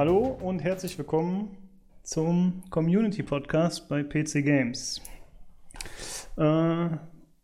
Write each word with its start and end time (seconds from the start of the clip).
hallo 0.00 0.38
und 0.40 0.64
herzlich 0.64 0.96
willkommen 0.96 1.58
zum 2.02 2.62
Community 2.70 3.22
Podcast 3.22 3.86
bei 3.86 4.02
PC 4.02 4.42
Games. 4.42 5.02
Äh, 6.38 6.86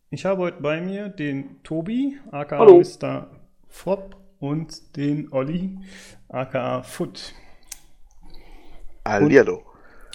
ich 0.09 0.25
habe 0.25 0.41
heute 0.41 0.63
bei 0.63 0.81
mir 0.81 1.11
den 1.11 1.63
Tobi, 1.65 2.17
aka 2.31 2.57
Hallo. 2.57 2.79
Mr. 2.79 3.27
Fopp 3.69 4.17
und 4.39 4.97
den 4.97 5.31
Olli, 5.35 5.77
aka 6.31 6.83
Foot. 6.83 7.35
Hallihallo. 9.07 9.63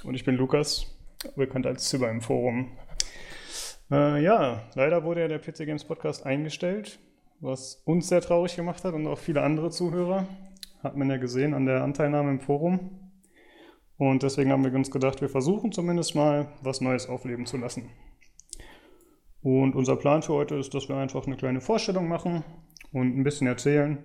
Und 0.03 0.15
ich 0.15 0.25
bin 0.25 0.35
Lukas, 0.35 0.87
bekannt 1.35 1.67
als 1.67 1.89
Zibber 1.89 2.09
im 2.09 2.21
Forum. 2.21 2.71
Äh, 3.91 4.23
ja, 4.23 4.63
leider 4.73 5.03
wurde 5.03 5.21
ja 5.21 5.27
der 5.27 5.37
PC 5.37 5.57
Games 5.67 5.83
Podcast 5.83 6.25
eingestellt, 6.25 6.97
was 7.39 7.83
uns 7.85 8.07
sehr 8.07 8.21
traurig 8.21 8.55
gemacht 8.55 8.83
hat 8.83 8.95
und 8.95 9.05
auch 9.05 9.19
viele 9.19 9.43
andere 9.43 9.69
Zuhörer. 9.69 10.25
Hat 10.83 10.95
man 10.95 11.09
ja 11.09 11.17
gesehen 11.17 11.53
an 11.53 11.65
der 11.65 11.83
Anteilnahme 11.83 12.31
im 12.31 12.39
Forum. 12.39 13.11
Und 13.97 14.23
deswegen 14.23 14.51
haben 14.51 14.63
wir 14.63 14.73
uns 14.73 14.89
gedacht, 14.89 15.21
wir 15.21 15.29
versuchen 15.29 15.71
zumindest 15.71 16.15
mal 16.15 16.47
was 16.63 16.81
Neues 16.81 17.07
aufleben 17.07 17.45
zu 17.45 17.57
lassen. 17.57 17.89
Und 19.43 19.75
unser 19.75 19.95
Plan 19.95 20.21
für 20.21 20.33
heute 20.33 20.55
ist, 20.55 20.73
dass 20.73 20.89
wir 20.89 20.97
einfach 20.97 21.27
eine 21.27 21.37
kleine 21.37 21.61
Vorstellung 21.61 22.07
machen 22.07 22.43
und 22.91 23.17
ein 23.17 23.23
bisschen 23.23 23.47
erzählen, 23.47 24.03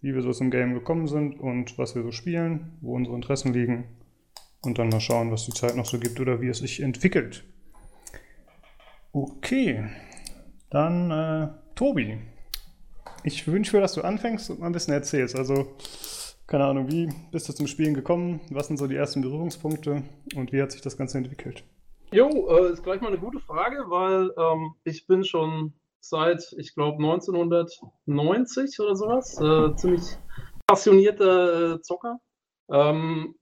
wie 0.00 0.14
wir 0.14 0.22
so 0.22 0.32
zum 0.32 0.50
Game 0.50 0.74
gekommen 0.74 1.08
sind 1.08 1.38
und 1.40 1.78
was 1.78 1.94
wir 1.94 2.02
so 2.02 2.12
spielen, 2.12 2.78
wo 2.80 2.94
unsere 2.94 3.16
Interessen 3.16 3.52
liegen 3.52 3.88
und 4.62 4.78
dann 4.78 4.88
mal 4.88 5.00
schauen, 5.00 5.30
was 5.30 5.46
die 5.46 5.52
Zeit 5.52 5.76
noch 5.76 5.86
so 5.86 5.98
gibt 5.98 6.20
oder 6.20 6.40
wie 6.40 6.48
es 6.48 6.58
sich 6.58 6.80
entwickelt. 6.80 7.44
Okay, 9.12 9.84
dann 10.70 11.10
äh, 11.10 11.48
Tobi. 11.74 12.18
Ich 13.24 13.46
wünsche 13.46 13.76
mir, 13.76 13.82
dass 13.82 13.94
du 13.94 14.02
anfängst 14.02 14.50
und 14.50 14.60
mal 14.60 14.66
ein 14.66 14.72
bisschen 14.72 14.94
erzählst. 14.94 15.36
Also, 15.36 15.76
keine 16.46 16.64
Ahnung, 16.64 16.90
wie 16.90 17.08
bist 17.30 17.48
du 17.48 17.52
zum 17.52 17.66
Spielen 17.66 17.94
gekommen? 17.94 18.40
Was 18.50 18.68
sind 18.68 18.78
so 18.78 18.86
die 18.86 18.96
ersten 18.96 19.22
Berührungspunkte 19.22 20.02
und 20.34 20.52
wie 20.52 20.62
hat 20.62 20.72
sich 20.72 20.80
das 20.80 20.96
Ganze 20.96 21.18
entwickelt? 21.18 21.64
Jo, 22.12 22.48
äh, 22.48 22.72
ist 22.72 22.82
gleich 22.82 23.00
mal 23.00 23.08
eine 23.08 23.18
gute 23.18 23.40
Frage, 23.40 23.84
weil 23.88 24.32
ähm, 24.38 24.74
ich 24.84 25.06
bin 25.06 25.24
schon 25.24 25.74
seit, 26.00 26.54
ich 26.56 26.74
glaube, 26.74 26.96
1990 27.02 28.80
oder 28.80 28.96
sowas, 28.96 29.38
äh, 29.40 29.76
ziemlich 29.76 30.02
passionierter 30.66 31.74
äh, 31.74 31.80
Zocker. 31.82 32.20
Ähm, 32.70 33.34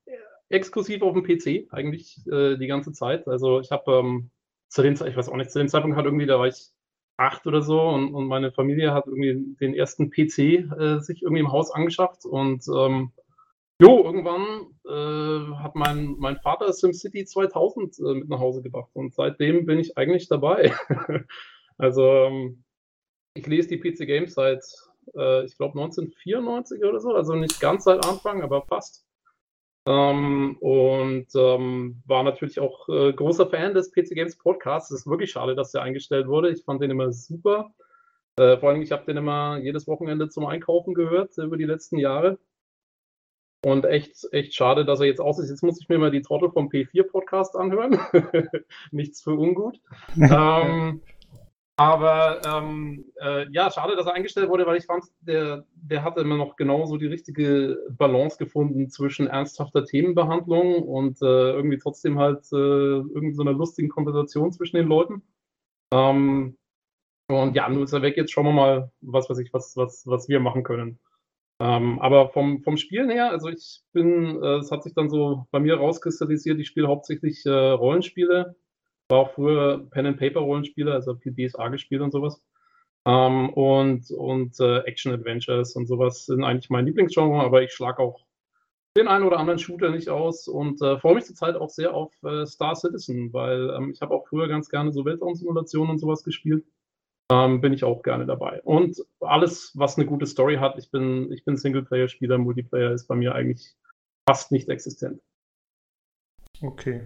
exklusiv 0.49 1.03
auf 1.03 1.15
dem 1.15 1.25
PC 1.25 1.69
eigentlich 1.73 2.19
äh, 2.31 2.57
die 2.57 2.67
ganze 2.67 2.93
Zeit. 2.93 3.27
Also 3.29 3.61
ich 3.61 3.71
habe 3.71 3.93
ähm, 3.93 4.31
zu 4.69 4.83
dem 4.83 4.97
Zeitpunkt, 4.97 5.13
ich 5.13 5.17
weiß 5.17 5.29
auch 5.33 5.37
nicht, 5.37 5.51
zu 5.51 5.59
dem 5.59 5.69
Zeitpunkt 5.69 5.97
hat 5.97 6.05
irgendwie, 6.05 6.27
da 6.27 6.39
war 6.39 6.47
ich 6.47 6.71
acht 7.17 7.47
oder 7.47 7.63
so 7.63 7.81
und, 7.81 8.15
und 8.15 8.27
meine 8.27 8.53
Familie 8.53 8.93
hat 8.93 9.07
irgendwie 9.07 9.57
den 9.61 9.75
ersten 9.75 10.11
PC 10.11 10.39
äh, 10.39 11.01
sich 11.01 11.23
irgendwie 11.23 11.41
im 11.41 11.53
Haus 11.53 11.71
angeschafft 11.71 12.25
und 12.25 12.65
ähm, 12.69 13.13
Jo, 13.79 14.05
irgendwann 14.05 14.71
äh, 14.87 15.55
hat 15.63 15.75
mein, 15.75 16.17
mein 16.19 16.39
Vater 16.39 16.73
SimCity 16.73 17.27
2000 17.27 17.99
äh, 17.99 18.15
mit 18.15 18.29
nach 18.29 18.39
Hause 18.39 18.63
gebracht 18.63 18.89
und 18.95 19.13
seitdem 19.13 19.67
bin 19.67 19.79
ich 19.79 19.99
eigentlich 19.99 20.29
dabei. 20.29 20.73
also 21.77 22.11
ähm, 22.11 22.65
ich 23.35 23.47
lese 23.47 23.69
die 23.69 23.79
PC 23.79 24.07
Games 24.07 24.33
seit, 24.33 24.65
äh, 25.15 25.45
ich 25.45 25.59
glaube, 25.59 25.79
1994 25.79 26.85
oder 26.85 27.01
so, 27.01 27.11
also 27.11 27.35
nicht 27.35 27.61
ganz 27.61 27.85
seit 27.85 28.03
Anfang, 28.07 28.43
aber 28.43 28.63
fast. 28.63 29.06
Ähm, 29.87 30.57
und 30.59 31.29
ähm, 31.37 32.03
war 32.07 32.25
natürlich 32.25 32.59
auch 32.59 32.89
äh, 32.89 33.13
großer 33.13 33.49
Fan 33.49 33.73
des 33.73 33.93
PC 33.93 34.11
Games 34.11 34.37
Podcasts. 34.37 34.91
Es 34.91 35.01
ist 35.01 35.07
wirklich 35.07 35.31
schade, 35.31 35.55
dass 35.55 35.71
der 35.71 35.83
eingestellt 35.83 36.27
wurde. 36.27 36.51
Ich 36.51 36.65
fand 36.65 36.83
den 36.83 36.91
immer 36.91 37.13
super. 37.13 37.71
Äh, 38.37 38.59
vor 38.59 38.71
allem, 38.71 38.83
ich 38.83 38.91
habe 38.91 39.07
den 39.07 39.17
immer 39.17 39.59
jedes 39.59 39.87
Wochenende 39.87 40.29
zum 40.29 40.47
Einkaufen 40.47 40.93
gehört 40.93 41.39
über 41.39 41.57
die 41.57 41.65
letzten 41.65 41.99
Jahre. 41.99 42.39
Und 43.65 43.85
echt, 43.85 44.29
echt 44.33 44.55
schade, 44.55 44.85
dass 44.85 45.01
er 45.01 45.07
jetzt 45.07 45.21
aus 45.21 45.39
ist. 45.39 45.51
Jetzt 45.51 45.63
muss 45.63 45.81
ich 45.81 45.89
mir 45.89 45.99
mal 45.99 46.11
die 46.11 46.23
Trottel 46.23 46.51
vom 46.51 46.69
P4-Podcast 46.69 47.57
anhören. 47.57 47.99
Nichts 48.91 49.23
für 49.23 49.33
ungut. 49.33 49.81
ähm, 50.17 51.01
aber 51.77 52.41
ähm, 52.47 53.05
äh, 53.21 53.47
ja, 53.51 53.71
schade, 53.71 53.97
dass 53.97 54.07
er 54.07 54.15
eingestellt 54.15 54.49
wurde, 54.49 54.67
weil 54.67 54.79
ich 54.79 54.87
fand, 54.87 55.05
der, 55.21 55.67
der 55.75 56.03
hatte 56.05 56.23
immer 56.23 56.39
noch 56.39 56.57
genauso 56.57 56.97
die 56.97 57.07
richtige 57.07 57.79
Balance 57.91 58.39
gefunden 58.39 58.89
zwischen 58.89 59.27
ernsthafter 59.27 59.85
Themenbehandlung 59.85 60.83
und 60.83 61.21
äh, 61.21 61.53
irgendwie 61.53 61.79
trotzdem 61.79 62.19
halt 62.19 62.51
äh, 62.53 62.57
irgendwie 62.57 63.35
so 63.35 63.43
lustigen 63.43 63.91
Konversation 63.91 64.53
zwischen 64.53 64.77
den 64.77 64.89
Leuten. 64.89 65.23
Ähm, 65.93 66.57
und 67.29 67.55
ja, 67.57 67.69
nun 67.69 67.83
ist 67.83 67.93
er 67.93 68.03
weg. 68.03 68.17
Jetzt 68.17 68.33
schauen 68.33 68.47
wir 68.47 68.53
mal, 68.53 68.93
was 69.01 69.29
weiß 69.29 69.39
ich, 69.39 69.53
was, 69.53 69.77
was, 69.77 70.07
was 70.07 70.29
wir 70.29 70.41
machen 70.41 70.63
können. 70.63 70.99
Ähm, 71.61 71.99
aber 72.01 72.31
vom, 72.31 72.63
vom 72.63 72.77
Spielen 72.77 73.11
her, 73.11 73.31
also 73.31 73.49
ich 73.49 73.83
bin, 73.93 74.43
äh, 74.43 74.59
es 74.59 74.71
hat 74.71 74.83
sich 74.83 74.95
dann 74.95 75.09
so 75.11 75.47
bei 75.51 75.59
mir 75.59 75.77
rauskristallisiert, 75.77 76.59
ich 76.61 76.69
spiele 76.69 76.89
hauptsächlich 76.89 77.45
äh, 77.47 77.51
Rollenspiele, 77.51 78.57
war 79.09 79.19
auch 79.21 79.31
früher 79.33 79.89
Pen-and-Paper-Rollenspiele, 79.91 80.93
also 80.93 81.15
viel 81.17 81.33
BSA 81.33 81.69
gespielt 81.69 82.03
und 82.03 82.13
sowas. 82.13 82.43
Ähm, 83.07 83.51
und 83.51 84.11
und 84.11 84.59
äh, 84.61 84.79
Action-Adventures 84.81 85.77
und 85.77 85.87
sowas 85.87 86.27
sind 86.27 86.43
eigentlich 86.43 86.71
mein 86.71 86.87
Lieblingsgenre, 86.87 87.41
aber 87.41 87.63
ich 87.63 87.73
schlage 87.73 88.01
auch 88.01 88.27
den 88.97 89.09
einen 89.09 89.25
oder 89.25 89.39
anderen 89.39 89.59
Shooter 89.59 89.91
nicht 89.91 90.09
aus 90.09 90.49
und 90.49 90.81
äh, 90.83 90.99
freue 90.99 91.15
mich 91.15 91.25
zurzeit 91.25 91.55
auch 91.55 91.69
sehr 91.69 91.95
auf 91.95 92.13
äh, 92.25 92.47
Star 92.47 92.75
Citizen, 92.75 93.33
weil 93.33 93.71
ähm, 93.71 93.91
ich 93.91 94.01
habe 94.01 94.15
auch 94.15 94.27
früher 94.27 94.49
ganz 94.49 94.69
gerne 94.71 94.93
so 94.93 95.05
Weltraumsimulationen 95.05 95.91
und 95.91 95.99
sowas 95.99 96.25
gespielt 96.25 96.65
ähm, 97.31 97.61
bin 97.61 97.73
ich 97.73 97.85
auch 97.85 98.03
gerne 98.03 98.27
dabei. 98.27 98.61
Und 98.63 99.03
alles, 99.21 99.73
was 99.75 99.97
eine 99.97 100.07
gute 100.07 100.27
Story 100.27 100.57
hat, 100.57 100.79
ich 100.79 100.91
bin, 100.91 101.33
ich 101.33 101.45
bin 101.45 101.57
Singleplayer-Spieler, 101.57 102.39
Multiplayer 102.39 102.93
ist 102.93 103.07
bei 103.07 103.17
mir 103.17 103.35
eigentlich 103.35 103.75
fast 104.29 104.53
nicht 104.53 104.69
existent. 104.69 105.21
Okay. 106.63 107.03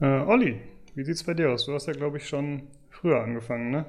Äh, 0.00 0.20
Olli, 0.20 0.60
wie 0.94 1.04
sieht's 1.04 1.24
bei 1.24 1.34
dir 1.34 1.50
aus? 1.50 1.66
Du 1.66 1.74
hast 1.74 1.86
ja, 1.86 1.92
glaube 1.92 2.18
ich, 2.18 2.28
schon 2.28 2.68
früher 2.90 3.20
angefangen, 3.22 3.70
ne? 3.70 3.86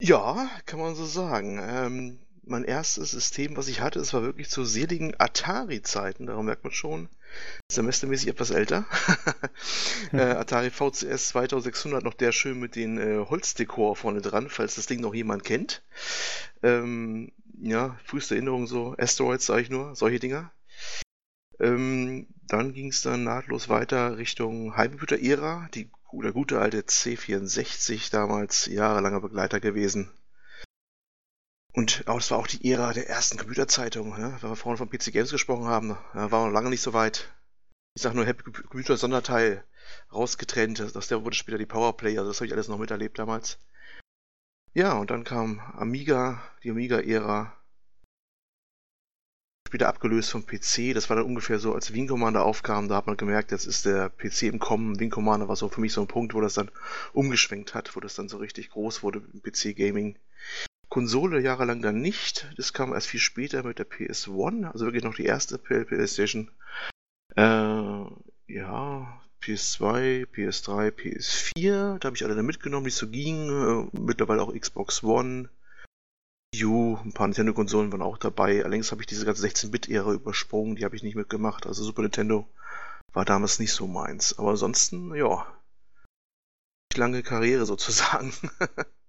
Ja, 0.00 0.48
kann 0.66 0.80
man 0.80 0.94
so 0.94 1.04
sagen. 1.04 1.60
Ähm, 1.62 2.18
mein 2.44 2.64
erstes 2.64 3.12
System, 3.12 3.56
was 3.56 3.68
ich 3.68 3.80
hatte, 3.80 4.00
es 4.00 4.12
war 4.12 4.22
wirklich 4.22 4.50
zu 4.50 4.64
seligen 4.64 5.14
Atari-Zeiten, 5.18 6.26
darum 6.26 6.46
merkt 6.46 6.64
man 6.64 6.72
schon, 6.72 7.08
semestermäßig 7.70 8.28
etwas 8.28 8.50
älter. 8.50 8.86
äh, 10.12 10.20
Atari 10.20 10.70
VCS 10.70 11.28
2600, 11.28 12.02
noch 12.02 12.14
der 12.14 12.32
schön 12.32 12.58
mit 12.58 12.76
den 12.76 12.98
äh, 12.98 13.24
Holzdekor 13.24 13.94
vorne 13.94 14.20
dran, 14.20 14.48
falls 14.48 14.74
das 14.74 14.86
Ding 14.86 15.00
noch 15.00 15.14
jemand 15.14 15.44
kennt. 15.44 15.82
Ähm, 16.62 17.30
ja, 17.60 17.98
früheste 18.04 18.34
Erinnerung 18.34 18.66
so, 18.66 18.96
Asteroids 18.98 19.46
sage 19.46 19.62
ich 19.62 19.70
nur, 19.70 19.94
solche 19.94 20.18
Dinger. 20.18 20.50
Ähm, 21.60 22.26
dann 22.46 22.72
ging 22.72 22.88
es 22.88 23.02
dann 23.02 23.22
nahtlos 23.22 23.68
weiter 23.68 24.16
Richtung 24.16 24.76
Heimcomputer-Ära, 24.76 25.68
die 25.74 25.90
der 26.12 26.32
gute 26.32 26.60
alte 26.60 26.80
C64, 26.80 28.10
damals 28.10 28.66
jahrelanger 28.66 29.20
Begleiter 29.20 29.60
gewesen. 29.60 30.10
Und 31.72 32.06
auch, 32.08 32.16
das 32.16 32.30
war 32.30 32.38
auch 32.38 32.46
die 32.46 32.70
Ära 32.70 32.92
der 32.92 33.08
ersten 33.08 33.38
Computerzeitungen, 33.38 34.20
ne? 34.20 34.36
wenn 34.40 34.50
wir 34.50 34.56
vorhin 34.56 34.78
von 34.78 34.90
PC 34.90 35.12
Games 35.12 35.30
gesprochen 35.30 35.66
haben, 35.66 35.96
da 36.14 36.30
waren 36.30 36.42
wir 36.42 36.46
noch 36.46 36.52
lange 36.52 36.70
nicht 36.70 36.82
so 36.82 36.92
weit. 36.92 37.32
Ich 37.94 38.02
sag 38.02 38.14
nur 38.14 38.26
Happy 38.26 38.42
Computer 38.42 38.96
Sonderteil 38.96 39.64
rausgetrennt, 40.12 40.80
aus 40.96 41.08
der 41.08 41.24
wurde 41.24 41.36
später 41.36 41.58
die 41.58 41.66
Powerplay, 41.66 42.18
also 42.18 42.30
das 42.30 42.38
habe 42.38 42.46
ich 42.46 42.52
alles 42.52 42.68
noch 42.68 42.78
miterlebt 42.78 43.18
damals. 43.18 43.58
Ja, 44.72 44.94
und 44.94 45.10
dann 45.10 45.24
kam 45.24 45.60
Amiga, 45.60 46.42
die 46.62 46.70
Amiga-Ära, 46.70 47.59
später 49.70 49.88
abgelöst 49.88 50.32
vom 50.32 50.44
PC. 50.44 50.94
Das 50.94 51.08
war 51.08 51.16
dann 51.16 51.26
ungefähr 51.26 51.60
so, 51.60 51.72
als 51.74 51.94
Wing 51.94 52.08
Commander 52.08 52.44
aufkam, 52.44 52.88
da 52.88 52.96
hat 52.96 53.06
man 53.06 53.16
gemerkt, 53.16 53.52
jetzt 53.52 53.66
ist 53.66 53.86
der 53.86 54.08
PC 54.08 54.42
im 54.42 54.58
Kommen. 54.58 54.98
Wing 54.98 55.10
Commander 55.10 55.46
war 55.46 55.54
so 55.54 55.68
für 55.68 55.80
mich 55.80 55.92
so 55.92 56.00
ein 56.00 56.08
Punkt, 56.08 56.34
wo 56.34 56.40
das 56.40 56.54
dann 56.54 56.72
umgeschwenkt 57.12 57.72
hat, 57.72 57.94
wo 57.94 58.00
das 58.00 58.16
dann 58.16 58.28
so 58.28 58.38
richtig 58.38 58.70
groß 58.70 59.04
wurde 59.04 59.22
im 59.32 59.40
PC-Gaming. 59.40 60.18
Konsole 60.88 61.40
jahrelang 61.40 61.82
dann 61.82 62.00
nicht. 62.00 62.52
Das 62.56 62.72
kam 62.72 62.92
erst 62.92 63.06
viel 63.06 63.20
später 63.20 63.62
mit 63.62 63.78
der 63.78 63.88
PS1, 63.88 64.64
also 64.64 64.86
wirklich 64.86 65.04
noch 65.04 65.14
die 65.14 65.26
erste 65.26 65.56
PlayStation. 65.56 66.50
Äh, 67.36 67.42
ja, 68.52 69.22
PS2, 69.40 70.26
PS3, 70.26 70.90
PS4, 70.90 71.98
da 72.00 72.06
habe 72.06 72.16
ich 72.16 72.24
alle 72.24 72.34
dann 72.34 72.44
mitgenommen, 72.44 72.86
die 72.86 72.90
so 72.90 73.06
gingen. 73.06 73.88
Äh, 73.94 73.98
mittlerweile 74.00 74.42
auch 74.42 74.52
Xbox 74.52 75.04
One, 75.04 75.48
U, 76.64 76.98
ein 77.04 77.12
paar 77.12 77.26
Nintendo-Konsolen 77.28 77.92
waren 77.92 78.02
auch 78.02 78.18
dabei. 78.18 78.64
Allerdings 78.64 78.92
habe 78.92 79.02
ich 79.02 79.06
diese 79.06 79.26
ganze 79.26 79.46
16-Bit-Ära 79.46 80.12
übersprungen, 80.12 80.76
die 80.76 80.84
habe 80.84 80.96
ich 80.96 81.02
nicht 81.02 81.16
mitgemacht. 81.16 81.66
Also 81.66 81.84
Super 81.84 82.02
Nintendo 82.02 82.46
war 83.12 83.24
damals 83.24 83.58
nicht 83.58 83.72
so 83.72 83.86
meins. 83.86 84.38
Aber 84.38 84.50
ansonsten, 84.50 85.14
ja, 85.14 85.46
lange 86.96 87.22
Karriere 87.22 87.66
sozusagen. 87.66 88.32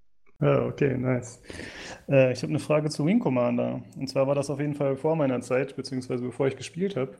Ja, 0.42 0.66
okay, 0.66 0.98
nice. 0.98 1.40
Äh, 2.10 2.34
ich 2.34 2.42
habe 2.42 2.50
eine 2.50 2.60
Frage 2.60 2.90
zu 2.90 3.06
Wing 3.06 3.20
Commander. 3.20 3.84
Und 3.96 4.10
zwar 4.10 4.26
war 4.26 4.34
das 4.34 4.50
auf 4.50 4.60
jeden 4.60 4.74
Fall 4.74 4.98
vor 4.98 5.16
meiner 5.16 5.40
Zeit, 5.42 5.76
beziehungsweise 5.76 6.24
bevor 6.24 6.48
ich 6.48 6.58
gespielt 6.58 6.96
habe. 6.96 7.16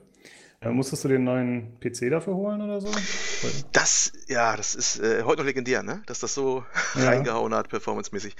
Ja, 0.64 0.70
musstest 0.70 1.02
du 1.02 1.08
den 1.08 1.24
neuen 1.24 1.80
PC 1.80 2.08
dafür 2.10 2.34
holen 2.34 2.60
oder 2.62 2.80
so? 2.80 2.88
Das, 3.72 4.12
ja, 4.28 4.56
das 4.56 4.76
ist 4.76 5.00
äh, 5.00 5.24
heute 5.24 5.40
noch 5.40 5.46
legendär, 5.46 5.82
ne? 5.82 6.02
Dass 6.06 6.20
das 6.20 6.34
so 6.34 6.64
Ja. 6.94 7.04
reingehauen 7.08 7.52
hat, 7.52 7.68
performancemäßig. 7.68 8.36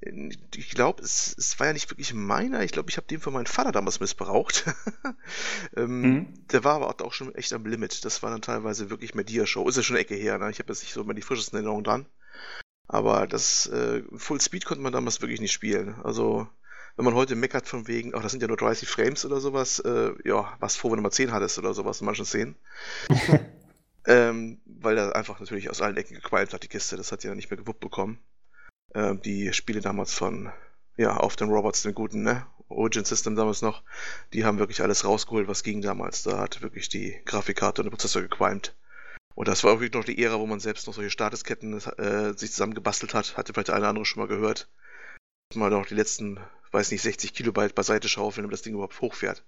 Äh, 0.00 0.30
Ich 0.54 0.70
glaube, 0.70 1.02
es, 1.02 1.34
es 1.36 1.58
war 1.58 1.66
ja 1.66 1.72
nicht 1.72 1.90
wirklich 1.90 2.14
meiner. 2.14 2.62
Ich 2.62 2.70
glaube, 2.70 2.90
ich 2.90 2.96
habe 2.96 3.08
den 3.08 3.20
von 3.20 3.32
meinem 3.32 3.46
Vater 3.46 3.72
damals 3.72 3.98
missbraucht. 3.98 4.66
ähm, 5.76 6.00
Mhm. 6.02 6.26
Der 6.52 6.62
war 6.62 6.74
aber 6.80 7.04
auch 7.04 7.12
schon 7.12 7.34
echt 7.34 7.52
am 7.52 7.66
Limit. 7.66 8.04
Das 8.04 8.22
war 8.22 8.30
dann 8.30 8.42
teilweise 8.42 8.90
wirklich 8.90 9.14
Media-Show. 9.16 9.68
Ist 9.68 9.76
ja 9.76 9.82
schon 9.82 9.96
eine 9.96 10.02
Ecke 10.02 10.14
her, 10.14 10.38
ne? 10.38 10.50
Ich 10.50 10.60
habe 10.60 10.72
jetzt 10.72 10.82
nicht 10.82 10.92
so 10.92 11.00
immer 11.02 11.14
die 11.14 11.22
frischesten 11.22 11.56
Erinnerungen 11.56 11.84
dran. 11.84 12.06
Aber 12.86 13.26
das 13.26 13.66
äh, 13.66 14.02
Full 14.14 14.40
Speed 14.40 14.64
konnte 14.64 14.82
man 14.82 14.92
damals 14.92 15.20
wirklich 15.22 15.40
nicht 15.40 15.52
spielen. 15.52 15.94
Also, 16.04 16.46
wenn 16.96 17.04
man 17.04 17.14
heute 17.14 17.34
meckert 17.34 17.68
von 17.68 17.88
wegen, 17.88 18.14
ach, 18.14 18.22
das 18.22 18.32
sind 18.32 18.40
ja 18.40 18.48
nur 18.48 18.56
30 18.56 18.88
Frames 18.88 19.24
oder 19.24 19.40
sowas, 19.40 19.80
äh, 19.80 20.12
ja, 20.24 20.56
was 20.60 20.76
froh, 20.76 20.90
wenn 20.90 20.96
du 20.96 21.02
mal 21.02 21.10
10 21.10 21.32
hattest 21.32 21.58
oder 21.58 21.74
sowas 21.74 22.00
in 22.00 22.06
manchen 22.06 22.24
Szenen. 22.24 22.56
ähm, 24.06 24.60
weil 24.64 24.98
er 24.98 25.16
einfach 25.16 25.40
natürlich 25.40 25.70
aus 25.70 25.80
allen 25.80 25.96
Ecken 25.96 26.14
gequalmt 26.14 26.52
hat, 26.52 26.62
die 26.62 26.68
Kiste. 26.68 26.96
Das 26.96 27.10
hat 27.10 27.24
ja 27.24 27.34
nicht 27.34 27.50
mehr 27.50 27.58
gewuppt 27.58 27.80
bekommen. 27.80 28.18
Ähm, 28.94 29.20
die 29.22 29.52
Spiele 29.52 29.80
damals 29.80 30.14
von, 30.14 30.52
ja, 30.96 31.16
auf 31.16 31.36
den 31.36 31.48
Robots, 31.48 31.82
den 31.82 31.94
guten, 31.94 32.22
ne? 32.22 32.46
Origin 32.68 33.04
System 33.04 33.36
damals 33.36 33.62
noch, 33.62 33.82
die 34.32 34.44
haben 34.44 34.58
wirklich 34.58 34.80
alles 34.82 35.04
rausgeholt, 35.04 35.48
was 35.48 35.62
ging 35.62 35.82
damals. 35.82 36.22
Da 36.22 36.38
hat 36.38 36.62
wirklich 36.62 36.88
die 36.88 37.20
Grafikkarte 37.24 37.82
und 37.82 37.86
der 37.86 37.90
Prozessor 37.90 38.22
gequalmt. 38.22 38.74
Und 39.34 39.48
das 39.48 39.64
war 39.64 39.80
wirklich 39.80 39.92
noch 39.92 40.04
die 40.04 40.22
Ära, 40.22 40.38
wo 40.38 40.46
man 40.46 40.60
selbst 40.60 40.86
noch 40.86 40.94
solche 40.94 41.10
Statusketten 41.10 41.74
äh, 41.74 42.36
sich 42.36 42.52
zusammengebastelt 42.52 43.14
hat. 43.14 43.36
Hatte 43.36 43.52
vielleicht 43.52 43.68
der 43.68 43.74
eine 43.74 43.82
oder 43.82 43.90
andere 43.90 44.04
schon 44.06 44.20
mal 44.20 44.28
gehört. 44.28 44.68
Mal 45.54 45.70
noch 45.70 45.86
die 45.86 45.94
letzten, 45.94 46.40
weiß 46.74 46.90
nicht, 46.90 47.02
60 47.02 47.32
Kilobyte 47.32 47.74
beiseite 47.74 48.08
schaufeln, 48.08 48.42
damit 48.44 48.52
das 48.52 48.62
Ding 48.62 48.74
überhaupt 48.74 49.00
hochfährt 49.00 49.44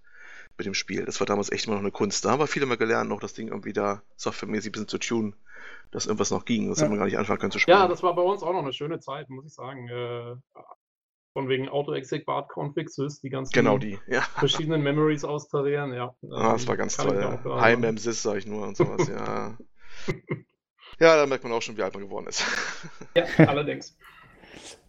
mit 0.56 0.66
dem 0.66 0.74
Spiel. 0.74 1.04
Das 1.04 1.20
war 1.20 1.26
damals 1.26 1.50
echt 1.52 1.66
immer 1.66 1.74
noch 1.74 1.82
eine 1.82 1.90
Kunst. 1.90 2.24
Da 2.24 2.30
haben 2.30 2.40
wir 2.40 2.46
viele 2.46 2.64
mal 2.66 2.78
gelernt, 2.78 3.10
noch 3.10 3.20
das 3.20 3.34
Ding 3.34 3.48
irgendwie 3.48 3.72
da 3.74 4.02
softwaremäßig 4.16 4.70
ein 4.70 4.72
bisschen 4.72 4.88
zu 4.88 4.98
tunen, 4.98 5.34
dass 5.90 6.06
irgendwas 6.06 6.30
noch 6.30 6.44
ging. 6.46 6.68
Das 6.70 6.78
Ja. 6.78 6.84
hat 6.84 6.90
man 6.90 6.98
gar 6.98 7.04
nicht 7.06 7.18
anfangen 7.18 7.38
können 7.40 7.52
zu 7.52 7.58
spielen. 7.58 7.76
Ja, 7.76 7.88
das 7.88 8.02
war 8.02 8.14
bei 8.14 8.22
uns 8.22 8.42
auch 8.42 8.52
noch 8.52 8.62
eine 8.62 8.72
schöne 8.72 8.98
Zeit, 9.00 9.28
muss 9.28 9.44
ich 9.44 9.52
sagen. 9.52 9.88
Äh, 9.88 10.36
von 11.34 11.50
wegen 11.50 11.68
Auto-Exec, 11.68 12.24
Bart-Config, 12.24 12.88
Sys, 12.88 13.20
die 13.20 13.28
ganzen 13.28 13.52
genau 13.52 13.76
die, 13.76 13.98
ja. 14.06 14.22
verschiedenen 14.22 14.82
Memories 14.82 15.22
austarieren, 15.24 15.92
ja. 15.92 16.14
Ah, 16.30 16.52
das 16.54 16.66
war 16.66 16.78
ganz 16.78 16.96
kann 16.96 17.08
ich 17.08 17.12
toll. 17.12 17.24
auch 17.24 17.32
Ja. 17.32 17.42
sagen. 17.42 17.60
Heim 17.60 17.84
im 17.84 17.98
Sys, 17.98 18.22
sag 18.22 18.36
ich 18.38 18.46
nur 18.46 18.66
und 18.66 18.76
sowas, 18.78 19.06
ja. 19.08 19.58
Ja, 20.98 21.14
da 21.16 21.26
merkt 21.26 21.44
man 21.44 21.52
auch 21.52 21.60
schon, 21.60 21.76
wie 21.76 21.82
alt 21.82 21.92
man 21.92 22.02
geworden 22.04 22.26
ist. 22.26 22.42
Ja, 23.14 23.24
allerdings. 23.46 23.98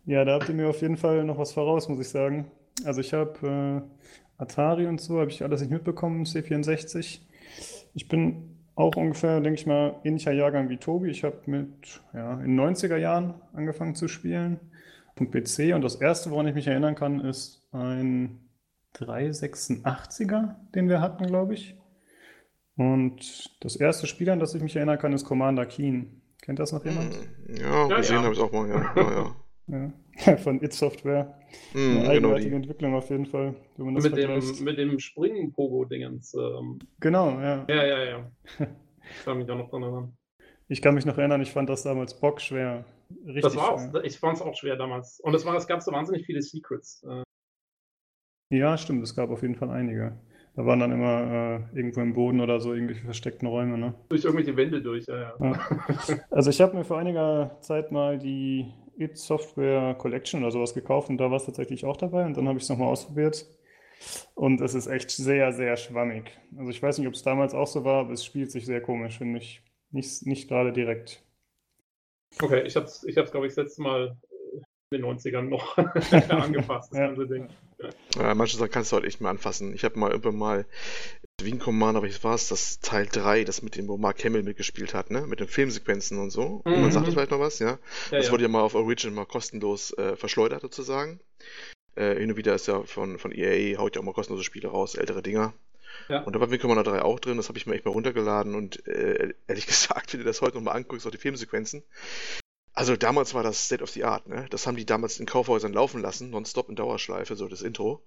Ja, 0.07 0.24
da 0.24 0.36
habt 0.36 0.48
ihr 0.48 0.56
mir 0.56 0.69
auf 0.69 0.81
jeden 0.81 0.95
Fall 0.95 1.25
noch 1.25 1.38
was 1.38 1.51
voraus, 1.51 1.89
muss 1.89 2.00
ich 2.00 2.07
sagen. 2.07 2.50
Also 2.86 3.01
ich 3.01 3.13
habe 3.13 3.83
äh, 4.39 4.42
Atari 4.42 4.88
und 4.88 5.01
so, 5.01 5.19
habe 5.19 5.30
ich 5.30 5.44
alles 5.44 5.59
nicht 5.59 5.69
mitbekommen, 5.69 6.24
C64. 6.24 7.19
Ich 7.94 8.07
bin 8.07 8.56
auch 8.75 8.95
ungefähr, 8.95 9.42
denke 9.42 9.59
ich 9.59 9.65
mal, 9.65 10.00
ähnlicher 10.06 10.31
Jahrgang 10.31 10.69
wie 10.69 10.77
Tobi. 10.77 11.09
Ich 11.09 11.25
habe 11.25 11.42
mit, 11.48 12.01
ja, 12.13 12.36
in 12.36 12.56
den 12.56 12.59
90er 12.59 12.95
Jahren 12.95 13.33
angefangen 13.51 13.95
zu 13.95 14.07
spielen 14.07 14.62
und 15.19 15.30
PC. 15.31 15.75
Und 15.75 15.81
das 15.81 15.95
erste, 15.95 16.31
woran 16.31 16.48
ich 16.48 16.56
mich 16.56 16.68
erinnern 16.68 16.95
kann, 16.95 17.19
ist 17.19 17.68
ein 17.74 18.39
386er, 18.95 20.56
den 20.74 20.88
wir 20.88 21.01
hatten, 21.01 21.27
glaube 21.27 21.54
ich. 21.56 21.75
Und 22.77 23.57
das 23.59 23.75
erste 23.75 24.07
Spiel, 24.07 24.30
an 24.30 24.39
das 24.39 24.56
ich 24.56 24.62
mich 24.62 24.77
erinnern 24.77 25.00
kann, 25.00 25.12
ist 25.12 25.25
Commander 25.25 25.65
Keen. 25.65 26.21
Kennt 26.42 26.59
das 26.59 26.71
noch 26.71 26.86
jemand? 26.86 27.13
Hm, 27.13 27.56
Ja, 27.57 27.89
Ja, 27.89 27.98
gesehen 27.98 28.18
ja. 28.18 28.24
habe 28.24 28.33
ich 28.33 28.39
auch 28.39 28.54
mal, 28.54 28.69
ja. 28.69 28.94
ja, 28.95 29.12
ja. 29.12 29.36
Ja, 29.68 29.92
von 30.38 30.62
id 30.62 30.74
Software. 30.74 31.38
Hm, 31.74 31.81
Eine 31.81 32.00
genau 32.00 32.10
eigenartige 32.10 32.50
die. 32.52 32.56
Entwicklung 32.56 32.96
auf 32.96 33.10
jeden 33.10 33.25
Fall, 33.25 33.56
wenn 33.78 33.86
man 33.86 33.96
das 33.96 34.04
Mit 34.06 34.18
dem, 34.18 34.30
vergleicht. 34.31 34.62
mit 34.62 34.78
dem 34.78 35.00
Springen-Pogo-Dingens. 35.00 36.34
Ähm, 36.36 36.80
Genau, 37.00 37.31
ja. 37.40 37.66
ja, 37.68 37.86
ja, 37.86 38.04
ja. 38.06 38.31
Ich 39.19 39.24
kann 39.24 39.38
mich 39.38 39.50
auch 39.50 39.56
noch 39.58 39.69
dran 39.69 39.84
erinnern. 39.84 40.18
Ich 40.68 40.81
kann 40.81 40.96
mich 40.96 41.06
noch 41.06 41.18
erinnern, 41.18 41.42
ich 41.42 41.52
fand 41.52 41.69
das 41.69 41.84
damals 41.84 42.19
bockschwer. 42.19 42.84
Richtig 43.25 43.44
Das 43.44 43.56
war 43.56 43.78
schwer. 43.80 44.02
auch, 44.02 44.04
ich 44.04 44.19
fand 44.19 44.36
es 44.36 44.42
auch 44.42 44.54
schwer 44.56 44.75
damals. 44.75 45.22
Und 45.22 45.34
es, 45.34 45.46
war, 45.46 45.56
es 45.56 45.66
gab 45.68 45.81
so 45.81 45.92
wahnsinnig 45.94 46.25
viele 46.25 46.42
Secrets. 46.42 47.04
Äh, 47.04 47.24
Ja, 48.58 48.78
stimmt, 48.78 49.04
es 49.04 49.16
gab 49.16 49.30
auf 49.30 49.42
jeden 49.44 49.56
Fall 49.56 49.69
einige. 49.69 50.18
Da 50.56 50.66
waren 50.66 50.80
dann 50.80 50.92
immer 50.92 51.62
äh, 51.74 51.78
irgendwo 51.78 52.02
im 52.02 52.14
Boden 52.14 52.42
oder 52.42 52.60
so 52.60 52.74
irgendwelche 52.74 53.04
versteckten 53.06 53.48
Räume, 53.48 53.78
ne? 53.78 53.94
durch 54.10 54.25
irgendwelche 54.25 54.58
Wände 54.58 54.81
durch, 54.81 55.06
ja, 55.08 55.18
ja. 55.19 55.34
Ja. 55.40 55.60
Also 56.31 56.50
ich 56.50 56.60
habe 56.60 56.75
mir 56.75 56.84
vor 56.84 56.98
einiger 56.98 57.58
Zeit 57.62 57.92
mal 57.92 58.18
die 58.18 58.66
id 58.97 59.17
Software 59.17 59.95
Collection 59.95 60.41
oder 60.44 60.51
sowas 60.51 60.73
gekauft 60.73 61.09
und 61.09 61.17
da 61.17 61.29
war 61.29 61.38
es 61.38 61.45
tatsächlich 61.45 61.85
auch 61.85 61.97
dabei 61.97 62.25
und 62.25 62.38
dann 62.38 62.47
habe 62.47 62.57
ich 62.57 62.63
es 62.63 62.69
nochmal 62.69 62.89
ausprobiert. 62.89 63.45
Und 64.35 64.61
es 64.61 64.75
ist 64.75 64.88
echt 64.88 65.09
sehr, 65.09 65.51
sehr 65.53 65.75
schwammig. 65.75 66.31
Also 66.57 66.69
ich 66.69 66.81
weiß 66.81 66.99
nicht, 66.99 67.07
ob 67.07 67.15
es 67.15 67.23
damals 67.23 67.53
auch 67.55 67.67
so 67.67 67.83
war, 67.83 68.01
aber 68.01 68.13
es 68.13 68.23
spielt 68.23 68.51
sich 68.51 68.65
sehr 68.65 68.81
komisch, 68.81 69.17
finde 69.17 69.39
ich. 69.39 69.63
Nicht, 69.91 70.25
nicht 70.27 70.47
gerade 70.47 70.71
direkt. 70.71 71.23
Okay, 72.41 72.61
ich 72.67 72.75
hab's, 72.75 73.03
ich 73.05 73.17
hab's, 73.17 73.31
glaube 73.31 73.47
ich, 73.47 73.55
das 73.55 73.65
letzte 73.65 73.81
Mal 73.81 74.17
in 74.91 75.01
den 75.01 75.05
90ern 75.05 75.44
noch 75.44 75.77
angepasst, 76.29 76.91
das 76.91 76.99
Ja. 76.99 77.07
ganze 77.07 77.27
Ding. 77.27 77.47
Ja, 78.15 78.33
manche 78.33 78.57
Sachen 78.57 78.71
kannst 78.71 78.91
du 78.91 78.95
halt 78.95 79.06
echt 79.06 79.21
mal 79.21 79.29
anfassen. 79.29 79.74
Ich 79.74 79.83
habe 79.83 80.00
mal 80.00 80.12
irgendwann 80.12 80.38
mal 80.38 80.65
Wing 81.41 81.59
Commander, 81.59 82.00
aber 82.00 82.07
ich 82.07 82.24
war 82.24 82.33
es, 82.33 82.47
das 82.47 82.79
Teil 82.79 83.06
3, 83.06 83.44
das 83.44 83.62
mit 83.62 83.75
dem, 83.75 83.88
wo 83.88 83.97
Mark 83.97 84.24
Hamill 84.24 84.41
mitgespielt 84.41 84.95
hat, 84.95 85.12
ne? 85.12 85.27
Mit 85.27 85.39
den 85.39 85.47
Filmsequenzen 85.47 86.18
und 86.18 86.31
so. 86.31 86.63
Mhm. 86.65 86.81
Man 86.81 86.91
sagt 86.91 87.06
das 87.06 87.13
vielleicht 87.13 87.31
noch 87.31 87.39
was, 87.39 87.59
ja? 87.59 87.71
Ja, 87.71 87.79
Das 88.18 88.27
ja. 88.27 88.31
wurde 88.31 88.44
ja 88.44 88.50
mal 88.50 88.62
auf 88.62 88.74
Origin 88.74 89.13
mal 89.13 89.25
kostenlos 89.25 89.91
äh, 89.94 90.15
verschleudert 90.15 90.62
sozusagen. 90.62 91.19
Äh, 91.95 92.15
hin 92.15 92.31
und 92.31 92.38
wieder 92.38 92.56
ist 92.56 92.68
ja 92.68 92.81
von, 92.83 93.19
von 93.19 93.31
EA, 93.31 93.77
haut 93.77 93.95
ja 93.95 94.01
auch 94.01 94.06
mal 94.06 94.13
kostenlose 94.13 94.44
Spiele 94.44 94.69
raus, 94.69 94.95
ältere 94.95 95.21
Dinger. 95.21 95.53
Ja. 96.09 96.21
Und 96.23 96.35
da 96.35 96.39
war 96.39 96.50
Wing 96.50 96.59
Commander 96.59 96.83
3 96.83 97.03
auch 97.03 97.19
drin, 97.19 97.38
das 97.38 97.50
habe 97.50 97.57
ich 97.59 97.68
mir 97.68 97.75
echt 97.75 97.85
mal 97.85 97.91
runtergeladen 97.91 98.56
und 98.56 98.85
äh, 98.88 99.33
ehrlich 99.47 99.68
gesagt, 99.68 100.13
wenn 100.13 100.21
du 100.21 100.25
das 100.25 100.41
heute 100.41 100.56
nochmal 100.56 100.75
anguckst, 100.75 101.06
auch 101.06 101.12
die 101.12 101.18
Filmsequenzen. 101.18 101.83
Also 102.77 102.95
damals 102.95 103.33
war 103.33 103.41
das 103.41 103.65
State 103.65 103.81
of 103.81 103.89
the 103.89 104.03
Art, 104.03 104.27
ne? 104.27 104.45
Das 104.51 104.68
haben 104.68 104.77
die 104.77 104.85
damals 104.85 105.19
in 105.19 105.25
Kaufhäusern 105.25 105.74
laufen 105.74 106.00
lassen, 106.00 106.29
nonstop 106.29 106.69
in 106.69 106.75
Dauerschleife, 106.75 107.35
so 107.35 107.47
das 107.47 107.63
Intro. 107.63 108.03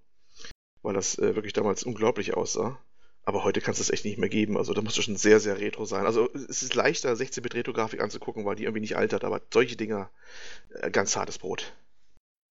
Weil 0.82 0.94
das 0.94 1.18
äh, 1.18 1.34
wirklich 1.34 1.52
damals 1.52 1.82
unglaublich 1.82 2.34
aussah. 2.34 2.78
Aber 3.24 3.42
heute 3.42 3.60
kannst 3.60 3.80
du 3.80 3.82
es 3.82 3.90
echt 3.90 4.04
nicht 4.04 4.18
mehr 4.18 4.28
geben. 4.28 4.56
Also 4.56 4.72
da 4.72 4.80
musst 4.80 4.96
du 4.96 5.02
schon 5.02 5.16
sehr, 5.16 5.40
sehr 5.40 5.58
retro 5.58 5.86
sein. 5.86 6.06
Also 6.06 6.28
es 6.32 6.62
ist 6.62 6.76
leichter, 6.76 7.12
16-Bit-Retro-Grafik 7.12 8.00
anzugucken, 8.00 8.44
weil 8.44 8.54
die 8.54 8.62
irgendwie 8.62 8.82
nicht 8.82 8.96
altert, 8.96 9.24
aber 9.24 9.40
solche 9.52 9.74
Dinger, 9.74 10.08
äh, 10.80 10.92
ganz 10.92 11.16
hartes 11.16 11.38
Brot. 11.38 11.72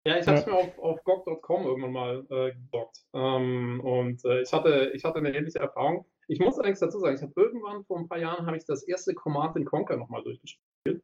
Ja, 0.06 0.18
ich 0.18 0.26
habe 0.26 0.36
es 0.40 0.44
Ja. 0.44 0.52
mir 0.52 0.58
auf, 0.58 0.78
auf 0.78 1.04
GOG.com 1.04 1.64
irgendwann 1.64 1.92
mal 1.92 2.26
äh, 2.28 2.52
gedockt. 2.52 2.98
Ähm, 3.14 3.80
und 3.80 4.22
äh, 4.26 4.42
ich, 4.42 4.52
hatte, 4.52 4.92
ich 4.94 5.04
hatte 5.04 5.20
eine 5.20 5.34
ähnliche 5.34 5.60
Erfahrung. 5.60 6.04
Ich 6.28 6.38
muss 6.38 6.58
allerdings 6.58 6.80
dazu 6.80 7.00
sagen, 7.00 7.16
ich 7.16 7.22
habe 7.22 7.32
irgendwann 7.34 7.82
vor 7.86 7.98
ein 7.98 8.08
paar 8.08 8.18
Jahren 8.18 8.44
habe 8.44 8.58
ich 8.58 8.66
das 8.66 8.82
erste 8.82 9.14
Command 9.14 9.64
Conquer 9.64 9.96
nochmal 9.96 10.22
durchgespielt. 10.22 11.02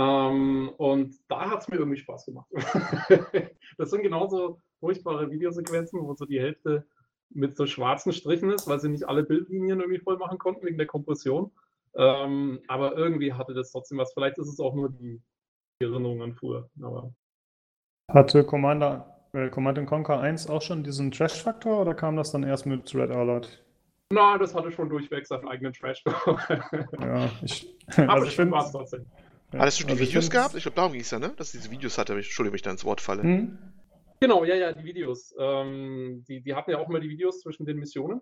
Ähm, 0.00 0.70
und 0.78 1.14
da 1.28 1.50
hat 1.50 1.60
es 1.60 1.68
mir 1.68 1.76
irgendwie 1.76 1.98
Spaß 1.98 2.24
gemacht. 2.24 2.48
das 3.76 3.90
sind 3.90 4.02
genauso 4.02 4.60
furchtbare 4.78 5.30
Videosequenzen, 5.30 6.00
wo 6.00 6.14
so 6.14 6.24
die 6.24 6.40
Hälfte 6.40 6.86
mit 7.28 7.54
so 7.54 7.66
schwarzen 7.66 8.12
Strichen 8.12 8.50
ist, 8.50 8.66
weil 8.66 8.80
sie 8.80 8.88
nicht 8.88 9.06
alle 9.06 9.24
Bildlinien 9.24 9.80
irgendwie 9.80 10.00
voll 10.00 10.16
machen 10.16 10.38
konnten 10.38 10.64
wegen 10.64 10.78
der 10.78 10.86
Kompression. 10.86 11.50
Ähm, 11.94 12.60
aber 12.66 12.96
irgendwie 12.96 13.34
hatte 13.34 13.52
das 13.52 13.72
trotzdem 13.72 13.98
was. 13.98 14.14
Vielleicht 14.14 14.38
ist 14.38 14.48
es 14.48 14.58
auch 14.58 14.74
nur 14.74 14.90
die 14.90 15.20
Erinnerung 15.80 16.22
an 16.22 16.34
früher. 16.34 16.70
Aber 16.80 17.12
Hatte 18.10 18.42
Commander, 18.44 19.26
äh, 19.34 19.50
Command 19.50 19.84
Conquer 19.86 20.20
1 20.20 20.48
auch 20.48 20.62
schon 20.62 20.82
diesen 20.82 21.10
Trash-Faktor 21.10 21.82
oder 21.82 21.94
kam 21.94 22.16
das 22.16 22.32
dann 22.32 22.42
erst 22.42 22.64
mit 22.64 22.94
Red 22.94 23.10
Alert? 23.10 23.62
Na, 24.12 24.38
das 24.38 24.54
hatte 24.54 24.72
schon 24.72 24.88
durchweg 24.88 25.26
seinen 25.26 25.46
eigenen 25.46 25.72
Trash. 25.72 26.02
Ja, 27.00 27.30
ich, 27.42 27.76
Aber 27.96 28.14
also 28.14 28.24
es 28.24 28.30
ich 28.30 28.36
finde. 28.36 28.56
Trotzdem. 29.50 29.60
Hattest 29.60 29.80
du 29.80 29.84
die 29.84 29.90
also 29.92 30.02
Videos 30.02 30.24
find's- 30.24 30.30
gehabt? 30.30 30.54
Ich 30.54 30.62
glaube, 30.62 30.76
darum 30.76 30.92
ging 30.92 31.00
es 31.02 31.10
ja, 31.10 31.18
ne? 31.18 31.32
Dass 31.36 31.52
du 31.52 31.58
diese 31.58 31.70
Videos 31.70 31.98
hatte. 31.98 32.14
Entschuldigung, 32.14 32.52
wenn 32.52 32.56
ich 32.56 32.62
da 32.62 32.70
ins 32.70 32.84
Wort 32.84 33.00
falle. 33.00 33.22
Hm? 33.22 33.58
Genau, 34.20 34.44
ja, 34.44 34.54
ja, 34.54 34.72
die 34.72 34.84
Videos. 34.84 35.34
Ähm, 35.38 36.24
die, 36.28 36.40
die 36.42 36.54
hatten 36.54 36.70
ja 36.70 36.78
auch 36.78 36.88
immer 36.88 37.00
die 37.00 37.08
Videos 37.08 37.40
zwischen 37.40 37.64
den 37.66 37.78
Missionen. 37.78 38.20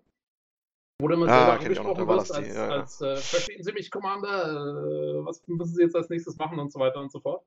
Wo 1.01 1.07
du 1.07 1.13
immer 1.13 1.27
Ah, 1.29 1.37
selber 1.37 1.53
angesprochen 1.63 2.07
wirst 2.09 2.33
als, 2.33 2.47
ja, 2.47 2.53
ja. 2.53 2.69
als 2.69 3.01
äh, 3.01 3.15
verstehen 3.15 3.63
Sie 3.63 3.71
mich, 3.71 3.89
Commander, 3.89 4.43
äh, 4.49 5.25
was 5.25 5.41
müssen 5.47 5.75
Sie 5.75 5.81
jetzt 5.81 5.95
als 5.95 6.09
nächstes 6.09 6.37
machen 6.37 6.59
und 6.59 6.73
so 6.73 6.79
weiter 6.79 6.99
und 6.99 7.09
so 7.11 7.21
fort. 7.21 7.45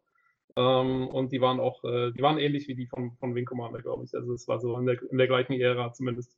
Ähm, 0.56 1.08
und 1.08 1.32
die 1.32 1.40
waren 1.42 1.60
auch, 1.60 1.84
äh, 1.84 2.12
die 2.12 2.22
waren 2.22 2.38
ähnlich 2.38 2.66
wie 2.68 2.74
die 2.74 2.86
von, 2.86 3.12
von 3.18 3.34
Wing 3.34 3.44
Commander, 3.44 3.80
glaube 3.82 4.04
ich. 4.04 4.14
Also 4.14 4.32
es 4.32 4.48
war 4.48 4.58
so 4.58 4.76
in 4.78 4.86
der, 4.86 4.96
in 5.10 5.18
der 5.18 5.26
gleichen 5.26 5.52
Ära 5.52 5.92
zumindest. 5.92 6.34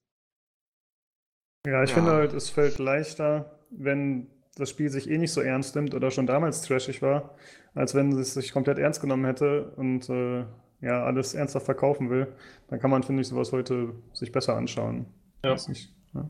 Ja, 1.66 1.82
ich 1.84 1.90
Ja. 1.90 1.94
finde 1.96 2.12
halt, 2.12 2.32
es 2.32 2.50
fällt 2.50 2.78
leichter, 2.78 3.58
wenn 3.70 4.28
das 4.56 4.70
Spiel 4.70 4.88
sich 4.88 5.10
eh 5.10 5.18
nicht 5.18 5.32
so 5.32 5.40
ernst 5.40 5.74
nimmt 5.74 5.94
oder 5.94 6.10
schon 6.10 6.26
damals 6.26 6.62
trashig 6.62 7.02
war, 7.02 7.34
als 7.74 7.94
wenn 7.94 8.12
es 8.12 8.34
sich 8.34 8.52
komplett 8.52 8.78
ernst 8.78 9.00
genommen 9.00 9.24
hätte 9.24 9.72
und 9.76 10.08
äh, 10.08 10.44
ja, 10.80 11.02
alles 11.04 11.34
ernsthaft 11.34 11.64
verkaufen 11.64 12.10
will. 12.10 12.28
Dann 12.68 12.78
kann 12.78 12.90
man, 12.90 13.02
finde 13.02 13.22
ich, 13.22 13.28
sowas 13.28 13.52
heute 13.52 13.94
sich 14.12 14.32
besser 14.32 14.56
anschauen. 14.56 15.06
Ja. 15.44 15.56
Nicht, 15.68 15.94
ja. 16.14 16.28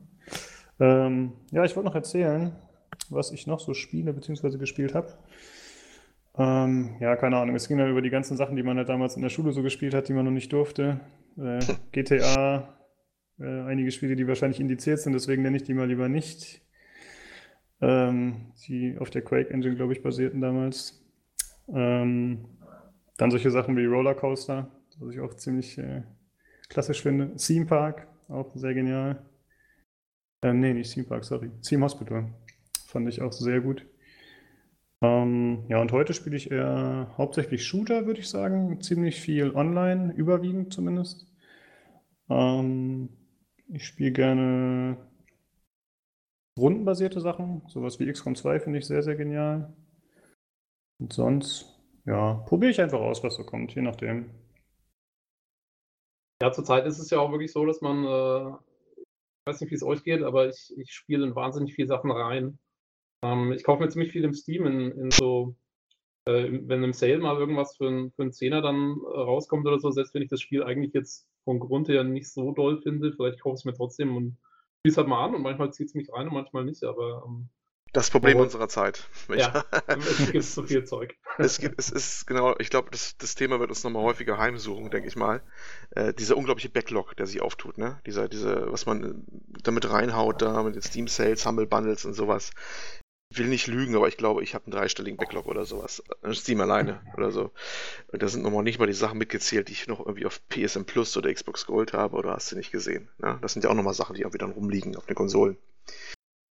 Ähm, 0.80 1.32
ja, 1.50 1.64
ich 1.64 1.76
wollte 1.76 1.88
noch 1.88 1.94
erzählen, 1.94 2.52
was 3.10 3.30
ich 3.30 3.46
noch 3.46 3.60
so 3.60 3.74
spiele 3.74 4.12
bzw. 4.12 4.58
gespielt 4.58 4.94
habe. 4.94 5.12
Ähm, 6.36 6.96
ja, 7.00 7.16
keine 7.16 7.36
Ahnung. 7.36 7.54
Es 7.54 7.68
ging 7.68 7.78
dann 7.78 7.90
über 7.90 8.02
die 8.02 8.10
ganzen 8.10 8.36
Sachen, 8.36 8.56
die 8.56 8.62
man 8.62 8.76
halt 8.76 8.88
damals 8.88 9.16
in 9.16 9.22
der 9.22 9.28
Schule 9.28 9.52
so 9.52 9.62
gespielt 9.62 9.94
hat, 9.94 10.08
die 10.08 10.12
man 10.12 10.24
noch 10.24 10.32
nicht 10.32 10.52
durfte. 10.52 11.00
Äh, 11.38 11.60
GTA, 11.92 12.74
äh, 13.38 13.44
einige 13.44 13.90
Spiele, 13.90 14.16
die 14.16 14.26
wahrscheinlich 14.26 14.60
indiziert 14.60 15.00
sind, 15.00 15.12
deswegen 15.12 15.42
nenne 15.42 15.56
ich 15.56 15.62
die 15.62 15.74
mal 15.74 15.86
lieber 15.86 16.08
nicht. 16.08 16.62
Ähm, 17.80 18.52
die 18.66 18.96
auf 18.98 19.10
der 19.10 19.22
Quake 19.22 19.50
Engine, 19.50 19.76
glaube 19.76 19.92
ich, 19.92 20.02
basierten 20.02 20.40
damals. 20.40 21.04
Ähm, 21.68 22.46
dann 23.16 23.30
solche 23.30 23.50
Sachen 23.50 23.76
wie 23.76 23.84
Rollercoaster, 23.84 24.70
was 24.98 25.14
ich 25.14 25.20
auch 25.20 25.34
ziemlich 25.34 25.78
äh, 25.78 26.02
klassisch 26.68 27.02
finde. 27.02 27.36
Theme 27.36 27.66
Park, 27.66 28.08
auch 28.28 28.54
sehr 28.54 28.74
genial. 28.74 29.24
Ähm, 30.42 30.60
nee, 30.60 30.74
nicht 30.74 30.92
Theme 30.92 31.06
Park, 31.06 31.24
sorry. 31.24 31.50
Theme 31.62 31.84
Hospital. 31.84 32.34
Fand 32.86 33.08
ich 33.08 33.22
auch 33.22 33.32
sehr 33.32 33.60
gut. 33.60 33.86
Ähm, 35.00 35.64
ja, 35.68 35.80
und 35.80 35.92
heute 35.92 36.14
spiele 36.14 36.36
ich 36.36 36.50
eher 36.50 37.12
hauptsächlich 37.18 37.66
Shooter, 37.66 38.06
würde 38.06 38.20
ich 38.20 38.28
sagen. 38.28 38.80
Ziemlich 38.80 39.20
viel 39.20 39.54
online, 39.54 40.12
überwiegend 40.14 40.72
zumindest. 40.72 41.26
Ähm, 42.30 43.10
ich 43.68 43.84
spiele 43.84 44.12
gerne 44.12 44.96
rundenbasierte 46.58 47.20
Sachen. 47.20 47.62
Sowas 47.68 47.98
wie 47.98 48.10
XCOM 48.10 48.36
2 48.36 48.60
finde 48.60 48.78
ich 48.78 48.86
sehr, 48.86 49.02
sehr 49.02 49.16
genial. 49.16 49.72
Und 51.00 51.12
sonst, 51.12 51.66
ja, 52.06 52.34
probiere 52.46 52.70
ich 52.70 52.80
einfach 52.80 53.00
aus, 53.00 53.22
was 53.24 53.34
so 53.34 53.44
kommt, 53.44 53.74
je 53.74 53.82
nachdem. 53.82 54.30
Ja, 56.42 56.52
zurzeit 56.52 56.86
ist 56.86 56.98
es 56.98 57.10
ja 57.10 57.18
auch 57.20 57.30
wirklich 57.30 57.52
so, 57.52 57.64
dass 57.64 57.80
man, 57.80 58.04
äh, 58.04 58.56
ich 58.98 59.46
weiß 59.46 59.60
nicht, 59.60 59.70
wie 59.70 59.76
es 59.76 59.82
euch 59.82 60.02
geht, 60.04 60.22
aber 60.22 60.48
ich, 60.48 60.72
ich 60.76 60.92
spiele 60.92 61.26
in 61.26 61.34
wahnsinnig 61.34 61.74
viele 61.74 61.88
Sachen 61.88 62.10
rein. 62.10 62.58
Ähm, 63.22 63.52
ich 63.52 63.64
kaufe 63.64 63.82
mir 63.82 63.88
ziemlich 63.88 64.12
viel 64.12 64.24
im 64.24 64.34
Steam, 64.34 64.66
in, 64.66 64.92
in 64.92 65.10
so, 65.10 65.56
äh, 66.26 66.50
wenn 66.62 66.84
im 66.84 66.92
Sale 66.92 67.18
mal 67.18 67.38
irgendwas 67.38 67.76
für, 67.76 67.88
ein, 67.88 68.12
für 68.12 68.22
einen 68.22 68.32
Zehner 68.32 68.62
dann 68.62 68.96
äh, 69.00 69.18
rauskommt 69.18 69.66
oder 69.66 69.78
so, 69.78 69.90
selbst 69.90 70.14
wenn 70.14 70.22
ich 70.22 70.30
das 70.30 70.40
Spiel 70.40 70.62
eigentlich 70.62 70.92
jetzt 70.92 71.28
vom 71.44 71.60
Grund 71.60 71.88
her 71.88 72.04
nicht 72.04 72.30
so 72.30 72.52
doll 72.52 72.80
finde, 72.82 73.12
vielleicht 73.12 73.40
kaufe 73.40 73.54
ich 73.54 73.60
es 73.60 73.64
mir 73.64 73.74
trotzdem 73.74 74.16
und 74.16 74.36
es 74.90 74.96
halt 74.96 75.08
mal 75.08 75.24
an 75.24 75.34
und 75.34 75.42
manchmal 75.42 75.72
zieht 75.72 75.88
es 75.88 75.94
mich 75.94 76.12
rein 76.12 76.28
und 76.28 76.34
manchmal 76.34 76.64
nicht, 76.64 76.84
aber 76.84 77.24
ähm, 77.26 77.48
das 77.94 78.10
Problem 78.10 78.38
aber, 78.38 78.44
unserer 78.44 78.68
Zeit. 78.68 79.08
Ja, 79.34 79.64
es 79.86 80.32
gibt 80.32 80.44
so 80.44 80.64
viel 80.64 80.84
Zeug. 80.84 81.14
es, 81.38 81.58
gibt, 81.58 81.78
es 81.78 81.90
ist 81.90 82.26
genau, 82.26 82.54
ich 82.58 82.68
glaube, 82.68 82.90
das, 82.90 83.16
das 83.16 83.36
Thema 83.36 83.60
wird 83.60 83.70
uns 83.70 83.84
nochmal 83.84 84.02
häufiger 84.02 84.36
heimsuchen, 84.36 84.90
denke 84.90 85.08
ich 85.08 85.16
mal. 85.16 85.42
Äh, 85.90 86.12
dieser 86.12 86.36
unglaubliche 86.36 86.68
Backlog, 86.68 87.16
der 87.16 87.26
sich 87.26 87.40
auftut, 87.40 87.78
ne? 87.78 88.00
Dieser, 88.04 88.28
diese, 88.28 88.70
was 88.72 88.84
man 88.86 89.24
damit 89.62 89.88
reinhaut, 89.88 90.42
da 90.42 90.62
mit 90.64 90.74
den 90.74 90.82
Steam 90.82 91.06
Sales, 91.06 91.46
Humble 91.46 91.66
Bundles 91.66 92.04
und 92.04 92.14
sowas 92.14 92.50
will 93.38 93.46
nicht 93.46 93.66
lügen, 93.66 93.96
aber 93.96 94.08
ich 94.08 94.16
glaube, 94.16 94.42
ich 94.42 94.54
habe 94.54 94.66
einen 94.66 94.72
dreistelligen 94.72 95.16
Backlog 95.16 95.46
oder 95.46 95.64
sowas. 95.64 96.02
Steam 96.32 96.60
alleine 96.60 97.00
oder 97.16 97.30
so. 97.30 97.52
Und 98.08 98.22
da 98.22 98.28
sind 98.28 98.42
nochmal 98.42 98.62
nicht 98.62 98.78
mal 98.78 98.86
die 98.86 98.92
Sachen 98.92 99.18
mitgezählt, 99.18 99.68
die 99.68 99.72
ich 99.72 99.86
noch 99.86 100.00
irgendwie 100.00 100.26
auf 100.26 100.40
PSN 100.48 100.84
Plus 100.84 101.16
oder 101.16 101.32
Xbox 101.32 101.66
Gold 101.66 101.92
habe 101.92 102.16
oder 102.16 102.32
hast 102.32 102.52
du 102.52 102.56
nicht 102.56 102.72
gesehen. 102.72 103.08
Ne? 103.18 103.38
Das 103.42 103.52
sind 103.52 103.64
ja 103.64 103.70
auch 103.70 103.74
nochmal 103.74 103.94
Sachen, 103.94 104.14
die 104.14 104.22
irgendwie 104.22 104.38
dann 104.38 104.52
rumliegen 104.52 104.96
auf 104.96 105.06
den 105.06 105.14
Konsolen. 105.14 105.56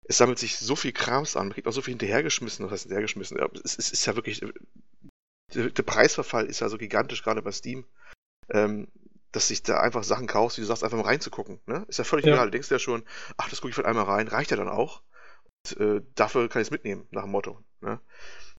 Es 0.08 0.17
sammelt 0.17 0.38
sich 0.38 0.58
so 0.58 0.75
viel 0.75 0.91
Krams 0.91 1.36
an, 1.36 1.48
man 1.48 1.53
kriegt 1.53 1.67
auch 1.67 1.74
so 1.74 1.82
viel 1.82 1.94
hinterhergeschmissen, 1.94 2.63
was 2.65 2.72
heißt 2.72 2.84
hinterhergeschmissen? 2.84 3.39
Es, 3.63 3.77
es 3.77 3.91
ist 3.91 4.05
ja 4.05 4.15
wirklich, 4.15 4.44
der, 5.53 5.72
der, 5.72 5.84
Preisverfall 5.84 6.46
ist 6.46 6.60
ja 6.60 6.70
so 6.70 6.77
gigantisch, 6.77 7.24
gerade 7.24 7.41
bei 7.41 7.51
Steam, 7.51 7.86
ähm, 8.50 8.88
dass 9.32 9.48
sich 9.48 9.63
da 9.63 9.79
einfach 9.79 10.03
Sachen 10.03 10.27
kaufst, 10.27 10.58
wie 10.58 10.62
du 10.62 10.67
sagst, 10.67 10.84
einfach 10.84 10.98
mal 10.98 11.05
reinzugucken. 11.05 11.60
Ne? 11.65 11.86
Ist 11.88 11.98
ja 11.98 12.03
völlig 12.03 12.25
ja. 12.25 12.34
egal. 12.34 12.48
Du 12.48 12.51
denkst 12.51 12.70
ja 12.70 12.79
schon, 12.79 13.03
ach, 13.38 13.50
das 13.50 13.62
gucke 13.62 13.70
ich 13.70 13.75
von 13.75 13.86
einmal 13.86 14.05
rein, 14.05 14.27
reicht 14.27 14.51
ja 14.51 14.58
dann 14.58 14.70
auch 14.70 15.01
äh, 15.74 16.02
dafür 16.16 16.48
kann 16.50 16.62
ich 16.62 16.68
es 16.68 16.72
mitnehmen, 16.72 17.08
nach 17.12 17.24
dem 17.24 17.32
Motto. 17.32 17.60
Ne? 17.82 18.00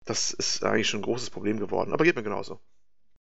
Das 0.05 0.33
ist 0.33 0.65
eigentlich 0.65 0.89
schon 0.89 1.01
ein 1.01 1.05
großes 1.05 1.31
Problem 1.31 1.59
geworden, 1.59 1.93
aber 1.93 2.05
geht 2.05 2.17
mir 2.17 2.23
genauso. 2.23 2.61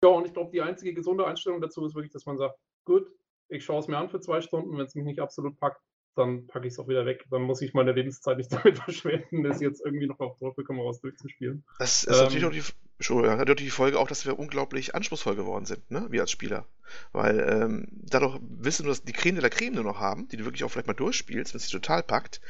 Ja, 0.03 0.11
und 0.11 0.27
ich 0.27 0.33
glaube, 0.33 0.51
die 0.53 0.63
einzige 0.63 0.95
gesunde 0.95 1.27
Einstellung 1.27 1.61
dazu 1.61 1.85
ist 1.85 1.95
wirklich, 1.95 2.13
dass 2.13 2.27
man 2.27 2.39
sagt, 2.39 2.57
gut, 2.85 3.11
ich 3.49 3.65
schaue 3.65 3.81
es 3.81 3.89
mir 3.89 3.97
an 3.97 4.11
für 4.11 4.21
zwei 4.21 4.41
Stunden, 4.41 4.77
wenn 4.79 4.85
es 4.85 4.95
mich 4.95 5.05
nicht 5.05 5.21
absolut 5.21 5.59
packt, 5.59 5.83
dann 6.15 6.47
packe 6.47 6.67
ich 6.67 6.75
es 6.75 6.79
auch 6.79 6.89
wieder 6.89 7.07
weg. 7.07 7.25
Dann 7.31 7.43
muss 7.43 7.63
ich 7.63 7.75
meine 7.75 7.93
Lebenszeit 7.93 8.37
nicht 8.37 8.53
damit 8.53 8.79
verschwenden, 8.79 9.43
das 9.43 9.61
jetzt 9.61 9.85
irgendwie 9.85 10.07
noch 10.07 10.21
auf 10.21 10.39
Teufel 10.39 10.65
komm 10.65 10.81
raus 10.81 11.01
durchzuspielen. 11.01 11.65
Das 11.79 12.05
ist 12.05 12.17
ähm, 12.17 12.25
natürlich 12.25 12.45
auch 12.45 12.53
die, 12.53 12.63
Entschuldigung, 12.99 13.39
hat 13.39 13.61
die 13.61 13.71
Folge 13.71 13.99
auch, 14.01 14.09
dass 14.09 14.27
wir 14.27 14.41
unglaublich 14.41 14.97
anspruchsvoll 14.97 15.37
geworden 15.37 15.67
sind, 15.67 15.89
ne? 15.89 16.09
wir 16.11 16.21
als 16.21 16.33
Spieler. 16.33 16.67
Weil 17.13 17.39
ähm, 17.49 17.87
dadurch 17.93 18.41
wissen 18.43 18.83
du, 18.83 18.89
dass 18.89 19.05
die 19.05 19.13
Creme 19.13 19.37
de 19.37 19.43
la 19.43 19.51
Creme 19.51 19.75
nur 19.75 19.85
noch 19.85 20.01
haben, 20.01 20.27
die 20.29 20.37
du 20.37 20.45
wirklich 20.45 20.65
auch 20.65 20.69
vielleicht 20.69 20.89
mal 20.89 20.95
durchspielst, 20.95 21.55
wenn 21.55 21.59
es 21.59 21.65
dich 21.65 21.73
total 21.73 22.03
packt. 22.03 22.41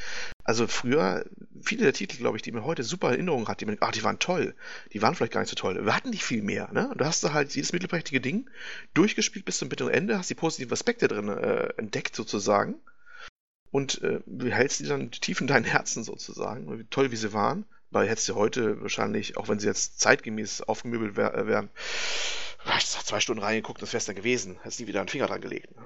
Also 0.45 0.67
früher, 0.67 1.27
viele 1.61 1.83
der 1.83 1.93
Titel, 1.93 2.17
glaube 2.17 2.39
ich, 2.39 2.43
die 2.43 2.53
man 2.53 2.65
heute 2.65 2.83
super 2.83 3.11
Erinnerungen 3.11 3.47
hat, 3.47 3.61
die 3.61 3.67
man, 3.67 3.77
ach, 3.81 3.91
die 3.91 4.05
waren 4.05 4.21
toll, 4.21 4.55
die 4.95 5.03
waren 5.03 5.15
vielleicht 5.15 5.33
gar 5.33 5.41
nicht 5.41 5.51
so 5.51 5.57
toll. 5.57 5.85
Wir 5.85 5.95
hatten 5.95 6.09
nicht 6.09 6.25
viel 6.25 6.43
mehr, 6.43 6.73
ne? 6.73 6.89
Und 6.89 6.99
du 6.99 7.05
hast 7.05 7.23
da 7.23 7.35
halt 7.35 7.55
jedes 7.55 7.75
mittelprächtige 7.75 8.23
Ding 8.23 8.49
durchgespielt 8.95 9.45
bis 9.45 9.59
zum 9.59 9.69
bitteren 9.69 9.93
Ende, 9.93 10.17
hast 10.17 10.31
die 10.31 10.35
positiven 10.35 10.73
Aspekte 10.73 11.09
drin 11.09 11.29
äh, 11.29 11.75
entdeckt 11.77 12.17
sozusagen 12.17 12.77
und 13.71 14.01
äh, 14.01 14.21
behältst 14.25 14.81
die 14.81 14.87
dann 14.87 15.11
tief 15.11 15.43
in 15.43 15.47
deinen 15.47 15.65
Herzen 15.65 16.05
sozusagen, 16.05 16.87
toll 16.89 17.11
wie 17.11 17.17
sie 17.17 17.35
waren 17.35 17.67
weil 17.91 18.09
hättest 18.09 18.29
du 18.29 18.35
heute 18.35 18.81
wahrscheinlich, 18.83 19.37
auch 19.37 19.49
wenn 19.49 19.59
sie 19.59 19.67
jetzt 19.67 20.01
zeitgemäß 20.01 20.63
aufgemöbelt 20.63 21.17
wär, 21.17 21.35
äh, 21.35 21.47
wären, 21.47 21.71
zwei 23.09 23.21
Stunden 23.21 23.43
reingeguckt, 23.43 23.81
das 23.81 23.93
wäre 23.93 23.99
es 23.99 24.07
dann 24.07 24.17
gewesen. 24.17 24.57
Hättest 24.63 24.81
nie 24.81 24.87
wieder 24.87 25.01
einen 25.01 25.09
Finger 25.09 25.27
dran 25.27 25.41
gelegt. 25.41 25.75
Ne? 25.77 25.83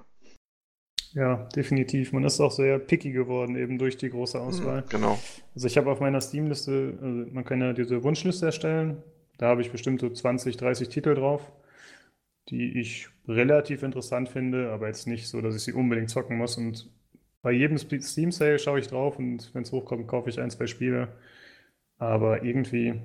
Ja, 1.14 1.48
definitiv. 1.54 2.12
Man 2.12 2.24
ist 2.24 2.40
auch 2.40 2.50
sehr 2.50 2.78
picky 2.78 3.12
geworden, 3.12 3.56
eben 3.56 3.78
durch 3.78 3.96
die 3.96 4.10
große 4.10 4.38
mhm, 4.38 4.44
Auswahl. 4.44 4.84
Genau. 4.88 5.18
Also 5.54 5.66
ich 5.66 5.76
habe 5.76 5.90
auf 5.90 6.00
meiner 6.00 6.20
Steam-Liste, 6.20 6.98
also 7.00 7.30
man 7.32 7.44
kann 7.44 7.60
ja 7.60 7.72
diese 7.72 8.02
Wunschliste 8.02 8.46
erstellen. 8.46 9.02
Da 9.38 9.48
habe 9.48 9.60
ich 9.60 9.70
bestimmt 9.70 10.00
so 10.00 10.08
20, 10.08 10.56
30 10.56 10.88
Titel 10.88 11.14
drauf, 11.14 11.52
die 12.48 12.78
ich 12.78 13.08
relativ 13.28 13.82
interessant 13.82 14.28
finde, 14.28 14.70
aber 14.70 14.88
jetzt 14.88 15.06
nicht 15.06 15.28
so, 15.28 15.40
dass 15.40 15.54
ich 15.54 15.62
sie 15.62 15.72
unbedingt 15.72 16.10
zocken 16.10 16.38
muss. 16.38 16.56
Und 16.56 16.90
bei 17.42 17.52
jedem 17.52 17.76
Steam-Sale 17.76 18.58
schaue 18.58 18.78
ich 18.78 18.88
drauf 18.88 19.18
und 19.18 19.54
wenn 19.54 19.62
es 19.62 19.72
hochkommt, 19.72 20.08
kaufe 20.08 20.30
ich 20.30 20.40
ein, 20.40 20.50
zwei 20.50 20.66
Spiele. 20.66 21.08
Aber 22.02 22.42
irgendwie 22.42 23.00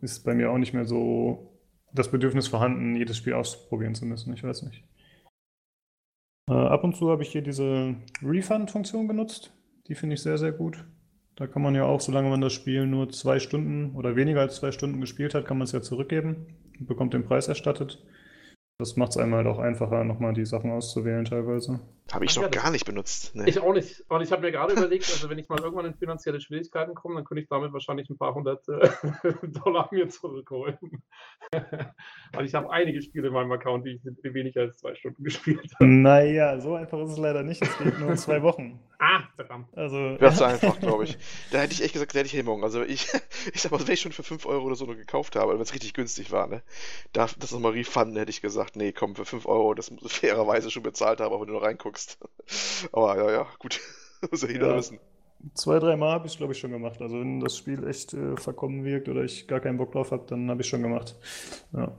ist 0.00 0.24
bei 0.24 0.32
mir 0.32 0.52
auch 0.52 0.58
nicht 0.58 0.72
mehr 0.72 0.84
so 0.84 1.58
das 1.92 2.08
Bedürfnis 2.08 2.46
vorhanden, 2.46 2.94
jedes 2.94 3.16
Spiel 3.16 3.34
ausprobieren 3.34 3.96
zu 3.96 4.06
müssen. 4.06 4.32
Ich 4.32 4.44
weiß 4.44 4.62
nicht. 4.62 4.84
Äh, 6.48 6.52
ab 6.52 6.84
und 6.84 6.94
zu 6.94 7.10
habe 7.10 7.24
ich 7.24 7.30
hier 7.30 7.42
diese 7.42 7.96
Refund-Funktion 8.22 9.08
benutzt. 9.08 9.52
Die 9.88 9.96
finde 9.96 10.14
ich 10.14 10.22
sehr, 10.22 10.38
sehr 10.38 10.52
gut. 10.52 10.84
Da 11.34 11.48
kann 11.48 11.62
man 11.62 11.74
ja 11.74 11.82
auch, 11.82 12.00
solange 12.00 12.28
man 12.28 12.40
das 12.40 12.52
Spiel 12.52 12.86
nur 12.86 13.08
zwei 13.08 13.40
Stunden 13.40 13.96
oder 13.96 14.14
weniger 14.14 14.42
als 14.42 14.54
zwei 14.54 14.70
Stunden 14.70 15.00
gespielt 15.00 15.34
hat, 15.34 15.44
kann 15.44 15.58
man 15.58 15.64
es 15.64 15.72
ja 15.72 15.82
zurückgeben 15.82 16.46
und 16.78 16.86
bekommt 16.86 17.14
den 17.14 17.24
Preis 17.24 17.48
erstattet. 17.48 18.06
Das 18.78 18.94
macht 18.94 19.10
es 19.10 19.16
einmal 19.16 19.44
halt 19.44 19.48
auch 19.48 19.58
einfacher, 19.58 20.04
nochmal 20.04 20.34
die 20.34 20.46
Sachen 20.46 20.70
auszuwählen 20.70 21.24
teilweise. 21.24 21.80
Habe 22.12 22.24
ich 22.24 22.30
Ach, 22.32 22.36
noch 22.36 22.42
ja, 22.44 22.62
gar 22.62 22.70
nicht 22.70 22.86
benutzt. 22.86 23.34
Nee. 23.34 23.48
Ich 23.48 23.60
auch 23.60 23.72
nicht. 23.72 24.04
Und 24.08 24.22
ich 24.22 24.32
habe 24.32 24.42
mir 24.42 24.50
gerade 24.50 24.72
überlegt, 24.72 25.04
also 25.10 25.28
wenn 25.28 25.38
ich 25.38 25.48
mal 25.48 25.60
irgendwann 25.60 25.84
in 25.84 25.94
finanzielle 25.94 26.40
Schwierigkeiten 26.40 26.94
komme, 26.94 27.16
dann 27.16 27.24
könnte 27.24 27.42
ich 27.42 27.48
damit 27.48 27.72
wahrscheinlich 27.72 28.08
ein 28.08 28.16
paar 28.16 28.34
hundert 28.34 28.66
äh, 28.68 28.88
Dollar 29.62 29.88
mir 29.92 30.08
zurückholen. 30.08 30.78
Weil 32.32 32.44
ich 32.46 32.54
habe 32.54 32.70
einige 32.70 33.02
Spiele 33.02 33.28
in 33.28 33.34
meinem 33.34 33.52
Account, 33.52 33.84
die 33.86 34.00
ich 34.02 34.34
weniger 34.34 34.62
als 34.62 34.78
zwei 34.78 34.94
Stunden 34.94 35.22
gespielt 35.22 35.74
habe. 35.74 35.86
Naja, 35.86 36.58
so 36.60 36.74
einfach 36.74 36.98
ist 37.00 37.10
es 37.10 37.18
leider 37.18 37.42
nicht. 37.42 37.62
Es 37.62 37.78
geht 37.78 37.98
nur 37.98 38.16
zwei 38.16 38.42
Wochen. 38.42 38.80
ah, 38.98 39.22
verdammt. 39.36 39.68
Also, 39.76 39.96
Wäre 39.96 40.32
zu 40.32 40.44
einfach, 40.44 40.78
glaube 40.80 41.04
ich. 41.04 41.18
Da 41.50 41.58
hätte 41.58 41.72
ich 41.72 41.82
echt 41.82 41.92
gesagt, 41.92 42.14
da 42.14 42.18
hätte 42.18 42.26
ich 42.26 42.34
Hemmung. 42.34 42.64
Also 42.64 42.82
ich, 42.82 43.08
ich 43.52 43.62
sag 43.62 43.72
mal, 43.72 43.86
wenn 43.86 43.94
ich 43.94 44.00
schon 44.00 44.12
für 44.12 44.22
5 44.22 44.46
Euro 44.46 44.64
oder 44.64 44.74
so 44.74 44.86
noch 44.86 44.96
gekauft 44.96 45.36
habe, 45.36 45.54
wenn 45.54 45.60
es 45.60 45.72
richtig 45.72 45.94
günstig 45.94 46.30
war, 46.30 46.46
ne, 46.46 46.62
darf 47.12 47.34
das 47.38 47.52
nochmal 47.52 47.72
refunden, 47.72 48.16
hätte 48.16 48.30
ich 48.30 48.42
gesagt, 48.42 48.76
nee, 48.76 48.92
komm, 48.92 49.14
für 49.14 49.24
5 49.24 49.46
Euro, 49.46 49.74
das 49.74 49.90
muss 49.90 50.04
ich 50.04 50.12
fairerweise 50.12 50.70
schon 50.70 50.82
bezahlt 50.82 51.20
haben, 51.20 51.32
aber 51.32 51.40
wenn 51.40 51.48
du 51.48 51.54
noch 51.54 51.62
reinguckst. 51.62 51.97
Aber 52.92 53.16
ja, 53.16 53.30
ja, 53.30 53.46
gut. 53.58 53.80
Muss 54.30 54.42
ja 54.42 54.48
jeder 54.48 54.68
ja. 54.68 54.76
wissen. 54.76 54.98
Zwei, 55.54 55.78
dreimal 55.78 56.12
habe 56.12 56.26
ich 56.26 56.32
es, 56.32 56.38
glaube 56.38 56.52
ich, 56.52 56.58
schon 56.58 56.72
gemacht. 56.72 57.00
Also 57.00 57.20
wenn 57.20 57.40
das 57.40 57.56
Spiel 57.56 57.86
echt 57.86 58.12
äh, 58.12 58.36
verkommen 58.36 58.84
wirkt 58.84 59.08
oder 59.08 59.22
ich 59.22 59.46
gar 59.46 59.60
keinen 59.60 59.78
Bock 59.78 59.92
drauf 59.92 60.10
habe, 60.10 60.26
dann 60.26 60.50
habe 60.50 60.62
ich 60.62 60.68
schon 60.68 60.82
gemacht. 60.82 61.16
Ja. 61.72 61.96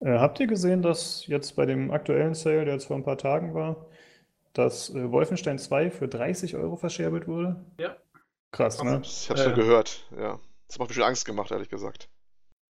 Äh, 0.00 0.18
habt 0.18 0.40
ihr 0.40 0.46
gesehen, 0.46 0.82
dass 0.82 1.26
jetzt 1.26 1.54
bei 1.54 1.64
dem 1.64 1.90
aktuellen 1.90 2.34
Sale, 2.34 2.64
der 2.64 2.74
jetzt 2.74 2.86
vor 2.86 2.96
ein 2.96 3.04
paar 3.04 3.18
Tagen 3.18 3.54
war, 3.54 3.86
dass 4.52 4.90
äh, 4.90 5.10
Wolfenstein 5.10 5.58
2 5.58 5.90
für 5.90 6.08
30 6.08 6.56
Euro 6.56 6.76
verscherbelt 6.76 7.28
wurde? 7.28 7.64
Ja. 7.78 7.96
Krass, 8.50 8.82
ne? 8.82 9.00
Ich 9.02 9.30
habe 9.30 9.40
schon 9.40 9.54
gehört, 9.54 10.08
ja. 10.16 10.38
Das 10.68 10.78
hat 10.78 10.88
mir 10.88 10.94
schon 10.94 11.04
Angst 11.04 11.24
gemacht, 11.24 11.50
ehrlich 11.50 11.68
gesagt. 11.68 12.08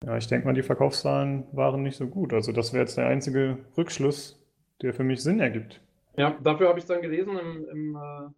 Ja, 0.06 0.18
ich 0.18 0.28
denke 0.28 0.46
mal, 0.46 0.54
die 0.54 0.64
Verkaufszahlen 0.64 1.46
waren 1.54 1.84
nicht 1.84 1.98
so 1.98 2.08
gut. 2.08 2.34
Also 2.34 2.52
das 2.52 2.74
wäre 2.74 2.84
jetzt 2.84 2.98
der 2.98 3.08
einzige 3.08 3.60
Rückschluss, 3.78 4.46
der 4.82 4.94
für 4.94 5.04
mich 5.04 5.24
Sinn 5.24 5.40
ergibt. 5.40 5.82
Ja, 6.16 6.38
dafür 6.42 6.70
habe 6.70 6.80
ich 6.80 6.86
dann 6.86 7.02
gelesen, 7.02 7.38
im, 7.38 7.70
im 7.70 7.96
äh, 7.96 8.30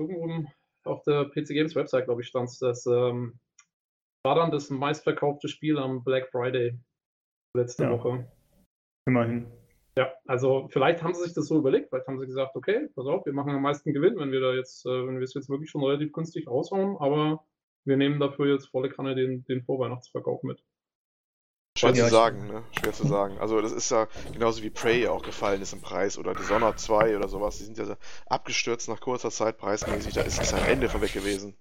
irgendwo 0.00 0.48
auf 0.84 1.02
der 1.02 1.26
PC 1.26 1.48
Games 1.48 1.74
Website, 1.74 2.06
glaube 2.06 2.22
ich, 2.22 2.28
stand 2.28 2.48
es, 2.48 2.58
dass 2.58 2.86
ähm, 2.86 3.38
war 4.24 4.34
dann 4.34 4.50
das 4.50 4.70
meistverkaufte 4.70 5.48
Spiel 5.48 5.78
am 5.78 6.04
Black 6.04 6.30
Friday 6.30 6.78
letzte 7.56 7.84
ja. 7.84 7.90
Woche. 7.92 8.30
Immerhin. 9.06 9.46
Ja, 9.96 10.12
also 10.26 10.68
vielleicht 10.70 11.02
haben 11.02 11.14
sie 11.14 11.24
sich 11.24 11.34
das 11.34 11.46
so 11.46 11.58
überlegt, 11.58 11.88
vielleicht 11.88 12.06
haben 12.06 12.18
sie 12.18 12.26
gesagt, 12.26 12.54
okay, 12.54 12.88
pass 12.94 13.06
auf, 13.06 13.26
wir 13.26 13.32
machen 13.32 13.52
am 13.52 13.62
meisten 13.62 13.92
Gewinn, 13.92 14.16
wenn 14.16 14.30
wir 14.30 14.40
da 14.40 14.54
jetzt, 14.54 14.86
äh, 14.86 15.06
wenn 15.06 15.16
wir 15.16 15.24
es 15.24 15.34
jetzt 15.34 15.48
wirklich 15.48 15.70
schon 15.70 15.82
relativ 15.82 16.12
günstig 16.12 16.46
raushauen, 16.46 16.96
aber 16.98 17.44
wir 17.84 17.96
nehmen 17.96 18.20
dafür 18.20 18.52
jetzt 18.52 18.66
volle 18.66 18.90
Kanne 18.90 19.14
den, 19.14 19.44
den 19.44 19.64
Vorweihnachtsverkauf 19.64 20.42
mit. 20.44 20.62
Schwer 21.78 21.94
zu 21.94 22.08
sagen, 22.08 22.46
ne? 22.46 22.62
Schwer 22.78 22.92
zu 22.92 23.06
sagen. 23.06 23.38
Also 23.38 23.60
das 23.60 23.72
ist 23.72 23.90
ja 23.90 24.08
genauso 24.32 24.62
wie 24.62 24.70
Prey 24.70 25.06
auch 25.06 25.22
gefallen 25.22 25.62
ist 25.62 25.72
im 25.72 25.80
Preis 25.80 26.18
oder 26.18 26.34
Dishonored 26.34 26.78
2 26.78 27.16
oder 27.16 27.28
sowas. 27.28 27.58
Die 27.58 27.64
sind 27.64 27.78
ja 27.78 27.96
abgestürzt 28.26 28.88
nach 28.88 29.00
kurzer 29.00 29.30
Zeit 29.30 29.58
preismäßig. 29.58 30.14
Da 30.14 30.22
ist 30.22 30.40
es 30.40 30.52
ein 30.52 30.64
Ende 30.64 30.88
von 30.88 31.00
weg 31.00 31.12
gewesen. 31.12 31.54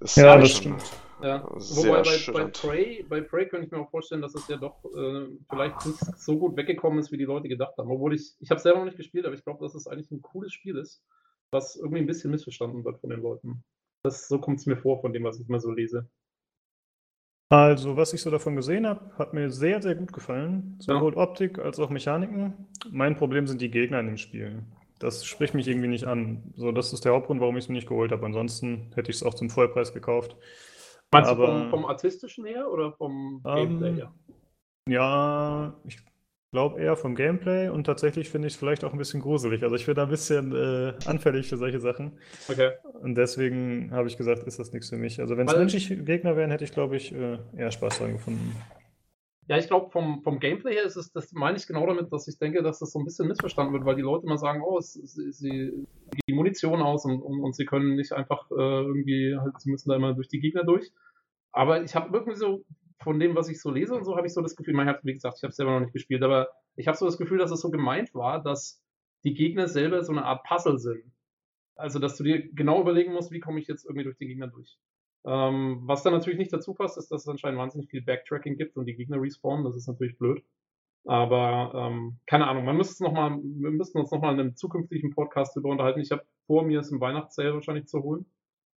ist 0.00 0.16
Ja, 0.16 0.36
das 0.36 0.56
stimmt. 0.56 0.82
Ja, 1.22 1.42
wobei 1.44 2.02
bei, 2.02 2.32
bei. 2.32 2.44
Prey, 2.46 3.06
bei 3.08 3.20
Prey 3.20 3.48
könnte 3.48 3.66
ich 3.66 3.72
mir 3.72 3.78
auch 3.78 3.90
vorstellen, 3.90 4.20
dass 4.20 4.34
es 4.34 4.46
ja 4.48 4.56
doch 4.56 4.84
äh, 4.84 5.28
vielleicht 5.48 5.86
nicht 5.86 6.18
so 6.18 6.38
gut 6.38 6.56
weggekommen 6.56 6.98
ist, 6.98 7.12
wie 7.12 7.16
die 7.16 7.24
Leute 7.24 7.48
gedacht 7.48 7.78
haben. 7.78 7.90
Obwohl 7.90 8.14
ich, 8.14 8.34
ich 8.40 8.50
habe 8.50 8.60
selber 8.60 8.80
noch 8.80 8.86
nicht 8.86 8.96
gespielt, 8.96 9.24
aber 9.24 9.34
ich 9.34 9.44
glaube, 9.44 9.64
dass 9.64 9.74
es 9.74 9.86
eigentlich 9.86 10.10
ein 10.10 10.20
cooles 10.20 10.52
Spiel 10.52 10.76
ist, 10.76 11.02
was 11.50 11.76
irgendwie 11.76 12.00
ein 12.00 12.06
bisschen 12.06 12.30
missverstanden 12.30 12.84
wird 12.84 12.98
von 13.00 13.10
den 13.10 13.22
Leuten. 13.22 13.62
Das, 14.02 14.28
so 14.28 14.38
kommt 14.38 14.58
es 14.58 14.66
mir 14.66 14.76
vor, 14.76 15.00
von 15.00 15.12
dem, 15.12 15.24
was 15.24 15.40
ich 15.40 15.48
mal 15.48 15.60
so 15.60 15.70
lese. 15.70 16.10
Also, 17.50 17.96
was 17.96 18.12
ich 18.12 18.22
so 18.22 18.30
davon 18.30 18.56
gesehen 18.56 18.86
habe, 18.86 19.16
hat 19.18 19.32
mir 19.34 19.50
sehr, 19.50 19.80
sehr 19.82 19.94
gut 19.94 20.12
gefallen. 20.12 20.76
Sowohl 20.80 21.14
Optik 21.14 21.58
als 21.58 21.78
auch 21.78 21.90
Mechaniken. 21.90 22.54
Mein 22.90 23.16
Problem 23.16 23.46
sind 23.46 23.60
die 23.60 23.70
Gegner 23.70 24.00
in 24.00 24.06
dem 24.06 24.16
Spiel. 24.16 24.62
Das 24.98 25.24
spricht 25.24 25.54
mich 25.54 25.68
irgendwie 25.68 25.88
nicht 25.88 26.04
an. 26.06 26.42
So, 26.56 26.72
das 26.72 26.92
ist 26.92 27.04
der 27.04 27.12
Hauptgrund, 27.12 27.40
warum 27.40 27.56
ich 27.56 27.64
es 27.64 27.68
mir 27.68 27.74
nicht 27.74 27.88
geholt 27.88 28.12
habe. 28.12 28.24
Ansonsten 28.24 28.90
hätte 28.94 29.10
ich 29.10 29.16
es 29.18 29.22
auch 29.22 29.34
zum 29.34 29.50
Vollpreis 29.50 29.92
gekauft. 29.92 30.36
Meinst 31.12 31.30
Aber- 31.30 31.46
du 31.46 31.52
vom, 31.60 31.70
vom 31.70 31.84
Artistischen 31.86 32.44
her 32.46 32.70
oder 32.72 32.92
vom 32.92 33.42
Ähm, 33.46 33.54
Gameplay 33.80 33.92
her? 33.94 34.12
Ja, 34.88 35.74
ich 35.84 35.98
glaube 36.54 36.80
eher 36.80 36.94
vom 36.94 37.16
Gameplay 37.16 37.68
und 37.68 37.82
tatsächlich 37.82 38.30
finde 38.30 38.46
ich 38.46 38.54
es 38.54 38.58
vielleicht 38.58 38.84
auch 38.84 38.92
ein 38.92 38.98
bisschen 38.98 39.20
gruselig. 39.20 39.64
Also 39.64 39.74
ich 39.74 39.86
bin 39.86 39.96
da 39.96 40.04
ein 40.04 40.08
bisschen 40.08 40.52
äh, 40.54 40.94
anfällig 41.04 41.48
für 41.48 41.56
solche 41.56 41.80
Sachen. 41.80 42.16
Okay. 42.48 42.70
Und 43.02 43.16
deswegen 43.16 43.90
habe 43.90 44.06
ich 44.06 44.16
gesagt, 44.16 44.44
ist 44.44 44.60
das 44.60 44.72
nichts 44.72 44.88
für 44.88 44.96
mich. 44.96 45.20
Also 45.20 45.36
wenn 45.36 45.48
es 45.48 45.56
menschliche 45.56 45.96
Gegner 46.04 46.36
wären, 46.36 46.52
hätte 46.52 46.62
ich, 46.62 46.70
glaube 46.70 46.96
ich, 46.96 47.12
äh, 47.12 47.38
eher 47.56 47.72
Spaß 47.72 47.98
daran 47.98 48.12
gefunden. 48.12 48.54
Ja, 49.48 49.58
ich 49.58 49.66
glaube, 49.66 49.90
vom, 49.90 50.22
vom 50.22 50.38
Gameplay 50.38 50.74
her 50.74 50.84
ist 50.84 50.94
es, 50.94 51.10
das 51.12 51.32
meine 51.32 51.56
ich 51.56 51.66
genau 51.66 51.86
damit, 51.88 52.12
dass 52.12 52.28
ich 52.28 52.38
denke, 52.38 52.62
dass 52.62 52.78
das 52.78 52.92
so 52.92 53.00
ein 53.00 53.04
bisschen 53.04 53.26
missverstanden 53.26 53.74
wird, 53.74 53.84
weil 53.84 53.96
die 53.96 54.02
Leute 54.02 54.24
immer 54.24 54.38
sagen, 54.38 54.62
oh, 54.64 54.78
es, 54.78 54.92
sie, 54.92 55.32
sie 55.32 55.86
die 56.28 56.34
Munition 56.34 56.80
aus 56.82 57.04
und, 57.04 57.20
und, 57.20 57.42
und 57.42 57.56
sie 57.56 57.64
können 57.64 57.96
nicht 57.96 58.12
einfach 58.12 58.48
äh, 58.52 58.54
irgendwie, 58.54 59.36
halt, 59.36 59.60
sie 59.60 59.72
müssen 59.72 59.88
da 59.88 59.96
immer 59.96 60.14
durch 60.14 60.28
die 60.28 60.38
Gegner 60.38 60.62
durch. 60.62 60.92
Aber 61.50 61.82
ich 61.82 61.96
habe 61.96 62.16
irgendwie 62.16 62.36
so, 62.38 62.64
von 62.98 63.18
dem, 63.18 63.34
was 63.34 63.48
ich 63.48 63.60
so 63.60 63.70
lese 63.70 63.94
und 63.94 64.04
so, 64.04 64.16
habe 64.16 64.26
ich 64.26 64.32
so 64.32 64.40
das 64.40 64.56
Gefühl, 64.56 64.74
man 64.74 64.88
hat, 64.88 65.04
wie 65.04 65.12
gesagt, 65.12 65.38
ich 65.38 65.44
habe 65.44 65.52
selber 65.52 65.72
noch 65.72 65.80
nicht 65.80 65.92
gespielt, 65.92 66.22
aber 66.22 66.48
ich 66.76 66.88
habe 66.88 66.96
so 66.96 67.06
das 67.06 67.18
Gefühl, 67.18 67.38
dass 67.38 67.50
es 67.50 67.60
so 67.60 67.70
gemeint 67.70 68.14
war, 68.14 68.42
dass 68.42 68.82
die 69.24 69.34
Gegner 69.34 69.68
selber 69.68 70.02
so 70.02 70.12
eine 70.12 70.24
Art 70.24 70.44
Puzzle 70.44 70.78
sind. 70.78 71.04
Also, 71.76 71.98
dass 71.98 72.16
du 72.16 72.24
dir 72.24 72.48
genau 72.52 72.80
überlegen 72.80 73.12
musst, 73.12 73.32
wie 73.32 73.40
komme 73.40 73.58
ich 73.58 73.66
jetzt 73.66 73.84
irgendwie 73.84 74.04
durch 74.04 74.16
die 74.16 74.26
Gegner 74.26 74.46
durch. 74.46 74.78
Ähm, 75.26 75.80
was 75.84 76.02
dann 76.02 76.12
natürlich 76.12 76.38
nicht 76.38 76.52
dazu 76.52 76.74
passt, 76.74 76.98
ist, 76.98 77.10
dass 77.10 77.22
es 77.22 77.28
anscheinend 77.28 77.58
wahnsinnig 77.58 77.88
viel 77.88 78.02
Backtracking 78.02 78.56
gibt 78.56 78.76
und 78.76 78.86
die 78.86 78.94
Gegner 78.94 79.20
respawnen. 79.20 79.64
Das 79.64 79.76
ist 79.76 79.88
natürlich 79.88 80.18
blöd. 80.18 80.44
Aber 81.06 81.72
ähm, 81.74 82.18
keine 82.26 82.46
Ahnung, 82.46 82.64
man 82.64 82.76
müsste 82.76 82.92
es 82.92 83.00
noch 83.00 83.12
mal, 83.12 83.38
wir 83.42 83.70
müssten 83.70 83.98
uns 83.98 84.10
nochmal 84.10 84.34
in 84.34 84.40
einem 84.40 84.56
zukünftigen 84.56 85.10
Podcast 85.10 85.54
darüber 85.56 85.70
unterhalten. 85.70 86.00
Ich 86.00 86.12
habe 86.12 86.24
vor, 86.46 86.64
mir 86.64 86.80
es 86.80 86.90
im 86.90 87.00
Weihnachtssale 87.00 87.54
wahrscheinlich 87.54 87.86
zu 87.86 88.02
holen. 88.02 88.26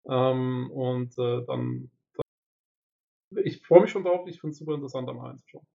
Ähm, 0.08 0.70
und 0.72 1.18
äh, 1.18 1.44
dann 1.46 1.90
ich 3.44 3.66
freue 3.66 3.82
mich 3.82 3.90
schon 3.90 4.04
drauf, 4.04 4.26
ich 4.26 4.40
finde 4.40 4.52
es 4.52 4.58
super 4.58 4.74
interessant, 4.74 5.08
am 5.08 5.18
reinzuschauen. 5.18 5.66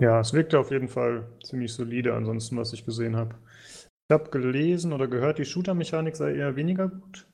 Ja, 0.00 0.20
es 0.20 0.32
wirkte 0.32 0.60
auf 0.60 0.70
jeden 0.70 0.88
Fall 0.88 1.28
ziemlich 1.42 1.72
solide, 1.72 2.14
ansonsten, 2.14 2.56
was 2.56 2.72
ich 2.72 2.84
gesehen 2.84 3.16
habe. 3.16 3.34
Ich 4.08 4.14
habe 4.14 4.30
gelesen 4.30 4.92
oder 4.92 5.08
gehört, 5.08 5.38
die 5.38 5.44
Shooter-Mechanik 5.44 6.16
sei 6.16 6.34
eher 6.34 6.56
weniger 6.56 6.88
gut. 6.88 7.26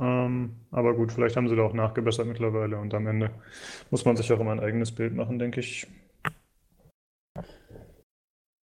Ähm, 0.00 0.56
aber 0.70 0.94
gut, 0.94 1.12
vielleicht 1.12 1.36
haben 1.36 1.48
sie 1.48 1.56
da 1.56 1.62
auch 1.62 1.74
nachgebessert 1.74 2.26
mittlerweile 2.26 2.78
und 2.78 2.94
am 2.94 3.06
Ende 3.06 3.30
muss 3.90 4.04
man 4.04 4.16
sich 4.16 4.32
auch 4.32 4.40
immer 4.40 4.52
ein 4.52 4.60
eigenes 4.60 4.92
Bild 4.92 5.14
machen, 5.14 5.38
denke 5.38 5.60
ich. 5.60 5.86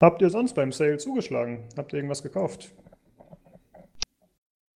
Habt 0.01 0.21
ihr 0.21 0.29
sonst 0.29 0.53
beim 0.53 0.71
Sale 0.71 0.97
zugeschlagen? 0.97 1.69
Habt 1.77 1.93
ihr 1.93 1.97
irgendwas 1.97 2.23
gekauft? 2.23 2.73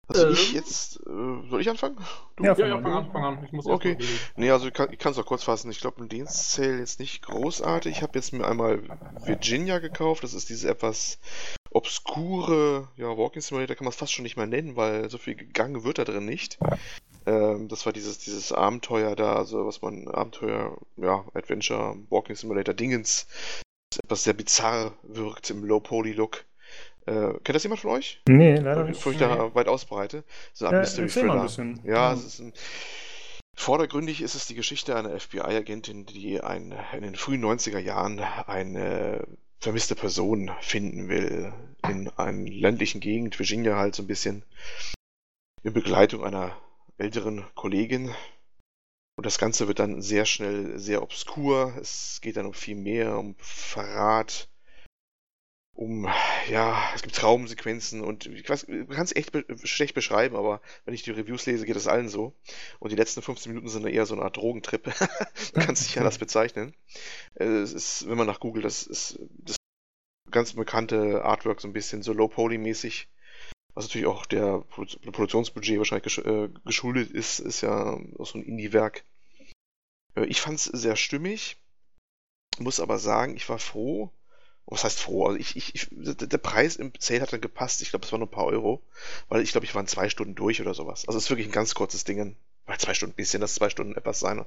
Also 0.09 0.27
Ähm. 0.27 0.33
ich 0.33 0.53
jetzt, 0.53 0.97
äh, 1.01 1.49
soll 1.51 1.61
ich 1.61 1.69
anfangen? 1.71 1.97
Du? 2.37 2.45
Ja, 2.45 2.51
Ja, 2.51 2.55
fang 2.57 2.69
ja, 2.69 2.77
an. 2.77 2.83
fang 2.83 2.93
an, 2.95 3.11
fang 3.13 3.25
an. 3.25 3.45
Ich 3.45 3.53
muss 3.53 3.67
Okay. 3.67 3.97
Nee, 4.37 4.51
also 4.51 4.69
ich 4.69 4.75
kann 4.75 5.13
es 5.13 5.19
auch 5.19 5.27
kurz 5.27 5.43
fassen. 5.45 5.71
Ich 5.71 5.81
glaube, 5.81 6.01
im 6.01 6.09
Dienstsale 6.09 6.79
jetzt 6.79 7.01
nicht 7.01 7.23
großartig. 7.23 7.97
Ich 7.97 8.03
habe 8.03 8.19
jetzt 8.19 8.33
mir 8.33 8.47
einmal 8.47 8.83
Virginia 9.25 9.79
gekauft. 9.79 10.23
Das 10.25 10.35
ist 10.35 10.49
diese 10.49 10.69
etwas 10.69 11.19
obskure, 11.71 12.89
ja, 12.97 13.17
Walking 13.17 13.43
Simulator 13.43 13.75
kann 13.77 13.85
man 13.85 13.91
es 13.91 13.97
fast 13.97 14.13
schon 14.13 14.23
nicht 14.23 14.37
mehr 14.37 14.47
nennen, 14.47 14.77
weil 14.77 15.11
so 15.11 15.19
viel 15.19 15.35
gegangen 15.35 15.85
wird 15.85 15.99
da 15.99 16.05
drin 16.05 16.25
nicht. 16.25 16.59
Ähm, 17.27 17.69
das 17.69 17.85
war 17.87 17.93
dieses, 17.93 18.19
dieses 18.19 18.53
Abenteuer 18.53 19.17
da, 19.17 19.35
also 19.35 19.67
was 19.67 19.83
man, 19.83 20.07
Abenteuer, 20.09 20.77
ja, 20.97 21.25
Adventure, 21.35 21.97
Walking 22.11 22.37
Simulator 22.37 22.75
Dingens, 22.75 23.27
das 23.91 23.99
etwas 24.05 24.25
sehr 24.25 24.35
bizarr 24.35 24.93
wirkt 25.03 25.51
im 25.51 25.65
Low-Poly-Look. 25.65 26.45
Äh, 27.07 27.35
kennt 27.45 27.55
das 27.55 27.63
jemand 27.63 27.81
von 27.81 27.91
euch? 27.93 28.21
Nee, 28.29 28.57
leider 28.57 28.85
Bevor 28.85 29.13
nicht. 29.13 29.21
ich 29.21 29.27
da 29.29 29.55
weit 29.55 29.69
ausbreite. 29.69 30.25
So 30.53 30.67
ein 30.67 30.73
Ja, 30.73 30.81
Mystery 30.81 31.07
erzähl 31.07 31.25
mal 31.25 31.39
ein 31.41 31.47
Thriller. 31.49 31.73
bisschen. 31.73 31.81
Ja, 31.85 31.95
Ja. 31.95 32.13
es 32.15 32.25
ist 32.25 32.41
ein. 32.41 32.53
Vordergründig 33.57 34.21
ist 34.21 34.35
es 34.35 34.47
die 34.47 34.55
Geschichte 34.57 34.97
einer 34.97 35.19
FBI-Agentin, 35.19 36.07
die 36.07 36.41
ein, 36.41 36.75
in 36.93 37.03
den 37.03 37.15
frühen 37.15 37.45
90er 37.45 37.79
Jahren 37.79 38.19
eine 38.19 39.25
vermisste 39.61 39.95
Person 39.95 40.51
finden 40.61 41.09
will. 41.09 41.53
In 41.89 42.09
einer 42.17 42.33
ländlichen 42.51 43.01
Gegend, 43.01 43.39
Virginia 43.39 43.77
halt 43.77 43.95
so 43.95 44.03
ein 44.03 44.07
bisschen. 44.09 44.45
In 45.63 45.73
Begleitung 45.73 46.25
einer 46.25 46.57
älteren 46.99 47.45
Kollegin. 47.55 48.13
Und 49.17 49.25
das 49.25 49.39
Ganze 49.39 49.69
wird 49.69 49.79
dann 49.79 50.03
sehr 50.03 50.27
schnell 50.27 50.77
sehr 50.79 51.01
obskur. 51.03 51.75
Es 51.81 52.19
geht 52.21 52.37
dann 52.37 52.47
um 52.47 52.55
viel 52.55 52.75
mehr, 52.75 53.17
um 53.17 53.37
Verrat, 53.39 54.49
um, 55.75 56.09
ja, 56.49 56.81
es 56.95 57.03
gibt 57.03 57.17
Traumsequenzen 57.17 58.01
und 58.01 58.27
ich 58.27 58.49
weiß, 58.49 58.69
man 58.69 58.89
kann 58.89 59.05
es 59.05 59.15
echt 59.15 59.33
be 59.33 59.45
schlecht 59.65 59.95
beschreiben, 59.95 60.37
aber 60.37 60.61
wenn 60.85 60.95
ich 60.95 61.03
die 61.03 61.11
Reviews 61.11 61.47
lese, 61.47 61.67
geht 61.67 61.77
es 61.77 61.89
allen 61.89 62.09
so. 62.09 62.33
Und 62.79 62.93
die 62.93 62.97
letzten 62.97 63.23
15 63.23 63.51
Minuten 63.51 63.69
sind 63.69 63.87
eher 63.87 64.07
so 64.07 64.15
eine 64.15 64.23
Art 64.23 64.37
Drogentrip. 64.37 64.87
man 65.55 65.67
kann 65.67 65.75
es 65.75 65.83
nicht 65.83 65.99
anders 65.99 66.19
bezeichnen. 66.19 66.75
Äh, 67.35 67.45
Es 67.45 67.73
ist, 67.73 68.09
wenn 68.09 68.17
man 68.17 68.27
nach 68.27 68.41
Google, 68.41 68.63
das 68.63 68.85
ist 68.85 69.19
das 69.39 69.57
ganz 70.31 70.53
bekannte 70.53 71.25
Artwork 71.25 71.61
so 71.61 71.69
ein 71.69 71.73
bisschen 71.73 72.03
so 72.03 72.13
low-poly-mäßig. 72.13 73.09
Was 73.75 73.87
natürlich 73.87 74.07
auch 74.07 74.27
der 74.27 74.61
Produ 74.61 74.99
Produktionsbudget 75.11 75.79
wahrscheinlich 75.79 76.05
gesch 76.05 76.19
äh, 76.19 76.49
geschuldet 76.65 77.11
ist, 77.11 77.41
ist 77.41 77.61
ja 77.61 77.99
auch 78.19 78.27
so 78.27 78.39
ein 78.39 78.45
Indie-Werk. 78.45 79.05
Äh, 80.15 80.27
ich 80.27 80.41
fand 80.41 80.59
es 80.59 80.65
sehr 80.65 80.95
stimmig, 80.95 81.57
muss 82.59 82.79
aber 82.79 82.99
sagen, 82.99 83.37
ich 83.37 83.49
war 83.49 83.59
froh, 83.59 84.13
was 84.67 84.85
heißt 84.85 85.01
froh? 85.01 85.27
Also 85.27 85.39
ich, 85.39 85.57
ich, 85.57 85.75
ich, 85.75 85.89
der 85.91 86.39
Preis 86.39 86.77
im 86.77 86.93
Sale 86.99 87.21
hat 87.21 87.33
dann 87.33 87.41
gepasst. 87.41 87.83
Ich 87.83 87.91
glaube, 87.91 88.05
es 88.05 88.13
waren 88.13 88.21
nur 88.21 88.29
ein 88.29 88.33
paar 88.33 88.47
Euro. 88.47 88.83
Weil 89.29 89.43
ich 89.43 89.53
glaube, 89.53 89.67
ich 89.67 89.75
war 89.75 89.83
in 89.83 89.89
zwei 89.89 90.09
Stunden 90.09 90.35
durch 90.35 90.61
oder 90.61 90.75
sowas. 90.75 91.07
Also 91.07 91.19
es 91.19 91.25
ist 91.25 91.31
wirklich 91.31 91.49
ein 91.49 91.53
ganz 91.53 91.75
kurzes 91.75 92.05
Ding. 92.05 92.37
Weil 92.67 92.79
zwei 92.79 92.95
Stunden, 92.95 93.15
bisschen, 93.15 93.41
das 93.41 93.55
zwei 93.55 93.69
Stunden 93.69 93.95
etwas 93.95 94.21
sein. 94.21 94.45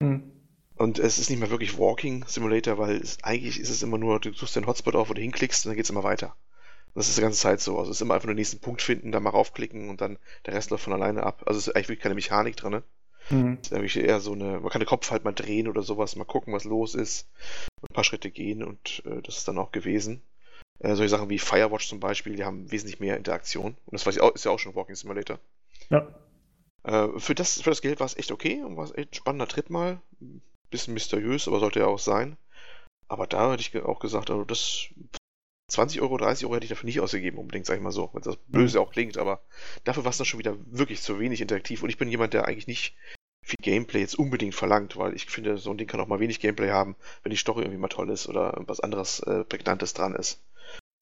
Hm. 0.00 0.30
Und 0.76 1.00
es 1.00 1.18
ist 1.18 1.28
nicht 1.28 1.40
mehr 1.40 1.50
wirklich 1.50 1.76
Walking 1.76 2.24
Simulator, 2.28 2.78
weil 2.78 2.96
es, 2.96 3.18
eigentlich 3.24 3.58
ist 3.58 3.68
es 3.68 3.82
immer 3.82 3.98
nur, 3.98 4.20
du 4.20 4.32
suchst 4.32 4.54
den 4.54 4.66
Hotspot 4.66 4.94
auf, 4.94 5.08
wo 5.08 5.14
du 5.14 5.20
hinklickst 5.20 5.66
und 5.66 5.70
dann 5.70 5.76
geht's 5.76 5.90
immer 5.90 6.04
weiter. 6.04 6.36
Und 6.94 7.00
das 7.00 7.08
ist 7.08 7.18
die 7.18 7.22
ganze 7.22 7.40
Zeit 7.40 7.60
so. 7.60 7.78
Also 7.78 7.90
es 7.90 7.96
ist 7.96 8.00
immer 8.00 8.14
einfach 8.14 8.26
nur 8.26 8.34
den 8.34 8.38
nächsten 8.38 8.60
Punkt 8.60 8.80
finden, 8.80 9.10
dann 9.10 9.24
mal 9.24 9.30
raufklicken 9.30 9.88
und 9.88 10.00
dann 10.00 10.18
der 10.46 10.54
Rest 10.54 10.70
läuft 10.70 10.84
von 10.84 10.92
alleine 10.92 11.24
ab. 11.24 11.42
Also 11.46 11.58
es 11.58 11.66
ist 11.66 11.74
eigentlich 11.74 11.88
wirklich 11.88 12.02
keine 12.02 12.14
Mechanik 12.14 12.56
drin. 12.56 12.70
Ne? 12.70 12.82
Hm. 13.28 13.58
ist 13.62 13.96
eher 13.96 14.20
so 14.20 14.32
eine, 14.32 14.60
man 14.60 14.70
kann 14.70 14.80
den 14.80 14.88
Kopf 14.88 15.10
halt 15.10 15.24
mal 15.24 15.32
drehen 15.32 15.68
oder 15.68 15.82
sowas, 15.82 16.16
mal 16.16 16.24
gucken, 16.24 16.52
was 16.52 16.64
los 16.64 16.94
ist, 16.94 17.28
ein 17.82 17.94
paar 17.94 18.04
Schritte 18.04 18.30
gehen 18.30 18.62
und 18.62 19.02
äh, 19.04 19.20
das 19.22 19.38
ist 19.38 19.48
dann 19.48 19.58
auch 19.58 19.72
gewesen. 19.72 20.22
Äh, 20.78 20.94
solche 20.94 21.10
Sachen 21.10 21.28
wie 21.28 21.38
Firewatch 21.38 21.88
zum 21.88 22.00
Beispiel, 22.00 22.36
die 22.36 22.44
haben 22.44 22.70
wesentlich 22.70 23.00
mehr 23.00 23.16
Interaktion 23.16 23.76
und 23.86 23.92
das 23.92 24.18
auch, 24.18 24.34
ist 24.34 24.44
ja 24.44 24.50
auch 24.50 24.58
schon 24.58 24.74
Walking 24.74 24.94
Simulator. 24.94 25.38
Ja. 25.90 26.08
Äh, 26.84 27.18
für, 27.18 27.34
das, 27.34 27.60
für 27.60 27.70
das 27.70 27.82
Geld 27.82 28.00
war 28.00 28.06
es 28.06 28.16
echt 28.16 28.32
okay 28.32 28.62
und 28.62 28.76
war 28.76 28.84
es 28.84 28.94
echt 28.94 29.12
ein 29.12 29.14
spannender 29.14 29.48
Trip 29.48 29.68
mal. 29.70 30.00
Bisschen 30.70 30.94
mysteriös, 30.94 31.48
aber 31.48 31.60
sollte 31.60 31.80
ja 31.80 31.86
auch 31.86 31.98
sein. 31.98 32.36
Aber 33.08 33.26
da 33.26 33.52
hätte 33.52 33.62
ich 33.62 33.82
auch 33.82 34.00
gesagt, 34.00 34.30
also 34.30 34.44
das 34.44 34.88
20 35.70 36.00
Euro, 36.00 36.16
30 36.16 36.46
Euro 36.46 36.56
hätte 36.56 36.64
ich 36.64 36.70
dafür 36.70 36.86
nicht 36.86 37.00
ausgegeben, 37.00 37.38
unbedingt, 37.38 37.66
sag 37.66 37.76
ich 37.76 37.82
mal 37.82 37.92
so, 37.92 38.10
wenn 38.12 38.22
das 38.22 38.36
böse 38.48 38.80
auch 38.80 38.90
klingt, 38.90 39.18
aber 39.18 39.42
dafür 39.84 40.04
war 40.04 40.10
es 40.10 40.16
dann 40.16 40.26
schon 40.26 40.38
wieder 40.38 40.56
wirklich 40.66 41.02
zu 41.02 41.18
wenig 41.18 41.40
interaktiv 41.40 41.82
und 41.82 41.90
ich 41.90 41.98
bin 41.98 42.08
jemand, 42.08 42.32
der 42.32 42.46
eigentlich 42.46 42.66
nicht 42.66 42.96
viel 43.48 43.56
Gameplay 43.62 44.00
jetzt 44.00 44.18
unbedingt 44.18 44.54
verlangt, 44.54 44.96
weil 44.96 45.14
ich 45.14 45.26
finde, 45.26 45.56
so 45.56 45.70
ein 45.70 45.78
Ding 45.78 45.88
kann 45.88 46.00
auch 46.00 46.06
mal 46.06 46.20
wenig 46.20 46.38
Gameplay 46.38 46.70
haben, 46.70 46.96
wenn 47.22 47.30
die 47.30 47.36
Story 47.36 47.62
irgendwie 47.62 47.80
mal 47.80 47.88
toll 47.88 48.10
ist 48.10 48.28
oder 48.28 48.54
was 48.66 48.80
anderes 48.80 49.20
äh, 49.20 49.44
Prägnantes 49.44 49.94
dran 49.94 50.14
ist. 50.14 50.42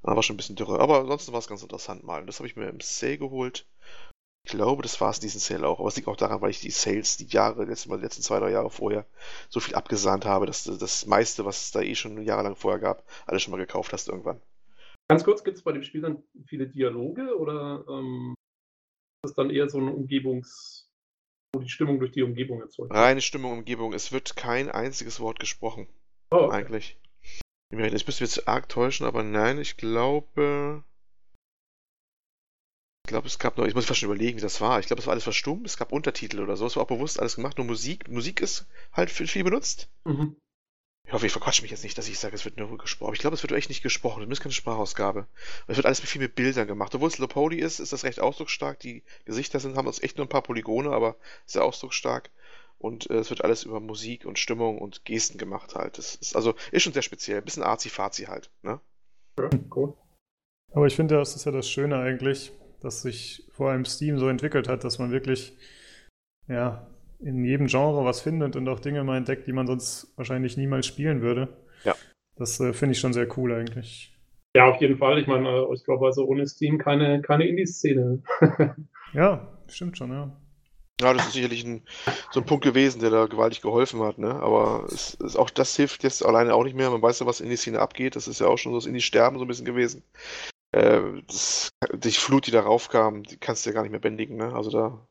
War 0.02 0.22
schon 0.22 0.34
ein 0.34 0.36
bisschen 0.36 0.54
dürre, 0.54 0.78
aber 0.78 1.00
ansonsten 1.00 1.32
war 1.32 1.40
es 1.40 1.48
ganz 1.48 1.62
interessant 1.62 2.04
mal. 2.04 2.24
Das 2.24 2.38
habe 2.38 2.46
ich 2.46 2.54
mir 2.54 2.68
im 2.68 2.80
Sale 2.80 3.18
geholt. 3.18 3.66
Ich 4.44 4.52
glaube, 4.52 4.82
das 4.84 5.00
war 5.00 5.10
es 5.10 5.18
diesen 5.18 5.40
Sale 5.40 5.66
auch. 5.66 5.80
Aber 5.80 5.88
es 5.88 5.96
liegt 5.96 6.06
auch 6.06 6.16
daran, 6.16 6.40
weil 6.40 6.50
ich 6.50 6.60
die 6.60 6.70
Sales 6.70 7.16
die 7.16 7.26
Jahre, 7.26 7.64
letzten, 7.64 7.90
die 7.90 8.02
letzten 8.02 8.22
zwei, 8.22 8.38
drei 8.38 8.52
Jahre 8.52 8.70
vorher 8.70 9.04
so 9.48 9.58
viel 9.58 9.74
abgesahnt 9.74 10.24
habe, 10.24 10.46
dass 10.46 10.62
du 10.62 10.76
das 10.76 11.06
meiste, 11.06 11.44
was 11.44 11.64
es 11.64 11.70
da 11.72 11.80
eh 11.80 11.96
schon 11.96 12.22
jahrelang 12.22 12.54
vorher 12.54 12.78
gab, 12.78 13.04
alles 13.26 13.42
schon 13.42 13.50
mal 13.50 13.56
gekauft 13.56 13.92
hast 13.92 14.08
irgendwann. 14.08 14.40
Ganz 15.08 15.24
kurz, 15.24 15.42
gibt 15.42 15.56
es 15.56 15.64
bei 15.64 15.72
dem 15.72 15.82
Spiel 15.82 16.02
dann 16.02 16.22
viele 16.46 16.68
Dialoge 16.68 17.36
oder 17.36 17.84
ähm, 17.88 18.34
ist 19.24 19.30
das 19.30 19.34
dann 19.34 19.50
eher 19.50 19.68
so 19.68 19.78
eine 19.78 19.92
Umgebungs-, 19.92 20.85
wo 21.54 21.60
die 21.60 21.68
Stimmung 21.68 21.98
durch 21.98 22.12
die 22.12 22.22
Umgebung 22.22 22.60
erzeugt? 22.60 22.90
wird? 22.90 22.98
Reine 23.00 23.20
Stimmung, 23.20 23.52
Umgebung. 23.52 23.92
Es 23.92 24.12
wird 24.12 24.36
kein 24.36 24.70
einziges 24.70 25.20
Wort 25.20 25.38
gesprochen, 25.38 25.88
Oh, 26.30 26.36
okay. 26.36 26.54
eigentlich. 26.54 26.98
Ich 27.70 28.06
müsste 28.06 28.24
jetzt 28.24 28.46
arg 28.46 28.68
täuschen, 28.68 29.06
aber 29.06 29.22
nein, 29.22 29.58
ich 29.58 29.76
glaube. 29.76 30.84
Ich 33.04 33.08
glaube, 33.10 33.28
es 33.28 33.38
gab 33.38 33.56
noch, 33.56 33.66
ich 33.66 33.74
muss 33.74 33.86
fast 33.86 34.00
schon 34.00 34.08
überlegen, 34.08 34.36
wie 34.38 34.42
das 34.42 34.60
war. 34.60 34.80
Ich 34.80 34.86
glaube, 34.86 35.00
es 35.00 35.06
war 35.06 35.12
alles 35.12 35.24
verstummt, 35.24 35.66
es 35.66 35.76
gab 35.76 35.92
Untertitel 35.92 36.40
oder 36.40 36.56
so. 36.56 36.66
Es 36.66 36.76
war 36.76 36.82
auch 36.82 36.88
bewusst 36.88 37.20
alles 37.20 37.36
gemacht, 37.36 37.56
nur 37.56 37.66
Musik. 37.66 38.08
Musik 38.08 38.40
ist 38.40 38.66
halt 38.92 39.10
viel 39.10 39.44
benutzt. 39.44 39.88
Mhm. 40.04 40.36
Ich 41.06 41.12
hoffe, 41.12 41.26
ich 41.26 41.32
verquatsche 41.32 41.62
mich 41.62 41.70
jetzt 41.70 41.84
nicht, 41.84 41.96
dass 41.96 42.08
ich 42.08 42.18
sage, 42.18 42.34
es 42.34 42.44
wird 42.44 42.56
nur 42.56 42.76
gesprochen. 42.78 43.14
Ich 43.14 43.20
glaube, 43.20 43.34
es 43.34 43.42
wird 43.42 43.52
echt 43.52 43.68
nicht 43.68 43.82
gesprochen. 43.82 44.24
Es 44.24 44.28
ist 44.28 44.42
keine 44.42 44.52
Sprachausgabe. 44.52 45.28
Es 45.68 45.76
wird 45.76 45.86
alles 45.86 46.00
mit 46.00 46.10
viel 46.10 46.20
mit 46.20 46.34
Bildern 46.34 46.66
gemacht. 46.66 46.94
Obwohl 46.96 47.08
es 47.08 47.18
Low 47.18 47.28
Poly 47.28 47.58
ist, 47.58 47.78
ist 47.78 47.92
das 47.92 48.02
recht 48.02 48.18
ausdrucksstark. 48.18 48.80
Die 48.80 49.04
Gesichter 49.24 49.60
sind, 49.60 49.76
haben 49.76 49.86
uns 49.86 50.02
echt 50.02 50.16
nur 50.16 50.26
ein 50.26 50.30
paar 50.30 50.42
Polygone, 50.42 50.90
aber 50.90 51.16
sehr 51.44 51.64
ausdrucksstark. 51.64 52.30
Und 52.78 53.08
äh, 53.08 53.18
es 53.18 53.30
wird 53.30 53.44
alles 53.44 53.62
über 53.62 53.78
Musik 53.78 54.24
und 54.24 54.40
Stimmung 54.40 54.78
und 54.78 55.04
Gesten 55.04 55.38
gemacht 55.38 55.76
halt. 55.76 55.96
Das 55.96 56.16
ist 56.16 56.34
also 56.34 56.54
ist 56.72 56.82
schon 56.82 56.92
sehr 56.92 57.02
speziell. 57.02 57.38
Ein 57.38 57.44
bisschen 57.44 57.62
arzi-fazi 57.62 58.24
halt, 58.24 58.50
ne? 58.62 58.80
Ja, 59.38 59.48
cool. 59.76 59.94
Aber 60.72 60.86
ich 60.86 60.96
finde, 60.96 61.14
das 61.14 61.36
ist 61.36 61.44
ja 61.44 61.52
das 61.52 61.70
Schöne 61.70 61.98
eigentlich, 61.98 62.52
dass 62.80 63.02
sich 63.02 63.46
vor 63.52 63.70
allem 63.70 63.84
Steam 63.84 64.18
so 64.18 64.28
entwickelt 64.28 64.66
hat, 64.68 64.82
dass 64.82 64.98
man 64.98 65.12
wirklich 65.12 65.56
ja, 66.48 66.86
in 67.20 67.44
jedem 67.44 67.66
Genre 67.66 68.04
was 68.04 68.20
findet 68.20 68.56
und 68.56 68.68
auch 68.68 68.80
Dinge 68.80 69.04
mal 69.04 69.16
entdeckt, 69.16 69.46
die 69.46 69.52
man 69.52 69.66
sonst 69.66 70.12
wahrscheinlich 70.16 70.56
niemals 70.56 70.86
spielen 70.86 71.22
würde. 71.22 71.48
Ja. 71.84 71.94
Das 72.36 72.60
äh, 72.60 72.72
finde 72.72 72.92
ich 72.92 73.00
schon 73.00 73.12
sehr 73.12 73.28
cool 73.36 73.52
eigentlich. 73.54 74.16
Ja, 74.54 74.66
auf 74.70 74.80
jeden 74.80 74.98
Fall. 74.98 75.18
Ich 75.18 75.26
meine, 75.26 75.48
äh, 75.48 75.74
ich 75.74 75.84
glaube, 75.84 76.06
also 76.06 76.24
ohne 76.24 76.46
Steam 76.46 76.78
keine, 76.78 77.20
keine 77.22 77.46
Indie-Szene. 77.46 78.22
ja, 79.12 79.46
stimmt 79.68 79.98
schon, 79.98 80.10
ja. 80.12 80.34
Ja, 80.98 81.12
das 81.12 81.26
ist 81.26 81.34
sicherlich 81.34 81.62
ein, 81.62 81.82
so 82.30 82.40
ein 82.40 82.46
Punkt 82.46 82.64
gewesen, 82.64 83.00
der 83.00 83.10
da 83.10 83.26
gewaltig 83.26 83.60
geholfen 83.60 84.00
hat, 84.00 84.16
ne? 84.16 84.34
Aber 84.34 84.86
es, 84.88 85.18
es, 85.20 85.36
auch 85.36 85.50
das 85.50 85.76
hilft 85.76 86.04
jetzt 86.04 86.24
alleine 86.24 86.54
auch 86.54 86.64
nicht 86.64 86.74
mehr. 86.74 86.88
Man 86.90 87.02
weiß 87.02 87.20
ja, 87.20 87.26
was 87.26 87.42
in 87.42 87.50
die 87.50 87.56
Szene 87.56 87.80
abgeht. 87.80 88.16
Das 88.16 88.28
ist 88.28 88.40
ja 88.40 88.46
auch 88.46 88.56
schon 88.56 88.72
so 88.72 88.78
das 88.78 88.86
Indie-Sterben 88.86 89.38
so 89.38 89.44
ein 89.44 89.48
bisschen 89.48 89.66
gewesen. 89.66 90.02
Äh, 90.72 91.00
das, 91.26 91.68
die 91.92 92.10
Flut, 92.12 92.46
die 92.46 92.50
darauf 92.50 92.88
kam, 92.88 93.24
die 93.24 93.36
kannst 93.36 93.66
du 93.66 93.70
ja 93.70 93.74
gar 93.74 93.82
nicht 93.82 93.90
mehr 93.90 94.00
bändigen, 94.00 94.38
ne? 94.38 94.54
Also 94.54 94.70
da 94.70 95.06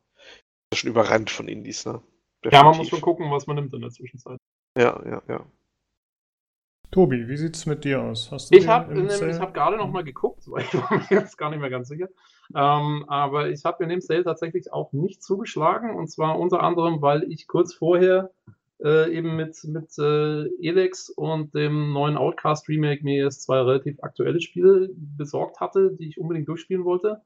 ist 0.72 0.80
schon 0.80 0.90
überrannt 0.90 1.30
von 1.30 1.48
Indies, 1.48 1.86
ne? 1.86 2.02
Definitiv. 2.44 2.52
Ja, 2.52 2.64
man 2.64 2.76
muss 2.76 2.88
schon 2.88 3.00
gucken, 3.00 3.30
was 3.30 3.46
man 3.46 3.56
nimmt 3.56 3.72
in 3.74 3.80
der 3.80 3.90
Zwischenzeit. 3.90 4.38
Ja, 4.76 5.00
ja, 5.04 5.22
ja. 5.28 5.46
Tobi, 6.90 7.28
wie 7.28 7.36
sieht 7.36 7.56
es 7.56 7.66
mit 7.66 7.84
dir 7.84 8.00
aus? 8.00 8.30
Hast 8.30 8.52
du 8.52 8.56
ich 8.56 8.68
habe 8.68 8.94
hab 8.94 9.54
gerade 9.54 9.76
noch 9.76 9.90
mal 9.90 10.04
geguckt, 10.04 10.44
weil 10.50 10.62
ich 10.62 10.74
war 10.74 10.96
mir 10.96 11.20
jetzt 11.20 11.36
gar 11.36 11.50
nicht 11.50 11.60
mehr 11.60 11.70
ganz 11.70 11.88
sicher. 11.88 12.08
Ähm, 12.54 13.04
aber 13.08 13.50
ich 13.50 13.64
habe 13.64 13.82
in 13.82 13.90
dem 13.90 14.00
Sale 14.00 14.24
tatsächlich 14.24 14.72
auch 14.72 14.92
nicht 14.92 15.22
zugeschlagen. 15.22 15.96
Und 15.96 16.08
zwar 16.08 16.38
unter 16.38 16.62
anderem, 16.62 17.02
weil 17.02 17.24
ich 17.24 17.48
kurz 17.48 17.74
vorher 17.74 18.30
äh, 18.82 19.12
eben 19.12 19.36
mit, 19.36 19.56
mit 19.64 19.98
äh, 19.98 20.46
Elex 20.60 21.10
und 21.10 21.54
dem 21.54 21.92
neuen 21.92 22.16
Outcast 22.16 22.68
Remake 22.68 23.02
mir 23.02 23.24
jetzt 23.24 23.42
zwei 23.42 23.60
relativ 23.60 24.02
aktuelle 24.02 24.40
Spiele 24.40 24.90
besorgt 24.94 25.60
hatte, 25.60 25.96
die 25.98 26.08
ich 26.08 26.18
unbedingt 26.18 26.48
durchspielen 26.48 26.84
wollte. 26.84 27.22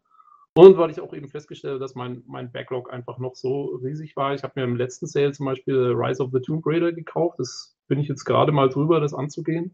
Und 0.61 0.77
weil 0.77 0.91
ich 0.91 1.01
auch 1.01 1.15
eben 1.15 1.31
festgestellt 1.31 1.73
habe, 1.73 1.81
dass 1.81 1.95
mein, 1.95 2.23
mein 2.27 2.53
Backlog 2.53 2.93
einfach 2.93 3.17
noch 3.17 3.35
so 3.35 3.77
riesig 3.83 4.15
war. 4.15 4.35
Ich 4.35 4.43
habe 4.43 4.53
mir 4.57 4.65
im 4.65 4.77
letzten 4.77 5.07
Sale 5.07 5.33
zum 5.33 5.47
Beispiel 5.47 5.95
Rise 5.97 6.23
of 6.23 6.33
the 6.35 6.41
Tomb 6.41 6.67
Raider 6.67 6.93
gekauft. 6.93 7.39
Das 7.39 7.79
bin 7.89 7.99
ich 7.99 8.09
jetzt 8.09 8.27
gerade 8.27 8.53
mal 8.53 8.69
drüber, 8.69 9.01
das 9.01 9.15
anzugehen. 9.15 9.73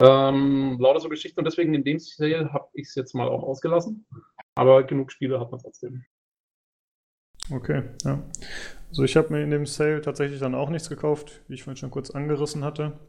Ähm, 0.00 0.76
lauter 0.78 1.00
so 1.00 1.08
Geschichten 1.08 1.40
und 1.40 1.46
deswegen 1.46 1.74
in 1.74 1.82
dem 1.82 1.98
Sale 1.98 2.52
habe 2.52 2.68
ich 2.74 2.86
es 2.86 2.94
jetzt 2.94 3.12
mal 3.12 3.26
auch 3.26 3.42
ausgelassen. 3.42 4.06
Aber 4.54 4.84
genug 4.84 5.10
Spiele 5.10 5.40
hat 5.40 5.50
man 5.50 5.58
trotzdem. 5.58 6.04
Okay, 7.50 7.82
ja. 8.04 8.22
Also 8.90 9.02
ich 9.02 9.16
habe 9.16 9.32
mir 9.32 9.42
in 9.42 9.50
dem 9.50 9.66
Sale 9.66 10.00
tatsächlich 10.00 10.38
dann 10.38 10.54
auch 10.54 10.70
nichts 10.70 10.88
gekauft, 10.88 11.42
wie 11.48 11.54
ich 11.54 11.64
vorhin 11.64 11.76
schon 11.76 11.90
kurz 11.90 12.10
angerissen 12.10 12.62
hatte. 12.62 13.00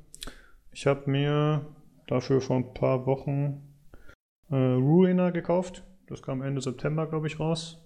Ich 0.71 0.87
habe 0.87 1.07
mir 1.07 1.67
dafür 2.07 2.41
vor 2.41 2.55
ein 2.55 2.73
paar 2.73 3.05
Wochen 3.05 3.61
äh, 4.49 4.55
Ruina 4.55 5.29
gekauft. 5.29 5.83
Das 6.07 6.21
kam 6.21 6.41
Ende 6.41 6.61
September, 6.61 7.07
glaube 7.07 7.27
ich, 7.27 7.39
raus. 7.39 7.81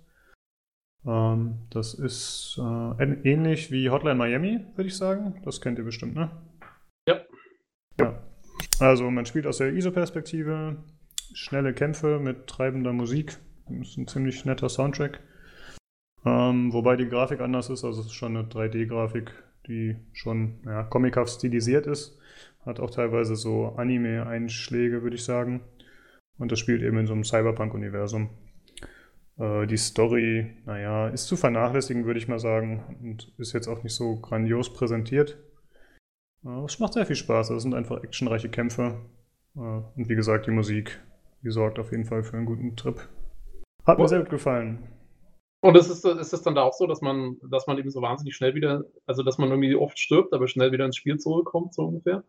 Ähm, 1.06 1.60
das 1.70 1.94
ist 1.94 2.60
äh, 2.60 3.04
ähnlich 3.24 3.72
wie 3.72 3.90
Hotline 3.90 4.16
Miami, 4.16 4.66
würde 4.76 4.88
ich 4.88 4.98
sagen. 4.98 5.42
Das 5.46 5.62
kennt 5.62 5.78
ihr 5.78 5.86
bestimmt, 5.86 6.16
ne? 6.16 6.32
Ja. 7.08 7.22
Ja. 8.00 8.22
Also 8.80 9.10
man 9.10 9.26
spielt 9.26 9.48
aus 9.48 9.58
der 9.58 9.74
ISO-Perspektive, 9.74 10.78
schnelle 11.34 11.74
Kämpfe 11.74 12.20
mit 12.20 12.48
treibender 12.48 12.94
Musik. 12.94 13.38
Das 13.68 13.90
ist 13.90 13.98
ein 13.98 14.08
ziemlich 14.08 14.46
netter 14.46 14.70
Soundtrack. 14.70 15.22
Ähm, 16.26 16.74
wobei 16.74 16.98
die 16.98 17.08
Grafik 17.08 17.40
anders 17.40 17.70
ist, 17.70 17.86
also 17.86 18.02
es 18.02 18.08
ist 18.08 18.14
schon 18.14 18.36
eine 18.36 18.48
3D-Grafik, 18.48 19.32
die 19.68 19.96
schon 20.12 20.60
ja, 20.66 20.84
comichaft 20.84 21.32
stilisiert 21.32 21.88
ist. 21.88 22.20
Hat 22.66 22.80
auch 22.80 22.90
teilweise 22.90 23.36
so 23.36 23.76
Anime-Einschläge, 23.78 25.02
würde 25.02 25.16
ich 25.16 25.24
sagen. 25.24 25.62
Und 26.40 26.52
das 26.52 26.60
spielt 26.60 26.82
eben 26.82 26.98
in 26.98 27.06
so 27.06 27.14
einem 27.14 27.24
Cyberpunk-Universum. 27.24 28.30
Äh, 29.38 29.68
die 29.68 29.78
Story, 29.78 30.58
naja, 30.66 31.10
ist 31.10 31.28
zu 31.28 31.36
vernachlässigen, 31.36 32.06
würde 32.06 32.20
ich 32.20 32.28
mal 32.28 32.40
sagen. 32.40 32.98
Und 33.02 33.34
ist 33.38 33.54
jetzt 33.54 33.68
auch 33.68 33.84
nicht 33.84 33.94
so 33.94 34.16
grandios 34.16 34.74
präsentiert. 34.74 35.38
Äh, 36.46 36.64
es 36.66 36.80
macht 36.80 36.94
sehr 36.94 37.06
viel 37.06 37.16
Spaß. 37.16 37.52
Es 37.52 37.64
sind 37.64 37.76
einfach 37.76 38.04
actionreiche 38.04 38.50
Kämpfe. 38.50 39.02
Äh, 39.56 39.60
und 39.60 40.10
wie 40.10 40.16
gesagt, 40.16 40.48
die 40.48 40.52
Musik, 40.52 41.00
die 41.44 41.52
sorgt 41.52 41.78
auf 41.78 41.92
jeden 41.92 42.06
Fall 42.06 42.24
für 42.24 42.38
einen 42.38 42.46
guten 42.46 42.76
Trip. 42.76 43.00
Hat 43.86 44.00
mir 44.00 44.08
sehr 44.08 44.20
gut 44.20 44.30
gefallen. 44.30 44.88
Und 45.62 45.76
ist 45.76 45.90
es, 45.90 46.06
ist 46.06 46.34
es 46.34 46.42
dann 46.42 46.56
da 46.56 46.64
auch 46.64 46.74
so, 46.74 46.88
dass 46.88 47.02
man, 47.02 47.38
dass 47.50 47.68
man 47.68 47.78
eben 47.78 47.90
so 47.90 48.02
wahnsinnig 48.02 48.36
schnell 48.36 48.56
wieder, 48.56 48.86
also 49.06 49.24
dass 49.24 49.38
man 49.38 49.50
irgendwie 49.50 49.76
oft 49.76 50.00
stirbt, 50.00 50.32
aber 50.32 50.48
schnell 50.48 50.72
wieder 50.72 50.86
ins 50.86 50.96
Spiel 50.96 51.18
zurückkommt, 51.18 51.74
so 51.74 51.84
ungefähr? 51.84 52.24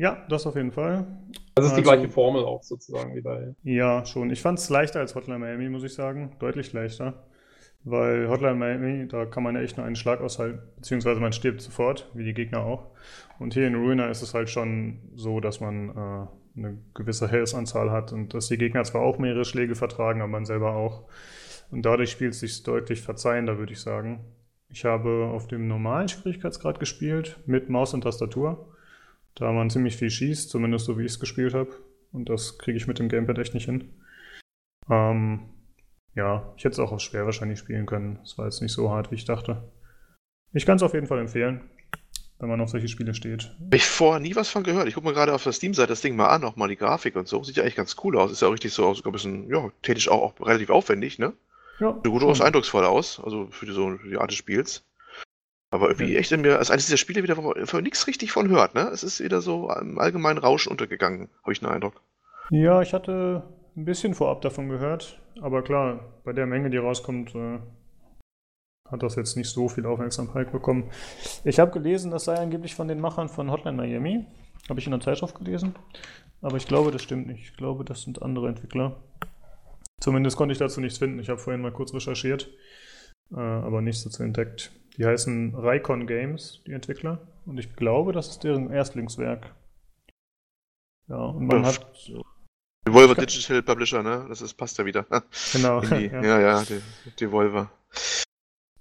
Ja, 0.00 0.24
das 0.30 0.46
auf 0.46 0.56
jeden 0.56 0.72
Fall. 0.72 1.06
Das 1.54 1.66
ist 1.66 1.72
also, 1.72 1.76
die 1.76 1.82
gleiche 1.82 2.08
Formel 2.08 2.42
auch 2.42 2.62
sozusagen 2.62 3.14
wie 3.14 3.20
bei. 3.20 3.54
Ja, 3.64 4.06
schon. 4.06 4.30
Ich 4.30 4.40
fand 4.40 4.58
es 4.58 4.70
leichter 4.70 4.98
als 4.98 5.14
Hotline 5.14 5.38
Miami, 5.38 5.68
muss 5.68 5.84
ich 5.84 5.92
sagen. 5.92 6.36
Deutlich 6.38 6.72
leichter. 6.72 7.28
Weil 7.84 8.26
Hotline 8.30 8.54
Miami, 8.54 9.08
da 9.08 9.26
kann 9.26 9.42
man 9.42 9.56
ja 9.56 9.60
echt 9.60 9.76
nur 9.76 9.84
einen 9.84 9.96
Schlag 9.96 10.22
aushalten, 10.22 10.60
beziehungsweise 10.76 11.20
man 11.20 11.34
stirbt 11.34 11.60
sofort, 11.60 12.10
wie 12.14 12.24
die 12.24 12.32
Gegner 12.32 12.60
auch. 12.60 12.86
Und 13.38 13.52
hier 13.52 13.66
in 13.66 13.74
Ruiner 13.74 14.08
ist 14.08 14.22
es 14.22 14.32
halt 14.32 14.48
schon 14.48 15.00
so, 15.16 15.38
dass 15.38 15.60
man 15.60 15.90
äh, 15.90 16.58
eine 16.58 16.78
gewisse 16.94 17.28
Health-Anzahl 17.28 17.90
hat 17.90 18.14
und 18.14 18.32
dass 18.32 18.48
die 18.48 18.56
Gegner 18.56 18.84
zwar 18.84 19.02
auch 19.02 19.18
mehrere 19.18 19.44
Schläge 19.44 19.74
vertragen, 19.74 20.22
aber 20.22 20.30
man 20.30 20.46
selber 20.46 20.76
auch. 20.76 21.08
Und 21.70 21.84
dadurch 21.84 22.10
spielt 22.10 22.32
es 22.32 22.40
sich 22.40 22.62
deutlich 22.62 23.02
verzeihender, 23.02 23.58
würde 23.58 23.74
ich 23.74 23.80
sagen. 23.80 24.24
Ich 24.70 24.86
habe 24.86 25.28
auf 25.30 25.46
dem 25.46 25.68
normalen 25.68 26.08
Schwierigkeitsgrad 26.08 26.80
gespielt, 26.80 27.38
mit 27.44 27.68
Maus 27.68 27.92
und 27.92 28.00
Tastatur 28.00 28.66
da 29.34 29.52
man 29.52 29.70
ziemlich 29.70 29.96
viel 29.96 30.10
schießt, 30.10 30.50
zumindest 30.50 30.86
so 30.86 30.98
wie 30.98 31.04
ich 31.04 31.12
es 31.12 31.20
gespielt 31.20 31.54
habe. 31.54 31.70
Und 32.12 32.28
das 32.28 32.58
kriege 32.58 32.76
ich 32.76 32.86
mit 32.86 32.98
dem 32.98 33.08
Gamepad 33.08 33.38
echt 33.38 33.54
nicht 33.54 33.66
hin. 33.66 33.92
Ähm, 34.90 35.50
ja, 36.14 36.52
ich 36.56 36.64
hätte 36.64 36.72
es 36.72 36.78
auch 36.78 36.92
auf 36.92 37.00
schwer 37.00 37.24
wahrscheinlich 37.24 37.58
spielen 37.58 37.86
können. 37.86 38.18
Es 38.24 38.36
war 38.36 38.46
jetzt 38.46 38.60
nicht 38.60 38.72
so 38.72 38.90
hart, 38.90 39.10
wie 39.10 39.14
ich 39.14 39.24
dachte. 39.24 39.70
Ich 40.52 40.66
kann 40.66 40.76
es 40.76 40.82
auf 40.82 40.94
jeden 40.94 41.06
Fall 41.06 41.20
empfehlen, 41.20 41.70
wenn 42.40 42.48
man 42.48 42.60
auf 42.60 42.70
solche 42.70 42.88
Spiele 42.88 43.14
steht. 43.14 43.54
Ich 43.72 43.86
vorher 43.86 44.20
nie 44.20 44.34
was 44.34 44.48
von 44.48 44.64
gehört. 44.64 44.88
Ich 44.88 44.94
gucke 44.94 45.06
mir 45.06 45.14
gerade 45.14 45.32
auf 45.32 45.44
der 45.44 45.52
Steam-Seite 45.52 45.88
das 45.88 46.00
Ding 46.00 46.16
mal 46.16 46.28
an, 46.28 46.42
auch 46.42 46.56
mal 46.56 46.68
die 46.68 46.76
Grafik 46.76 47.14
und 47.14 47.28
so. 47.28 47.44
Sieht 47.44 47.56
ja 47.56 47.62
eigentlich 47.62 47.76
ganz 47.76 47.94
cool 48.02 48.18
aus. 48.18 48.32
Ist 48.32 48.42
ja 48.42 48.48
auch 48.48 48.52
richtig 48.52 48.72
so 48.72 48.92
sogar 48.94 49.10
ein 49.10 49.12
bisschen, 49.12 49.48
ja, 49.48 49.70
tätig 49.82 50.08
auch, 50.08 50.22
auch 50.22 50.46
relativ 50.46 50.70
aufwendig, 50.70 51.18
ne? 51.20 51.32
Ja. 51.78 51.94
Sieht 51.94 52.12
gut 52.12 52.22
aus, 52.24 52.40
eindrucksvoll 52.40 52.84
aus, 52.84 53.20
also 53.24 53.46
für 53.50 53.66
die, 53.66 53.72
so 53.72 53.96
die 53.96 54.18
Art 54.18 54.30
des 54.30 54.38
Spiels. 54.38 54.84
Aber 55.70 55.88
irgendwie 55.88 56.16
echt 56.16 56.32
in 56.32 56.40
mir, 56.40 56.58
als 56.58 56.70
eines 56.70 56.86
dieser 56.86 56.96
Spiele 56.96 57.22
wieder, 57.22 57.36
wo 57.36 57.54
man 57.54 57.84
nichts 57.84 58.06
richtig 58.06 58.32
von 58.32 58.48
hört, 58.48 58.74
ne? 58.74 58.88
Es 58.92 59.04
ist 59.04 59.20
wieder 59.20 59.40
so 59.40 59.70
im 59.70 59.98
allgemeinen 59.98 60.38
Rauschen 60.38 60.70
untergegangen, 60.70 61.28
habe 61.42 61.52
ich 61.52 61.60
den 61.60 61.68
Eindruck. 61.68 62.02
Ja, 62.50 62.82
ich 62.82 62.92
hatte 62.92 63.44
ein 63.76 63.84
bisschen 63.84 64.14
vorab 64.14 64.42
davon 64.42 64.68
gehört, 64.68 65.20
aber 65.40 65.62
klar, 65.62 66.00
bei 66.24 66.32
der 66.32 66.46
Menge, 66.46 66.70
die 66.70 66.78
rauskommt, 66.78 67.34
äh, 67.36 67.60
hat 68.90 69.02
das 69.04 69.14
jetzt 69.14 69.36
nicht 69.36 69.48
so 69.48 69.68
viel 69.68 69.86
Aufmerksamkeit 69.86 70.50
bekommen. 70.50 70.90
Ich 71.44 71.60
habe 71.60 71.70
gelesen, 71.70 72.10
das 72.10 72.24
sei 72.24 72.34
angeblich 72.34 72.74
von 72.74 72.88
den 72.88 73.00
Machern 73.00 73.28
von 73.28 73.50
Hotline 73.50 73.76
Miami. 73.76 74.26
Habe 74.68 74.80
ich 74.80 74.86
in 74.86 74.90
der 74.90 75.00
Zeitschrift 75.00 75.36
gelesen. 75.36 75.76
Aber 76.42 76.56
ich 76.56 76.66
glaube, 76.66 76.90
das 76.90 77.02
stimmt 77.02 77.28
nicht. 77.28 77.42
Ich 77.42 77.56
glaube, 77.56 77.84
das 77.84 78.02
sind 78.02 78.22
andere 78.22 78.48
Entwickler. 78.48 79.00
Zumindest 80.00 80.36
konnte 80.36 80.52
ich 80.52 80.58
dazu 80.58 80.80
nichts 80.80 80.98
finden. 80.98 81.20
Ich 81.20 81.28
habe 81.28 81.38
vorhin 81.38 81.62
mal 81.62 81.72
kurz 81.72 81.94
recherchiert, 81.94 82.50
äh, 83.32 83.38
aber 83.38 83.80
nichts 83.80 84.02
dazu 84.02 84.22
entdeckt. 84.22 84.72
Die 84.96 85.06
heißen 85.06 85.54
Raikon 85.54 86.06
Games, 86.06 86.62
die 86.66 86.72
Entwickler. 86.72 87.26
Und 87.46 87.58
ich 87.58 87.74
glaube, 87.76 88.12
das 88.12 88.28
ist 88.28 88.44
deren 88.44 88.70
Erstlingswerk. 88.70 89.54
Ja, 91.08 91.16
und 91.16 91.46
man 91.46 91.66
hat. 91.66 92.10
Devolver 92.86 93.14
Digital 93.14 93.62
Publisher, 93.62 94.02
ne? 94.02 94.26
Das 94.28 94.40
ist, 94.40 94.54
passt 94.54 94.78
ja 94.78 94.84
wieder. 94.84 95.06
Genau. 95.52 95.80
Die, 95.80 96.06
ja. 96.06 96.22
ja, 96.22 96.40
ja, 96.40 96.64
die, 96.64 96.80
Devolver. 97.18 97.70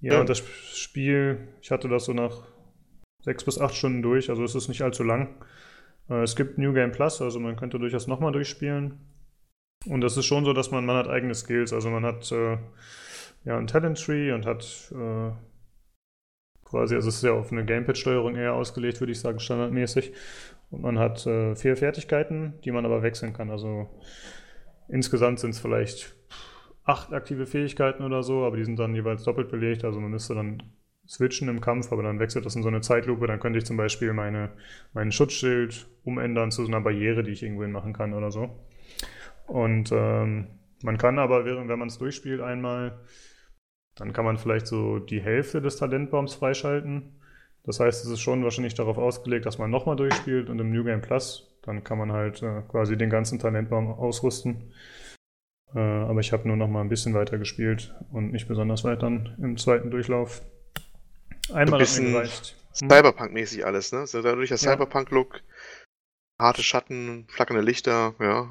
Ja, 0.02 0.14
ja, 0.14 0.20
und 0.22 0.30
das 0.30 0.42
Spiel, 0.76 1.50
ich 1.62 1.72
hatte 1.72 1.90
das 1.90 2.06
so 2.06 2.14
nach 2.14 2.44
sechs 3.22 3.44
bis 3.44 3.60
acht 3.60 3.76
Stunden 3.76 4.02
durch, 4.02 4.30
also 4.30 4.44
es 4.44 4.56
ist 4.56 4.70
nicht 4.70 4.82
allzu 4.82 5.04
lang. 5.04 5.36
Äh, 6.10 6.24
es 6.24 6.36
gibt 6.36 6.58
New 6.58 6.74
Game 6.74 6.92
Plus, 6.92 7.22
also 7.22 7.40
man 7.40 7.58
könnte 7.58 7.80
durchaus 7.80 8.08
nochmal 8.08 8.32
durchspielen. 8.32 9.00
Und 9.86 10.04
es 10.04 10.18
ist 10.18 10.26
schon 10.26 10.46
so, 10.46 10.54
dass 10.54 10.72
man, 10.72 10.86
man 10.86 10.98
hat 10.98 11.08
eigene 11.08 11.36
Skills, 11.36 11.74
also 11.74 11.90
man 11.90 12.06
hat 12.06 12.32
äh, 12.32 12.58
ja 13.46 13.58
ein 13.58 13.68
Talent 13.68 14.02
Tree 14.04 14.32
und 14.32 14.46
hat 14.46 14.92
äh, 14.94 15.32
quasi. 16.70 16.96
Also 16.96 17.10
es 17.10 17.16
ist 17.16 17.24
ja 17.24 17.34
auf 17.34 17.52
eine 17.52 17.66
Gamepad-Steuerung 17.66 18.36
eher 18.36 18.54
ausgelegt, 18.54 19.00
würde 19.00 19.12
ich 19.12 19.20
sagen, 19.20 19.40
standardmäßig. 19.40 20.14
Und 20.72 20.82
man 20.82 21.00
hat 21.00 21.26
äh, 21.26 21.56
vier 21.56 21.76
Fertigkeiten, 21.76 22.54
die 22.64 22.72
man 22.72 22.86
aber 22.86 23.02
wechseln 23.02 23.34
kann. 23.34 23.50
Also 23.50 23.90
insgesamt 24.88 25.40
sind 25.40 25.52
es 25.52 25.60
vielleicht 25.60 26.16
acht 26.86 27.14
aktive 27.14 27.46
Fähigkeiten 27.46 28.04
oder 28.04 28.24
so, 28.24 28.46
aber 28.46 28.58
die 28.58 28.66
sind 28.66 28.80
dann 28.80 28.96
jeweils 28.96 29.24
doppelt 29.24 29.50
belegt. 29.50 29.84
Also 29.84 30.00
man 30.00 30.12
müsste 30.12 30.36
dann 30.36 30.64
switchen 31.08 31.50
im 31.50 31.60
Kampf, 31.60 31.92
aber 31.92 32.04
dann 32.04 32.20
wechselt 32.20 32.46
das 32.46 32.56
in 32.56 32.62
so 32.62 32.68
eine 32.68 32.82
Zeitlupe. 32.82 33.26
Dann 33.26 33.40
könnte 33.40 33.58
ich 33.58 33.66
zum 33.66 33.78
Beispiel 33.78 34.14
meine, 34.14 34.52
meinen 34.94 35.12
Schutzschild 35.12 35.88
umändern 36.04 36.52
zu 36.52 36.64
so 36.64 36.68
einer 36.68 36.82
Barriere, 36.82 37.24
die 37.24 37.32
ich 37.32 37.44
irgendwo 37.44 37.68
machen 37.68 37.94
kann 37.94 38.14
oder 38.14 38.32
so. 38.32 38.60
Und 39.48 39.92
ähm, 39.92 40.48
man 40.84 40.98
kann 40.98 41.18
aber, 41.18 41.46
während, 41.46 41.68
wenn 41.68 41.80
man 41.80 41.88
es 41.88 41.98
durchspielt 41.98 42.42
einmal, 42.42 43.00
dann 44.00 44.14
kann 44.14 44.26
man 44.26 44.38
vielleicht 44.38 44.68
so 44.68 45.00
die 45.00 45.22
Hälfte 45.22 45.62
des 45.62 45.76
Talentbaums 45.76 46.36
freischalten. 46.36 47.20
Das 47.64 47.80
heißt, 47.80 48.06
es 48.06 48.10
ist 48.10 48.22
schon 48.22 48.44
wahrscheinlich 48.44 48.74
darauf 48.74 48.98
ausgelegt, 48.98 49.46
dass 49.46 49.58
man 49.58 49.70
nochmal 49.70 49.98
durchspielt 49.98 50.50
und 50.50 50.60
im 50.60 50.72
New 50.72 50.84
Game 50.84 51.02
Plus, 51.02 51.56
dann 51.62 51.84
kann 51.84 51.98
man 51.98 52.12
halt 52.12 52.42
äh, 52.42 52.62
quasi 52.70 52.98
den 52.98 53.10
ganzen 53.10 53.40
Talentbaum 53.40 53.92
ausrüsten. 53.92 54.74
Äh, 55.76 55.80
aber 55.80 56.22
ich 56.22 56.32
habe 56.32 56.48
nur 56.48 56.58
noch 56.58 56.70
mal 56.70 56.82
ein 56.82 56.90
bisschen 56.90 57.14
weiter 57.14 57.38
gespielt 57.38 57.94
und 58.12 58.32
nicht 58.32 58.48
besonders 58.48 58.84
weit 58.86 59.04
dann 59.04 59.36
im 59.42 59.58
zweiten 59.58 59.92
Durchlauf. 59.92 60.42
Einmal 61.54 61.82
hat 61.82 62.00
mir 62.00 62.12
gereicht. 62.12 62.56
Hm? 62.80 62.90
Cyberpunk-mäßig 62.90 63.66
alles, 63.66 63.92
ne? 63.92 64.08
So 64.08 64.22
dadurch 64.22 64.50
der 64.50 64.58
Cyberpunk-Look, 64.58 65.42
harte 66.40 66.64
Schatten, 66.64 67.28
flackernde 67.30 67.62
Lichter, 67.62 68.16
ja. 68.20 68.50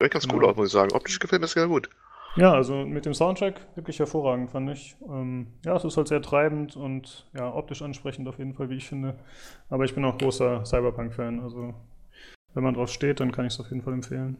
Sieht 0.00 0.12
ganz 0.12 0.26
genau. 0.26 0.38
cool 0.38 0.46
aus, 0.46 0.56
muss 0.56 0.68
ich 0.68 0.72
sagen. 0.72 0.92
Optisch 0.92 1.18
gefällt 1.18 1.40
mir 1.40 1.44
das 1.44 1.52
sehr 1.52 1.66
gut. 1.66 1.90
Ja, 2.36 2.52
also 2.52 2.84
mit 2.84 3.04
dem 3.04 3.14
Soundtrack 3.14 3.60
wirklich 3.74 3.98
hervorragend, 3.98 4.50
fand 4.50 4.70
ich. 4.70 4.96
Ähm, 5.08 5.48
ja, 5.64 5.76
es 5.76 5.84
ist 5.84 5.96
halt 5.96 6.08
sehr 6.08 6.22
treibend 6.22 6.76
und 6.76 7.28
ja, 7.36 7.52
optisch 7.52 7.82
ansprechend 7.82 8.28
auf 8.28 8.38
jeden 8.38 8.54
Fall, 8.54 8.70
wie 8.70 8.76
ich 8.76 8.88
finde. 8.88 9.18
Aber 9.68 9.84
ich 9.84 9.94
bin 9.94 10.04
auch 10.04 10.18
großer 10.18 10.64
Cyberpunk-Fan. 10.64 11.40
Also 11.40 11.74
wenn 12.54 12.62
man 12.62 12.74
drauf 12.74 12.90
steht, 12.90 13.20
dann 13.20 13.32
kann 13.32 13.46
ich 13.46 13.54
es 13.54 13.60
auf 13.60 13.70
jeden 13.70 13.82
Fall 13.82 13.94
empfehlen. 13.94 14.36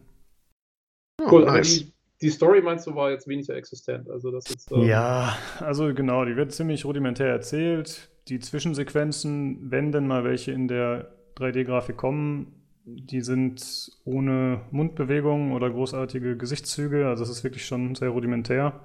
cool, 1.29 1.45
nice. 1.45 1.79
die, 1.79 1.93
die, 2.21 2.29
Story 2.29 2.61
meinst 2.61 2.87
du 2.87 2.95
war 2.95 3.11
jetzt 3.11 3.27
weniger 3.27 3.55
existent. 3.55 4.09
Also 4.09 4.31
das 4.31 4.49
jetzt, 4.49 4.71
ähm 4.71 4.83
ja, 4.83 5.35
also 5.59 5.93
genau, 5.93 6.25
die 6.25 6.35
wird 6.35 6.51
ziemlich 6.51 6.85
rudimentär 6.85 7.27
erzählt. 7.29 8.09
Die 8.27 8.39
Zwischensequenzen, 8.39 9.71
wenn 9.71 9.91
denn 9.91 10.07
mal 10.07 10.23
welche 10.23 10.51
in 10.51 10.67
der 10.67 11.15
3D-Grafik 11.37 11.97
kommen, 11.97 12.58
die 12.95 13.21
sind 13.21 13.91
ohne 14.05 14.61
Mundbewegungen 14.71 15.53
oder 15.53 15.69
großartige 15.69 16.37
Gesichtszüge, 16.37 17.07
also 17.07 17.23
es 17.23 17.29
ist 17.29 17.43
wirklich 17.43 17.65
schon 17.65 17.95
sehr 17.95 18.09
rudimentär. 18.09 18.81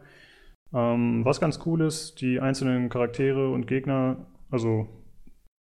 Ähm, 0.72 1.24
was 1.24 1.40
ganz 1.40 1.60
cool 1.66 1.82
ist, 1.82 2.20
die 2.20 2.40
einzelnen 2.40 2.88
Charaktere 2.88 3.50
und 3.50 3.66
Gegner, 3.66 4.26
also 4.50 4.88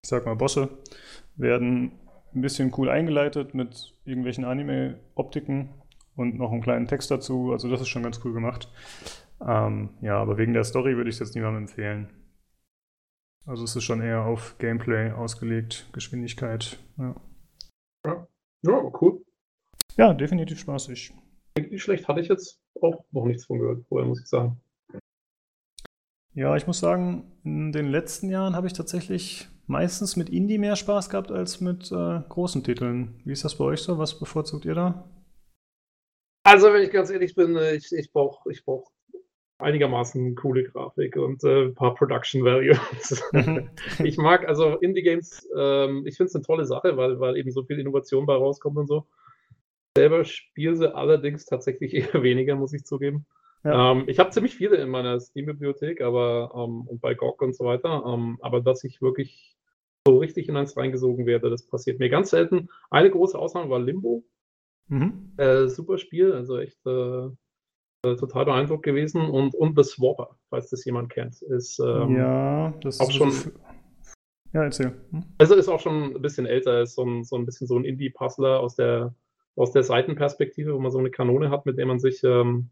ich 0.04 0.10
sag 0.10 0.26
mal 0.26 0.36
Bosse, 0.36 0.70
werden 1.36 1.92
ein 2.34 2.42
bisschen 2.42 2.74
cool 2.78 2.90
eingeleitet 2.90 3.54
mit 3.54 3.96
irgendwelchen 4.06 4.46
Anime-Optiken 4.46 5.70
und 6.16 6.38
noch 6.38 6.52
einen 6.52 6.62
kleinen 6.62 6.88
Text 6.88 7.10
dazu. 7.12 7.52
Also 7.52 7.70
das 7.70 7.82
ist 7.82 7.90
schon 7.90 8.04
ganz 8.04 8.20
cool 8.24 8.34
gemacht. 8.34 8.72
Ähm, 9.46 9.90
ja, 10.02 10.18
aber 10.18 10.38
wegen 10.38 10.54
der 10.54 10.64
Story 10.64 10.96
würde 10.96 11.10
ich 11.10 11.16
es 11.16 11.20
jetzt 11.20 11.36
niemandem 11.36 11.64
empfehlen. 11.64 12.10
Also 13.46 13.64
es 13.64 13.76
ist 13.76 13.84
schon 13.84 14.02
eher 14.02 14.26
auf 14.26 14.58
Gameplay 14.60 15.12
ausgelegt, 15.12 15.90
Geschwindigkeit. 15.92 16.78
Ja. 16.98 17.16
Ja, 18.06 18.28
ja 18.62 18.92
cool. 19.02 19.24
Ja, 19.98 20.14
definitiv 20.14 20.60
spaßig. 20.60 21.14
Nicht 21.58 21.82
schlecht, 21.82 22.08
hatte 22.08 22.22
ich 22.22 22.28
jetzt 22.28 22.62
auch 22.82 23.04
noch 23.12 23.26
nichts 23.26 23.46
von 23.46 23.60
gehört, 23.60 23.86
vorher 23.88 24.08
muss 24.08 24.22
ich 24.22 24.28
sagen. 24.28 24.62
Ja, 26.34 26.56
ich 26.56 26.68
muss 26.68 26.80
sagen, 26.80 27.32
in 27.44 27.72
den 27.72 27.88
letzten 27.88 28.30
Jahren 28.30 28.56
habe 28.56 28.68
ich 28.68 28.74
tatsächlich 28.74 29.50
meistens 29.66 30.16
mit 30.16 30.30
Indie 30.30 30.58
mehr 30.58 30.76
Spaß 30.76 31.10
gehabt 31.10 31.32
als 31.32 31.60
mit 31.60 31.92
äh, 31.92 32.22
großen 32.30 32.64
Titeln. 32.64 33.22
Wie 33.26 33.34
ist 33.34 33.44
das 33.44 33.58
bei 33.58 33.66
euch 33.66 33.82
so? 33.82 33.98
Was 33.98 34.18
bevorzugt 34.20 34.66
ihr 34.66 34.76
da? 34.76 35.10
Also, 36.44 36.72
wenn 36.72 36.84
ich 36.84 36.92
ganz 36.92 37.10
ehrlich 37.10 37.36
bin, 37.36 37.56
äh, 37.56 37.76
ich, 37.76 37.92
ich 37.92 38.12
brauche 38.12 38.52
ich 38.52 38.64
brauch 38.64 38.90
einigermaßen 39.60 40.36
coole 40.36 40.64
Grafik 40.64 41.18
und 41.18 41.44
äh, 41.44 41.66
ein 41.66 41.76
paar 41.76 41.94
Production 41.94 42.44
Values. 42.44 43.24
Mhm. 43.34 43.70
ich 44.04 44.18
mag 44.18 44.48
also 44.48 44.78
Indie-Games, 44.78 45.48
ähm, 45.56 46.04
ich 46.06 46.18
finde 46.18 46.30
es 46.30 46.36
eine 46.36 46.44
tolle 46.44 46.66
Sache, 46.66 46.98
weil, 46.98 47.20
weil 47.20 47.38
eben 47.38 47.52
so 47.52 47.64
viel 47.64 47.80
Innovation 47.80 48.26
bei 48.26 48.34
rauskommt 48.34 48.78
und 48.78 48.88
so. 48.88 49.06
Selber 49.96 50.24
spiele 50.24 50.76
sie 50.76 50.94
allerdings 50.94 51.46
tatsächlich 51.46 51.94
eher 51.94 52.24
weniger, 52.24 52.56
muss 52.56 52.74
ich 52.74 52.86
zugeben. 52.86 53.26
Ja. 53.64 53.92
Ähm, 53.92 54.06
ich 54.08 54.20
habe 54.20 54.30
ziemlich 54.30 54.56
viele 54.56 54.78
in 54.78 54.90
meiner 54.90 55.20
Steam-Bibliothek, 55.20 56.02
aber 56.02 56.52
ähm, 56.56 56.88
und 56.88 57.02
bei 57.02 57.14
GOG 57.14 57.42
und 57.42 57.56
so 57.56 57.66
weiter, 57.66 58.04
ähm, 58.08 58.38
aber 58.42 58.62
dass 58.62 58.86
ich 58.86 59.02
wirklich 59.02 59.58
so 60.08 60.18
richtig 60.18 60.48
in 60.48 60.56
eins 60.56 60.78
reingesogen 60.78 61.26
werde, 61.26 61.50
das 61.50 61.68
passiert 61.68 62.00
mir 62.00 62.10
ganz 62.10 62.30
selten. 62.30 62.70
Eine 62.90 63.12
große 63.12 63.38
Ausnahme 63.38 63.70
war 63.70 63.80
Limbo. 63.80 64.24
Mhm. 64.88 65.34
Äh, 65.38 65.68
super 65.68 65.98
Spiel, 65.98 66.32
also 66.32 66.58
echt 66.58 66.80
äh, 66.86 66.90
äh, 66.90 67.32
total 68.02 68.46
beeindruckt 68.46 68.84
gewesen. 68.84 69.22
Und, 69.22 69.56
und 69.56 69.78
The 69.78 69.84
Swapper, 69.84 70.38
falls 70.50 70.70
das 70.70 70.86
jemand 70.86 71.10
kennt, 71.10 71.42
ist 71.42 71.80
ähm, 71.80 72.16
ja, 72.16 72.74
das 72.82 73.00
auch 73.00 73.10
ist 73.10 73.16
schon. 73.16 73.34
Ja, 74.54 74.64
erzähl. 74.64 74.94
Hm? 75.12 75.24
Also 75.38 75.56
ist 75.56 75.70
auch 75.70 75.80
schon 75.80 76.16
ein 76.16 76.22
bisschen 76.22 76.46
älter, 76.46 76.82
ist 76.82 76.96
so 76.96 77.04
ein, 77.04 77.24
so 77.24 77.36
ein 77.36 77.46
bisschen 77.46 77.68
so 77.68 77.78
ein 77.78 77.86
Indie-Puzzler 77.86 78.60
aus 78.60 78.76
der, 78.76 79.14
aus 79.56 79.72
der 79.72 79.84
Seitenperspektive, 79.84 80.74
wo 80.74 80.80
man 80.80 80.92
so 80.92 80.98
eine 80.98 81.12
Kanone 81.12 81.52
hat, 81.52 81.66
mit 81.66 81.78
der 81.78 81.86
man 81.86 82.00
sich 82.00 82.24
ähm, 82.24 82.70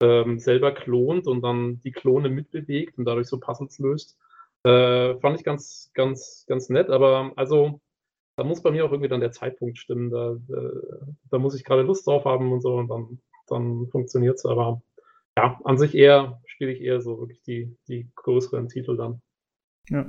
ähm, 0.00 0.38
selber 0.38 0.72
klont 0.72 1.26
und 1.26 1.42
dann 1.42 1.80
die 1.82 1.92
Klone 1.92 2.28
mitbewegt 2.28 2.96
und 2.98 3.06
dadurch 3.06 3.26
so 3.26 3.40
Puzzles 3.40 3.78
löst. 3.78 4.18
Äh, 4.62 5.16
fand 5.16 5.38
ich 5.38 5.44
ganz, 5.44 5.90
ganz, 5.94 6.44
ganz 6.46 6.68
nett, 6.68 6.90
aber 6.90 7.32
also 7.36 7.80
da 8.36 8.44
muss 8.44 8.62
bei 8.62 8.70
mir 8.70 8.84
auch 8.84 8.92
irgendwie 8.92 9.08
dann 9.08 9.20
der 9.20 9.32
Zeitpunkt 9.32 9.78
stimmen. 9.78 10.10
Da, 10.10 10.32
äh, 10.32 11.06
da 11.30 11.38
muss 11.38 11.54
ich 11.54 11.64
gerade 11.64 11.82
Lust 11.82 12.06
drauf 12.06 12.24
haben 12.24 12.52
und 12.52 12.60
so 12.60 12.74
und 12.74 12.88
dann 12.88 13.20
dann 13.50 13.88
funktioniert 13.88 14.36
es. 14.36 14.46
Aber 14.46 14.82
ja, 15.36 15.60
an 15.64 15.78
sich 15.78 15.94
eher 15.94 16.40
spiele 16.46 16.72
ich 16.72 16.80
eher 16.80 17.00
so 17.00 17.18
wirklich 17.18 17.42
die, 17.42 17.76
die 17.88 18.10
größeren 18.16 18.68
Titel 18.68 18.96
dann. 18.96 19.20
Ja. 19.88 20.06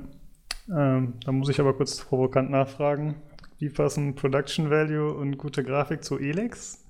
Ähm, 0.68 1.14
da 1.24 1.32
muss 1.32 1.48
ich 1.48 1.60
aber 1.60 1.74
kurz 1.74 2.04
provokant 2.04 2.50
nachfragen. 2.50 3.16
Wie 3.58 3.68
passen 3.68 4.14
Production 4.14 4.70
Value 4.70 5.12
und 5.14 5.38
gute 5.38 5.64
Grafik 5.64 6.04
zu 6.04 6.18
Elex? 6.18 6.84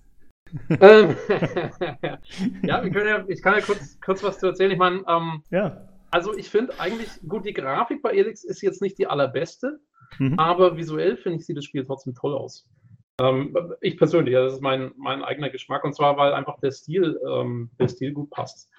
Ähm, 0.80 1.16
ja, 2.02 2.18
ja, 2.62 3.24
ich 3.28 3.42
kann 3.42 3.54
ja 3.54 3.60
kurz, 3.60 3.98
kurz 4.00 4.22
was 4.22 4.38
zu 4.38 4.46
erzählen. 4.46 4.70
Ich 4.70 4.78
meine, 4.78 5.02
ähm, 5.08 5.42
ja. 5.50 5.88
also 6.10 6.36
ich 6.36 6.50
finde 6.50 6.78
eigentlich, 6.78 7.08
gut, 7.26 7.46
die 7.46 7.54
Grafik 7.54 8.02
bei 8.02 8.12
Elix 8.12 8.44
ist 8.44 8.62
jetzt 8.62 8.82
nicht 8.82 8.98
die 8.98 9.06
allerbeste, 9.06 9.80
mhm. 10.18 10.38
aber 10.38 10.76
visuell 10.76 11.16
finde 11.16 11.38
ich, 11.38 11.46
sieht 11.46 11.56
das 11.56 11.64
Spiel 11.64 11.84
trotzdem 11.84 12.14
toll 12.14 12.34
aus. 12.34 12.68
Ähm, 13.20 13.56
ich 13.80 13.96
persönlich, 13.96 14.34
das 14.34 14.54
ist 14.54 14.62
mein, 14.62 14.92
mein 14.96 15.22
eigener 15.22 15.50
Geschmack 15.50 15.84
und 15.84 15.94
zwar, 15.94 16.16
weil 16.16 16.32
einfach 16.32 16.58
der 16.60 16.72
Stil, 16.72 17.20
ähm, 17.28 17.70
der 17.78 17.88
Stil 17.88 18.12
gut 18.12 18.30
passt. 18.30 18.70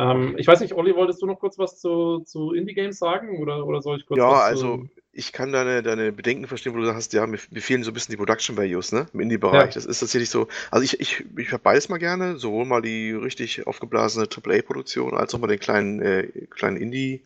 Ähm, 0.00 0.34
ich 0.38 0.46
weiß 0.46 0.60
nicht, 0.60 0.72
Olli, 0.72 0.94
wolltest 0.94 1.20
du 1.20 1.26
noch 1.26 1.38
kurz 1.38 1.58
was 1.58 1.78
zu, 1.78 2.20
zu 2.20 2.52
Indie-Games 2.52 2.98
sagen 2.98 3.38
oder, 3.38 3.66
oder 3.66 3.82
soll 3.82 3.98
ich 3.98 4.06
kurz 4.06 4.18
Ja, 4.18 4.40
also 4.40 4.86
ich 5.12 5.32
kann 5.32 5.52
deine, 5.52 5.82
deine 5.82 6.12
Bedenken 6.12 6.46
verstehen, 6.46 6.72
wo 6.72 6.78
du 6.78 6.86
sagst, 6.86 7.12
ja, 7.12 7.26
mir, 7.26 7.38
mir 7.50 7.60
fehlen 7.60 7.82
so 7.82 7.90
ein 7.90 7.94
bisschen 7.94 8.12
die 8.12 8.16
Production 8.16 8.56
Values, 8.56 8.92
ne? 8.92 9.06
Im 9.12 9.20
Indie-Bereich. 9.20 9.60
Ja. 9.60 9.74
Das 9.74 9.84
ist 9.84 10.00
tatsächlich 10.00 10.30
so. 10.30 10.46
Also 10.70 10.84
ich, 10.84 11.00
ich, 11.00 11.24
ich 11.36 11.52
habe 11.52 11.62
beides 11.62 11.88
mal 11.88 11.98
gerne, 11.98 12.36
sowohl 12.36 12.64
mal 12.64 12.80
die 12.80 13.12
richtig 13.12 13.66
aufgeblasene 13.66 14.26
AAA-Produktion 14.26 15.14
als 15.14 15.34
auch 15.34 15.38
mal 15.40 15.48
den 15.48 15.58
kleinen, 15.58 16.00
äh, 16.00 16.28
kleinen 16.48 16.76
Indie, 16.76 17.24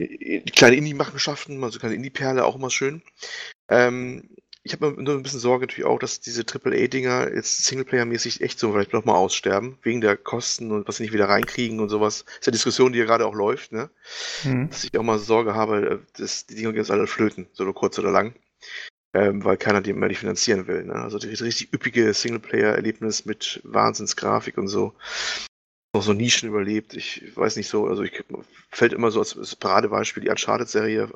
die 0.00 0.42
kleine 0.54 0.76
Indie-Machenschaften, 0.76 1.64
also 1.64 1.80
kleine 1.80 1.96
Indie-Perle 1.96 2.44
auch 2.44 2.54
immer 2.54 2.70
schön. 2.70 3.02
Ähm, 3.68 4.28
ich 4.68 4.80
habe 4.80 5.02
nur 5.02 5.14
ein 5.14 5.22
bisschen 5.22 5.40
Sorge 5.40 5.66
natürlich 5.66 5.88
auch, 5.88 5.98
dass 5.98 6.20
diese 6.20 6.42
AAA-Dinger 6.42 7.34
jetzt 7.34 7.64
Singleplayer-mäßig 7.66 8.42
echt 8.42 8.58
so 8.58 8.72
vielleicht 8.72 8.92
nochmal 8.92 9.16
aussterben, 9.16 9.78
wegen 9.82 10.00
der 10.00 10.16
Kosten 10.16 10.70
und 10.70 10.86
was 10.86 10.96
sie 10.96 11.04
nicht 11.04 11.12
wieder 11.12 11.28
reinkriegen 11.28 11.80
und 11.80 11.88
sowas. 11.88 12.24
Das 12.26 12.38
ist 12.38 12.46
ja 12.46 12.52
Diskussion, 12.52 12.92
die 12.92 12.98
ja 12.98 13.06
gerade 13.06 13.26
auch 13.26 13.34
läuft, 13.34 13.72
ne? 13.72 13.90
Mhm. 14.44 14.68
Dass 14.68 14.84
ich 14.84 14.96
auch 14.98 15.02
mal 15.02 15.18
Sorge 15.18 15.54
habe, 15.54 16.02
dass 16.16 16.46
die 16.46 16.54
Dinger 16.54 16.74
jetzt 16.74 16.90
alle 16.90 17.06
flöten, 17.06 17.46
so 17.52 17.72
kurz 17.72 17.98
oder 17.98 18.10
lang. 18.10 18.34
Ähm, 19.14 19.42
weil 19.42 19.56
keiner 19.56 19.80
die 19.80 19.94
mehr 19.94 20.10
die 20.10 20.14
finanzieren 20.14 20.66
will. 20.66 20.84
Ne? 20.84 20.94
Also 20.94 21.18
die 21.18 21.28
richtig 21.28 21.72
üppige 21.72 22.12
Singleplayer-Erlebnis 22.12 23.24
mit 23.24 23.60
Wahnsinnsgrafik 23.64 24.58
und 24.58 24.68
so 24.68 24.94
noch 25.98 26.04
so 26.04 26.12
Nischen 26.12 26.48
überlebt. 26.48 26.94
Ich 26.94 27.36
weiß 27.36 27.56
nicht 27.56 27.68
so, 27.68 27.86
also 27.86 28.02
ich 28.02 28.24
fällt 28.70 28.92
immer 28.92 29.10
so 29.10 29.18
als, 29.18 29.36
als 29.36 29.56
Paradebeispiel 29.56 30.22
die 30.22 30.28
Uncharted-Serie. 30.28 31.08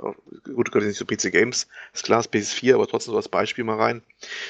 Gut, 0.55 0.73
gehört 0.73 0.87
nicht 0.87 0.97
zu 0.97 1.07
PC 1.07 1.31
Games, 1.31 1.68
ist 1.92 2.05
klar, 2.05 2.21
ist 2.21 2.33
PS4, 2.33 2.75
aber 2.75 2.88
trotzdem 2.88 3.12
so 3.12 3.16
als 3.16 3.29
Beispiel 3.29 3.64
mal 3.64 3.77
rein. 3.77 4.03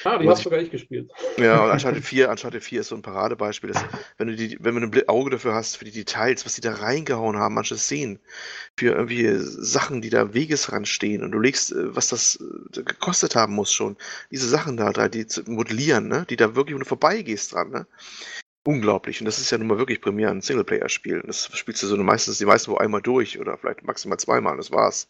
Ah, 0.05 0.19
die 0.19 0.29
hast 0.29 0.41
du 0.41 0.45
sogar 0.45 0.61
nicht 0.61 0.73
gespielt. 0.73 1.11
Ja, 1.37 1.65
und 1.65 1.71
Uncharted 1.71 2.05
4, 2.05 2.31
Uncharted 2.31 2.65
4 2.65 2.81
ist 2.81 2.89
so 2.89 2.95
ein 2.95 3.03
Paradebeispiel. 3.03 3.73
Dass, 3.73 3.85
wenn 4.17 4.29
du 4.29 4.37
die, 4.37 4.57
wenn 4.61 4.75
du 4.75 4.99
ein 4.99 5.09
Auge 5.09 5.31
dafür 5.31 5.55
hast, 5.55 5.77
für 5.77 5.85
die 5.85 5.91
Details, 5.91 6.47
was 6.47 6.55
die 6.55 6.61
da 6.63 6.73
reingehauen 6.73 7.37
haben, 7.37 7.55
manche 7.55 7.77
Szenen, 7.77 8.19
für 8.77 8.95
irgendwie 8.95 9.35
Sachen, 9.37 10.01
die 10.01 10.11
da 10.11 10.33
Wegesrand 10.33 10.89
stehen 10.89 11.23
und 11.23 11.33
du 11.33 11.41
legst, 11.41 11.73
äh, 11.73 11.95
was 11.95 12.09
das 12.09 12.39
äh, 12.41 12.83
gekostet 12.83 13.37
haben 13.37 13.55
muss 13.55 13.73
schon, 13.73 13.97
diese 14.31 14.49
Sachen 14.49 14.77
da, 14.77 14.93
die 15.09 15.27
zu 15.27 15.43
modellieren, 15.51 16.09
ne, 16.09 16.25
die 16.31 16.37
da 16.37 16.55
wirklich, 16.55 16.75
wenn 16.75 16.83
du 16.83 16.89
vorbeigehst 16.89 17.53
dran, 17.53 17.71
ne, 17.71 17.87
unglaublich. 18.65 19.21
Und 19.21 19.27
das 19.27 19.39
ist 19.39 19.51
ja 19.51 19.59
nun 19.59 19.67
mal 19.67 19.79
wirklich 19.79 20.01
primär 20.01 20.31
ein 20.31 20.41
Singleplayer-Spiel. 20.41 21.23
Das 21.27 21.51
spielst 21.57 21.83
du 21.83 21.87
so 21.87 21.97
meistens 21.97 22.39
die 22.39 22.47
meisten 22.47 22.71
wo 22.71 22.77
einmal 22.77 23.03
durch 23.03 23.39
oder 23.39 23.57
vielleicht 23.59 23.85
maximal 23.85 24.19
zweimal, 24.19 24.57
das 24.57 24.71
war's. 24.71 25.09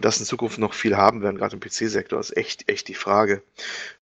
das 0.00 0.20
in 0.20 0.26
Zukunft 0.26 0.58
noch 0.58 0.74
viel 0.74 0.96
haben 0.96 1.22
werden, 1.22 1.36
gerade 1.38 1.56
im 1.56 1.60
PC-Sektor, 1.60 2.20
ist 2.20 2.36
echt, 2.36 2.68
echt 2.70 2.88
die 2.88 2.94
Frage. 2.94 3.42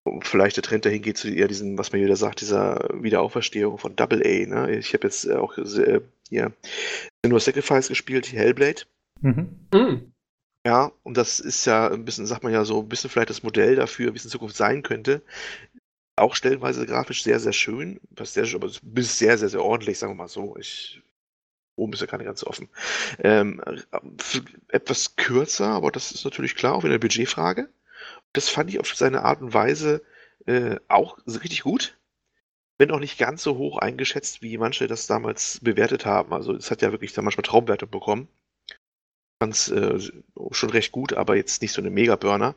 Und 0.02 0.26
vielleicht 0.26 0.56
der 0.56 0.64
Trend 0.64 0.84
dahin 0.84 1.02
geht 1.02 1.16
zu 1.16 1.28
eher 1.28 1.48
diesem, 1.48 1.78
was 1.78 1.92
man 1.92 2.02
wieder 2.02 2.16
sagt, 2.16 2.40
dieser 2.40 2.88
Wiederauferstehung 2.92 3.78
von 3.78 3.96
Double 3.96 4.20
A. 4.22 4.46
Ne? 4.46 4.76
Ich 4.76 4.92
habe 4.92 5.06
jetzt 5.06 5.30
auch 5.30 5.56
äh, 5.56 6.00
hier 6.28 6.52
nur 7.24 7.40
Sacrifice 7.40 7.88
gespielt, 7.88 8.32
Hellblade. 8.32 8.82
Mhm. 9.20 9.68
Mhm. 9.72 10.12
Ja, 10.66 10.92
und 11.02 11.16
das 11.18 11.40
ist 11.40 11.66
ja 11.66 11.90
ein 11.90 12.06
bisschen, 12.06 12.24
sagt 12.24 12.42
man 12.42 12.52
ja 12.52 12.64
so, 12.64 12.80
ein 12.80 12.88
bisschen 12.88 13.10
vielleicht 13.10 13.28
das 13.28 13.42
Modell 13.42 13.76
dafür, 13.76 14.14
wie 14.14 14.16
es 14.16 14.24
in 14.24 14.30
Zukunft 14.30 14.56
sein 14.56 14.82
könnte. 14.82 15.20
Auch 16.16 16.36
stellenweise 16.36 16.86
grafisch 16.86 17.24
sehr, 17.24 17.40
sehr 17.40 17.52
schön, 17.52 18.00
sehr, 18.20 18.46
aber 18.54 18.70
bis 18.82 19.18
sehr, 19.18 19.36
sehr, 19.36 19.48
sehr 19.48 19.64
ordentlich, 19.64 19.98
sagen 19.98 20.12
wir 20.12 20.16
mal 20.16 20.28
so. 20.28 20.56
Ich 20.56 21.02
Oben 21.76 21.92
ist 21.92 22.00
ja 22.00 22.06
keine 22.06 22.24
ganz 22.24 22.44
offen. 22.44 22.68
Ähm, 23.18 23.60
etwas 24.68 25.16
kürzer, 25.16 25.68
aber 25.68 25.90
das 25.90 26.12
ist 26.12 26.24
natürlich 26.24 26.54
klar, 26.54 26.74
auch 26.74 26.84
wieder 26.84 26.92
eine 26.92 27.00
Budgetfrage. 27.00 27.68
Das 28.32 28.48
fand 28.48 28.70
ich 28.70 28.80
auf 28.80 28.94
seine 28.94 29.22
Art 29.22 29.40
und 29.40 29.54
Weise 29.54 30.02
äh, 30.46 30.76
auch 30.88 31.18
richtig 31.26 31.62
gut. 31.62 31.98
Wenn 32.78 32.90
auch 32.90 33.00
nicht 33.00 33.18
ganz 33.18 33.42
so 33.42 33.56
hoch 33.56 33.78
eingeschätzt, 33.78 34.42
wie 34.42 34.58
manche 34.58 34.86
das 34.86 35.06
damals 35.06 35.60
bewertet 35.62 36.06
haben. 36.06 36.32
Also 36.32 36.54
es 36.54 36.70
hat 36.70 36.82
ja 36.82 36.92
wirklich 36.92 37.12
da 37.12 37.22
manchmal 37.22 37.44
Traumwerte 37.44 37.86
bekommen. 37.86 38.28
Fand 39.40 39.54
es 39.54 39.68
äh, 39.68 39.98
schon 40.50 40.70
recht 40.70 40.92
gut, 40.92 41.12
aber 41.12 41.36
jetzt 41.36 41.62
nicht 41.62 41.72
so 41.72 41.80
eine 41.80 41.90
Mega-Burner. 41.90 42.54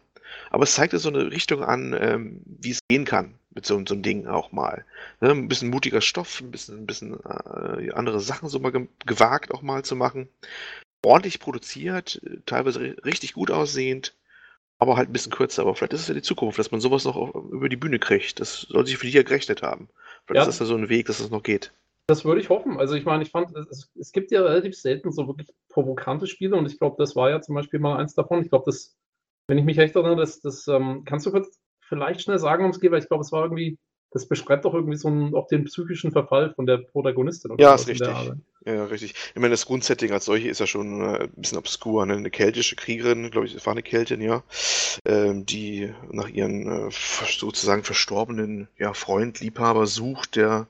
Aber 0.50 0.64
es 0.64 0.74
zeigte 0.74 1.00
so 1.00 1.10
eine 1.10 1.32
Richtung 1.32 1.64
an, 1.64 1.96
ähm, 2.00 2.42
wie 2.46 2.72
es 2.72 2.80
gehen 2.88 3.06
kann 3.06 3.36
mit 3.58 3.66
so, 3.66 3.84
so 3.88 3.96
einem 3.96 4.04
Ding 4.04 4.28
auch 4.28 4.52
mal. 4.52 4.86
Ne? 5.20 5.32
Ein 5.32 5.48
bisschen 5.48 5.72
mutiger 5.72 6.00
Stoff, 6.00 6.42
ein 6.42 6.52
bisschen, 6.52 6.78
ein 6.78 6.86
bisschen 6.86 7.20
äh, 7.26 7.92
andere 7.92 8.20
Sachen 8.20 8.50
so 8.50 8.60
mal 8.60 8.72
ge 8.72 8.88
gewagt 9.06 9.52
auch 9.52 9.64
mal 9.64 9.84
zu 9.84 9.96
machen. 9.96 10.30
Ordentlich 11.04 11.40
produziert, 11.40 12.22
teilweise 12.46 12.96
richtig 13.04 13.34
gut 13.34 13.50
aussehend, 13.50 14.16
aber 14.78 14.96
halt 14.96 15.10
ein 15.10 15.14
bisschen 15.14 15.32
kürzer. 15.32 15.64
Aber 15.64 15.76
vielleicht 15.76 15.94
ist 15.94 16.02
es 16.02 16.08
ja 16.08 16.14
die 16.14 16.22
Zukunft, 16.22 16.60
dass 16.60 16.72
man 16.72 16.82
sowas 16.82 17.06
noch 17.06 17.34
über 17.34 17.68
die 17.68 17.78
Bühne 17.78 17.98
kriegt. 17.98 18.40
Das 18.40 18.62
soll 18.62 18.86
sich 18.86 18.98
für 18.98 19.08
dich 19.08 19.16
ja 19.16 19.24
gerechnet 19.24 19.64
haben. 19.64 19.90
Vielleicht 20.28 20.46
ja. 20.46 20.50
ist 20.50 20.60
das 20.60 20.68
ja 20.68 20.76
so 20.76 20.76
ein 20.76 20.90
Weg, 20.90 21.08
dass 21.08 21.18
es 21.18 21.24
das 21.24 21.32
noch 21.32 21.44
geht. 21.44 21.72
Das 22.06 22.26
würde 22.26 22.40
ich 22.40 22.50
hoffen. 22.50 22.78
Also 22.78 22.94
ich 22.94 23.06
meine, 23.06 23.24
ich 23.24 23.32
fand, 23.32 23.56
es, 23.56 23.90
es, 24.00 24.12
gibt 24.12 24.32
ja 24.32 24.44
relativ 24.44 24.76
selten 24.78 25.12
so 25.12 25.28
wirklich 25.28 25.50
provokante 25.68 26.28
Spiele 26.28 26.56
und 26.56 26.68
ich 26.68 26.78
glaube, 26.78 26.96
das 27.00 27.16
war 27.16 27.32
ja 27.32 27.42
zum 27.42 27.56
Beispiel 27.56 27.80
mal 27.80 27.98
eins 27.98 28.14
davon. 28.14 28.44
Ich 28.44 28.50
glaube, 28.50 28.66
das, 28.68 28.96
wenn 29.48 29.58
ich 29.58 29.66
mich 29.66 29.80
recht 29.80 29.96
erinnere, 29.96 30.16
das, 30.16 30.42
das 30.42 30.68
ähm, 30.68 31.04
kannst 31.06 31.26
du 31.26 31.32
kurz 31.32 31.60
vielleicht 31.88 32.22
schnell 32.22 32.40
sagen, 32.40 32.64
worum 32.64 32.72
es 32.72 32.80
geht, 32.80 32.92
weil 32.92 33.02
ich 33.02 33.08
glaube, 33.08 33.22
es 33.22 33.32
war 33.32 33.44
irgendwie, 33.44 33.78
das 34.12 34.28
beschreibt 34.28 34.66
doch 34.66 34.74
irgendwie 34.74 34.98
so 34.98 35.08
einen, 35.08 35.36
auch 35.36 35.48
den 35.48 35.66
psychischen 35.66 36.12
Verfall 36.12 36.54
von 36.54 36.66
der 36.66 36.78
Protagonistin. 36.78 37.56
Ja, 37.58 37.76
ist 37.76 37.88
richtig. 37.88 38.10
Ja, 38.66 38.84
richtig. 38.86 39.14
Ich 39.34 39.42
meine, 39.42 39.52
das 39.52 39.66
Grundsetting 39.66 40.12
als 40.12 40.26
solche 40.26 40.50
ist 40.50 40.60
ja 40.60 40.68
schon 40.68 41.02
äh, 41.02 41.24
ein 41.24 41.32
bisschen 41.38 41.58
obskur. 41.58 42.06
Ne? 42.06 42.16
Eine 42.16 42.30
keltische 42.30 42.76
Kriegerin, 42.76 43.32
glaube 43.32 43.48
ich, 43.48 43.56
es 43.56 43.66
war 43.66 43.72
eine 43.72 43.84
Keltin, 43.84 44.20
ja, 44.20 44.44
ähm, 45.06 45.46
die 45.46 45.94
nach 46.12 46.28
ihren 46.28 46.90
äh, 46.90 46.90
sozusagen 46.92 47.84
verstorbenen 47.84 48.68
ja, 48.78 48.94
Freund, 48.94 49.40
Liebhaber 49.40 49.88
sucht, 49.88 50.36
der 50.36 50.68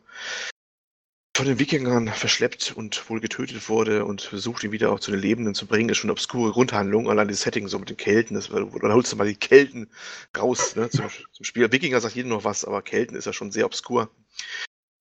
von 1.37 1.45
den 1.45 1.59
Wikingern 1.59 2.07
verschleppt 2.07 2.73
und 2.75 3.07
wohl 3.11 3.19
getötet 3.19 3.69
wurde 3.69 4.05
und 4.05 4.23
versucht, 4.23 4.63
ihn 4.63 4.71
wieder 4.71 4.91
auch 4.91 4.99
zu 4.99 5.11
den 5.11 5.19
Lebenden 5.19 5.53
zu 5.53 5.67
bringen, 5.67 5.87
ist 5.87 5.97
schon 5.97 6.07
eine 6.07 6.13
obskure 6.13 6.51
Grundhandlung. 6.51 7.11
Allein 7.11 7.27
das 7.27 7.41
Setting 7.41 7.67
so 7.67 7.77
mit 7.77 7.91
den 7.91 7.97
Kelten, 7.97 8.33
das, 8.33 8.47
dann 8.49 8.91
holst 8.91 9.11
du 9.11 9.17
mal 9.17 9.27
die 9.27 9.35
Kelten 9.35 9.87
raus 10.35 10.75
ne, 10.75 10.89
zum, 10.89 11.05
zum 11.31 11.45
Spiel. 11.45 11.71
Wikinger 11.71 12.01
sagt 12.01 12.15
jedem 12.15 12.29
noch 12.29 12.43
was, 12.43 12.65
aber 12.65 12.81
Kelten 12.81 13.15
ist 13.15 13.25
ja 13.25 13.33
schon 13.33 13.51
sehr 13.51 13.67
obskur. 13.67 14.09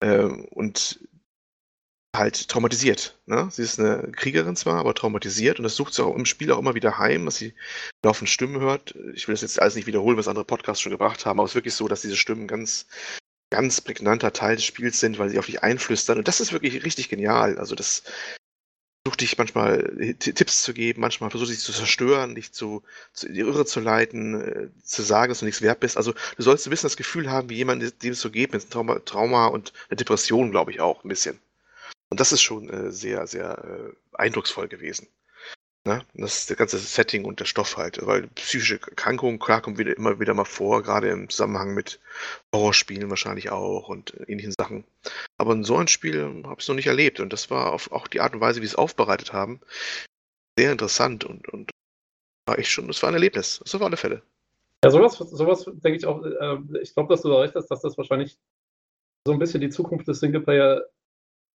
Äh, 0.00 0.24
und 0.24 1.00
halt 2.14 2.48
traumatisiert. 2.48 3.18
Ne? 3.24 3.48
Sie 3.50 3.62
ist 3.62 3.80
eine 3.80 4.12
Kriegerin 4.12 4.56
zwar, 4.56 4.74
aber 4.74 4.92
traumatisiert 4.92 5.58
und 5.58 5.62
das 5.62 5.76
sucht 5.76 5.94
sie 5.94 6.04
auch 6.04 6.14
im 6.14 6.26
Spiel 6.26 6.52
auch 6.52 6.58
immer 6.58 6.74
wieder 6.74 6.98
heim, 6.98 7.24
dass 7.24 7.36
sie 7.36 7.54
laufend 8.04 8.28
Stimmen 8.28 8.60
hört. 8.60 8.94
Ich 9.14 9.26
will 9.26 9.32
das 9.32 9.40
jetzt 9.40 9.58
alles 9.58 9.74
nicht 9.74 9.86
wiederholen, 9.86 10.18
was 10.18 10.28
andere 10.28 10.44
Podcasts 10.44 10.82
schon 10.82 10.92
gebracht 10.92 11.24
haben, 11.24 11.40
aber 11.40 11.46
es 11.46 11.52
ist 11.52 11.56
wirklich 11.56 11.74
so, 11.74 11.88
dass 11.88 12.02
diese 12.02 12.16
Stimmen 12.16 12.46
ganz 12.46 12.86
ganz 13.56 13.80
prägnanter 13.80 14.34
Teil 14.34 14.56
des 14.56 14.64
Spiels 14.66 15.00
sind, 15.00 15.18
weil 15.18 15.30
sie 15.30 15.38
auf 15.38 15.46
dich 15.46 15.62
einflüstern. 15.62 16.18
Und 16.18 16.28
das 16.28 16.40
ist 16.40 16.52
wirklich 16.52 16.84
richtig 16.84 17.08
genial. 17.08 17.58
Also 17.58 17.74
das 17.74 18.02
versucht 19.02 19.22
dich 19.22 19.38
manchmal 19.38 20.14
Tipps 20.18 20.62
zu 20.62 20.74
geben, 20.74 21.00
manchmal 21.00 21.30
versucht 21.30 21.50
dich 21.50 21.60
zu 21.60 21.72
zerstören, 21.72 22.34
dich 22.34 22.52
zu, 22.52 22.82
zu 23.14 23.32
die 23.32 23.40
Irre 23.40 23.64
zu 23.64 23.80
leiten, 23.80 24.40
äh, 24.40 24.68
zu 24.84 25.02
sagen, 25.02 25.30
dass 25.30 25.38
du 25.38 25.46
nichts 25.46 25.62
wert 25.62 25.80
bist. 25.80 25.96
Also 25.96 26.12
du 26.12 26.42
sollst 26.42 26.66
ein 26.66 26.70
bisschen 26.70 26.88
das 26.88 26.98
Gefühl 26.98 27.30
haben, 27.30 27.48
wie 27.48 27.56
jemand, 27.56 28.02
dem 28.02 28.12
es 28.12 28.20
so 28.20 28.30
geht, 28.30 28.52
mit 28.52 28.68
Trauma, 28.70 28.98
Trauma 28.98 29.46
und 29.46 29.72
einer 29.88 29.96
Depression, 29.96 30.50
glaube 30.50 30.72
ich 30.72 30.80
auch, 30.80 31.02
ein 31.02 31.08
bisschen. 31.08 31.38
Und 32.10 32.20
das 32.20 32.32
ist 32.32 32.42
schon 32.42 32.68
äh, 32.68 32.92
sehr, 32.92 33.26
sehr 33.26 33.64
äh, 33.64 33.92
eindrucksvoll 34.12 34.68
gewesen. 34.68 35.08
Ne? 35.86 36.02
Das 36.14 36.38
ist 36.38 36.50
das 36.50 36.56
ganze 36.56 36.78
Setting 36.78 37.24
und 37.24 37.38
der 37.40 37.44
Stoff 37.44 37.76
halt. 37.76 38.04
Weil 38.04 38.26
psychische 38.34 38.80
Erkrankungen, 38.80 39.38
klar, 39.38 39.62
kommen 39.62 39.78
wieder, 39.78 39.96
immer 39.96 40.18
wieder 40.18 40.34
mal 40.34 40.44
vor, 40.44 40.82
gerade 40.82 41.08
im 41.10 41.28
Zusammenhang 41.28 41.74
mit 41.74 42.00
Horrorspielen 42.54 43.08
wahrscheinlich 43.08 43.50
auch 43.50 43.88
und 43.88 44.14
ähnlichen 44.26 44.52
Sachen. 44.58 44.84
Aber 45.38 45.52
in 45.52 45.64
so 45.64 45.76
ein 45.76 45.88
Spiel 45.88 46.42
habe 46.44 46.56
ich 46.58 46.64
es 46.64 46.68
noch 46.68 46.74
nicht 46.74 46.88
erlebt. 46.88 47.20
Und 47.20 47.32
das 47.32 47.50
war 47.50 47.72
auf, 47.72 47.92
auch 47.92 48.08
die 48.08 48.20
Art 48.20 48.34
und 48.34 48.40
Weise, 48.40 48.60
wie 48.60 48.66
sie 48.66 48.72
es 48.72 48.76
aufbereitet 48.76 49.32
haben, 49.32 49.60
sehr 50.58 50.72
interessant 50.72 51.24
und, 51.24 51.48
und 51.48 51.70
war 52.48 52.58
echt 52.58 52.70
schon, 52.70 52.88
das 52.88 53.02
war 53.02 53.10
ein 53.10 53.14
Erlebnis. 53.14 53.60
Das 53.62 53.74
auf 53.74 53.82
alle 53.82 53.96
Fälle. 53.96 54.22
Ja, 54.84 54.90
sowas, 54.90 55.16
sowas 55.16 55.64
denke 55.64 55.96
ich 55.96 56.06
auch, 56.06 56.24
äh, 56.24 56.58
ich 56.82 56.94
glaube, 56.94 57.12
dass 57.12 57.22
du 57.22 57.28
da 57.28 57.40
recht 57.40 57.54
hast, 57.54 57.68
dass 57.68 57.80
das 57.80 57.96
wahrscheinlich 57.96 58.36
so 59.26 59.32
ein 59.32 59.38
bisschen 59.38 59.60
die 59.60 59.70
Zukunft 59.70 60.06
des 60.08 60.20
Singleplayer 60.20 60.84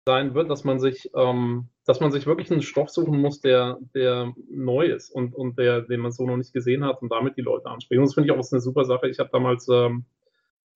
sein 0.08 0.34
wird, 0.34 0.50
dass 0.50 0.63
man 0.63 0.80
sich, 0.80 1.12
ähm, 1.15 1.67
dass 1.86 2.00
man 2.00 2.12
sich 2.12 2.26
wirklich 2.26 2.50
einen 2.50 2.62
Stoff 2.62 2.89
suchen 2.89 3.20
muss, 3.20 3.41
der, 3.41 3.78
der 3.93 4.34
neu 4.50 4.86
ist 4.86 5.12
und, 5.12 5.36
und 5.36 5.60
der, 5.60 5.82
den 5.82 6.00
man 6.00 6.13
so 6.13 6.26
noch 6.26 6.38
nicht 6.38 6.54
gesehen 6.54 6.86
hat 6.86 7.02
und 7.02 7.12
damit 7.12 7.36
die 7.36 7.41
Leute 7.41 7.70
ansprechen. 7.70 8.00
Und 8.00 8.08
das 8.08 8.13
finde 8.15 8.28
ich 8.28 8.32
auch 8.32 8.52
eine 8.52 8.62
super 8.62 8.86
Sache. 8.86 9.10
Ich 9.10 9.20
habe 9.20 9.30
damals, 9.34 9.67
ähm, 9.67 10.06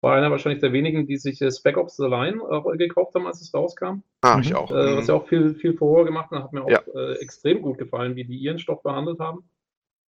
war 0.01 0.15
einer 0.15 0.31
wahrscheinlich 0.31 0.59
der 0.59 0.73
wenigen, 0.73 1.07
die 1.07 1.15
sich 1.15 1.41
äh, 1.41 1.49
Spec 1.49 1.77
Ops 1.77 1.95
The 1.95 2.07
Line 2.07 2.41
äh, 2.41 2.77
gekauft 2.77 3.15
haben, 3.15 3.25
als 3.25 3.41
es 3.41 3.53
rauskam. 3.53 4.03
Ah, 4.19 4.37
ich 4.41 4.53
auch. 4.53 4.69
Äh, 4.69 4.97
was 4.97 5.07
ja 5.07 5.13
auch 5.13 5.27
viel, 5.27 5.55
viel 5.55 5.75
Furore 5.75 6.05
gemacht 6.05 6.29
hat, 6.31 6.43
hat 6.43 6.53
mir 6.53 6.63
auch 6.65 6.69
ja. 6.69 6.81
äh, 6.93 7.13
extrem 7.21 7.61
gut 7.61 7.77
gefallen, 7.77 8.15
wie 8.17 8.25
die 8.25 8.37
ihren 8.37 8.59
Stoff 8.59 8.83
behandelt 8.83 9.19
haben. 9.19 9.49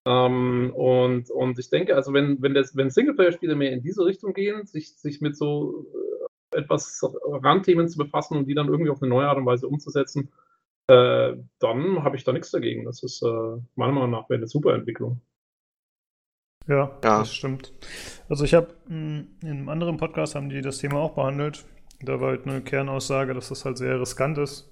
Ähm, 0.05 0.73
und, 0.75 1.31
und 1.31 1.57
ich 1.57 1.69
denke, 1.69 1.95
also 1.95 2.11
wenn, 2.11 2.41
wenn, 2.41 2.53
das, 2.53 2.75
wenn 2.75 2.89
Singleplayer-Spiele 2.89 3.55
mehr 3.55 3.71
in 3.71 3.81
diese 3.81 4.03
Richtung 4.03 4.33
gehen, 4.33 4.65
sich, 4.65 4.97
sich 4.97 5.21
mit 5.21 5.37
so 5.37 5.85
etwas 6.53 7.01
Randthemen 7.25 7.87
zu 7.87 7.97
befassen 7.97 8.37
und 8.37 8.47
die 8.47 8.53
dann 8.53 8.67
irgendwie 8.67 8.91
auf 8.91 9.01
eine 9.01 9.09
neue 9.09 9.27
Art 9.27 9.37
und 9.37 9.45
Weise 9.45 9.67
umzusetzen, 9.67 10.31
äh, 10.87 11.33
dann 11.59 12.03
habe 12.03 12.15
ich 12.15 12.23
da 12.23 12.33
nichts 12.33 12.51
dagegen. 12.51 12.85
Das 12.85 13.03
ist 13.03 13.21
äh, 13.23 13.61
meiner 13.75 13.93
Meinung 13.93 14.11
nach 14.11 14.29
eine 14.29 14.47
super 14.47 14.73
Entwicklung. 14.73 15.21
Ja, 16.67 16.97
ja, 17.03 17.19
das 17.19 17.33
stimmt. 17.33 17.73
Also 18.29 18.45
ich 18.45 18.53
habe 18.53 18.69
hm, 18.87 19.27
in 19.41 19.49
einem 19.49 19.69
anderen 19.69 19.97
Podcast 19.97 20.35
haben 20.35 20.49
die 20.49 20.61
das 20.61 20.77
Thema 20.77 20.99
auch 20.99 21.15
behandelt. 21.15 21.65
Da 22.01 22.19
war 22.19 22.29
halt 22.29 22.47
eine 22.47 22.61
Kernaussage, 22.61 23.33
dass 23.33 23.49
das 23.49 23.65
halt 23.65 23.77
sehr 23.77 23.99
riskant 23.99 24.37
ist, 24.37 24.71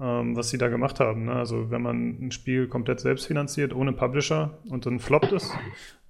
ähm, 0.00 0.36
was 0.36 0.50
sie 0.50 0.58
da 0.58 0.68
gemacht 0.68 1.00
haben. 1.00 1.26
Ne? 1.26 1.32
Also 1.32 1.70
wenn 1.70 1.82
man 1.82 2.18
ein 2.20 2.30
Spiel 2.30 2.68
komplett 2.68 3.00
selbst 3.00 3.26
finanziert, 3.26 3.74
ohne 3.74 3.92
Publisher 3.92 4.58
und 4.68 4.86
dann 4.86 5.00
floppt 5.00 5.32
es, 5.32 5.52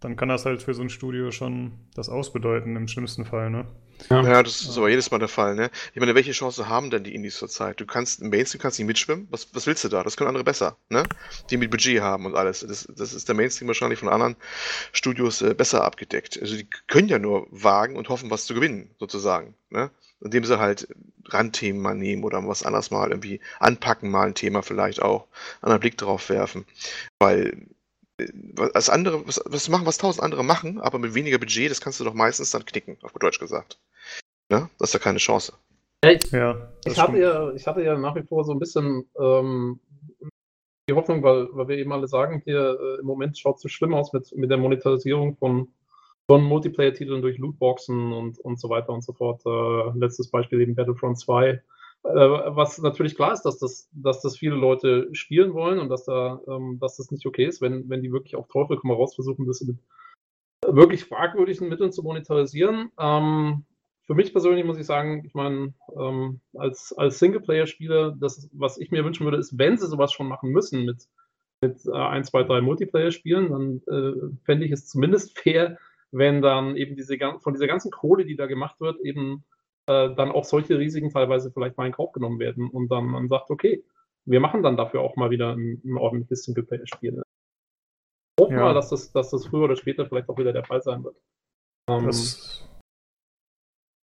dann 0.01 0.16
kann 0.16 0.29
das 0.29 0.44
halt 0.44 0.62
für 0.62 0.74
so 0.74 0.83
ein 0.83 0.90
Studio 0.90 1.31
schon 1.31 1.72
das 1.94 2.09
ausbedeuten 2.09 2.77
im 2.77 2.88
schlimmsten 2.88 3.24
Fall. 3.24 3.51
Ne? 3.51 3.66
Ja. 4.11 4.22
ja, 4.22 4.42
das 4.42 4.62
ist 4.62 4.79
aber 4.79 4.88
jedes 4.88 5.11
Mal 5.11 5.18
der 5.18 5.29
Fall, 5.29 5.57
ne? 5.57 5.70
Ich 5.92 5.98
meine, 5.98 6.14
welche 6.14 6.31
Chance 6.31 6.68
haben 6.68 6.90
denn 6.90 7.03
die 7.03 7.14
Indies 7.14 7.37
zurzeit? 7.37 7.81
Du 7.81 7.87
kannst 7.87 8.22
im 8.22 8.31
Mainstream 8.31 8.61
kannst 8.61 8.79
nicht 8.79 8.87
mitschwimmen. 8.87 9.27
Was, 9.31 9.53
was 9.55 9.66
willst 9.66 9.83
du 9.83 9.88
da? 9.88 10.05
Das 10.05 10.16
können 10.16 10.29
andere 10.29 10.44
besser, 10.44 10.77
ne? 10.88 11.03
Die 11.51 11.57
mit 11.57 11.70
Budget 11.70 12.01
haben 12.01 12.24
und 12.24 12.37
alles. 12.37 12.61
Das, 12.61 12.87
das 12.96 13.12
ist 13.12 13.27
der 13.27 13.35
Mainstream 13.35 13.66
wahrscheinlich 13.66 13.98
von 13.98 14.09
anderen 14.09 14.37
Studios 14.92 15.42
äh, 15.42 15.53
besser 15.53 15.83
abgedeckt. 15.83 16.38
Also 16.40 16.57
die 16.57 16.68
können 16.87 17.09
ja 17.09 17.18
nur 17.18 17.48
wagen 17.51 17.96
und 17.96 18.09
hoffen, 18.09 18.31
was 18.31 18.46
zu 18.46 18.55
gewinnen, 18.55 18.90
sozusagen, 19.01 19.55
ne? 19.70 19.90
Indem 20.20 20.44
sie 20.44 20.59
halt 20.59 20.88
Randthemen 21.26 21.81
mal 21.81 21.94
nehmen 21.94 22.24
oder 22.24 22.46
was 22.46 22.64
anderes 22.64 22.90
mal 22.90 23.11
irgendwie 23.11 23.40
anpacken, 23.61 24.11
mal 24.11 24.28
ein 24.28 24.35
Thema 24.35 24.62
vielleicht 24.62 25.00
auch, 25.02 25.26
einen 25.62 25.81
Blick 25.81 25.96
drauf 25.96 26.28
werfen. 26.28 26.66
Weil 27.20 27.68
was 28.54 28.90
andere, 28.90 29.26
was, 29.26 29.40
was 29.44 29.68
machen, 29.68 29.87
was 29.87 29.98
tausend 29.98 30.24
andere 30.24 30.44
machen, 30.44 30.81
aber 30.81 30.98
mit 30.98 31.14
weniger 31.14 31.38
Budget, 31.38 31.70
das 31.70 31.81
kannst 31.81 32.00
du 32.00 32.04
doch 32.04 32.14
meistens 32.14 32.50
dann 32.50 32.64
knicken, 32.64 32.98
auf 33.02 33.12
Deutsch 33.12 33.38
gesagt. 33.38 33.78
Ne? 34.50 34.68
Das 34.78 34.90
ist 34.90 34.94
ja 34.94 35.00
keine 35.00 35.18
Chance. 35.18 35.52
Ich, 36.05 36.30
ja, 36.30 36.72
ich, 36.84 36.99
hatte 36.99 37.18
ja, 37.18 37.53
ich 37.53 37.66
hatte 37.66 37.82
ja 37.82 37.97
nach 37.97 38.14
wie 38.14 38.22
vor 38.22 38.45
so 38.45 38.53
ein 38.53 38.59
bisschen 38.59 39.05
ähm, 39.18 39.80
die 40.88 40.95
Hoffnung, 40.95 41.22
weil, 41.22 41.49
weil 41.53 41.68
wir 41.68 41.76
eben 41.76 41.93
alle 41.93 42.09
sagen, 42.09 42.40
hier 42.45 42.78
äh, 42.80 43.01
im 43.01 43.07
Moment 43.07 43.38
schaut 43.38 43.57
es 43.57 43.62
so 43.62 43.68
schlimm 43.68 43.95
aus 43.95 44.12
mit, 44.12 44.34
mit 44.36 44.51
der 44.51 44.59
Monetarisierung 44.59 45.36
von, 45.36 45.68
von 46.29 46.45
Multiplayer-Titeln 46.45 47.22
durch 47.22 47.39
Lootboxen 47.39 48.12
und, 48.12 48.39
und 48.39 48.61
so 48.61 48.68
weiter 48.68 48.91
und 48.91 49.03
so 49.03 49.12
fort. 49.12 49.43
Äh, 49.47 49.99
letztes 49.99 50.31
Beispiel 50.31 50.61
eben 50.61 50.74
Battlefront 50.74 51.18
2 51.18 51.62
äh, 52.05 52.09
was 52.09 52.79
natürlich 52.79 53.16
klar 53.16 53.33
ist, 53.33 53.43
dass 53.43 53.59
das, 53.59 53.89
dass 53.93 54.20
das 54.22 54.37
viele 54.39 54.55
Leute 54.55 55.09
spielen 55.12 55.53
wollen 55.53 55.79
und 55.79 55.89
dass, 55.89 56.05
da, 56.05 56.41
ähm, 56.47 56.79
dass 56.81 56.97
das 56.97 57.11
nicht 57.11 57.26
okay 57.26 57.47
ist, 57.47 57.61
wenn, 57.61 57.89
wenn 57.89 58.03
die 58.03 58.12
wirklich 58.12 58.37
auf 58.37 58.49
Teufel 58.49 58.76
komm 58.76 58.93
raus 58.93 59.14
versuchen, 59.14 59.47
das 59.47 59.61
mit 59.62 59.79
wirklich 60.66 61.05
fragwürdigen 61.05 61.68
Mitteln 61.68 61.93
zu 61.93 62.03
monetarisieren. 62.03 62.91
Ähm, 62.99 63.64
für 64.07 64.14
mich 64.14 64.33
persönlich 64.33 64.64
muss 64.64 64.79
ich 64.79 64.87
sagen, 64.87 65.24
ich 65.24 65.35
meine, 65.35 65.74
ähm, 65.99 66.41
als, 66.55 66.95
als 66.97 67.18
Singleplayer-Spieler, 67.18 68.16
was 68.20 68.79
ich 68.79 68.91
mir 68.91 69.05
wünschen 69.05 69.24
würde, 69.24 69.39
ist, 69.39 69.59
wenn 69.59 69.76
sie 69.76 69.87
sowas 69.87 70.12
schon 70.12 70.29
machen 70.29 70.51
müssen 70.51 70.85
mit, 70.85 71.09
mit 71.61 71.85
äh, 71.87 71.93
ein, 71.93 72.24
zwei, 72.24 72.43
drei 72.43 72.61
Multiplayer-Spielen, 72.61 73.51
dann 73.51 73.83
äh, 73.87 74.45
fände 74.45 74.64
ich 74.64 74.72
es 74.72 74.87
zumindest 74.87 75.39
fair, 75.43 75.79
wenn 76.11 76.42
dann 76.42 76.76
eben 76.76 76.96
diese 76.96 77.18
von 77.40 77.52
dieser 77.52 77.66
ganzen 77.66 77.90
Kohle, 77.90 78.24
die 78.24 78.36
da 78.36 78.46
gemacht 78.46 78.80
wird, 78.80 79.00
eben 79.00 79.44
äh, 79.86 80.14
dann 80.14 80.30
auch 80.30 80.44
solche 80.44 80.78
Risiken 80.78 81.11
teilweise 81.11 81.50
vielleicht 81.50 81.76
mal 81.76 81.86
in 81.86 81.92
Kauf 81.92 82.12
genommen 82.12 82.38
werden 82.38 82.68
und 82.70 82.88
dann 82.90 83.06
man 83.06 83.28
sagt, 83.28 83.50
okay, 83.50 83.84
wir 84.24 84.40
machen 84.40 84.62
dann 84.62 84.76
dafür 84.76 85.00
auch 85.00 85.16
mal 85.16 85.30
wieder 85.30 85.54
ein, 85.54 85.80
ein 85.84 85.96
ordentliches 85.96 86.44
Singleplayer-Spiel. 86.44 87.22
Hoffen 88.40 88.56
ja. 88.56 88.62
mal, 88.62 88.74
dass 88.74 88.90
das, 88.90 89.12
dass 89.12 89.30
das 89.30 89.46
früher 89.46 89.64
oder 89.64 89.76
später 89.76 90.06
vielleicht 90.06 90.28
auch 90.28 90.38
wieder 90.38 90.52
der 90.52 90.64
Fall 90.64 90.82
sein 90.82 91.02
wird. 91.02 91.16
Ähm, 91.88 92.06
das 92.06 92.68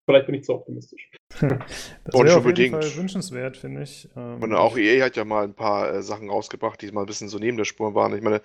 Vielleicht 0.06 0.26
bin 0.26 0.36
ich 0.36 0.44
zu 0.44 0.54
optimistisch. 0.54 1.10
das 1.40 2.14
wäre 2.14 2.36
auf 2.38 2.46
jeden 2.46 2.80
Fall 2.80 2.96
wünschenswert, 2.96 3.56
finde 3.56 3.82
ich. 3.82 4.08
Ähm, 4.16 4.40
und 4.40 4.54
auch 4.54 4.76
EA 4.76 5.04
hat 5.04 5.16
ja 5.16 5.24
mal 5.24 5.42
ein 5.42 5.54
paar 5.54 5.92
äh, 5.92 6.02
Sachen 6.02 6.30
rausgebracht, 6.30 6.80
die 6.80 6.92
mal 6.92 7.00
ein 7.00 7.06
bisschen 7.06 7.28
so 7.28 7.38
neben 7.38 7.56
der 7.56 7.64
Spur 7.64 7.94
waren. 7.96 8.14
Ich 8.14 8.22
meine, 8.22 8.40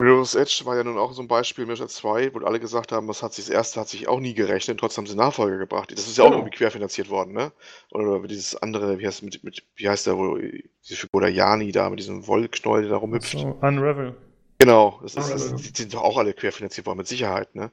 Mirror's 0.00 0.36
Edge 0.36 0.62
war 0.64 0.76
ja 0.76 0.84
nun 0.84 0.96
auch 0.96 1.12
so 1.12 1.22
ein 1.22 1.28
Beispiel, 1.28 1.66
Mirror's 1.66 1.94
2, 1.94 2.32
wo 2.32 2.38
alle 2.40 2.60
gesagt 2.60 2.92
haben, 2.92 3.08
das, 3.08 3.22
hat 3.22 3.34
sich, 3.34 3.46
das 3.46 3.54
erste 3.54 3.80
hat 3.80 3.88
sich 3.88 4.06
auch 4.06 4.20
nie 4.20 4.32
gerechnet, 4.32 4.78
trotzdem 4.78 5.02
haben 5.02 5.10
sie 5.10 5.16
Nachfolger 5.16 5.58
gebracht. 5.58 5.90
Das 5.90 6.06
ist 6.06 6.16
ja 6.16 6.24
genau. 6.24 6.36
auch 6.36 6.40
irgendwie 6.40 6.56
querfinanziert 6.56 7.10
worden, 7.10 7.34
ne? 7.34 7.52
Oder 7.90 8.20
dieses 8.28 8.54
andere, 8.54 9.00
wie 9.00 9.06
heißt, 9.06 9.24
mit, 9.24 9.42
mit, 9.42 9.64
wie 9.74 9.88
heißt 9.88 10.06
der, 10.06 10.16
wo 10.16 10.36
diese 10.36 10.96
Figur 10.96 11.22
der 11.22 11.30
Jani 11.30 11.72
da 11.72 11.90
mit 11.90 11.98
diesem 11.98 12.26
Wollknäuel, 12.28 12.82
der 12.82 12.92
da 12.92 12.96
rumhüpft. 12.98 13.38
So, 13.38 13.58
Unravel. 13.60 14.14
Genau, 14.58 15.00
das 15.02 15.14
ist, 15.14 15.30
das, 15.30 15.54
die 15.54 15.82
sind 15.82 15.94
doch 15.94 16.02
auch 16.02 16.18
alle 16.18 16.32
querfinanziert 16.32 16.86
worden, 16.86 16.98
mit 16.98 17.06
Sicherheit, 17.08 17.54
ne? 17.54 17.72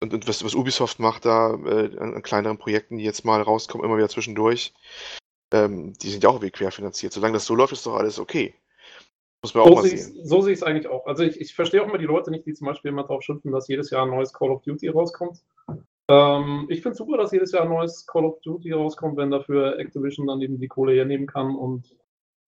Und, 0.00 0.12
und 0.14 0.28
was, 0.28 0.44
was, 0.44 0.54
Ubisoft 0.54 0.98
macht 0.98 1.26
da 1.26 1.54
äh, 1.54 1.96
an, 1.98 2.22
kleineren 2.22 2.58
Projekten, 2.58 2.96
die 2.96 3.04
jetzt 3.04 3.24
mal 3.24 3.40
rauskommen, 3.40 3.84
immer 3.84 3.96
wieder 3.96 4.08
zwischendurch, 4.08 4.74
ähm, 5.52 5.92
die 6.02 6.10
sind 6.10 6.24
ja 6.24 6.30
auch 6.30 6.34
irgendwie 6.34 6.50
querfinanziert. 6.50 7.12
Solange 7.12 7.34
das 7.34 7.44
so 7.44 7.54
läuft, 7.54 7.72
ist 7.72 7.86
doch 7.86 7.94
alles 7.94 8.18
okay. 8.18 8.54
Muss 9.42 9.54
man 9.54 9.64
auch 9.64 9.68
so 9.68 9.74
mal 9.74 9.86
sehen. 9.86 10.24
So 10.24 10.40
sehe 10.40 10.52
ich 10.52 10.60
es 10.60 10.62
eigentlich 10.62 10.86
auch. 10.86 11.06
Also 11.06 11.24
ich, 11.24 11.40
ich 11.40 11.54
verstehe 11.54 11.82
auch 11.82 11.88
immer 11.88 11.98
die 11.98 12.04
Leute 12.04 12.30
nicht, 12.30 12.46
die 12.46 12.54
zum 12.54 12.68
Beispiel 12.68 12.90
immer 12.90 13.04
drauf 13.04 13.22
schimpfen, 13.22 13.50
dass 13.50 13.68
jedes 13.68 13.90
Jahr 13.90 14.04
ein 14.04 14.10
neues 14.10 14.32
Call 14.32 14.50
of 14.50 14.62
Duty 14.62 14.88
rauskommt. 14.88 15.42
Ähm, 16.08 16.66
ich 16.68 16.82
finde 16.82 16.92
es 16.92 16.98
super, 16.98 17.16
dass 17.16 17.32
jedes 17.32 17.52
Jahr 17.52 17.62
ein 17.62 17.68
neues 17.68 18.06
Call 18.06 18.24
of 18.24 18.40
Duty 18.42 18.72
rauskommt, 18.72 19.16
wenn 19.16 19.30
dafür 19.30 19.78
Activision 19.78 20.28
dann 20.28 20.40
eben 20.40 20.58
die 20.58 20.68
Kohle 20.68 20.94
hernehmen 20.94 21.26
kann 21.26 21.56
und, 21.56 21.96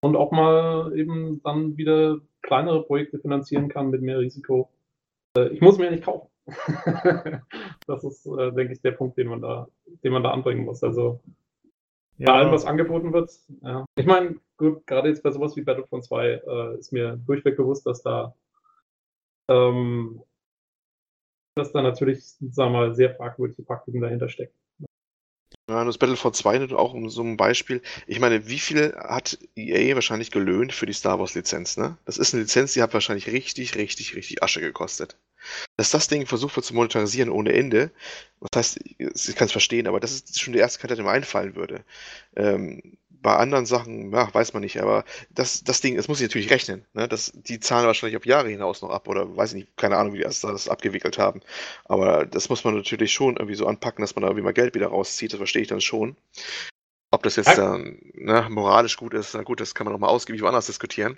und 0.02 0.14
auch 0.16 0.30
mal 0.30 0.96
eben 0.96 1.42
dann 1.42 1.76
wieder 1.76 2.18
kleinere 2.42 2.84
Projekte 2.84 3.18
finanzieren 3.18 3.68
kann 3.68 3.90
mit 3.90 4.02
mehr 4.02 4.20
Risiko. 4.20 4.70
Äh, 5.36 5.48
ich 5.48 5.60
muss 5.60 5.78
mir 5.78 5.90
nicht 5.90 6.04
kaufen. 6.04 6.28
das 7.86 8.04
ist, 8.04 8.26
äh, 8.26 8.52
denke 8.52 8.74
ich, 8.74 8.82
der 8.82 8.92
Punkt, 8.92 9.18
den 9.18 9.28
man 9.28 9.40
da, 9.40 9.66
den 10.04 10.12
man 10.12 10.22
da 10.22 10.30
anbringen 10.30 10.64
muss. 10.64 10.84
Also 10.84 11.20
ja. 12.18 12.26
bei 12.26 12.32
allem, 12.32 12.52
was 12.52 12.64
angeboten 12.64 13.12
wird. 13.12 13.30
Ja. 13.62 13.84
Ich 13.96 14.06
meine, 14.06 14.36
gut, 14.56 14.86
gerade 14.86 15.08
jetzt 15.08 15.22
bei 15.22 15.30
sowas 15.30 15.56
wie 15.56 15.62
Battlefront 15.62 16.04
2 16.04 16.26
äh, 16.26 16.78
ist 16.78 16.92
mir 16.92 17.16
durchweg 17.26 17.56
bewusst, 17.56 17.86
dass 17.86 18.02
da 18.02 18.34
ähm, 19.48 20.22
dass 21.54 21.72
da 21.72 21.82
natürlich, 21.82 22.24
sagen 22.24 22.72
wir 22.72 22.78
mal, 22.78 22.94
sehr 22.94 23.14
fragwürdige 23.14 23.62
Praktiken 23.62 24.00
dahinter 24.00 24.28
stecken. 24.28 24.54
Ja, 25.68 25.82
das 25.84 25.96
Battlefront 25.96 26.36
2 26.36 26.74
auch 26.74 26.92
um 26.92 27.08
so 27.08 27.22
ein 27.22 27.38
Beispiel. 27.38 27.80
Ich 28.06 28.20
meine, 28.20 28.48
wie 28.48 28.58
viel 28.58 28.94
hat 28.96 29.38
EA 29.56 29.94
wahrscheinlich 29.94 30.30
gelöhnt 30.30 30.72
für 30.74 30.84
die 30.84 30.92
Star 30.92 31.18
Wars 31.18 31.34
Lizenz, 31.34 31.78
ne? 31.78 31.96
Das 32.04 32.18
ist 32.18 32.34
eine 32.34 32.42
Lizenz, 32.42 32.74
die 32.74 32.82
hat 32.82 32.92
wahrscheinlich 32.92 33.28
richtig, 33.28 33.74
richtig, 33.76 34.14
richtig 34.14 34.42
Asche 34.42 34.60
gekostet. 34.60 35.16
Dass 35.76 35.90
das 35.90 36.08
Ding 36.08 36.26
versucht 36.26 36.56
wird 36.56 36.66
zu 36.66 36.74
monetarisieren 36.74 37.30
ohne 37.30 37.52
Ende, 37.52 37.90
das 38.40 38.76
heißt, 38.76 38.80
ich 39.28 39.36
kann 39.36 39.46
es 39.46 39.52
verstehen, 39.52 39.86
aber 39.86 40.00
das 40.00 40.12
ist 40.12 40.40
schon 40.40 40.52
die 40.52 40.58
erste 40.58 40.80
Karte, 40.80 40.96
die 40.96 41.02
mir 41.02 41.10
einfallen 41.10 41.56
würde. 41.56 41.84
Ähm, 42.36 42.96
bei 43.24 43.36
anderen 43.36 43.64
Sachen, 43.64 44.12
ja, 44.12 44.32
weiß 44.32 44.52
man 44.52 44.62
nicht, 44.62 44.82
aber 44.82 45.04
das, 45.30 45.64
das 45.64 45.80
Ding, 45.80 45.96
das 45.96 46.08
muss 46.08 46.20
ich 46.20 46.28
natürlich 46.28 46.50
rechnen. 46.50 46.84
Ne? 46.92 47.08
Das, 47.08 47.32
die 47.34 47.58
zahlen 47.58 47.86
wahrscheinlich 47.86 48.18
auf 48.18 48.26
Jahre 48.26 48.50
hinaus 48.50 48.82
noch 48.82 48.90
ab 48.90 49.08
oder 49.08 49.34
weiß 49.34 49.54
ich 49.54 49.64
nicht, 49.64 49.76
keine 49.78 49.96
Ahnung, 49.96 50.12
wie 50.12 50.18
die 50.18 50.24
das, 50.24 50.40
das 50.40 50.68
abgewickelt 50.68 51.16
haben. 51.16 51.40
Aber 51.86 52.26
das 52.26 52.50
muss 52.50 52.64
man 52.64 52.76
natürlich 52.76 53.14
schon 53.14 53.36
irgendwie 53.36 53.54
so 53.56 53.66
anpacken, 53.66 54.02
dass 54.02 54.14
man 54.14 54.22
da 54.22 54.28
irgendwie 54.28 54.44
mal 54.44 54.52
Geld 54.52 54.74
wieder 54.74 54.88
rauszieht, 54.88 55.32
das 55.32 55.38
verstehe 55.38 55.62
ich 55.62 55.68
dann 55.68 55.80
schon. 55.80 56.16
Ob 57.14 57.22
das 57.22 57.36
jetzt 57.36 57.56
dann 57.56 58.00
ne, 58.14 58.48
moralisch 58.50 58.96
gut 58.96 59.14
ist, 59.14 59.34
na 59.34 59.42
gut, 59.42 59.60
das 59.60 59.74
kann 59.74 59.84
man 59.84 59.92
nochmal 59.92 60.10
ausgiebig 60.10 60.42
woanders 60.42 60.66
diskutieren. 60.66 61.16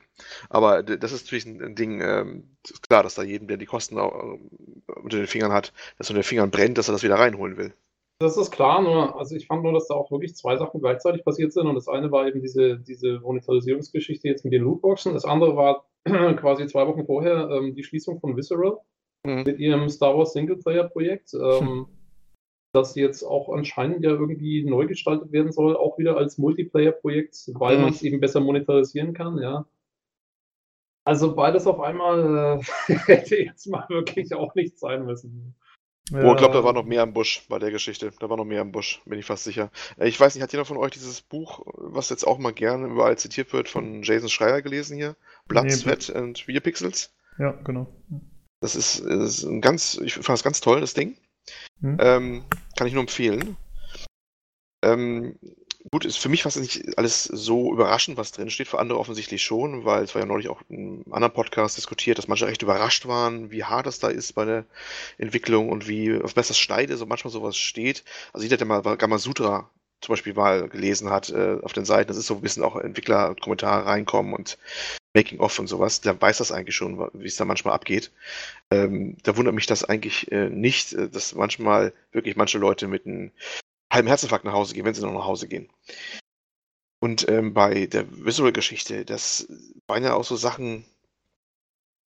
Aber 0.50 0.82
das 0.82 1.12
ist 1.12 1.24
natürlich 1.24 1.46
ein, 1.46 1.74
Ding, 1.74 2.02
ähm, 2.02 2.56
ist 2.64 2.86
klar, 2.86 3.02
dass 3.02 3.14
da 3.14 3.22
jedem, 3.22 3.48
der 3.48 3.56
die 3.56 3.64
Kosten 3.64 3.96
äh, 3.96 4.00
unter 4.00 5.16
den 5.16 5.26
Fingern 5.26 5.52
hat, 5.52 5.72
dass 5.96 6.10
unter 6.10 6.20
den 6.20 6.26
Fingern 6.26 6.50
brennt, 6.50 6.76
dass 6.76 6.88
er 6.88 6.92
das 6.92 7.02
wieder 7.02 7.18
reinholen 7.18 7.56
will. 7.56 7.72
Das 8.18 8.36
ist 8.36 8.50
klar, 8.50 8.82
nur, 8.82 9.18
also 9.18 9.34
ich 9.36 9.46
fand 9.46 9.62
nur, 9.62 9.72
dass 9.72 9.88
da 9.88 9.94
auch 9.94 10.10
wirklich 10.10 10.36
zwei 10.36 10.58
Sachen 10.58 10.80
gleichzeitig 10.80 11.24
passiert 11.24 11.54
sind. 11.54 11.66
Und 11.66 11.74
das 11.74 11.88
eine 11.88 12.10
war 12.10 12.26
eben 12.26 12.42
diese, 12.42 12.78
diese 12.78 13.20
Monetarisierungsgeschichte 13.20 14.28
jetzt 14.28 14.44
mit 14.44 14.52
den 14.52 14.62
Lootboxen. 14.62 15.14
Das 15.14 15.24
andere 15.24 15.56
war 15.56 15.86
quasi 16.04 16.66
zwei 16.66 16.86
Wochen 16.86 17.06
vorher 17.06 17.48
ähm, 17.50 17.74
die 17.74 17.84
Schließung 17.84 18.20
von 18.20 18.36
Visceral 18.36 18.78
mhm. 19.24 19.44
mit 19.44 19.58
ihrem 19.58 19.88
Star 19.88 20.16
Wars 20.16 20.32
Singleplayer-Projekt, 20.32 21.34
ähm, 21.34 21.60
hm. 21.60 21.86
Das 22.76 22.94
jetzt 22.94 23.24
auch 23.24 23.48
anscheinend 23.48 24.04
ja 24.04 24.10
irgendwie 24.10 24.64
neu 24.64 24.86
gestaltet 24.86 25.32
werden 25.32 25.50
soll, 25.50 25.76
auch 25.76 25.98
wieder 25.98 26.16
als 26.16 26.38
Multiplayer-Projekt, 26.38 27.50
weil 27.54 27.76
mhm. 27.76 27.82
man 27.82 27.92
es 27.92 28.02
eben 28.02 28.20
besser 28.20 28.40
monetarisieren 28.40 29.14
kann, 29.14 29.38
ja. 29.38 29.66
Also 31.04 31.34
beides 31.34 31.66
auf 31.66 31.80
einmal 31.80 32.60
äh, 32.88 32.94
hätte 33.06 33.36
jetzt 33.36 33.66
mal 33.66 33.86
wirklich 33.88 34.34
auch 34.34 34.54
nicht 34.54 34.78
sein 34.78 35.04
müssen. 35.04 35.54
Ja. 36.10 36.24
Oh, 36.24 36.32
ich 36.32 36.38
glaube, 36.38 36.54
da 36.54 36.62
war 36.62 36.72
noch 36.72 36.84
mehr 36.84 37.02
im 37.02 37.12
Busch 37.12 37.46
bei 37.48 37.58
der 37.58 37.72
Geschichte. 37.72 38.12
Da 38.20 38.30
war 38.30 38.36
noch 38.36 38.44
mehr 38.44 38.62
im 38.62 38.70
Busch, 38.70 39.02
bin 39.06 39.18
ich 39.18 39.26
fast 39.26 39.44
sicher. 39.44 39.70
Äh, 39.98 40.08
ich 40.08 40.18
weiß 40.18 40.34
nicht, 40.34 40.42
hat 40.42 40.52
jeder 40.52 40.64
von 40.64 40.76
euch 40.76 40.92
dieses 40.92 41.20
Buch, 41.20 41.62
was 41.74 42.10
jetzt 42.10 42.24
auch 42.24 42.38
mal 42.38 42.52
gerne 42.52 42.86
überall 42.86 43.18
zitiert 43.18 43.52
wird, 43.52 43.68
von 43.68 44.02
Jason 44.02 44.28
Schreier 44.28 44.62
gelesen 44.62 44.96
hier? 44.96 45.16
Blood, 45.48 45.64
nee, 45.64 45.70
Sweat 45.70 46.14
and 46.14 46.46
Video 46.46 46.60
Pixels? 46.60 47.12
Ja, 47.38 47.52
genau. 47.64 47.88
Das 48.60 48.76
ist, 48.76 49.00
ist 49.00 49.44
ein 49.44 49.60
ganz, 49.60 49.98
ich 50.02 50.14
fand 50.14 50.28
das 50.28 50.44
ganz 50.44 50.60
toll, 50.60 50.80
das 50.80 50.94
Ding. 50.94 51.16
Hm. 51.80 51.96
Ähm, 52.00 52.44
kann 52.76 52.86
ich 52.86 52.92
nur 52.92 53.02
empfehlen. 53.02 53.56
Ähm, 54.82 55.36
Gut, 55.92 56.04
ist 56.04 56.18
für 56.18 56.28
mich 56.28 56.42
fast 56.42 56.56
nicht 56.56 56.98
alles 56.98 57.24
so 57.24 57.72
überraschend, 57.72 58.16
was 58.16 58.32
drin 58.32 58.50
steht. 58.50 58.66
Für 58.66 58.80
andere 58.80 58.98
offensichtlich 58.98 59.42
schon, 59.42 59.84
weil 59.84 60.02
es 60.02 60.14
war 60.14 60.22
ja 60.22 60.26
neulich 60.26 60.48
auch 60.48 60.60
in 60.68 61.04
einem 61.04 61.12
anderen 61.12 61.32
Podcast 61.32 61.76
diskutiert, 61.76 62.18
dass 62.18 62.26
manche 62.26 62.46
recht 62.46 62.62
überrascht 62.62 63.06
waren, 63.06 63.52
wie 63.52 63.62
hart 63.62 63.86
das 63.86 64.00
da 64.00 64.08
ist 64.08 64.32
bei 64.34 64.44
der 64.44 64.64
Entwicklung 65.16 65.68
und 65.68 65.86
wie 65.86 66.20
auf 66.20 66.36
was 66.36 66.48
das 66.48 66.58
schneidet 66.58 67.00
und 67.00 67.08
manchmal 67.08 67.30
sowas 67.30 67.56
steht. 67.56 68.02
Also 68.32 68.44
jeder, 68.44 68.56
der 68.56 68.66
mal 68.66 68.82
Gamma 68.96 69.18
Sutra 69.18 69.70
zum 70.00 70.12
Beispiel 70.12 70.34
mal 70.34 70.68
gelesen 70.68 71.10
hat 71.10 71.30
äh, 71.30 71.58
auf 71.62 71.72
den 71.72 71.84
Seiten, 71.84 72.08
das 72.08 72.16
ist 72.16 72.26
so 72.26 72.34
ein 72.34 72.40
bisschen 72.40 72.64
auch 72.64 72.76
Entwickler-Kommentare 72.76 73.86
reinkommen 73.86 74.34
und 74.34 74.58
Making-of 75.16 75.58
und 75.58 75.66
sowas, 75.66 76.02
der 76.02 76.20
weiß 76.20 76.38
das 76.38 76.52
eigentlich 76.52 76.76
schon, 76.76 76.98
wie 77.14 77.26
es 77.26 77.36
da 77.36 77.44
manchmal 77.44 77.74
abgeht. 77.74 78.12
Ähm, 78.70 79.16
da 79.22 79.36
wundert 79.36 79.54
mich 79.54 79.66
das 79.66 79.82
eigentlich 79.82 80.30
äh, 80.30 80.50
nicht, 80.50 80.92
äh, 80.92 81.08
dass 81.08 81.34
manchmal 81.34 81.92
wirklich 82.12 82.36
manche 82.36 82.58
Leute 82.58 82.86
mit 82.86 83.06
einem 83.06 83.32
halben 83.90 84.08
Herzinfarkt 84.08 84.44
nach 84.44 84.52
Hause 84.52 84.74
gehen, 84.74 84.84
wenn 84.84 84.94
sie 84.94 85.02
noch 85.02 85.12
nach 85.12 85.24
Hause 85.24 85.48
gehen. 85.48 85.68
Und 87.00 87.28
ähm, 87.28 87.54
bei 87.54 87.86
der 87.86 88.04
Visual-Geschichte, 88.10 89.04
das 89.04 89.48
waren 89.86 90.04
ja 90.04 90.14
auch 90.14 90.24
so 90.24 90.36
Sachen. 90.36 90.84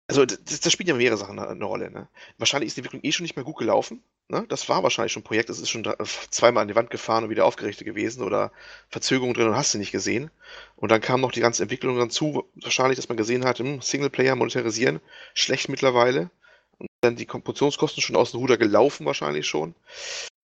Also, 0.08 0.26
das, 0.26 0.60
das 0.60 0.72
spielt 0.72 0.90
ja 0.90 0.96
mehrere 0.96 1.18
Sachen 1.18 1.40
eine, 1.40 1.66
Rolle. 1.66 1.92
Ne? 1.92 2.08
Wahrscheinlich 2.38 2.68
ist 2.68 2.78
die 2.78 2.82
Entwicklung 2.82 3.04
eh 3.04 3.12
schon 3.12 3.24
nicht 3.24 3.36
mehr 3.36 3.46
gut 3.46 3.58
gelaufen. 3.58 4.04
Ne? 4.30 4.46
Das 4.48 4.70
war 4.70 4.84
wahrscheinlich 4.84 5.12
schon 5.12 5.22
ein 5.22 5.26
Projekt, 5.26 5.50
das 5.50 5.60
ist 5.60 5.70
schon 5.70 5.88
zweimal 6.30 6.62
an 6.62 6.68
die 6.68 6.76
Wand 6.76 6.92
gefahren 6.92 7.24
und 7.24 7.30
wieder 7.32 7.46
aufgerichtet 7.46 7.86
gewesen 7.86 8.24
oder 8.24 8.52
Verzögerung 8.90 9.34
drin 9.34 9.48
und 9.48 9.56
hast 9.56 9.74
du 9.74 9.80
nicht 9.80 9.92
gesehen. 9.92 10.30
Und 10.76 10.92
dann 10.92 11.02
kam 11.02 11.22
noch 11.22 11.32
die 11.32 11.42
ganze 11.42 11.64
Entwicklung 11.64 11.98
dazu, 11.98 12.46
wahrscheinlich, 12.62 12.98
dass 12.98 13.10
man 13.10 13.18
gesehen 13.18 13.44
hat, 13.44 13.60
hm, 13.60 13.82
Singleplayer 13.82 14.36
monetarisieren, 14.36 15.00
schlecht 15.34 15.68
mittlerweile. 15.68 16.30
Und 16.78 16.88
dann 17.02 17.16
die 17.16 17.26
Kompositionskosten 17.26 18.02
schon 18.02 18.16
aus 18.16 18.32
dem 18.32 18.40
Ruder 18.40 18.58
gelaufen, 18.58 19.06
wahrscheinlich 19.06 19.48
schon. 19.48 19.76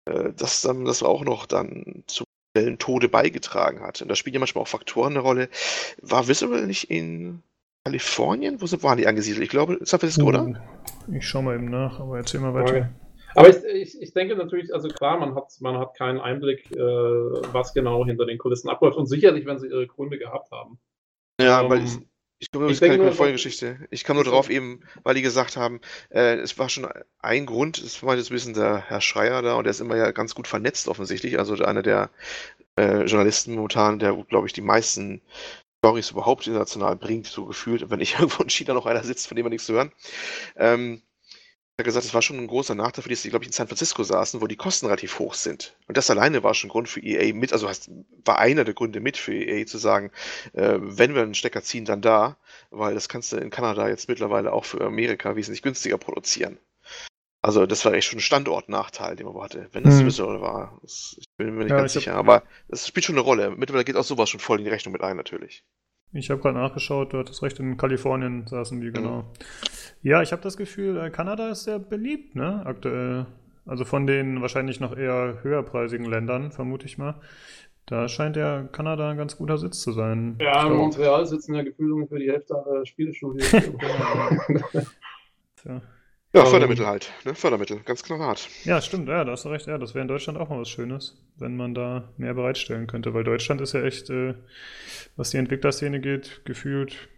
Äh, 0.05 0.33
dass 0.33 0.61
dann 0.61 0.85
das 0.85 1.03
auch 1.03 1.23
noch 1.23 1.45
dann 1.45 2.03
zu 2.07 2.25
Tode 2.79 3.09
beigetragen 3.09 3.81
hat. 3.81 4.01
Und 4.01 4.07
da 4.07 4.15
spielen 4.15 4.35
ja 4.35 4.39
manchmal 4.39 4.61
auch 4.61 4.67
Faktoren 4.67 5.13
eine 5.13 5.19
Rolle. 5.19 5.49
War 6.01 6.27
Visceral 6.27 6.65
nicht 6.65 6.89
in 6.89 7.43
Kalifornien? 7.83 8.61
Wo 8.61 8.83
waren 8.83 8.97
die 8.97 9.07
angesiedelt? 9.07 9.43
Ich 9.43 9.49
glaube, 9.49 9.77
San 9.81 9.99
Francisco, 9.99 10.23
uh, 10.23 10.29
oder? 10.29 10.63
Ich 11.11 11.27
schaue 11.27 11.43
mal 11.43 11.55
eben 11.55 11.69
nach, 11.69 11.99
aber 11.99 12.17
erzähl 12.17 12.39
mal 12.39 12.53
weiter. 12.53 12.71
Okay. 12.71 12.85
Aber 13.35 13.49
ich, 13.49 13.63
ich, 13.63 14.01
ich, 14.01 14.13
denke 14.13 14.35
natürlich, 14.35 14.73
also 14.73 14.87
klar, 14.87 15.19
man 15.19 15.35
hat, 15.35 15.51
man 15.59 15.77
hat 15.77 15.95
keinen 15.95 16.19
Einblick, 16.19 16.71
äh, 16.71 16.79
was 16.79 17.73
genau 17.73 18.05
hinter 18.05 18.25
den 18.25 18.37
Kulissen 18.37 18.69
abläuft. 18.69 18.97
Und 18.97 19.07
sicherlich, 19.07 19.45
wenn 19.45 19.59
sie 19.59 19.67
ihre 19.67 19.87
Gründe 19.87 20.17
gehabt 20.17 20.51
haben. 20.51 20.79
Ja, 21.39 21.61
um, 21.61 21.69
weil 21.69 21.83
ich, 21.83 21.97
ich 22.39 22.51
komme 22.51 22.65
übrigens 22.65 22.79
keine 22.81 23.11
Folgengeschichte. 23.11 23.79
Ich 23.91 24.03
kam 24.03 24.15
nur 24.15 24.25
drauf 24.25 24.49
eben, 24.49 24.81
weil 25.03 25.15
die 25.15 25.21
gesagt 25.21 25.57
haben, 25.57 25.81
äh, 26.09 26.35
es 26.35 26.57
war 26.57 26.69
schon 26.69 26.87
ein 27.19 27.45
Grund, 27.45 27.83
das 27.83 28.03
war 28.03 28.15
jetzt 28.15 28.29
ein 28.29 28.33
bisschen 28.33 28.53
der 28.53 28.77
Herr 28.77 29.01
Schreier 29.01 29.41
da 29.41 29.55
und 29.55 29.63
der 29.63 29.71
ist 29.71 29.79
immer 29.79 29.95
ja 29.95 30.11
ganz 30.11 30.35
gut 30.35 30.47
vernetzt 30.47 30.87
offensichtlich, 30.87 31.39
also 31.39 31.55
einer 31.63 31.81
der 31.81 32.09
äh, 32.77 33.03
Journalisten 33.03 33.55
momentan, 33.55 33.99
der 33.99 34.13
glaube 34.29 34.47
ich 34.47 34.53
die 34.53 34.61
meisten 34.61 35.21
Stories 35.79 36.11
überhaupt 36.11 36.47
international 36.47 36.95
bringt, 36.95 37.27
so 37.27 37.45
gefühlt, 37.45 37.89
wenn 37.89 37.99
nicht 37.99 38.15
irgendwo 38.19 38.43
in 38.43 38.49
China 38.49 38.73
noch 38.73 38.85
einer 38.85 39.03
sitzt, 39.03 39.27
von 39.27 39.35
dem 39.35 39.43
man 39.43 39.51
nichts 39.51 39.67
zu 39.67 39.73
hören. 39.73 39.91
Ähm, 40.57 41.01
Ich 41.77 41.79
habe 41.81 41.87
gesagt, 41.87 42.05
es 42.05 42.13
war 42.13 42.21
schon 42.21 42.37
ein 42.37 42.47
großer 42.47 42.73
Nachteil 42.73 43.03
für 43.03 43.09
die, 43.09 43.15
dass 43.15 43.23
die, 43.23 43.29
glaube 43.31 43.43
ich, 43.43 43.49
in 43.49 43.51
San 43.53 43.67
Francisco 43.67 44.01
saßen, 44.01 44.39
wo 44.39 44.47
die 44.47 44.55
Kosten 44.55 44.85
relativ 44.85 45.19
hoch 45.19 45.33
sind. 45.33 45.75
Und 45.89 45.97
das 45.97 46.09
alleine 46.09 46.41
war 46.41 46.53
schon 46.53 46.69
ein 46.69 46.71
Grund 46.71 46.87
für 46.87 47.01
EA 47.01 47.33
mit, 47.33 47.51
also 47.51 47.67
heißt, 47.67 47.91
war 48.23 48.39
einer 48.39 48.63
der 48.63 48.73
Gründe 48.73 49.01
mit 49.01 49.17
für 49.17 49.33
EA 49.33 49.65
zu 49.65 49.77
sagen, 49.77 50.09
äh, 50.53 50.77
wenn 50.79 51.13
wir 51.15 51.21
einen 51.23 51.33
Stecker 51.35 51.61
ziehen, 51.63 51.83
dann 51.83 52.01
da, 52.01 52.37
weil 52.69 52.93
das 52.93 53.09
kannst 53.09 53.33
du 53.33 53.35
in 53.35 53.49
Kanada 53.49 53.89
jetzt 53.89 54.07
mittlerweile 54.07 54.53
auch 54.53 54.63
für 54.63 54.79
Amerika 54.85 55.35
wesentlich 55.35 55.63
günstiger 55.63 55.97
produzieren. 55.97 56.59
Also 57.41 57.65
das 57.65 57.83
war 57.83 57.91
echt 57.93 58.07
schon 58.07 58.19
ein 58.19 58.21
Standortnachteil, 58.21 59.17
den 59.17 59.25
man 59.27 59.41
hatte, 59.43 59.67
wenn 59.73 59.83
das 59.83 60.01
Mhm. 60.01 60.09
so 60.11 60.27
war. 60.39 60.79
Das, 60.81 61.17
ich 61.19 61.25
bin 61.35 61.55
mir 61.55 61.65
nicht 61.65 61.71
Ja, 61.71 61.77
ganz 61.77 61.91
ich 61.91 61.97
hab- 61.97 62.03
sicher, 62.03 62.15
aber 62.15 62.43
das 62.69 62.87
spielt 62.87 63.03
schon 63.05 63.15
eine 63.15 63.21
Rolle. 63.25 63.51
Mittlerweile 63.51 63.83
geht 63.83 63.97
auch 63.97 64.03
sowas 64.05 64.29
schon 64.29 64.39
voll 64.39 64.59
in 64.59 64.63
die 64.63 64.71
Rechnung 64.71 64.93
mit 64.93 65.01
ein, 65.01 65.17
natürlich. 65.17 65.65
Ich 66.15 66.29
habe 66.29 66.41
gerade 66.41 66.57
nachgeschaut, 66.57 67.11
du 67.11 67.19
hattest 67.19 67.43
recht, 67.43 67.59
in 67.59 67.75
Kalifornien 67.75 68.47
saßen 68.47 68.79
die, 68.79 68.91
genau. 68.91 69.25
Ja, 70.01 70.21
ich 70.21 70.31
habe 70.31 70.41
das 70.41 70.55
Gefühl, 70.55 70.97
äh, 70.97 71.09
Kanada 71.09 71.49
ist 71.49 71.65
sehr 71.65 71.77
beliebt, 71.77 72.35
ne, 72.35 72.61
aktuell. 72.65 73.25
Also 73.65 73.83
von 73.83 74.07
den 74.07 74.41
wahrscheinlich 74.41 74.79
noch 74.79 74.95
eher 74.95 75.39
höherpreisigen 75.41 76.05
Ländern, 76.05 76.51
vermute 76.51 76.85
ich 76.85 76.97
mal. 76.97 77.15
Da 77.85 78.07
scheint 78.07 78.37
ja 78.37 78.63
Kanada 78.63 79.09
ein 79.09 79.17
ganz 79.17 79.37
guter 79.37 79.57
Sitz 79.57 79.81
zu 79.81 79.91
sein. 79.91 80.37
Ja, 80.39 80.61
in 80.61 80.69
glaub, 80.69 80.79
Montreal 80.79 81.25
sitzen 81.25 81.53
ja 81.53 81.63
gefühlt 81.63 81.91
ungefähr 81.91 82.19
die 82.19 82.31
Hälfte 82.31 82.55
aller 82.55 82.85
Spielestudios. 82.85 83.51
ja. 85.65 85.81
Ja, 86.35 86.45
Ähm, 86.45 86.45
Fördermittel 86.45 86.85
halt, 86.85 87.11
ne? 87.23 87.33
Fördermittel, 87.33 87.79
ganz 87.83 88.03
knallhart. 88.03 88.47
ja, 88.63 88.81
stimmt, 88.81 89.07
ja, 89.09 89.23
da 89.23 89.31
hast 89.31 89.45
du 89.45 89.49
recht. 89.49 89.67
Ja, 89.67 89.77
das 89.77 89.93
wäre 89.93 90.01
in 90.01 90.07
Deutschland 90.07 90.39
auch 90.39 90.49
mal 90.49 90.59
was 90.59 90.69
Schönes, 90.69 91.15
wenn 91.37 91.55
man 91.55 91.73
da 91.75 92.09
mehr 92.17 92.33
bereitstellen 92.33 92.87
könnte, 92.87 93.13
weil 93.13 93.23
Deutschland 93.23 93.61
ist 93.61 93.73
ja 93.73 93.83
echt, 93.83 94.09
äh, 94.09 94.33
was 95.15 95.29
die 95.31 95.37
Entwicklerszene 95.37 95.99
geht, 96.01 96.41
gefühlt 96.45 97.09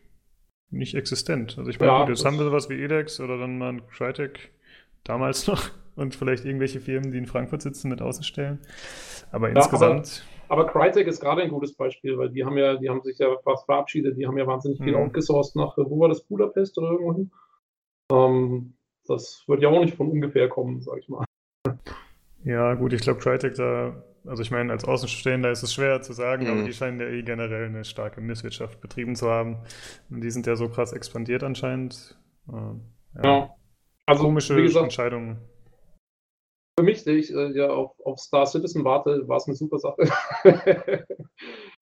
nicht 0.71 0.95
existent. 0.95 1.57
Also 1.57 1.69
ich 1.69 1.79
meine, 1.79 1.93
Ja, 1.93 1.97
gut, 1.97 2.09
jetzt 2.09 2.25
haben 2.25 2.37
wir 2.37 2.45
sowas 2.45 2.69
wie 2.69 2.81
Elex 2.83 3.19
oder 3.19 3.37
dann 3.37 3.57
mal 3.57 3.69
ein 3.69 3.87
Crytek 3.87 4.51
damals 5.03 5.47
noch 5.49 5.71
und 5.95 6.15
vielleicht 6.15 6.45
irgendwelche 6.45 6.81
Firmen, 6.81 7.11
die 7.11 7.17
in 7.19 7.27
Frankfurt 7.27 7.61
sitzen, 7.63 7.89
mit 7.89 8.01
Außenstellen. 8.01 8.59
Aber 9.31 9.49
Ja, 9.55 9.61
insgesamt, 9.65 10.25
Aber 10.49 10.67
Crytek 10.67 11.07
ist 11.07 11.19
gerade 11.19 11.41
ein 11.41 11.49
gutes 11.49 11.75
Beispiel, 11.75 12.17
weil 12.17 12.29
die 12.29 12.45
haben 12.45 12.57
ja, 12.57 12.75
die 12.77 12.89
haben 12.89 13.01
sich 13.01 13.17
ja 13.17 13.35
fast 13.43 13.65
verabschiedet, 13.65 14.17
die 14.17 14.25
haben 14.27 14.37
ja 14.37 14.47
wahnsinnig 14.47 14.81
viel 14.81 14.93
Mhm. 14.93 15.03
outgesourced 15.03 15.55
nach, 15.55 15.75
wo 15.77 15.99
war 15.99 16.09
das, 16.09 16.23
Budapest 16.23 16.77
oder 16.77 16.91
irgendwo 16.91 17.13
hin? 17.15 17.31
Ähm, 18.11 18.76
das 19.07 19.43
wird 19.47 19.61
ja 19.61 19.69
auch 19.69 19.81
nicht 19.81 19.95
von 19.95 20.09
ungefähr 20.09 20.47
kommen, 20.49 20.81
sag 20.81 20.99
ich 20.99 21.09
mal. 21.09 21.25
ja 22.43 22.73
gut, 22.75 22.93
ich 22.93 23.01
glaube 23.01 23.19
Crytek 23.19 23.55
da, 23.55 24.03
also 24.25 24.41
ich 24.43 24.51
meine, 24.51 24.71
als 24.71 24.85
Außenstehender 24.85 25.51
ist 25.51 25.63
es 25.63 25.73
schwer 25.73 26.01
zu 26.01 26.13
sagen, 26.13 26.45
Mhm. 26.45 26.51
aber 26.51 26.63
die 26.63 26.73
scheinen 26.73 26.99
ja 26.99 27.07
eh 27.07 27.21
generell 27.23 27.65
eine 27.65 27.83
starke 27.85 28.21
Misswirtschaft 28.21 28.81
betrieben 28.81 29.15
zu 29.15 29.29
haben. 29.29 29.57
Und 30.09 30.21
die 30.21 30.31
sind 30.31 30.45
ja 30.47 30.55
so 30.55 30.69
krass 30.69 30.93
expandiert 30.93 31.43
anscheinend. 31.43 32.17
Äh, 32.49 33.23
Ja. 33.23 33.49
Also, 34.05 34.23
Komische 34.23 34.55
wie 34.55 34.61
gesagt, 34.63 34.83
Entscheidungen. 34.83 35.37
für 36.79 36.83
mich, 36.85 37.03
der 37.03 37.15
ich 37.15 37.33
äh, 37.33 37.51
ja 37.57 37.69
auf, 37.69 37.91
auf 38.05 38.19
Star 38.19 38.45
Citizen 38.45 38.83
warte, 38.85 39.27
war 39.27 39.37
es 39.37 39.47
eine 39.47 39.55
super 39.55 39.79
Sache. 39.79 39.97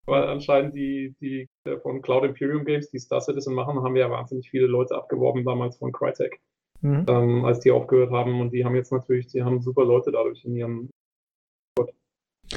Weil 0.07 0.23
anscheinend 0.27 0.73
die, 0.75 1.15
die 1.19 1.49
äh, 1.65 1.77
von 1.79 2.01
Cloud 2.01 2.23
Imperium 2.25 2.63
Games, 2.65 2.89
die 2.91 2.99
Star 2.99 3.21
Citizen 3.21 3.53
machen, 3.55 3.81
haben 3.83 3.95
ja 3.95 4.09
wahnsinnig 4.09 4.49
viele 4.49 4.67
Leute 4.67 4.95
abgeworben 4.95 5.43
damals 5.43 5.77
von 5.77 5.91
Crytek. 5.91 6.39
Mhm. 6.85 7.05
ähm, 7.09 7.45
als 7.45 7.59
die 7.61 7.71
aufgehört 7.71 8.11
haben. 8.11 8.39
Und 8.41 8.51
die 8.51 8.63
haben 8.63 8.75
jetzt 8.75 8.91
natürlich, 8.91 9.27
die 9.27 9.43
haben 9.43 9.61
super 9.61 9.83
Leute 9.83 10.11
dadurch 10.11 10.45
in 10.45 10.55
ihrem 10.55 10.89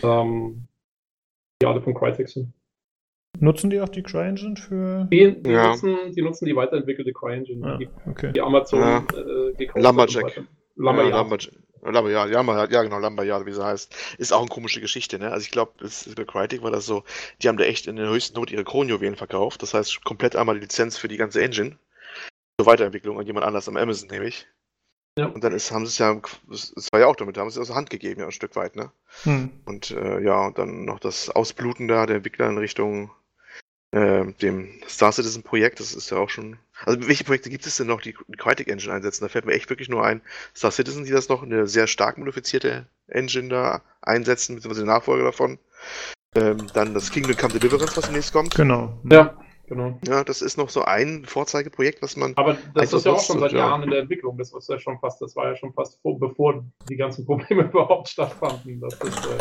ähm, 0.03 0.69
die 1.63 1.67
alle 1.67 1.81
von 1.81 1.95
Crytek 1.95 2.29
sind. 2.29 2.53
Nutzen 3.41 3.71
die 3.71 3.81
auch 3.81 3.89
die 3.89 4.03
CryEngine 4.03 4.57
für. 4.57 5.05
Die, 5.11 5.41
die, 5.43 5.51
Ja. 5.51 5.69
nutzen, 5.69 5.97
die 6.15 6.23
nutzen 6.23 6.45
die 6.47 6.57
weiterentwickelte 6.57 7.13
CryEngine, 7.13 7.67
Ah, 7.67 7.77
die, 7.77 7.89
okay. 8.07 8.33
die 8.33 8.41
Amazon 8.41 8.81
Ja. 8.81 8.99
äh, 8.99 9.53
gekauft 9.55 9.77
hat 9.77 9.83
Lumberjack. 9.83 10.45
Lumberjack. 10.77 11.53
Ja, 11.85 11.91
Lumberjack. 11.91 12.31
Ja, 12.31 12.65
ja, 12.71 12.83
genau, 12.83 12.99
Lumberjahr, 12.99 13.47
wie 13.47 13.53
sie 13.53 13.65
heißt. 13.65 14.17
Ist 14.19 14.33
auch 14.33 14.41
eine 14.41 14.49
komische 14.49 14.81
Geschichte, 14.81 15.19
ne? 15.19 15.31
Also 15.31 15.45
ich 15.45 15.51
glaube, 15.53 15.73
bei 16.17 16.25
Crytek 16.25 16.63
war 16.63 16.71
das 16.73 16.87
so, 16.87 17.05
die 17.41 17.49
haben 17.49 17.57
da 17.59 17.65
echt 17.65 17.87
in 17.87 17.97
der 17.97 18.09
höchsten 18.09 18.37
Not 18.39 18.51
ihre 18.51 18.65
Kronjuwelen 18.65 19.17
verkauft. 19.17 19.63
Das 19.63 19.73
heißt, 19.75 20.05
komplett 20.05 20.35
einmal 20.37 20.57
die 20.57 20.63
Lizenz 20.63 20.99
für 20.99 21.09
die 21.09 21.17
ganze 21.17 21.41
Engine. 21.43 21.77
Zur 22.61 22.67
Weiterentwicklung 22.67 23.19
an 23.19 23.27
jemand 23.27 23.47
anders 23.47 23.69
am 23.69 23.77
Amazon, 23.77 24.09
nämlich. 24.09 24.47
Ja. 25.19 25.27
Und 25.27 25.43
dann 25.43 25.53
ist, 25.53 25.73
haben 25.73 25.87
sie 25.87 25.91
es 25.91 25.99
ja, 25.99 26.21
es 26.51 26.89
war 26.93 27.01
ja 27.01 27.07
auch 27.07 27.17
damit, 27.17 27.37
haben 27.39 27.51
sie 27.51 27.57
es 27.57 27.61
aus 27.61 27.67
der 27.69 27.77
Hand 27.77 27.91
gegeben, 27.91 28.21
ja, 28.21 28.27
ein 28.27 28.33
Stück 28.33 28.55
weit, 28.57 28.77
ne? 28.77 28.93
Hm. 29.25 29.51
Und 29.65 29.91
äh, 29.91 30.21
ja, 30.21 30.47
und 30.47 30.59
dann 30.59 30.85
noch 30.85 31.01
das 31.01 31.29
Ausbluten 31.31 31.89
da 31.89 32.07
der 32.07 32.17
Entwickler 32.17 32.49
in 32.49 32.59
Richtung 32.59 33.11
äh, 33.91 34.33
dem 34.43 34.81
Star 34.89 35.13
Citizen 35.13 35.43
Projekt, 35.43 35.81
das 35.81 35.93
ist 35.93 36.11
ja 36.11 36.19
auch 36.19 36.31
schon. 36.31 36.59
Also 36.85 37.07
welche 37.09 37.25
Projekte 37.25 37.51
gibt 37.51 37.67
es 37.67 37.77
denn 37.77 37.87
noch, 37.87 38.01
die 38.01 38.15
die 38.29 38.37
Crytek 38.37 38.69
Engine 38.69 38.93
einsetzen? 38.93 39.25
Da 39.25 39.29
fällt 39.29 39.47
mir 39.47 39.55
echt 39.55 39.71
wirklich 39.71 39.89
nur 39.89 40.05
ein, 40.05 40.21
Star 40.55 40.71
Citizen, 40.71 41.05
die 41.05 41.11
das 41.11 41.29
noch 41.29 41.43
eine 41.43 41.67
sehr 41.67 41.87
stark 41.87 42.19
modifizierte 42.19 42.87
Engine 43.09 43.49
da 43.49 43.83
einsetzen, 44.03 44.55
beziehungsweise 44.55 44.83
den 44.83 44.93
Nachfolger 44.93 45.25
davon. 45.25 45.59
Ähm, 46.37 46.59
dann 46.75 46.95
das 46.95 47.11
Kingdom 47.11 47.37
Come 47.37 47.59
Deliverance, 47.59 47.97
was 47.97 48.05
demnächst 48.05 48.33
kommt. 48.33 48.55
Genau. 48.55 49.01
Ja, 49.11 49.37
genau. 49.69 49.99
Ja, 50.07 50.25
das 50.25 50.43
ist 50.43 50.57
noch 50.57 50.69
so 50.69 50.85
ein 50.85 51.25
Vorzeigeprojekt, 51.25 52.03
was 52.03 52.17
man. 52.17 52.35
Aber 52.37 52.57
das 52.75 52.93
ist 52.93 53.07
ja 53.07 53.13
auch 53.13 53.21
schon 53.21 53.41
seit 53.41 53.53
ja. 53.53 53.59
Jahren 53.59 53.83
in 53.83 53.91
der 53.91 54.01
Entwicklung. 54.01 54.37
Das 54.39 54.53
ist 54.53 54.69
ja 54.69 54.79
schon 54.79 54.99
fast, 54.99 55.21
das 55.21 55.37
war 55.37 55.47
ja 55.47 55.57
schon 55.57 55.73
fast 55.73 56.01
vor, 56.03 56.19
bevor 56.19 56.65
die 56.89 56.97
ganzen 56.97 57.25
Probleme 57.25 57.63
überhaupt 57.71 58.09
stattfanden. 58.09 58.81
Das 58.81 58.95
ist, 58.95 59.27
äh, 59.27 59.39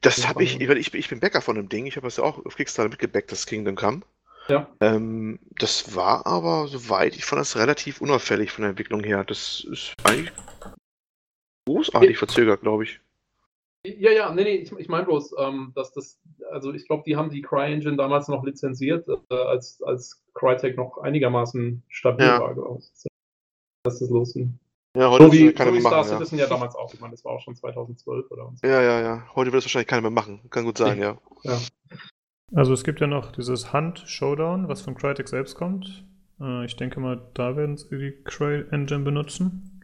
Das 0.00 0.28
habe 0.28 0.44
ich, 0.44 0.58
weil 0.68 0.78
ich, 0.78 0.92
ich 0.94 1.08
bin 1.08 1.20
Bäcker 1.20 1.40
von 1.40 1.56
dem 1.56 1.68
Ding, 1.68 1.86
ich 1.86 1.96
habe 1.96 2.06
das 2.06 2.16
ja 2.16 2.24
auch 2.24 2.44
auf 2.44 2.56
Kickstarter 2.56 2.90
mitgebackt, 2.90 3.32
das 3.32 3.46
Kingdom 3.46 3.76
Come. 3.76 4.02
ja. 4.48 4.68
Ähm, 4.80 5.38
das 5.58 5.94
war 5.94 6.26
aber, 6.26 6.68
soweit, 6.68 7.16
ich 7.16 7.24
fand 7.24 7.40
das 7.40 7.56
relativ 7.56 8.00
unauffällig 8.00 8.50
von 8.50 8.62
der 8.62 8.70
Entwicklung 8.70 9.02
her. 9.04 9.24
Das 9.24 9.66
ist 9.70 9.94
eigentlich 10.04 10.32
großartig 11.66 12.18
verzögert, 12.18 12.62
glaube 12.62 12.84
ich. 12.84 13.00
Ja, 13.84 14.12
ja, 14.12 14.32
nee, 14.32 14.44
nee, 14.44 14.54
ich, 14.56 14.72
ich 14.72 14.88
meine 14.88 15.04
bloß, 15.06 15.34
ähm, 15.40 15.72
dass 15.74 15.92
das, 15.92 16.20
also 16.52 16.72
ich 16.72 16.86
glaube, 16.86 17.02
die 17.04 17.16
haben 17.16 17.30
die 17.30 17.42
CryEngine 17.42 17.96
damals 17.96 18.28
noch 18.28 18.44
lizenziert, 18.44 19.08
äh, 19.08 19.34
als, 19.34 19.82
als 19.82 20.22
Crytek 20.34 20.76
noch 20.76 20.98
einigermaßen 20.98 21.82
stabil 21.88 22.26
Ja. 22.26 22.40
war, 22.40 22.54
glaube 22.54 22.78
ich. 22.80 23.08
Das 23.84 24.00
ist 24.00 24.10
losging. 24.10 24.58
Ja, 24.96 25.10
heute 25.10 25.24
So 25.24 25.32
wird 25.32 25.42
wie, 25.42 25.46
das 25.46 25.54
keiner 25.56 25.70
so 25.70 25.76
wie 25.76 25.80
mehr 25.80 25.90
Star 25.90 25.98
machen. 26.00 26.10
Ja. 26.10 26.16
Citizen 26.18 26.38
ja 26.38 26.46
damals 26.46 26.74
auch. 26.76 26.94
Ich 26.94 27.00
meine, 27.00 27.10
das 27.10 27.24
war 27.24 27.32
auch 27.32 27.40
schon 27.40 27.56
2012 27.56 28.30
oder 28.30 28.52
so. 28.54 28.66
ja, 28.66 28.80
ja, 28.82 29.00
ja. 29.00 29.26
Heute 29.34 29.50
wird 29.52 29.60
es 29.60 29.64
wahrscheinlich 29.66 29.88
keiner 29.88 30.02
mehr 30.02 30.10
machen. 30.12 30.40
Kann 30.50 30.64
gut 30.64 30.78
sein, 30.78 31.00
ja. 31.00 31.18
Ja. 31.42 31.58
Also 32.54 32.74
es 32.74 32.84
gibt 32.84 33.00
ja 33.00 33.06
noch 33.08 33.32
dieses 33.32 33.72
Hunt 33.72 34.04
Showdown, 34.06 34.68
was 34.68 34.82
von 34.82 34.94
Crytek 34.94 35.28
selbst 35.28 35.56
kommt. 35.56 36.04
Äh, 36.40 36.66
ich 36.66 36.76
denke 36.76 37.00
mal, 37.00 37.20
da 37.34 37.56
werden 37.56 37.76
sie 37.78 37.88
die 37.98 38.12
CryEngine 38.24 39.00
benutzen. 39.00 39.81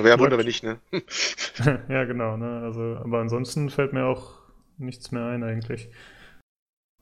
Wäre 0.00 0.18
Wunder, 0.18 0.38
wenn 0.38 0.46
nicht, 0.46 0.64
ne? 0.64 0.80
ja, 1.88 2.04
genau, 2.04 2.36
ne? 2.36 2.62
Also, 2.64 2.80
aber 3.04 3.20
ansonsten 3.20 3.70
fällt 3.70 3.92
mir 3.92 4.06
auch 4.06 4.40
nichts 4.76 5.12
mehr 5.12 5.26
ein 5.26 5.44
eigentlich. 5.44 5.88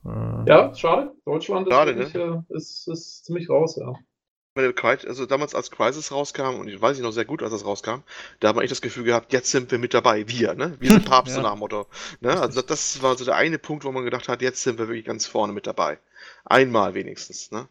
Äh, 0.05 0.09
Ja, 0.47 0.73
schade. 0.75 1.11
Deutschland 1.25 1.67
ist, 1.67 1.73
Schade, 1.73 1.97
wirklich, 1.97 2.15
äh, 2.15 2.41
ist, 2.49 2.87
ist 2.87 3.25
ziemlich 3.25 3.49
raus, 3.49 3.77
ja. 3.77 3.93
Also 4.55 5.25
damals 5.25 5.55
als 5.55 5.71
Crisis 5.71 6.11
rauskam, 6.11 6.59
und 6.59 6.67
ich 6.67 6.79
weiß 6.79 6.97
ich 6.97 7.03
noch 7.03 7.11
sehr 7.11 7.25
gut, 7.25 7.41
als 7.41 7.51
das 7.51 7.65
rauskam, 7.65 8.03
da 8.39 8.49
hat 8.49 8.55
man 8.55 8.63
echt 8.63 8.71
das 8.71 8.81
Gefühl 8.83 9.05
gehabt, 9.05 9.33
jetzt 9.33 9.49
sind 9.49 9.71
wir 9.71 9.79
mit 9.79 9.95
dabei, 9.95 10.27
wir, 10.27 10.53
ne? 10.53 10.75
Wir 10.79 10.91
sind 10.91 11.05
Papst, 11.09 11.33
so 11.33 11.39
Ja. 11.39 11.43
nach 11.43 11.53
dem 11.53 11.59
Motto. 11.59 11.87
Ne? 12.21 12.39
Also 12.39 12.61
das, 12.61 12.67
das 12.67 13.01
war 13.01 13.17
so 13.17 13.25
der 13.25 13.35
eine 13.35 13.57
Punkt, 13.57 13.83
wo 13.83 13.91
man 13.91 14.05
gedacht 14.05 14.29
hat, 14.29 14.43
jetzt 14.43 14.61
sind 14.61 14.77
wir 14.77 14.87
wirklich 14.87 15.05
ganz 15.05 15.25
vorne 15.25 15.53
mit 15.53 15.65
dabei. 15.65 15.97
Einmal 16.45 16.93
wenigstens, 16.93 17.49
ne? 17.49 17.67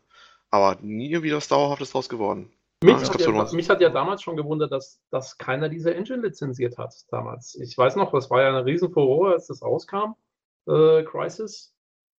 Aber 0.50 0.76
nie 0.82 1.10
irgendwie 1.12 1.32
was 1.32 1.46
Dauerhaftes 1.46 1.92
draus 1.92 2.08
geworden. 2.08 2.50
Mich, 2.82 2.96
das 2.96 3.10
hat 3.10 3.20
ja, 3.20 3.52
mich 3.52 3.70
hat 3.70 3.80
ja 3.80 3.90
damals 3.90 4.22
schon 4.22 4.36
gewundert, 4.36 4.72
dass, 4.72 5.00
dass 5.10 5.38
keiner 5.38 5.68
diese 5.68 5.94
Engine 5.94 6.22
lizenziert 6.22 6.78
hat 6.78 6.94
damals. 7.10 7.54
Ich 7.54 7.76
weiß 7.76 7.96
noch, 7.96 8.12
das 8.12 8.30
war 8.30 8.42
ja 8.42 8.48
eine 8.48 8.64
riesen 8.64 8.90
Furore, 8.90 9.32
als 9.32 9.46
das 9.46 9.62
rauskam, 9.62 10.14
äh, 10.66 11.02
Crisis. 11.04 11.74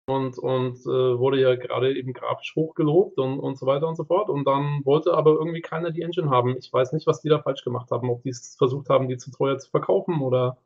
Und, 0.06 0.36
und 0.36 0.80
äh, 0.80 1.18
wurde 1.18 1.40
ja 1.40 1.54
gerade 1.54 1.96
eben 1.96 2.12
grafisch 2.12 2.54
hochgelobt 2.56 3.18
und, 3.18 3.38
und 3.38 3.56
so 3.56 3.66
weiter 3.66 3.86
und 3.86 3.94
so 3.94 4.04
fort. 4.04 4.30
Und 4.30 4.44
dann 4.44 4.84
wollte 4.84 5.14
aber 5.14 5.30
irgendwie 5.30 5.60
keiner 5.60 5.92
die 5.92 6.02
Engine 6.02 6.28
haben. 6.28 6.56
Ich 6.58 6.72
weiß 6.72 6.92
nicht, 6.92 7.06
was 7.06 7.20
die 7.20 7.28
da 7.28 7.40
falsch 7.40 7.62
gemacht 7.62 7.90
haben. 7.92 8.10
Ob 8.10 8.22
die 8.22 8.30
es 8.30 8.56
versucht 8.56 8.88
haben, 8.88 9.08
die 9.08 9.16
zu 9.16 9.30
teuer 9.30 9.58
zu 9.58 9.70
verkaufen 9.70 10.20
oder, 10.20 10.58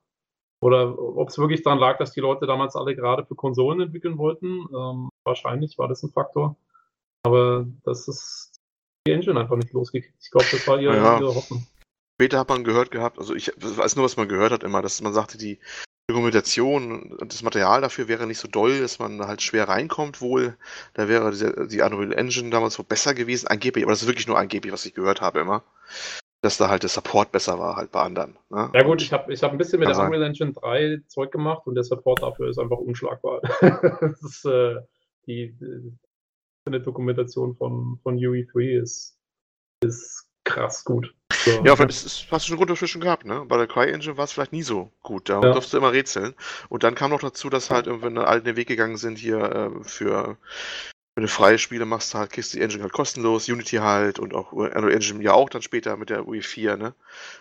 oder 0.62 0.98
ob 0.98 1.28
es 1.28 1.38
wirklich 1.38 1.62
daran 1.62 1.78
lag, 1.78 1.98
dass 1.98 2.12
die 2.12 2.20
Leute 2.20 2.46
damals 2.46 2.76
alle 2.76 2.96
gerade 2.96 3.26
für 3.26 3.34
Konsolen 3.34 3.80
entwickeln 3.80 4.16
wollten. 4.16 4.66
Ähm, 4.74 5.10
wahrscheinlich 5.24 5.76
war 5.76 5.88
das 5.88 6.02
ein 6.02 6.12
Faktor. 6.12 6.56
Aber 7.22 7.66
das 7.84 8.08
ist 8.08 8.55
Engine 9.12 9.40
einfach 9.40 9.56
nicht 9.56 9.72
losgekriegt. 9.72 10.14
Ich 10.20 10.30
glaube, 10.30 10.46
das 10.50 10.66
war 10.66 10.78
ihre, 10.78 10.96
Ja. 10.96 11.18
ihre 11.18 11.34
Hoffnung. 11.34 11.66
Später 12.18 12.38
hat 12.38 12.48
man 12.48 12.64
gehört 12.64 12.90
gehabt, 12.90 13.18
also 13.18 13.34
ich 13.34 13.52
weiß 13.56 13.96
nur, 13.96 14.04
was 14.04 14.16
man 14.16 14.28
gehört 14.28 14.50
hat 14.50 14.64
immer, 14.64 14.80
dass 14.80 15.02
man 15.02 15.12
sagte, 15.12 15.36
die 15.36 15.58
Dokumentation 16.08 17.12
und 17.12 17.32
das 17.32 17.42
Material 17.42 17.80
dafür 17.80 18.06
wäre 18.06 18.26
nicht 18.26 18.38
so 18.38 18.46
doll, 18.48 18.80
dass 18.80 18.98
man 18.98 19.26
halt 19.26 19.42
schwer 19.42 19.68
reinkommt 19.68 20.20
wohl. 20.20 20.56
Da 20.94 21.08
wäre 21.08 21.30
diese, 21.30 21.66
die 21.66 21.80
Unreal 21.80 22.12
Engine 22.12 22.50
damals 22.50 22.78
wohl 22.78 22.86
besser 22.86 23.12
gewesen, 23.12 23.48
angeblich, 23.48 23.84
aber 23.84 23.92
das 23.92 24.02
ist 24.02 24.08
wirklich 24.08 24.28
nur 24.28 24.38
angeblich, 24.38 24.72
was 24.72 24.86
ich 24.86 24.94
gehört 24.94 25.20
habe 25.20 25.40
immer. 25.40 25.64
Dass 26.42 26.58
da 26.58 26.68
halt 26.68 26.84
der 26.84 26.90
Support 26.90 27.32
besser 27.32 27.58
war 27.58 27.74
halt 27.74 27.90
bei 27.90 28.02
anderen. 28.02 28.38
Ne? 28.50 28.70
Ja 28.72 28.82
gut, 28.84 29.02
ich 29.02 29.12
habe 29.12 29.32
ich 29.32 29.42
hab 29.42 29.50
ein 29.50 29.58
bisschen 29.58 29.80
mit 29.80 29.88
der. 29.88 29.98
Unreal 29.98 30.22
Engine 30.22 30.52
3 30.52 31.02
Zeug 31.08 31.32
gemacht 31.32 31.66
und 31.66 31.74
der 31.74 31.82
Support 31.82 32.22
dafür 32.22 32.50
ist 32.50 32.58
einfach 32.58 32.78
unschlagbar. 32.78 33.40
das 34.00 34.22
ist, 34.22 34.44
äh, 34.44 34.76
die, 35.26 35.56
die 35.58 35.92
eine 36.66 36.80
Dokumentation 36.80 37.56
von, 37.56 37.98
von 38.02 38.16
UE3 38.16 38.80
ist, 38.80 39.18
ist 39.82 40.28
krass 40.44 40.84
gut. 40.84 41.14
So. 41.32 41.62
Ja, 41.64 41.72
aber 41.72 41.86
das 41.86 42.04
ist, 42.04 42.26
hast 42.30 42.46
du 42.46 42.48
schon 42.48 42.56
Grundverschwischen 42.56 43.00
gehabt, 43.00 43.24
ne? 43.24 43.44
Bei 43.46 43.56
der 43.56 43.66
CryEngine 43.66 44.16
war 44.16 44.24
es 44.24 44.32
vielleicht 44.32 44.52
nie 44.52 44.62
so 44.62 44.90
gut. 45.02 45.28
Da 45.28 45.40
ja. 45.40 45.52
durfst 45.52 45.72
du 45.72 45.76
immer 45.76 45.92
rätseln. 45.92 46.34
Und 46.68 46.82
dann 46.82 46.94
kam 46.94 47.10
noch 47.10 47.20
dazu, 47.20 47.50
dass 47.50 47.70
halt 47.70 47.86
irgendwann 47.86 48.18
alle 48.18 48.42
den 48.42 48.56
Weg 48.56 48.68
gegangen 48.68 48.96
sind 48.96 49.18
hier 49.18 49.38
äh, 49.38 49.84
für 49.84 50.38
wenn 51.16 51.22
du 51.22 51.28
freie 51.28 51.58
Spiele 51.58 51.86
machst, 51.86 52.14
halt 52.14 52.30
kriegst 52.30 52.52
du 52.52 52.58
die 52.58 52.62
Engine 52.62 52.82
halt 52.82 52.92
kostenlos, 52.92 53.48
Unity 53.48 53.76
halt 53.76 54.18
und 54.18 54.34
auch 54.34 54.52
Unreal 54.52 54.92
Engine 54.92 55.22
ja 55.22 55.32
auch 55.32 55.48
dann 55.48 55.62
später 55.62 55.96
mit 55.96 56.10
der 56.10 56.24
UE4, 56.24 56.76
ne? 56.76 56.94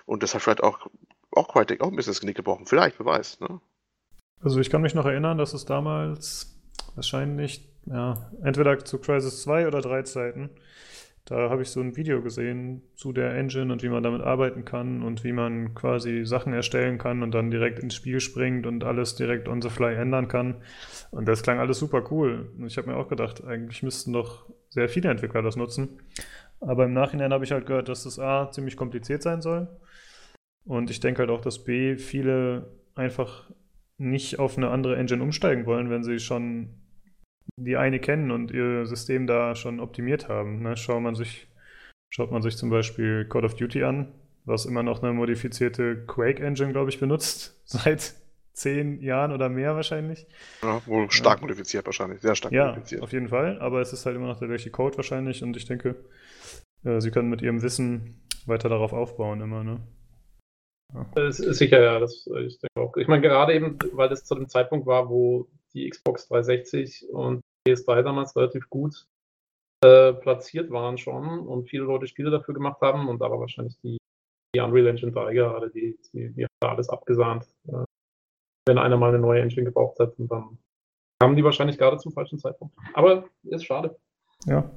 Und 0.06 0.24
das 0.24 0.34
hat 0.34 0.42
vielleicht 0.42 0.64
auch, 0.64 0.88
auch 1.32 1.50
Crytek 1.50 1.82
auch 1.82 1.90
ein 1.90 1.96
bisschen 1.96 2.12
das 2.12 2.22
Genick 2.22 2.38
gebrochen. 2.38 2.66
Vielleicht, 2.68 2.98
wer 3.00 3.06
weiß, 3.06 3.42
ne? 3.42 3.60
Also 4.42 4.62
ich 4.62 4.70
kann 4.70 4.82
mich 4.82 4.96
noch 4.96 5.06
erinnern, 5.06 5.38
dass 5.38 5.54
es 5.54 5.66
damals 5.66 6.58
wahrscheinlich, 6.96 7.68
ja, 7.86 8.32
entweder 8.44 8.84
zu 8.84 9.00
Crisis 9.00 9.44
2 9.44 9.68
oder 9.68 9.82
3 9.82 10.04
Zeiten 10.04 10.50
da 11.26 11.50
habe 11.50 11.64
ich 11.64 11.70
so 11.70 11.82
ein 11.82 11.98
Video 11.98 12.22
gesehen 12.22 12.84
zu 12.96 13.12
der 13.12 13.34
Engine 13.34 13.74
und 13.74 13.82
wie 13.82 13.90
man 13.90 14.04
damit 14.04 14.22
arbeiten 14.22 14.64
kann 14.64 15.02
und 15.02 15.24
wie 15.24 15.32
man 15.32 15.74
quasi 15.74 16.24
Sachen 16.24 16.54
erstellen 16.54 17.00
kann 17.00 17.24
und 17.24 17.32
dann 17.32 17.50
direkt 17.50 17.80
ins 17.80 17.96
Spiel 17.96 18.20
springt 18.20 18.68
und 18.68 18.84
alles 18.84 19.16
direkt 19.16 19.48
on 19.48 19.60
the 19.60 19.70
fly 19.70 19.96
ändern 19.96 20.28
kann. 20.28 20.62
Und 21.10 21.28
das 21.28 21.42
klang 21.42 21.58
alles 21.58 21.80
super 21.80 22.04
cool. 22.12 22.52
Und 22.60 22.68
ich 22.68 22.78
habe 22.78 22.92
mir 22.92 22.96
auch 22.96 23.08
gedacht, 23.08 23.44
eigentlich 23.44 23.82
müssten 23.82 24.14
doch 24.14 24.46
sehr 24.70 24.88
viele 24.88 25.10
Entwickler 25.10 25.42
das 25.42 25.56
nutzen. 25.56 26.00
Aber 26.60 26.86
im 26.86 26.94
Nachhinein 26.94 27.34
habe 27.34 27.44
ich 27.44 27.52
halt 27.52 27.66
gehört, 27.66 27.90
dass 27.90 28.04
das 28.04 28.20
A 28.20 28.52
ziemlich 28.52 28.78
kompliziert 28.78 29.24
sein 29.24 29.42
soll. 29.42 29.68
Und 30.64 30.92
ich 30.92 31.00
denke 31.00 31.22
halt 31.22 31.32
auch, 31.32 31.42
dass 31.42 31.64
B 31.64 31.98
viele 31.98 32.68
einfach 32.94 33.50
nicht 33.98 34.38
auf 34.38 34.58
eine 34.58 34.70
andere 34.70 34.96
Engine 34.96 35.24
umsteigen 35.24 35.66
wollen, 35.66 35.90
wenn 35.90 36.04
sie 36.04 36.20
schon 36.20 36.70
die 37.58 37.78
eine 37.78 38.00
kennen 38.00 38.32
und 38.32 38.52
ihr 38.52 38.86
System 38.86 39.28
da 39.28 39.56
schon 39.56 39.80
optimiert 39.80 40.28
haben. 40.28 40.62
Ne? 40.62 40.76
Schaut, 40.78 41.02
man 41.02 41.16
sich, 41.16 41.48
schaut 42.10 42.32
man 42.32 42.42
sich 42.42 42.58
zum 42.58 42.70
Beispiel 42.70 43.26
Call 43.26 43.46
of 43.46 43.56
Duty 43.56 43.84
an, 43.84 44.14
was 44.46 44.66
immer 44.66 44.84
noch 44.84 45.02
eine 45.02 45.14
modifizierte 45.14 46.06
Quake-Engine, 46.06 46.72
glaube 46.72 46.90
ich, 46.90 47.00
benutzt, 47.00 47.62
seit 47.66 48.16
zehn 48.54 49.02
Jahren 49.02 49.32
oder 49.32 49.50
mehr 49.50 49.76
wahrscheinlich. 49.76 50.28
Ja, 50.62 50.82
wohl 50.86 51.12
stark 51.12 51.40
ja. 51.40 51.42
modifiziert 51.42 51.86
wahrscheinlich, 51.86 52.22
sehr 52.22 52.36
stark 52.36 52.54
ja, 52.54 52.70
modifiziert. 52.70 53.02
auf 53.02 53.12
jeden 53.12 53.30
Fall, 53.30 53.60
aber 53.60 53.82
es 53.82 53.92
ist 53.92 54.06
halt 54.06 54.16
immer 54.16 54.28
noch 54.28 54.40
der 54.40 54.48
gleiche 54.48 54.72
Code 54.72 54.98
wahrscheinlich 54.98 55.44
und 55.44 55.58
ich 55.58 55.66
denke, 55.66 55.96
äh, 56.84 57.02
sie 57.02 57.12
können 57.12 57.30
mit 57.30 57.42
ihrem 57.42 57.62
Wissen 57.62 58.22
weiter 58.46 58.70
darauf 58.70 58.94
aufbauen 58.94 59.42
immer, 59.42 59.64
ne? 59.64 59.82
Ja. 60.94 61.06
Das 61.16 61.40
ist 61.40 61.58
sicher, 61.58 61.82
ja, 61.82 62.00
das, 62.00 62.28
ich 62.46 62.60
denke 62.60 62.80
auch. 62.80 62.96
Ich 62.96 63.08
meine, 63.08 63.22
gerade 63.22 63.54
eben, 63.54 63.78
weil 63.94 64.08
das 64.08 64.24
zu 64.24 64.36
dem 64.36 64.48
Zeitpunkt 64.48 64.86
war, 64.86 65.10
wo 65.10 65.48
die 65.76 65.90
Xbox 65.90 66.28
360 66.30 67.10
und 67.10 67.42
PS3 67.68 68.02
damals 68.02 68.36
relativ 68.36 68.70
gut 68.70 69.06
äh, 69.84 70.14
platziert 70.14 70.72
waren 70.72 70.98
schon 70.98 71.40
und 71.40 71.70
viele 71.70 71.84
Leute 71.84 72.08
Spiele 72.08 72.32
dafür 72.32 72.54
gemacht 72.54 72.82
haben 72.82 73.08
und 73.08 73.20
da 73.22 73.30
war 73.30 73.40
wahrscheinlich 73.40 73.78
die, 73.84 73.98
die 74.56 74.60
Unreal 74.62 74.88
Engine 74.88 75.12
3 75.12 75.34
gerade, 75.34 75.70
die, 75.70 75.98
die, 76.14 76.32
die 76.34 76.46
hat 76.46 76.52
alles 76.62 76.90
abgesahnt. 76.90 77.46
Äh, 77.68 77.84
wenn 78.68 78.78
einer 78.80 78.98
mal 78.98 79.10
eine 79.10 79.20
neue 79.20 79.42
Engine 79.42 79.66
gebraucht 79.66 80.00
hat 80.00 80.18
und 80.18 80.32
dann 80.32 80.58
kamen 81.20 81.36
die 81.36 81.44
wahrscheinlich 81.44 81.78
gerade 81.78 81.98
zum 81.98 82.14
falschen 82.14 82.40
Zeitpunkt. 82.40 82.76
Aber 82.94 83.30
ist 83.44 83.66
schade. 83.66 83.96
Ja. 84.46 84.72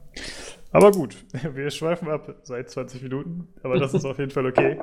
Aber 0.72 0.90
gut, 0.90 1.24
wir 1.55 1.70
schweifen 1.70 2.09
ab 2.09 2.40
seit 2.42 2.68
20 2.68 3.03
Minuten, 3.03 3.49
aber 3.62 3.78
das 3.78 3.94
ist 3.94 4.05
auf 4.05 4.18
jeden 4.18 4.30
Fall 4.30 4.46
okay. 4.46 4.80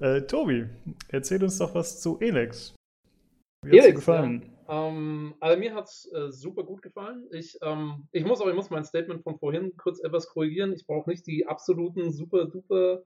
Äh, 0.00 0.22
Tobi, 0.22 0.66
erzähl 1.08 1.42
uns 1.42 1.58
doch 1.58 1.74
was 1.74 2.00
zu 2.00 2.18
Elex. 2.20 2.74
Wie 3.64 3.78
hat 3.78 3.88
dir 3.88 3.94
gefallen? 3.94 4.42
Ja. 4.42 4.59
Ähm, 4.70 5.34
also 5.40 5.58
mir 5.58 5.74
hat 5.74 5.86
es 5.86 6.08
äh, 6.12 6.30
super 6.30 6.62
gut 6.62 6.80
gefallen. 6.80 7.26
Ich, 7.32 7.58
ähm, 7.60 8.06
ich 8.12 8.24
muss 8.24 8.40
auch, 8.40 8.46
ich 8.46 8.54
muss 8.54 8.70
mein 8.70 8.84
Statement 8.84 9.24
von 9.24 9.36
vorhin 9.36 9.76
kurz 9.76 10.00
etwas 10.00 10.28
korrigieren. 10.28 10.72
Ich 10.72 10.86
brauche 10.86 11.10
nicht 11.10 11.26
die 11.26 11.46
absoluten 11.46 12.12
super 12.12 12.44
duper 12.44 13.02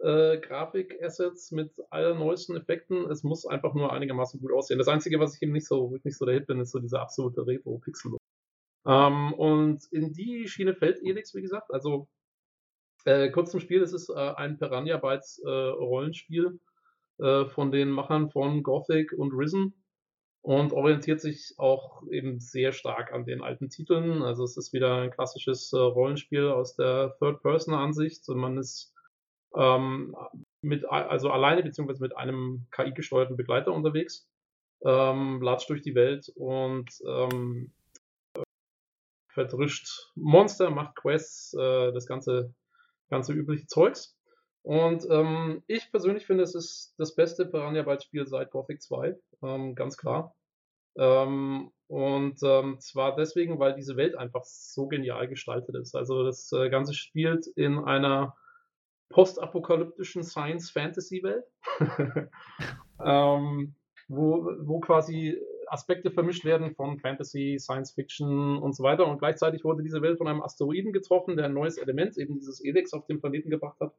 äh, 0.00 0.36
Grafik-Assets 0.38 1.50
mit 1.52 1.72
allerneuesten 1.88 2.56
Effekten. 2.56 3.10
Es 3.10 3.22
muss 3.22 3.46
einfach 3.46 3.72
nur 3.74 3.90
einigermaßen 3.90 4.38
gut 4.38 4.52
aussehen. 4.52 4.78
Das 4.78 4.88
Einzige, 4.88 5.18
was 5.18 5.34
ich 5.34 5.42
eben 5.42 5.52
nicht 5.52 5.66
so, 5.66 5.96
nicht 6.04 6.18
so 6.18 6.26
der 6.26 6.34
Hit 6.34 6.46
bin, 6.46 6.60
ist 6.60 6.72
so 6.72 6.78
dieser 6.78 7.00
absolute 7.00 7.46
Retro-Pixel. 7.46 8.18
Ähm, 8.86 9.32
und 9.32 9.84
in 9.90 10.12
die 10.12 10.46
Schiene 10.46 10.74
fällt 10.74 11.02
Elix, 11.02 11.34
wie 11.34 11.42
gesagt. 11.42 11.72
Also 11.72 12.06
äh, 13.06 13.30
kurz 13.30 13.50
zum 13.50 13.60
Spiel, 13.60 13.82
es 13.82 13.94
ist 13.94 14.10
äh, 14.10 14.14
ein 14.14 14.58
Piranha 14.58 14.98
Bytes 14.98 15.40
äh, 15.42 15.48
Rollenspiel 15.48 16.60
äh, 17.18 17.46
von 17.46 17.72
den 17.72 17.88
Machern 17.88 18.28
von 18.30 18.62
Gothic 18.62 19.14
und 19.14 19.32
Risen 19.32 19.72
und 20.42 20.72
orientiert 20.72 21.20
sich 21.20 21.54
auch 21.58 22.02
eben 22.10 22.40
sehr 22.40 22.72
stark 22.72 23.12
an 23.12 23.24
den 23.24 23.42
alten 23.42 23.70
Titeln. 23.70 24.22
Also 24.22 24.44
es 24.44 24.56
ist 24.56 24.72
wieder 24.72 25.02
ein 25.02 25.10
klassisches 25.10 25.72
äh, 25.72 25.78
Rollenspiel 25.78 26.48
aus 26.48 26.74
der 26.76 27.16
Third-Person-Ansicht. 27.18 28.28
Man 28.28 28.56
ist 28.56 28.94
ähm, 29.56 30.14
mit, 30.62 30.84
also 30.88 31.30
alleine 31.30 31.62
beziehungsweise 31.62 32.02
mit 32.02 32.16
einem 32.16 32.66
KI-gesteuerten 32.70 33.36
Begleiter 33.36 33.72
unterwegs, 33.72 34.28
ähm, 34.84 35.40
latscht 35.42 35.70
durch 35.70 35.82
die 35.82 35.94
Welt 35.94 36.30
und 36.34 36.88
ähm, 37.06 37.72
verdrischt 39.28 40.10
Monster, 40.14 40.70
macht 40.70 40.96
Quests, 40.96 41.54
äh, 41.54 41.92
das 41.92 42.06
ganze, 42.06 42.54
ganze 43.08 43.32
übliche 43.32 43.66
Zeugs. 43.66 44.17
Und 44.68 45.06
ähm, 45.10 45.62
ich 45.66 45.90
persönlich 45.90 46.26
finde, 46.26 46.42
es 46.42 46.54
ist 46.54 46.92
das 46.98 47.14
beste 47.14 47.46
Piranha 47.46 47.84
Bytes 47.84 48.04
Spiel 48.04 48.26
seit 48.26 48.50
Gothic 48.50 48.82
2, 48.82 49.16
ähm, 49.42 49.74
ganz 49.74 49.96
klar. 49.96 50.36
Ähm, 50.98 51.70
und 51.86 52.36
ähm, 52.42 52.78
zwar 52.78 53.16
deswegen, 53.16 53.58
weil 53.58 53.74
diese 53.74 53.96
Welt 53.96 54.14
einfach 54.14 54.44
so 54.44 54.86
genial 54.86 55.26
gestaltet 55.26 55.74
ist. 55.74 55.94
Also 55.94 56.22
das 56.22 56.52
äh, 56.52 56.68
Ganze 56.68 56.92
spielt 56.92 57.46
in 57.46 57.78
einer 57.78 58.36
postapokalyptischen 59.08 60.22
Science-Fantasy-Welt, 60.22 61.46
ähm, 63.02 63.74
wo, 64.06 64.52
wo 64.60 64.80
quasi 64.80 65.40
Aspekte 65.68 66.10
vermischt 66.10 66.44
werden 66.44 66.74
von 66.74 66.98
Fantasy, 66.98 67.56
Science 67.58 67.92
Fiction 67.92 68.58
und 68.58 68.76
so 68.76 68.82
weiter. 68.82 69.06
Und 69.06 69.18
gleichzeitig 69.18 69.64
wurde 69.64 69.82
diese 69.82 70.02
Welt 70.02 70.18
von 70.18 70.28
einem 70.28 70.42
Asteroiden 70.42 70.92
getroffen, 70.92 71.38
der 71.38 71.46
ein 71.46 71.54
neues 71.54 71.78
Element, 71.78 72.18
eben 72.18 72.34
dieses 72.34 72.62
Elex, 72.62 72.92
auf 72.92 73.06
den 73.06 73.18
Planeten 73.18 73.48
gebracht 73.48 73.80
hat. 73.80 73.94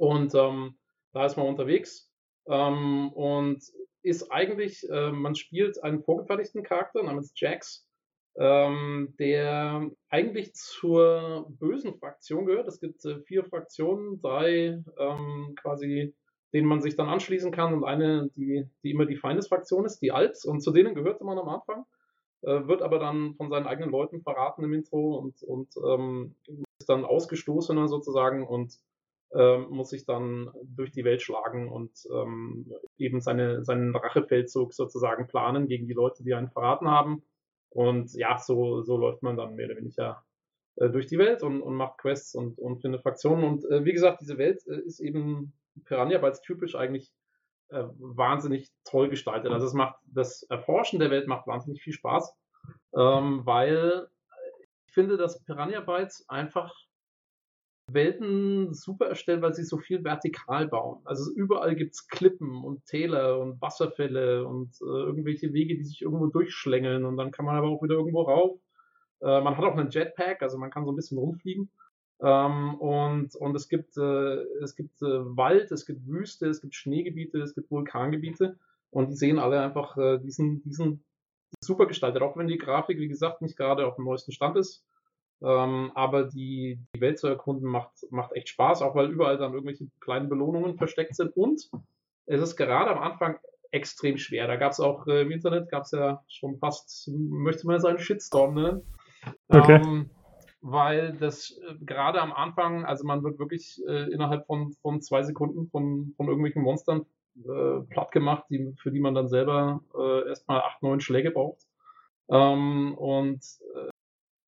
Und 0.00 0.34
ähm, 0.34 0.78
da 1.12 1.26
ist 1.26 1.36
man 1.36 1.46
unterwegs. 1.46 2.10
Ähm, 2.48 3.12
und 3.12 3.62
ist 4.02 4.32
eigentlich, 4.32 4.88
äh, 4.88 5.12
man 5.12 5.34
spielt 5.34 5.84
einen 5.84 6.02
vorgefertigten 6.02 6.62
Charakter 6.62 7.02
namens 7.02 7.34
Jax, 7.36 7.86
ähm, 8.38 9.14
der 9.18 9.90
eigentlich 10.08 10.54
zur 10.54 11.46
bösen 11.50 11.98
Fraktion 11.98 12.46
gehört. 12.46 12.66
Es 12.66 12.80
gibt 12.80 13.04
äh, 13.04 13.20
vier 13.20 13.44
Fraktionen, 13.44 14.22
drei 14.22 14.82
ähm, 14.98 15.54
quasi, 15.60 16.14
denen 16.54 16.66
man 16.66 16.80
sich 16.80 16.96
dann 16.96 17.10
anschließen 17.10 17.52
kann 17.52 17.74
und 17.74 17.84
eine, 17.84 18.30
die, 18.34 18.64
die 18.82 18.92
immer 18.92 19.04
die 19.04 19.18
Feindesfraktion 19.18 19.84
ist, 19.84 19.98
die 19.98 20.12
Alps. 20.12 20.46
Und 20.46 20.62
zu 20.62 20.72
denen 20.72 20.94
gehörte 20.94 21.24
man 21.24 21.38
am 21.38 21.50
Anfang, 21.50 21.84
äh, 22.40 22.66
wird 22.66 22.80
aber 22.80 23.00
dann 23.00 23.34
von 23.34 23.50
seinen 23.50 23.66
eigenen 23.66 23.90
Leuten 23.90 24.22
verraten 24.22 24.64
im 24.64 24.72
Intro 24.72 25.18
und, 25.18 25.42
und 25.42 25.74
ähm, 25.86 26.36
ist 26.78 26.88
dann 26.88 27.04
ausgestoßener 27.04 27.86
sozusagen 27.86 28.46
und 28.46 28.80
ähm, 29.32 29.66
muss 29.70 29.90
sich 29.90 30.04
dann 30.04 30.50
durch 30.64 30.90
die 30.90 31.04
Welt 31.04 31.22
schlagen 31.22 31.70
und 31.70 31.92
ähm, 32.12 32.72
eben 32.98 33.20
seine, 33.20 33.64
seinen 33.64 33.94
Rachefeldzug 33.94 34.74
sozusagen 34.74 35.28
planen 35.28 35.68
gegen 35.68 35.86
die 35.86 35.94
Leute, 35.94 36.24
die 36.24 36.34
einen 36.34 36.50
verraten 36.50 36.88
haben. 36.88 37.22
Und 37.70 38.12
ja, 38.14 38.38
so, 38.38 38.82
so 38.82 38.96
läuft 38.96 39.22
man 39.22 39.36
dann 39.36 39.54
mehr 39.54 39.66
oder 39.66 39.76
weniger 39.76 40.24
äh, 40.76 40.90
durch 40.90 41.06
die 41.06 41.18
Welt 41.18 41.42
und, 41.42 41.62
und 41.62 41.76
macht 41.76 41.98
Quests 41.98 42.34
und, 42.34 42.58
und 42.58 42.80
findet 42.80 43.02
Fraktionen. 43.02 43.44
Und 43.44 43.64
äh, 43.70 43.84
wie 43.84 43.92
gesagt, 43.92 44.20
diese 44.20 44.38
Welt 44.38 44.66
äh, 44.66 44.80
ist 44.80 44.98
eben 44.98 45.52
Piranha, 45.84 46.20
weil 46.20 46.32
es 46.32 46.40
typisch 46.40 46.74
eigentlich 46.74 47.12
äh, 47.68 47.84
wahnsinnig 47.98 48.70
toll 48.84 49.08
gestaltet. 49.08 49.52
Also 49.52 49.66
es 49.66 49.74
macht 49.74 49.96
das 50.06 50.42
Erforschen 50.44 50.98
der 50.98 51.10
Welt 51.10 51.28
macht 51.28 51.46
wahnsinnig 51.46 51.80
viel 51.80 51.92
Spaß, 51.92 52.34
ähm, 52.96 53.42
weil 53.44 54.08
ich 54.86 54.92
finde, 54.92 55.16
dass 55.16 55.44
Piranha 55.44 55.80
Bytes 55.80 56.28
einfach 56.28 56.74
Welten 57.92 58.72
super 58.74 59.06
erstellen, 59.06 59.42
weil 59.42 59.54
sie 59.54 59.64
so 59.64 59.78
viel 59.78 60.04
vertikal 60.04 60.68
bauen. 60.68 61.00
Also 61.04 61.32
überall 61.32 61.74
gibt 61.74 61.94
es 61.94 62.08
Klippen 62.08 62.64
und 62.64 62.84
Täler 62.86 63.38
und 63.40 63.60
Wasserfälle 63.60 64.46
und 64.46 64.70
äh, 64.80 64.84
irgendwelche 64.84 65.52
Wege, 65.52 65.76
die 65.76 65.84
sich 65.84 66.02
irgendwo 66.02 66.26
durchschlängeln 66.26 67.04
und 67.04 67.16
dann 67.16 67.30
kann 67.30 67.44
man 67.44 67.56
aber 67.56 67.68
auch 67.68 67.82
wieder 67.82 67.94
irgendwo 67.94 68.22
rauf. 68.22 68.60
Äh, 69.20 69.40
man 69.40 69.56
hat 69.56 69.64
auch 69.64 69.76
einen 69.76 69.90
Jetpack, 69.90 70.42
also 70.42 70.58
man 70.58 70.70
kann 70.70 70.84
so 70.84 70.92
ein 70.92 70.96
bisschen 70.96 71.18
rumfliegen. 71.18 71.70
Ähm, 72.22 72.74
und, 72.74 73.34
und 73.36 73.56
es 73.56 73.68
gibt, 73.68 73.96
äh, 73.96 74.36
es 74.62 74.76
gibt 74.76 75.00
äh, 75.02 75.36
Wald, 75.36 75.72
es 75.72 75.86
gibt 75.86 76.06
Wüste, 76.06 76.48
es 76.48 76.60
gibt 76.60 76.74
Schneegebiete, 76.74 77.38
es 77.40 77.54
gibt 77.54 77.70
Vulkangebiete 77.70 78.58
und 78.90 79.08
die 79.10 79.16
sehen 79.16 79.38
alle 79.38 79.60
einfach 79.60 79.96
äh, 79.96 80.18
diesen, 80.18 80.62
diesen 80.62 81.02
super 81.60 81.86
gestaltet, 81.86 82.22
auch 82.22 82.36
wenn 82.36 82.46
die 82.46 82.58
Grafik, 82.58 82.98
wie 82.98 83.08
gesagt, 83.08 83.42
nicht 83.42 83.56
gerade 83.56 83.86
auf 83.86 83.96
dem 83.96 84.04
neuesten 84.04 84.32
Stand 84.32 84.56
ist. 84.56 84.84
Ähm, 85.42 85.90
aber 85.94 86.24
die, 86.24 86.78
die 86.94 87.00
Welt 87.00 87.18
zu 87.18 87.26
erkunden 87.26 87.68
macht, 87.68 87.92
macht 88.10 88.32
echt 88.34 88.50
Spaß, 88.50 88.82
auch 88.82 88.94
weil 88.94 89.10
überall 89.10 89.38
dann 89.38 89.54
irgendwelche 89.54 89.86
kleinen 90.00 90.28
Belohnungen 90.28 90.76
versteckt 90.76 91.16
sind. 91.16 91.36
Und 91.36 91.70
es 92.26 92.42
ist 92.42 92.56
gerade 92.56 92.90
am 92.90 92.98
Anfang 92.98 93.38
extrem 93.70 94.18
schwer. 94.18 94.46
Da 94.46 94.56
gab 94.56 94.72
es 94.72 94.80
auch 94.80 95.06
äh, 95.06 95.22
im 95.22 95.30
Internet, 95.30 95.70
gab 95.70 95.84
es 95.84 95.92
ja 95.92 96.22
schon 96.28 96.58
fast, 96.58 97.08
möchte 97.08 97.66
man 97.66 97.80
sagen, 97.80 97.98
Shitstorm 97.98 98.54
nennen. 98.54 98.82
Okay. 99.48 99.80
Ähm, 99.82 100.10
weil 100.60 101.16
das 101.18 101.58
äh, 101.66 101.74
gerade 101.84 102.20
am 102.20 102.32
Anfang, 102.32 102.84
also 102.84 103.06
man 103.06 103.22
wird 103.22 103.38
wirklich 103.38 103.80
äh, 103.86 104.12
innerhalb 104.12 104.46
von, 104.46 104.74
von 104.82 105.00
zwei 105.00 105.22
Sekunden 105.22 105.68
von, 105.68 106.12
von 106.16 106.26
irgendwelchen 106.26 106.62
Monstern 106.62 107.06
äh, 107.36 107.80
platt 107.88 108.12
gemacht, 108.12 108.44
die, 108.50 108.74
für 108.76 108.90
die 108.90 109.00
man 109.00 109.14
dann 109.14 109.28
selber 109.28 109.80
äh, 109.96 110.28
erstmal 110.28 110.60
acht, 110.60 110.82
neun 110.82 111.00
Schläge 111.00 111.30
braucht. 111.30 111.66
Ähm, 112.28 112.94
und 112.94 113.40
äh, 113.74 113.89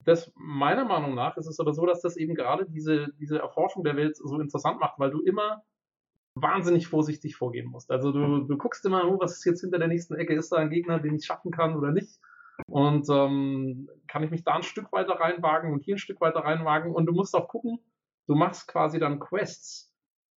das 0.04 0.32
meiner 0.34 0.84
Meinung 0.84 1.14
nach 1.14 1.36
ist 1.36 1.46
es 1.46 1.60
aber 1.60 1.72
so, 1.72 1.86
dass 1.86 2.00
das 2.00 2.16
eben 2.16 2.34
gerade 2.34 2.66
diese, 2.66 3.08
diese 3.18 3.38
Erforschung 3.38 3.84
der 3.84 3.96
Welt 3.96 4.16
so 4.16 4.38
interessant 4.40 4.80
macht, 4.80 4.98
weil 4.98 5.10
du 5.10 5.20
immer 5.22 5.62
wahnsinnig 6.34 6.86
vorsichtig 6.86 7.36
vorgehen 7.36 7.68
musst. 7.68 7.90
Also 7.90 8.10
du, 8.10 8.40
du 8.44 8.56
guckst 8.56 8.84
immer, 8.86 9.06
oh, 9.06 9.20
was 9.20 9.38
ist 9.38 9.44
jetzt 9.44 9.60
hinter 9.60 9.78
der 9.78 9.88
nächsten 9.88 10.14
Ecke? 10.14 10.34
Ist 10.34 10.50
da 10.50 10.56
ein 10.56 10.70
Gegner, 10.70 10.98
den 10.98 11.16
ich 11.16 11.26
schaffen 11.26 11.50
kann 11.50 11.76
oder 11.76 11.92
nicht? 11.92 12.18
Und 12.66 13.08
ähm, 13.10 13.88
kann 14.08 14.22
ich 14.22 14.30
mich 14.30 14.44
da 14.44 14.54
ein 14.54 14.62
Stück 14.62 14.92
weiter 14.92 15.14
reinwagen 15.14 15.72
und 15.72 15.84
hier 15.84 15.96
ein 15.96 15.98
Stück 15.98 16.20
weiter 16.20 16.40
reinwagen? 16.40 16.94
Und 16.94 17.06
du 17.06 17.12
musst 17.12 17.34
auch 17.34 17.48
gucken, 17.48 17.78
du 18.26 18.34
machst 18.34 18.68
quasi 18.68 18.98
dann 18.98 19.20
Quests, 19.20 19.92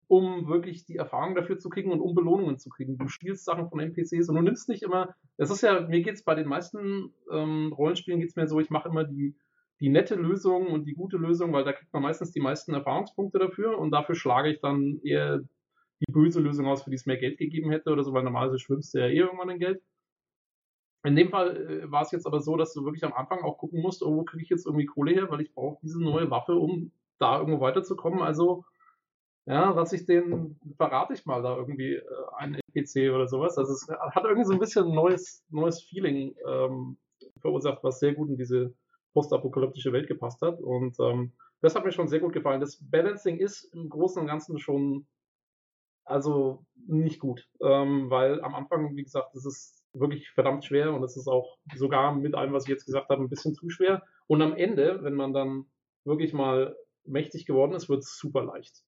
um 0.09 0.49
wirklich 0.49 0.85
die 0.85 0.97
Erfahrung 0.97 1.35
dafür 1.35 1.59
zu 1.59 1.69
kriegen 1.69 1.93
und 1.93 2.01
um 2.01 2.15
Belohnungen 2.15 2.59
zu 2.59 2.71
kriegen. 2.71 2.99
Du 2.99 3.09
spielst 3.09 3.45
Sachen 3.45 3.69
von 3.69 3.81
NPCs 3.81 4.29
und 4.29 4.37
du 4.37 4.43
nimmst 4.43 4.69
nicht 4.69 4.83
immer, 4.83 5.15
es 5.37 5.51
ist 5.51 5.62
ja, 5.62 5.81
mir 5.81 6.03
geht's 6.03 6.25
bei 6.25 6.35
den 6.35 6.49
meisten 6.49 7.15
ähm, 7.31 7.73
Rollenspielen 7.73 8.21
geht's 8.21 8.37
mir 8.37 8.49
so, 8.49 8.61
ich 8.61 8.71
mache 8.71 8.89
immer 8.89 9.05
die, 9.05 9.37
die 9.81 9.89
nette 9.89 10.14
Lösung 10.14 10.68
und 10.68 10.85
die 10.85 10.95
gute 10.95 11.16
Lösung, 11.16 11.53
weil 11.53 11.64
da 11.64 11.72
kriegt 11.72 11.93
man 11.93 12.03
meistens 12.03 12.33
die 12.33 12.41
meisten 12.41 12.75
Erfahrungspunkte 12.75 13.39
dafür 13.39 13.79
und 13.79 13.91
dafür 13.91 14.14
schlage 14.14 14.51
ich 14.51 14.61
dann 14.61 15.01
eher 15.03 15.41
die 16.01 16.12
böse 16.12 16.41
Lösung 16.41 16.66
aus, 16.66 16.83
für 16.83 16.91
die 16.91 16.97
es 16.97 17.07
mehr 17.07 17.16
Geld 17.16 17.39
gegeben 17.39 17.70
hätte 17.70 17.91
oder 17.91 18.05
so, 18.05 18.12
weil 18.12 18.22
normalerweise 18.22 18.59
schwimmst 18.59 18.95
du 18.95 18.99
ja 18.99 19.07
eh 19.07 19.18
irgendwann 19.18 19.51
in 19.51 19.59
Geld. 19.59 19.83
In 21.05 21.16
dem 21.16 21.31
Fall 21.31 21.57
äh, 21.57 21.91
war 21.91 22.03
es 22.03 22.12
jetzt 22.12 22.27
aber 22.27 22.41
so, 22.41 22.57
dass 22.57 22.72
du 22.72 22.85
wirklich 22.85 23.05
am 23.05 23.12
Anfang 23.12 23.43
auch 23.43 23.59
gucken 23.59 23.83
musst, 23.83 24.03
oh, 24.03 24.16
wo 24.16 24.25
kriege 24.25 24.43
ich 24.43 24.49
jetzt 24.49 24.66
irgendwie 24.66 24.87
Kohle 24.87 25.12
her, 25.12 25.31
weil 25.31 25.43
ich 25.43 25.53
brauche 25.53 25.79
diese 25.83 26.03
neue 26.03 26.31
Waffe, 26.31 26.55
um 26.55 26.93
da 27.18 27.39
irgendwo 27.39 27.61
weiterzukommen. 27.61 28.22
Also, 28.22 28.64
ja, 29.47 29.77
was 29.77 29.93
ich 29.93 30.07
den, 30.07 30.59
verrate 30.77 31.12
ich 31.12 31.27
mal 31.27 31.43
da 31.43 31.57
irgendwie 31.57 31.95
äh, 31.95 32.03
einen 32.39 32.59
NPC 32.72 33.12
oder 33.14 33.29
sowas. 33.29 33.59
Also 33.59 33.72
es 33.72 33.87
hat 33.89 34.25
irgendwie 34.25 34.47
so 34.47 34.55
ein 34.55 34.59
bisschen 34.59 34.87
ein 34.87 34.95
neues, 34.95 35.45
neues 35.51 35.83
Feeling 35.83 36.35
ähm, 36.49 36.97
verursacht, 37.41 37.85
was 37.85 38.01
sehr 38.01 38.14
gut 38.14 38.31
in 38.31 38.39
diese 38.39 38.75
postapokalyptische 39.15 39.93
Welt 39.93 40.09
gepasst 40.09 40.43
hat. 40.43 40.61
Und 40.61 40.97
ähm, 41.01 41.33
das 41.62 41.75
hat 41.75 41.85
mir 41.85 41.93
schon 41.93 42.09
sehr 42.09 42.21
gut 42.21 42.35
gefallen. 42.35 42.61
Das 42.61 42.79
Balancing 42.83 43.39
ist 43.39 43.65
im 43.73 43.89
Großen 43.89 44.21
und 44.21 44.29
Ganzen 44.29 44.59
schon 44.59 45.07
also 46.05 46.65
nicht 46.87 47.19
gut, 47.19 47.49
ähm, 47.62 48.11
weil 48.11 48.43
am 48.43 48.55
Anfang, 48.55 48.95
wie 48.95 49.03
gesagt, 49.03 49.35
das 49.35 49.47
ist 49.47 49.83
wirklich 49.95 50.29
verdammt 50.31 50.65
schwer 50.65 50.93
und 50.93 51.03
es 51.03 51.17
ist 51.17 51.29
auch 51.29 51.57
sogar 51.75 52.15
mit 52.15 52.35
allem, 52.35 52.53
was 52.53 52.65
ich 52.65 52.71
jetzt 52.71 52.85
gesagt 52.85 53.09
habe, 53.09 53.23
ein 53.23 53.31
bisschen 53.31 53.55
zu 53.55 53.71
schwer. 53.71 54.03
Und 54.27 54.43
am 54.43 54.55
Ende, 54.55 55.03
wenn 55.03 55.15
man 55.15 55.33
dann 55.33 55.67
wirklich 56.05 56.33
mal 56.33 56.77
mächtig 57.05 57.47
geworden 57.47 57.73
ist, 57.73 57.89
wird 57.89 58.01
es 58.01 58.19
super 58.19 58.45
leicht. 58.45 58.83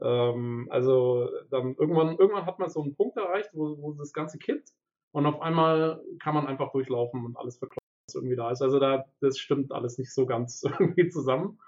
Ähm, 0.00 0.66
also 0.70 1.28
dann 1.50 1.74
irgendwann, 1.76 2.16
irgendwann 2.18 2.46
hat 2.46 2.58
man 2.58 2.68
so 2.68 2.82
einen 2.82 2.96
Punkt 2.96 3.16
erreicht, 3.16 3.50
wo, 3.52 3.78
wo 3.78 3.92
das 3.92 4.12
Ganze 4.12 4.38
kippt 4.38 4.70
und 5.12 5.26
auf 5.26 5.40
einmal 5.40 6.02
kann 6.20 6.34
man 6.34 6.46
einfach 6.46 6.72
durchlaufen 6.72 7.24
und 7.24 7.36
alles 7.36 7.58
verkloppt, 7.58 7.78
was 7.78 7.85
irgendwie 8.14 8.36
da 8.36 8.50
ist. 8.50 8.62
Also 8.62 8.78
da, 8.78 9.06
das 9.20 9.38
stimmt 9.38 9.72
alles 9.72 9.98
nicht 9.98 10.12
so 10.12 10.26
ganz 10.26 10.62
irgendwie 10.78 11.08
zusammen. 11.08 11.58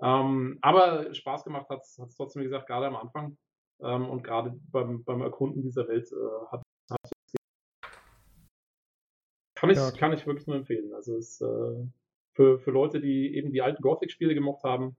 Ähm, 0.00 0.58
aber 0.60 1.12
Spaß 1.12 1.44
gemacht 1.44 1.68
hat 1.68 1.82
es 1.82 2.00
trotzdem, 2.16 2.40
wie 2.40 2.46
gesagt, 2.46 2.66
gerade 2.66 2.86
am 2.86 2.96
Anfang. 2.96 3.36
Ähm, 3.80 4.08
und 4.08 4.22
gerade 4.22 4.58
beim, 4.72 5.04
beim 5.04 5.22
Erkunden 5.22 5.62
dieser 5.62 5.86
Welt 5.88 6.10
äh, 6.12 6.46
hat, 6.50 6.62
hat 6.90 7.10
kann 9.54 9.70
ich, 9.70 9.76
ja. 9.76 9.90
kann 9.90 10.12
ich 10.12 10.26
wirklich 10.26 10.46
nur 10.46 10.56
empfehlen. 10.56 10.94
Also 10.94 11.16
es 11.16 11.40
äh, 11.40 11.86
für, 12.34 12.60
für 12.60 12.70
Leute, 12.70 13.00
die 13.00 13.34
eben 13.34 13.52
die 13.52 13.62
alten 13.62 13.82
Gothic-Spiele 13.82 14.34
gemocht 14.34 14.62
haben, 14.62 14.96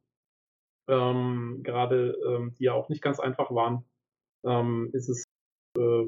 ähm, 0.89 1.61
gerade 1.63 2.17
ähm, 2.27 2.55
die 2.55 2.65
ja 2.65 2.73
auch 2.73 2.89
nicht 2.89 3.01
ganz 3.01 3.19
einfach 3.19 3.51
waren, 3.51 3.85
ähm, 4.43 4.89
ist 4.91 5.07
es 5.07 5.23
äh, 5.77 6.05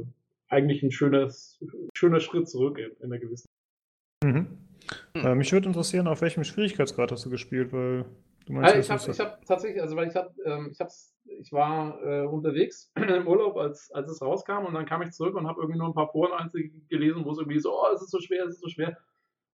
eigentlich 0.50 0.84
ein 0.84 0.92
schönes, 0.92 1.64
schöner 1.96 2.20
Schritt 2.20 2.50
zurück 2.50 2.78
in, 2.78 2.92
in 2.98 3.06
einer 3.06 3.20
gewissen. 3.20 3.48
Mhm. 4.24 4.61
Hm. 5.16 5.26
Äh, 5.26 5.36
mich 5.36 5.52
würde 5.52 5.68
interessieren, 5.68 6.08
auf 6.08 6.22
welchem 6.22 6.44
Schwierigkeitsgrad 6.44 7.12
hast 7.12 7.26
du 7.26 7.30
gespielt, 7.30 7.72
weil 7.74 8.06
du 8.46 8.54
meinst, 8.54 8.92
also 8.92 9.12
ich 9.12 9.20
habe 9.20 9.32
hab 9.32 9.46
tatsächlich, 9.46 9.82
also 9.82 9.96
weil 9.96 10.08
ich 10.08 10.16
habe, 10.16 10.34
ähm, 10.46 10.70
ich 10.72 10.80
hab's 10.80 11.16
ich 11.40 11.52
war 11.52 12.02
äh, 12.04 12.26
unterwegs 12.26 12.92
im 12.96 13.28
Urlaub, 13.28 13.58
als, 13.58 13.92
als 13.92 14.10
es 14.10 14.22
rauskam 14.22 14.66
und 14.66 14.74
dann 14.74 14.86
kam 14.86 15.02
ich 15.02 15.12
zurück 15.12 15.36
und 15.36 15.48
habe 15.48 15.62
irgendwie 15.62 15.80
nur 15.80 15.88
ein 15.88 15.94
paar 15.94 16.12
Foren 16.12 16.52
gelesen, 16.90 17.26
wo 17.26 17.32
es 17.32 17.38
irgendwie 17.38 17.60
so, 17.60 17.74
oh, 17.74 17.94
es 17.94 18.02
ist 18.02 18.12
so 18.12 18.20
schwer, 18.20 18.46
es 18.46 18.56
ist 18.56 18.62
so 18.62 18.70
schwer. 18.70 18.98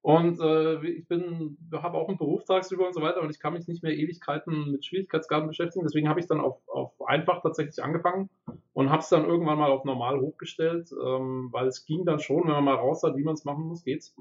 Und 0.01 0.39
äh, 0.39 0.85
ich 0.87 1.07
bin, 1.07 1.57
habe 1.73 1.97
auch 1.97 2.07
einen 2.07 2.17
Beruf 2.17 2.45
tagsüber 2.45 2.87
und 2.87 2.93
so 2.93 3.01
weiter 3.01 3.21
und 3.21 3.29
ich 3.29 3.39
kann 3.39 3.53
mich 3.53 3.67
nicht 3.67 3.83
mehr 3.83 3.93
Ewigkeiten 3.93 4.71
mit 4.71 4.85
Schwierigkeitsgraden 4.85 5.49
beschäftigen. 5.49 5.85
Deswegen 5.85 6.07
habe 6.07 6.19
ich 6.19 6.27
dann 6.27 6.39
auf, 6.39 6.61
auf 6.69 6.93
einfach 7.05 7.41
tatsächlich 7.41 7.83
angefangen 7.83 8.29
und 8.73 8.89
habe 8.89 9.01
es 9.01 9.09
dann 9.09 9.25
irgendwann 9.25 9.57
mal 9.57 9.71
auf 9.71 9.83
normal 9.83 10.19
hochgestellt, 10.21 10.91
ähm, 10.93 11.49
weil 11.51 11.67
es 11.67 11.83
ging 11.85 12.05
dann 12.05 12.19
schon, 12.19 12.43
wenn 12.43 12.53
man 12.53 12.63
mal 12.63 12.75
raus 12.75 13.03
hat, 13.03 13.17
wie 13.17 13.23
man 13.23 13.33
es 13.33 13.43
machen 13.43 13.65
muss, 13.65 13.83
geht's. 13.83 14.15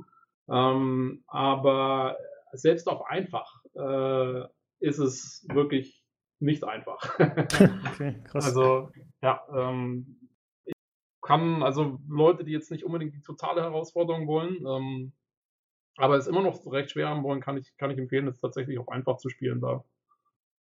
Ähm, 0.49 1.25
aber 1.27 2.17
selbst 2.53 2.89
auf 2.89 3.05
einfach 3.07 3.63
äh, 3.75 4.45
ist 4.81 4.99
es 4.99 5.47
wirklich 5.53 6.03
nicht 6.39 6.65
einfach. 6.65 7.19
okay, 7.19 8.23
krass. 8.25 8.47
Also, 8.47 8.91
ja, 9.23 9.43
ähm, 9.53 10.31
ich 10.65 10.75
kann, 11.23 11.63
also 11.63 11.99
Leute, 12.09 12.45
die 12.45 12.53
jetzt 12.53 12.71
nicht 12.71 12.85
unbedingt 12.85 13.15
die 13.15 13.23
totale 13.23 13.63
Herausforderung 13.63 14.27
wollen, 14.27 14.65
ähm, 14.67 15.13
aber 15.97 16.17
es 16.17 16.27
immer 16.27 16.43
noch 16.43 16.61
recht 16.71 16.91
schwer 16.91 17.09
haben 17.09 17.23
wollen, 17.23 17.41
kann 17.41 17.57
ich, 17.57 17.75
kann 17.79 17.91
ich 17.91 17.99
empfehlen, 17.99 18.29
es 18.29 18.39
tatsächlich 18.39 18.79
auch 18.79 18.89
einfach 18.89 19.17
zu 19.17 19.31
spielen. 19.31 19.61
Da 19.61 19.83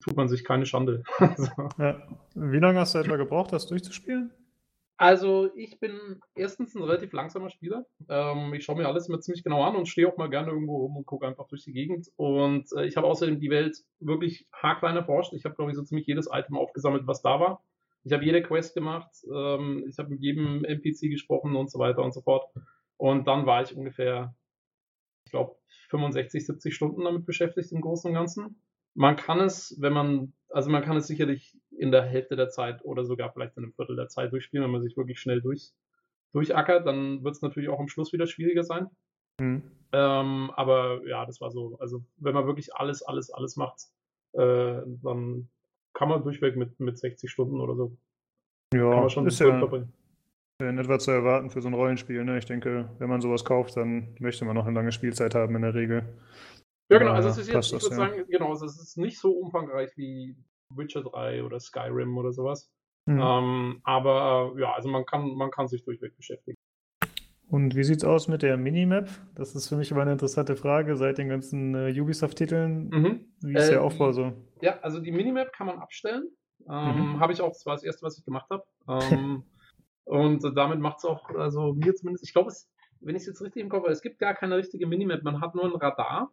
tut 0.02 0.16
man 0.16 0.28
sich 0.28 0.44
keine 0.44 0.66
Schande. 0.66 1.04
ja. 1.78 2.02
Wie 2.34 2.58
lange 2.58 2.80
hast 2.80 2.94
du 2.94 2.98
etwa 2.98 3.16
gebraucht, 3.16 3.52
das 3.52 3.66
durchzuspielen? 3.68 4.32
Also 5.00 5.48
ich 5.56 5.80
bin 5.80 6.20
erstens 6.34 6.74
ein 6.74 6.82
relativ 6.82 7.14
langsamer 7.14 7.48
Spieler. 7.48 7.86
Ähm, 8.10 8.52
ich 8.52 8.64
schaue 8.64 8.76
mir 8.76 8.86
alles 8.86 9.08
immer 9.08 9.18
ziemlich 9.18 9.42
genau 9.42 9.64
an 9.64 9.74
und 9.74 9.88
stehe 9.88 10.06
auch 10.06 10.18
mal 10.18 10.28
gerne 10.28 10.50
irgendwo 10.50 10.76
rum 10.76 10.94
und 10.94 11.06
gucke 11.06 11.26
einfach 11.26 11.48
durch 11.48 11.64
die 11.64 11.72
Gegend. 11.72 12.08
Und 12.16 12.66
äh, 12.76 12.84
ich 12.84 12.98
habe 12.98 13.06
außerdem 13.06 13.40
die 13.40 13.48
Welt 13.48 13.78
wirklich 13.98 14.46
haarklein 14.52 14.96
erforscht. 14.96 15.32
Ich 15.32 15.46
habe, 15.46 15.54
glaube 15.54 15.70
ich, 15.70 15.76
so 15.78 15.84
ziemlich 15.84 16.06
jedes 16.06 16.28
Item 16.30 16.58
aufgesammelt, 16.58 17.06
was 17.06 17.22
da 17.22 17.40
war. 17.40 17.64
Ich 18.04 18.12
habe 18.12 18.26
jede 18.26 18.42
Quest 18.42 18.74
gemacht. 18.74 19.10
Ähm, 19.34 19.86
ich 19.88 19.98
habe 19.98 20.10
mit 20.10 20.20
jedem 20.20 20.66
NPC 20.66 21.08
gesprochen 21.08 21.56
und 21.56 21.70
so 21.70 21.78
weiter 21.78 22.02
und 22.02 22.12
so 22.12 22.20
fort. 22.20 22.52
Und 22.98 23.26
dann 23.26 23.46
war 23.46 23.62
ich 23.62 23.74
ungefähr, 23.74 24.34
ich 25.24 25.30
glaube, 25.30 25.56
65, 25.88 26.44
70 26.44 26.74
Stunden 26.74 27.04
damit 27.04 27.24
beschäftigt 27.24 27.72
im 27.72 27.80
Großen 27.80 28.10
und 28.10 28.14
Ganzen. 28.14 28.60
Man 28.92 29.16
kann 29.16 29.40
es, 29.40 29.78
wenn 29.80 29.94
man, 29.94 30.34
also 30.50 30.68
man 30.68 30.82
kann 30.82 30.98
es 30.98 31.06
sicherlich 31.06 31.56
in 31.80 31.90
der 31.90 32.02
Hälfte 32.02 32.36
der 32.36 32.50
Zeit 32.50 32.84
oder 32.84 33.04
sogar 33.04 33.32
vielleicht 33.32 33.56
in 33.56 33.64
einem 33.64 33.72
Viertel 33.72 33.96
der 33.96 34.08
Zeit 34.08 34.32
durchspielen, 34.32 34.64
wenn 34.64 34.70
man 34.70 34.82
sich 34.82 34.98
wirklich 34.98 35.18
schnell 35.18 35.40
durch, 35.40 35.72
durchackert, 36.32 36.86
dann 36.86 37.24
wird 37.24 37.34
es 37.34 37.42
natürlich 37.42 37.70
auch 37.70 37.80
am 37.80 37.88
Schluss 37.88 38.12
wieder 38.12 38.26
schwieriger 38.26 38.64
sein. 38.64 38.88
Mhm. 39.40 39.62
Ähm, 39.92 40.50
aber 40.54 41.00
ja, 41.08 41.24
das 41.24 41.40
war 41.40 41.50
so, 41.50 41.78
also 41.80 42.04
wenn 42.18 42.34
man 42.34 42.46
wirklich 42.46 42.74
alles, 42.74 43.02
alles, 43.02 43.30
alles 43.30 43.56
macht, 43.56 43.86
äh, 44.34 44.82
dann 45.02 45.48
kann 45.94 46.10
man 46.10 46.22
durchweg 46.22 46.54
mit, 46.54 46.78
mit 46.78 46.98
60 46.98 47.30
Stunden 47.30 47.60
oder 47.60 47.74
so. 47.74 47.96
Ja, 48.74 48.90
kann 48.90 49.00
man 49.00 49.10
schon 49.10 49.26
ist 49.26 49.40
ja, 49.40 49.58
verbringen. 49.58 49.90
in 50.60 50.76
etwa 50.76 50.98
zu 50.98 51.10
erwarten 51.12 51.48
für 51.48 51.62
so 51.62 51.68
ein 51.68 51.74
Rollenspiel. 51.74 52.22
Ne? 52.24 52.36
Ich 52.36 52.44
denke, 52.44 52.90
wenn 52.98 53.08
man 53.08 53.22
sowas 53.22 53.44
kauft, 53.44 53.76
dann 53.78 54.14
möchte 54.20 54.44
man 54.44 54.54
noch 54.54 54.66
eine 54.66 54.74
lange 54.74 54.92
Spielzeit 54.92 55.34
haben 55.34 55.56
in 55.56 55.62
der 55.62 55.74
Regel. 55.74 56.04
Ja, 56.90 56.98
genau. 56.98 57.12
Also 57.12 57.30
es 57.30 57.38
ist 57.38 57.50
jetzt, 57.50 57.72
ich 57.72 57.72
würde 57.72 57.88
ja. 57.88 57.96
sagen, 57.96 58.24
genau, 58.28 58.50
also 58.50 58.66
es 58.66 58.78
ist 58.78 58.98
nicht 58.98 59.18
so 59.18 59.32
umfangreich 59.32 59.96
wie 59.96 60.36
Witcher 60.70 61.02
3 61.02 61.44
oder 61.44 61.60
Skyrim 61.60 62.16
oder 62.16 62.32
sowas. 62.32 62.70
Mhm. 63.06 63.20
Ähm, 63.20 63.80
aber 63.84 64.52
ja, 64.58 64.72
also 64.72 64.88
man 64.88 65.04
kann, 65.06 65.34
man 65.34 65.50
kann 65.50 65.68
sich 65.68 65.84
durchweg 65.84 66.16
beschäftigen. 66.16 66.56
Und 67.48 67.74
wie 67.74 67.82
sieht's 67.82 68.04
aus 68.04 68.28
mit 68.28 68.42
der 68.42 68.56
Minimap? 68.56 69.08
Das 69.34 69.56
ist 69.56 69.68
für 69.68 69.76
mich 69.76 69.90
immer 69.90 70.02
eine 70.02 70.12
interessante 70.12 70.54
Frage 70.54 70.96
seit 70.96 71.18
den 71.18 71.28
ganzen 71.28 71.74
äh, 71.74 72.00
Ubisoft-Titeln. 72.00 72.88
Mhm. 72.90 73.24
Wie 73.40 73.54
ist 73.54 73.68
äh, 73.68 73.72
der 73.72 73.82
Aufbau 73.82 74.12
so? 74.12 74.32
Ja, 74.60 74.78
also 74.82 75.00
die 75.00 75.10
Minimap 75.10 75.52
kann 75.52 75.66
man 75.66 75.78
abstellen. 75.78 76.28
Ähm, 76.68 77.14
mhm. 77.14 77.20
Habe 77.20 77.32
ich 77.32 77.40
auch, 77.40 77.48
das 77.48 77.66
war 77.66 77.74
das 77.74 77.82
erste, 77.82 78.06
was 78.06 78.18
ich 78.18 78.24
gemacht 78.24 78.48
habe. 78.50 78.62
Ähm, 78.86 79.42
und 80.04 80.44
damit 80.56 80.78
macht 80.78 80.98
es 80.98 81.04
auch, 81.04 81.28
also 81.30 81.72
mir 81.72 81.94
zumindest, 81.96 82.24
ich 82.24 82.32
glaube, 82.32 82.52
wenn 83.00 83.16
ich 83.16 83.22
es 83.22 83.28
jetzt 83.28 83.42
richtig 83.42 83.62
im 83.62 83.68
Kopf 83.68 83.82
habe, 83.82 83.92
es 83.92 84.02
gibt 84.02 84.20
gar 84.20 84.34
keine 84.34 84.56
richtige 84.56 84.86
Minimap. 84.86 85.24
Man 85.24 85.40
hat 85.40 85.56
nur 85.56 85.64
ein 85.64 85.74
Radar 85.74 86.30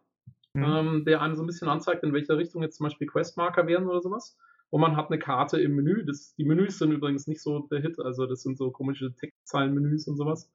mhm. 0.54 0.64
ähm, 0.64 1.04
der 1.04 1.22
einem 1.22 1.36
so 1.36 1.42
ein 1.42 1.46
bisschen 1.46 1.68
anzeigt, 1.68 2.04
in 2.04 2.12
welcher 2.12 2.38
Richtung 2.38 2.62
jetzt 2.62 2.76
zum 2.76 2.84
Beispiel 2.84 3.06
Questmarker 3.06 3.66
werden 3.66 3.88
oder 3.88 4.00
sowas. 4.00 4.36
Und 4.70 4.80
man 4.80 4.96
hat 4.96 5.10
eine 5.10 5.18
Karte 5.18 5.60
im 5.60 5.74
Menü. 5.74 6.04
Das, 6.04 6.34
die 6.34 6.44
Menüs 6.44 6.78
sind 6.78 6.92
übrigens 6.92 7.26
nicht 7.26 7.42
so 7.42 7.60
der 7.70 7.80
Hit, 7.80 7.98
also 7.98 8.26
das 8.26 8.42
sind 8.42 8.58
so 8.58 8.70
komische 8.70 9.14
Textzeilenmenüs 9.14 10.06
und 10.08 10.16
sowas. 10.16 10.50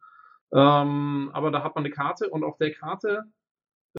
Ähm, 0.52 1.32
aber 1.34 1.50
da 1.50 1.64
hat 1.64 1.76
man 1.76 1.84
eine 1.84 1.94
Karte 1.94 2.30
und 2.30 2.44
auf 2.44 2.58
der 2.58 2.72
Karte 2.72 3.24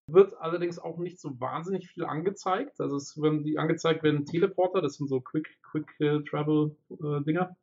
wird 0.06 0.36
allerdings 0.38 0.78
auch 0.78 0.98
nicht 0.98 1.20
so 1.20 1.40
wahnsinnig 1.40 1.88
viel 1.88 2.04
angezeigt. 2.04 2.80
Also 2.80 2.96
es 2.96 3.20
werden 3.20 3.44
die 3.44 3.58
angezeigt 3.58 4.02
werden 4.02 4.26
Teleporter, 4.26 4.80
das 4.80 4.94
sind 4.94 5.08
so 5.08 5.20
Quick, 5.20 5.58
Quick 5.62 5.88
uh, 6.00 6.20
Travel 6.20 6.76
uh, 6.90 7.20
Dinger. 7.20 7.56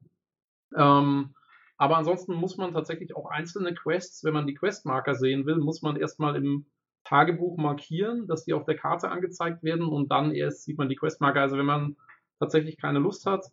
Ähm, 0.76 1.34
aber 1.78 1.98
ansonsten 1.98 2.34
muss 2.34 2.58
man 2.58 2.74
tatsächlich 2.74 3.16
auch 3.16 3.30
einzelne 3.30 3.74
Quests, 3.74 4.24
wenn 4.24 4.34
man 4.34 4.48
die 4.48 4.54
Questmarker 4.54 5.16
sehen 5.16 5.46
will, 5.46 5.58
muss 5.58 5.82
man 5.82 5.96
erstmal 5.96 6.36
im 6.36 6.66
Tagebuch 7.12 7.58
markieren, 7.58 8.26
dass 8.28 8.46
die 8.46 8.54
auf 8.54 8.64
der 8.64 8.78
Karte 8.78 9.10
angezeigt 9.10 9.64
werden 9.64 9.86
und 9.86 10.12
dann 10.12 10.32
erst 10.32 10.64
sieht 10.64 10.78
man 10.78 10.88
die 10.88 10.96
Questmarker. 10.96 11.42
Also 11.42 11.58
wenn 11.58 11.66
man 11.66 11.98
tatsächlich 12.40 12.78
keine 12.78 13.00
Lust 13.00 13.26
hat 13.26 13.46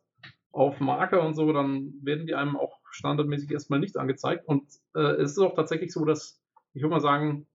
auf 0.53 0.79
Marker 0.79 1.27
und 1.27 1.35
so, 1.35 1.53
dann 1.53 1.93
werden 2.03 2.27
die 2.27 2.37
einem 2.37 2.57
auch 2.57 2.79
standardmäßig 2.91 3.51
erstmal 3.51 3.81
nicht 3.81 3.97
angezeigt. 3.97 4.47
Und 4.47 4.63
äh, 4.95 5.01
es 5.01 5.33
ist 5.33 5.39
auch 5.39 5.57
tatsächlich 5.57 5.93
so, 5.93 6.05
dass 6.05 6.41
ich 6.73 6.83
würde 6.83 6.95
mal 6.95 7.01
sagen, 7.01 7.49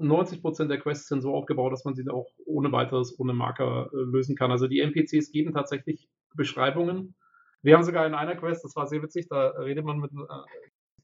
90% 0.00 0.66
der 0.66 0.80
Quests 0.80 1.06
sind 1.06 1.20
so 1.20 1.32
aufgebaut, 1.34 1.72
dass 1.72 1.84
man 1.84 1.94
sie 1.94 2.08
auch 2.10 2.26
ohne 2.44 2.72
weiteres, 2.72 3.16
ohne 3.20 3.32
Marker 3.32 3.88
äh, 3.92 3.96
lösen 3.96 4.34
kann. 4.34 4.50
Also 4.50 4.66
die 4.66 4.80
NPCs 4.80 5.30
geben 5.30 5.54
tatsächlich 5.54 6.08
Beschreibungen. 6.34 7.14
Wir 7.62 7.74
haben 7.74 7.84
sogar 7.84 8.06
in 8.06 8.14
einer 8.14 8.34
Quest, 8.34 8.64
das 8.64 8.74
war 8.74 8.88
sehr 8.88 9.02
witzig, 9.02 9.28
da 9.28 9.50
redet 9.50 9.84
man 9.84 10.00
mit 10.00 10.10
äh, 10.12 10.24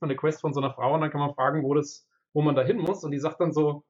eine 0.01 0.17
Quest 0.17 0.41
von 0.41 0.53
so 0.53 0.61
einer 0.61 0.75
Frau 0.75 0.95
und 0.95 1.01
dann 1.01 1.11
kann 1.11 1.21
man 1.21 1.35
fragen, 1.35 1.63
wo 1.63 1.75
das, 1.75 2.07
wo 2.33 2.43
man 2.43 2.57
da 2.57 2.63
hin 2.63 2.79
muss. 2.79 3.05
Und 3.05 3.13
die 3.13 3.21
sagt 3.21 3.41
dann 3.41 3.53
so, 3.53 3.85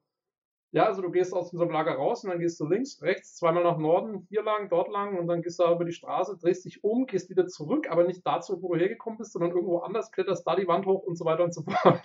ja, 0.73 0.87
also 0.87 1.03
du 1.03 1.11
gehst 1.11 1.33
aus 1.33 1.53
unserem 1.53 1.69
Lager 1.71 1.93
raus 1.93 2.23
und 2.23 2.31
dann 2.31 2.39
gehst 2.39 2.59
du 2.59 2.67
links, 2.67 2.99
rechts, 3.03 3.35
zweimal 3.35 3.61
nach 3.61 3.77
Norden, 3.77 4.25
hier 4.29 4.41
lang, 4.41 4.69
dort 4.69 4.91
lang 4.91 5.19
und 5.19 5.27
dann 5.27 5.43
gehst 5.43 5.59
du 5.59 5.71
über 5.71 5.85
die 5.85 5.91
Straße, 5.91 6.35
drehst 6.41 6.65
dich 6.65 6.83
um, 6.83 7.05
gehst 7.05 7.29
wieder 7.29 7.45
zurück, 7.45 7.87
aber 7.91 8.05
nicht 8.05 8.25
dazu, 8.25 8.59
wo 8.59 8.73
du 8.73 8.79
hergekommen 8.79 9.19
bist, 9.19 9.33
sondern 9.33 9.51
irgendwo 9.51 9.77
anders, 9.79 10.11
kletterst 10.11 10.47
da 10.47 10.55
die 10.55 10.67
Wand 10.67 10.87
hoch 10.87 11.03
und 11.03 11.15
so 11.15 11.25
weiter 11.25 11.43
und 11.43 11.53
so 11.53 11.61
fort. 11.61 12.01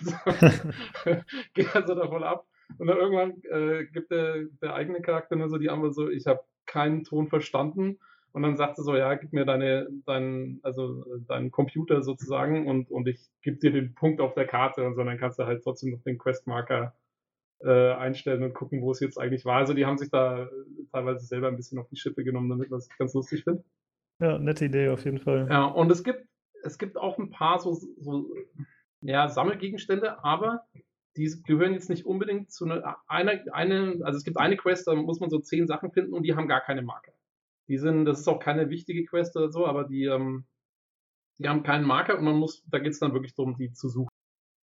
Geht 1.55 1.75
also 1.75 1.95
davon 1.95 2.23
ab. 2.23 2.45
Und 2.77 2.85
dann 2.85 2.97
irgendwann 2.97 3.41
äh, 3.45 3.85
gibt 3.85 4.11
der, 4.11 4.45
der 4.61 4.75
eigene 4.75 5.01
Charakter 5.01 5.35
nur 5.35 5.49
so 5.49 5.57
die 5.57 5.71
Antwort 5.71 5.95
so, 5.95 6.07
ich 6.07 6.27
habe 6.27 6.41
keinen 6.67 7.03
Ton 7.03 7.27
verstanden. 7.27 7.97
Und 8.33 8.43
dann 8.43 8.55
sagt 8.55 8.75
sie 8.75 8.83
so, 8.83 8.95
ja, 8.95 9.15
gib 9.15 9.33
mir 9.33 9.45
deine, 9.45 9.87
deinen, 10.05 10.59
also 10.61 11.03
deinen 11.27 11.49
Computer 11.49 12.03
sozusagen 12.03 12.67
und, 12.67 12.91
und 12.91 13.07
ich 13.07 13.19
gebe 13.41 13.57
dir 13.57 13.71
den 13.71 13.95
Punkt 13.95 14.21
auf 14.21 14.35
der 14.35 14.45
Karte 14.45 14.85
und 14.85 14.93
so, 14.93 15.03
dann 15.03 15.17
kannst 15.17 15.39
du 15.39 15.45
halt 15.45 15.63
trotzdem 15.63 15.89
noch 15.89 16.03
den 16.03 16.19
Questmarker 16.19 16.93
äh, 17.61 17.91
einstellen 17.93 18.43
und 18.43 18.53
gucken, 18.53 18.81
wo 18.81 18.91
es 18.91 18.99
jetzt 18.99 19.17
eigentlich 19.17 19.45
war. 19.45 19.57
Also 19.57 19.73
die 19.73 19.85
haben 19.85 19.97
sich 19.97 20.09
da 20.09 20.49
teilweise 20.91 21.25
selber 21.25 21.47
ein 21.47 21.57
bisschen 21.57 21.79
auf 21.79 21.89
die 21.89 21.97
Schippe 21.97 22.23
genommen, 22.23 22.49
damit 22.49 22.71
was 22.71 22.87
ich 22.89 22.97
ganz 22.97 23.13
lustig 23.13 23.43
finde. 23.43 23.63
Ja, 24.19 24.37
nette 24.37 24.65
Idee 24.65 24.89
auf 24.89 25.05
jeden 25.05 25.19
Fall. 25.19 25.47
Ja, 25.49 25.65
und 25.65 25.91
es 25.91 26.03
gibt, 26.03 26.25
es 26.63 26.77
gibt 26.77 26.97
auch 26.97 27.17
ein 27.17 27.29
paar 27.29 27.59
so, 27.59 27.73
so 27.73 28.33
ja, 29.01 29.29
Sammelgegenstände, 29.29 30.23
aber 30.23 30.65
die 31.15 31.33
gehören 31.43 31.73
jetzt 31.73 31.89
nicht 31.89 32.05
unbedingt 32.05 32.51
zu 32.51 32.65
einer, 32.65 32.97
eine, 33.07 33.43
eine, 33.51 33.99
also 34.03 34.17
es 34.17 34.23
gibt 34.23 34.37
eine 34.37 34.57
Quest, 34.57 34.87
da 34.87 34.95
muss 34.95 35.19
man 35.19 35.29
so 35.29 35.39
zehn 35.39 35.67
Sachen 35.67 35.91
finden 35.91 36.13
und 36.13 36.23
die 36.23 36.35
haben 36.35 36.47
gar 36.47 36.61
keine 36.61 36.81
Marker. 36.81 37.13
Die 37.67 37.77
sind, 37.77 38.05
das 38.05 38.19
ist 38.19 38.27
auch 38.27 38.39
keine 38.39 38.69
wichtige 38.69 39.05
Quest 39.05 39.35
oder 39.35 39.51
so, 39.51 39.65
aber 39.65 39.83
die, 39.83 40.05
ähm, 40.05 40.45
die 41.37 41.47
haben 41.47 41.63
keinen 41.63 41.85
Marker 41.85 42.17
und 42.17 42.25
man 42.25 42.35
muss, 42.35 42.63
da 42.67 42.79
geht 42.79 42.93
es 42.93 42.99
dann 42.99 43.13
wirklich 43.13 43.35
darum, 43.35 43.57
die 43.57 43.71
zu 43.71 43.89
suchen. 43.89 44.09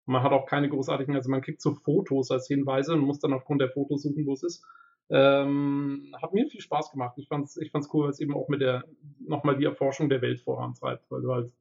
Man 0.06 0.22
hat 0.22 0.32
auch 0.32 0.46
keine 0.46 0.68
großartigen, 0.68 1.14
also 1.14 1.30
man 1.30 1.40
kriegt 1.40 1.62
so 1.62 1.74
Fotos 1.74 2.30
als 2.30 2.46
Hinweise 2.46 2.92
und 2.92 3.00
muss 3.00 3.20
dann 3.20 3.32
aufgrund 3.32 3.60
der 3.60 3.70
Fotos 3.70 4.02
suchen, 4.02 4.26
wo 4.26 4.34
es 4.34 4.42
ist. 4.42 4.64
Ähm, 5.10 6.14
hat 6.20 6.32
mir 6.32 6.46
viel 6.48 6.60
Spaß 6.60 6.90
gemacht. 6.90 7.14
Ich 7.18 7.28
fand's, 7.28 7.56
ich 7.56 7.70
fand's 7.70 7.88
cool, 7.92 8.04
weil 8.04 8.10
es 8.10 8.20
eben 8.20 8.34
auch 8.34 8.48
mit 8.48 8.60
der, 8.60 8.84
nochmal 9.20 9.56
die 9.56 9.64
Erforschung 9.64 10.08
der 10.08 10.22
Welt 10.22 10.40
vorantreibt, 10.40 11.10
weil 11.10 11.22
du 11.22 11.32
halt 11.32 11.52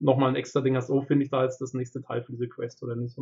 nochmal 0.00 0.30
ein 0.30 0.36
extra 0.36 0.60
Ding 0.60 0.76
hast, 0.76 0.90
oh, 0.90 1.02
finde 1.02 1.24
ich 1.24 1.30
da 1.30 1.44
jetzt 1.44 1.60
das 1.60 1.74
nächste 1.74 2.02
Teil 2.02 2.22
für 2.22 2.32
diese 2.32 2.48
Quest 2.48 2.82
oder 2.82 2.96
nicht. 2.96 3.18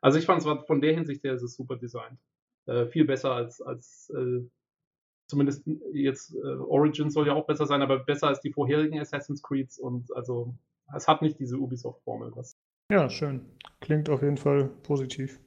Also 0.00 0.18
ich 0.18 0.26
fand 0.26 0.44
es 0.44 0.66
von 0.66 0.80
der 0.80 0.94
Hinsicht 0.94 1.24
her 1.24 1.34
ist 1.34 1.42
es 1.42 1.56
super 1.56 1.76
designt. 1.76 2.18
Äh, 2.66 2.86
viel 2.86 3.04
besser 3.04 3.32
als, 3.32 3.60
als 3.60 4.12
äh, 4.14 4.40
zumindest 5.28 5.66
jetzt 5.92 6.34
äh, 6.34 6.56
Origin 6.56 7.10
soll 7.10 7.26
ja 7.26 7.34
auch 7.34 7.46
besser 7.46 7.66
sein, 7.66 7.82
aber 7.82 7.98
besser 8.00 8.28
als 8.28 8.40
die 8.40 8.52
vorherigen 8.52 8.98
Assassin's 8.98 9.42
Creeds 9.42 9.78
und 9.78 10.14
also 10.14 10.54
es 10.94 11.06
hat 11.06 11.22
nicht 11.22 11.38
diese 11.38 11.56
Ubisoft-Formel. 11.58 12.32
Ja, 12.90 13.10
schön. 13.10 13.44
Klingt 13.88 14.10
auf 14.10 14.20
jeden 14.20 14.36
Fall 14.36 14.68
positiv. 14.82 15.40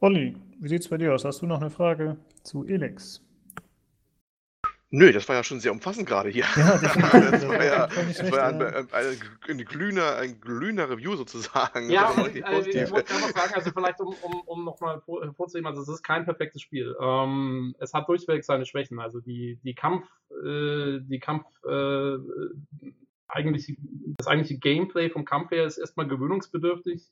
Olli, 0.00 0.34
wie 0.58 0.68
sieht 0.68 0.80
es 0.80 0.88
bei 0.88 0.96
dir 0.96 1.14
aus? 1.14 1.24
Hast 1.24 1.42
du 1.42 1.46
noch 1.46 1.60
eine 1.60 1.70
Frage 1.70 2.16
zu 2.42 2.66
Elex? 2.66 3.24
Nö, 4.90 5.12
das 5.12 5.28
war 5.28 5.36
ja 5.36 5.44
schon 5.44 5.60
sehr 5.60 5.70
umfassend 5.70 6.08
gerade 6.08 6.28
hier. 6.28 6.44
Ja, 6.56 6.76
das 6.76 6.96
war 6.96 7.64
ja, 7.64 7.86
das 7.86 8.32
war 8.32 8.38
ja 8.38 8.48
ein, 8.48 8.62
ein, 8.62 8.88
ein, 9.48 9.64
glühender, 9.64 10.16
ein 10.16 10.40
glühender 10.40 10.90
Review 10.90 11.14
sozusagen. 11.14 11.88
Ja, 11.88 12.10
und, 12.10 12.34
ich 12.34 12.42
wollte 12.90 13.14
einfach 13.14 13.30
sagen, 13.30 13.54
also 13.54 13.70
vielleicht 13.70 14.00
um, 14.00 14.12
um, 14.22 14.40
um 14.46 14.64
nochmal 14.64 15.00
vorzunehmen, 15.36 15.68
also 15.68 15.82
es 15.82 15.88
ist 15.88 16.02
kein 16.02 16.24
perfektes 16.24 16.62
Spiel. 16.62 16.96
Ähm, 17.00 17.76
es 17.78 17.94
hat 17.94 18.08
durchweg 18.08 18.44
seine 18.44 18.66
Schwächen. 18.66 18.98
Also 18.98 19.20
die, 19.20 19.60
die 19.62 19.74
Kampf, 19.76 20.04
äh, 20.32 20.98
die 21.02 21.20
Kampf, 21.20 21.46
äh, 21.64 22.16
eigentlich, 23.28 23.78
das 24.16 24.26
eigentliche 24.26 24.58
Gameplay 24.58 25.10
vom 25.10 25.24
Kampf 25.24 25.52
her 25.52 25.64
ist 25.64 25.78
erstmal 25.78 26.08
gewöhnungsbedürftig. 26.08 27.08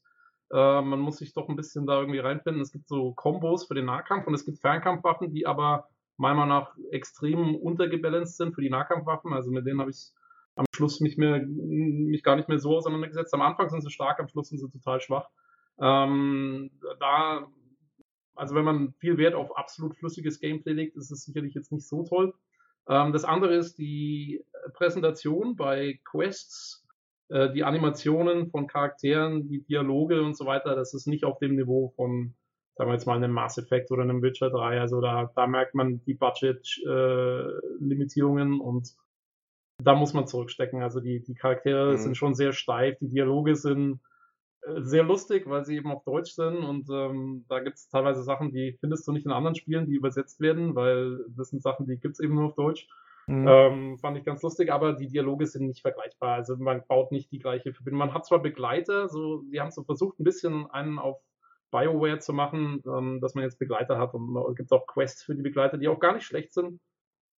Äh, 0.52 0.82
man 0.82 1.00
muss 1.00 1.18
sich 1.18 1.32
doch 1.32 1.48
ein 1.48 1.56
bisschen 1.56 1.86
da 1.86 2.00
irgendwie 2.00 2.18
reinfinden. 2.18 2.62
Es 2.62 2.72
gibt 2.72 2.88
so 2.88 3.12
Kombos 3.12 3.66
für 3.66 3.74
den 3.74 3.86
Nahkampf 3.86 4.26
und 4.26 4.34
es 4.34 4.44
gibt 4.44 4.60
Fernkampfwaffen, 4.60 5.32
die 5.32 5.46
aber 5.46 5.88
meiner 6.16 6.46
Meinung 6.46 6.48
nach 6.48 6.76
extrem 6.90 7.54
untergebalanced 7.56 8.36
sind 8.36 8.54
für 8.54 8.62
die 8.62 8.70
Nahkampfwaffen. 8.70 9.32
Also 9.32 9.50
mit 9.50 9.66
denen 9.66 9.80
habe 9.80 9.90
ich 9.90 10.12
am 10.54 10.64
Schluss 10.74 11.00
mich, 11.00 11.18
mehr, 11.18 11.44
mich 11.46 12.22
gar 12.22 12.36
nicht 12.36 12.48
mehr 12.48 12.58
so 12.58 12.76
auseinandergesetzt. 12.76 13.34
Am 13.34 13.42
Anfang 13.42 13.68
sind 13.68 13.82
sie 13.82 13.90
stark, 13.90 14.18
am 14.18 14.28
Schluss 14.28 14.48
sind 14.48 14.58
sie 14.58 14.70
total 14.70 15.00
schwach. 15.00 15.28
Ähm, 15.78 16.70
da, 17.00 17.46
also 18.34 18.54
wenn 18.54 18.64
man 18.64 18.94
viel 18.94 19.18
Wert 19.18 19.34
auf 19.34 19.56
absolut 19.56 19.96
flüssiges 19.96 20.40
Gameplay 20.40 20.72
legt, 20.72 20.96
ist 20.96 21.10
es 21.10 21.24
sicherlich 21.24 21.54
jetzt 21.54 21.72
nicht 21.72 21.86
so 21.86 22.04
toll. 22.04 22.34
Ähm, 22.88 23.12
das 23.12 23.24
andere 23.24 23.54
ist 23.54 23.76
die 23.76 24.42
Präsentation 24.72 25.56
bei 25.56 26.00
Quests, 26.04 26.85
äh, 27.28 27.52
die 27.52 27.64
Animationen 27.64 28.50
von 28.50 28.66
Charakteren, 28.66 29.48
die 29.48 29.64
Dialoge 29.64 30.22
und 30.22 30.36
so 30.36 30.46
weiter. 30.46 30.74
Das 30.74 30.94
ist 30.94 31.06
nicht 31.06 31.24
auf 31.24 31.38
dem 31.38 31.56
Niveau 31.56 31.92
von 31.96 32.34
sagen 32.76 32.90
wir 32.90 32.94
jetzt 32.94 33.06
mal 33.06 33.16
einem 33.16 33.32
Mass 33.32 33.58
Effect 33.58 33.90
oder 33.90 34.02
einem 34.02 34.22
Witcher 34.22 34.50
3. 34.50 34.80
Also 34.80 35.00
da, 35.00 35.32
da 35.34 35.46
merkt 35.46 35.74
man 35.74 36.04
die 36.04 36.12
Budget-Limitierungen 36.14 38.58
äh, 38.58 38.62
und 38.62 38.94
da 39.82 39.94
muss 39.94 40.12
man 40.12 40.26
zurückstecken. 40.26 40.82
Also 40.82 41.00
die, 41.00 41.22
die 41.22 41.34
Charaktere 41.34 41.92
mhm. 41.92 41.98
sind 41.98 42.16
schon 42.16 42.34
sehr 42.34 42.52
steif, 42.52 42.98
die 42.98 43.08
Dialoge 43.08 43.56
sind 43.56 44.00
äh, 44.62 44.82
sehr 44.82 45.04
lustig, 45.04 45.46
weil 45.46 45.64
sie 45.64 45.76
eben 45.76 45.90
auf 45.90 46.04
Deutsch 46.04 46.32
sind 46.32 46.58
und 46.58 46.90
ähm, 46.90 47.46
da 47.48 47.60
gibt 47.60 47.76
es 47.76 47.88
teilweise 47.88 48.22
Sachen, 48.22 48.52
die 48.52 48.76
findest 48.78 49.08
du 49.08 49.12
nicht 49.12 49.24
in 49.24 49.32
anderen 49.32 49.54
Spielen, 49.54 49.86
die 49.86 49.94
übersetzt 49.94 50.40
werden, 50.40 50.74
weil 50.74 51.24
das 51.34 51.48
sind 51.50 51.62
Sachen, 51.62 51.86
die 51.86 51.98
gibt 51.98 52.14
es 52.14 52.20
eben 52.20 52.34
nur 52.34 52.48
auf 52.48 52.56
Deutsch. 52.56 52.86
Mhm. 53.26 53.48
Ähm, 53.48 53.98
fand 53.98 54.16
ich 54.16 54.24
ganz 54.24 54.42
lustig, 54.42 54.70
aber 54.72 54.92
die 54.92 55.08
Dialoge 55.08 55.46
sind 55.46 55.66
nicht 55.66 55.82
vergleichbar. 55.82 56.34
Also 56.34 56.56
man 56.56 56.86
baut 56.86 57.10
nicht 57.10 57.32
die 57.32 57.40
gleiche 57.40 57.72
Verbindung. 57.72 57.98
Man 57.98 58.14
hat 58.14 58.24
zwar 58.24 58.40
Begleiter, 58.40 59.08
so, 59.08 59.42
die 59.50 59.60
haben 59.60 59.72
so 59.72 59.82
versucht, 59.82 60.20
ein 60.20 60.24
bisschen 60.24 60.70
einen 60.70 60.98
auf 60.98 61.20
BioWare 61.72 62.20
zu 62.20 62.32
machen, 62.32 62.82
ähm, 62.86 63.20
dass 63.20 63.34
man 63.34 63.44
jetzt 63.44 63.58
Begleiter 63.58 63.98
hat. 63.98 64.14
Und 64.14 64.36
es 64.50 64.56
gibt 64.56 64.72
auch 64.72 64.86
Quests 64.86 65.24
für 65.24 65.34
die 65.34 65.42
Begleiter, 65.42 65.76
die 65.78 65.88
auch 65.88 65.98
gar 65.98 66.14
nicht 66.14 66.24
schlecht 66.24 66.52
sind. 66.52 66.80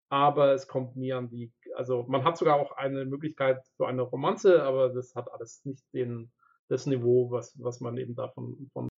Aber 0.09 0.53
es 0.53 0.67
kommt 0.67 0.95
nie 0.95 1.13
an 1.13 1.29
die, 1.29 1.51
also 1.75 2.05
man 2.07 2.23
hat 2.23 2.37
sogar 2.37 2.55
auch 2.55 2.71
eine 2.73 3.05
Möglichkeit 3.05 3.63
für 3.77 3.87
eine 3.87 4.01
Romanze, 4.01 4.63
aber 4.63 4.89
das 4.89 5.15
hat 5.15 5.31
alles 5.31 5.63
nicht 5.65 5.83
den, 5.93 6.31
das 6.67 6.87
Niveau, 6.87 7.29
was, 7.31 7.53
was 7.59 7.79
man 7.79 7.97
eben 7.97 8.15
da 8.15 8.27
von, 8.29 8.69
von 8.73 8.89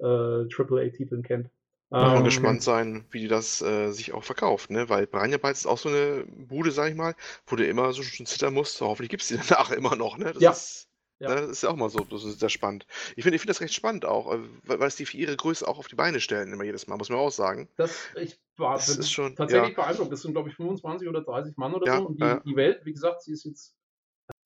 äh, 0.00 0.04
AAA-Titeln 0.04 1.22
kennt. 1.22 1.50
Muss 1.88 2.02
man 2.02 2.16
ähm, 2.16 2.24
gespannt 2.24 2.62
sein, 2.62 3.04
wie 3.10 3.20
die 3.20 3.28
das 3.28 3.62
äh, 3.62 3.92
sich 3.92 4.12
auch 4.12 4.24
verkauft, 4.24 4.70
ne? 4.70 4.88
Weil 4.88 5.06
Piranha 5.06 5.36
Bytes 5.36 5.60
ist 5.60 5.66
auch 5.66 5.78
so 5.78 5.88
eine 5.88 6.24
Bude, 6.26 6.72
sag 6.72 6.90
ich 6.90 6.96
mal, 6.96 7.14
wo 7.46 7.54
du 7.54 7.64
immer 7.64 7.92
so 7.92 8.02
schon 8.02 8.26
zittern 8.26 8.54
musst. 8.54 8.80
Hoffentlich 8.80 9.10
gibt 9.10 9.22
es 9.22 9.28
die 9.28 9.36
danach 9.48 9.70
immer 9.70 9.94
noch, 9.94 10.18
ne? 10.18 10.32
Das 10.32 10.42
ja. 10.42 10.50
ist 10.50 10.88
ja. 11.18 11.30
Ne, 11.30 11.40
das 11.42 11.50
ist 11.50 11.62
ja 11.62 11.70
auch 11.70 11.76
mal 11.76 11.88
so, 11.88 12.00
das 12.00 12.24
ist 12.24 12.40
sehr 12.40 12.50
spannend. 12.50 12.86
Ich 13.16 13.22
finde 13.22 13.36
ich 13.36 13.40
find 13.40 13.48
das 13.48 13.62
recht 13.62 13.72
spannend 13.72 14.04
auch, 14.04 14.34
äh, 14.34 14.38
weil, 14.64 14.80
weil 14.80 14.88
es 14.88 14.96
die 14.96 15.06
für 15.06 15.16
ihre 15.16 15.34
Größe 15.34 15.66
auch 15.66 15.78
auf 15.78 15.88
die 15.88 15.94
Beine 15.94 16.20
stellen, 16.20 16.52
immer 16.52 16.64
jedes 16.64 16.86
Mal, 16.86 16.96
muss 16.96 17.08
man 17.08 17.18
auch 17.18 17.30
sagen. 17.30 17.68
Das, 17.76 18.08
ich 18.16 18.38
war 18.58 18.74
das 18.74 18.90
ist 18.90 19.10
schon, 19.10 19.34
tatsächlich 19.34 19.76
ja. 19.76 19.82
beeindruckt. 19.82 20.12
Das 20.12 20.20
sind, 20.20 20.32
glaube 20.32 20.50
ich, 20.50 20.56
25 20.56 21.08
oder 21.08 21.22
30 21.22 21.56
Mann 21.56 21.74
oder 21.74 21.86
ja, 21.86 21.96
so. 21.98 22.06
Und 22.06 22.20
die, 22.20 22.24
ja. 22.24 22.40
die 22.40 22.56
Welt, 22.56 22.84
wie 22.84 22.92
gesagt, 22.92 23.22
sie 23.22 23.32
ist 23.32 23.44
jetzt 23.44 23.74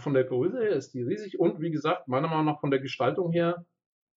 von 0.01 0.15
der 0.15 0.25
Größe 0.25 0.61
her 0.61 0.71
ist 0.71 0.95
die 0.95 1.03
riesig 1.03 1.41
und 1.41 1.61
wie 1.61 1.71
gesagt, 1.71 2.07
meiner 2.07 2.29
Meinung 2.29 2.45
nach 2.45 2.61
von 2.61 2.71
der 2.71 2.81
Gestaltung 2.81 3.33
her 3.33 3.65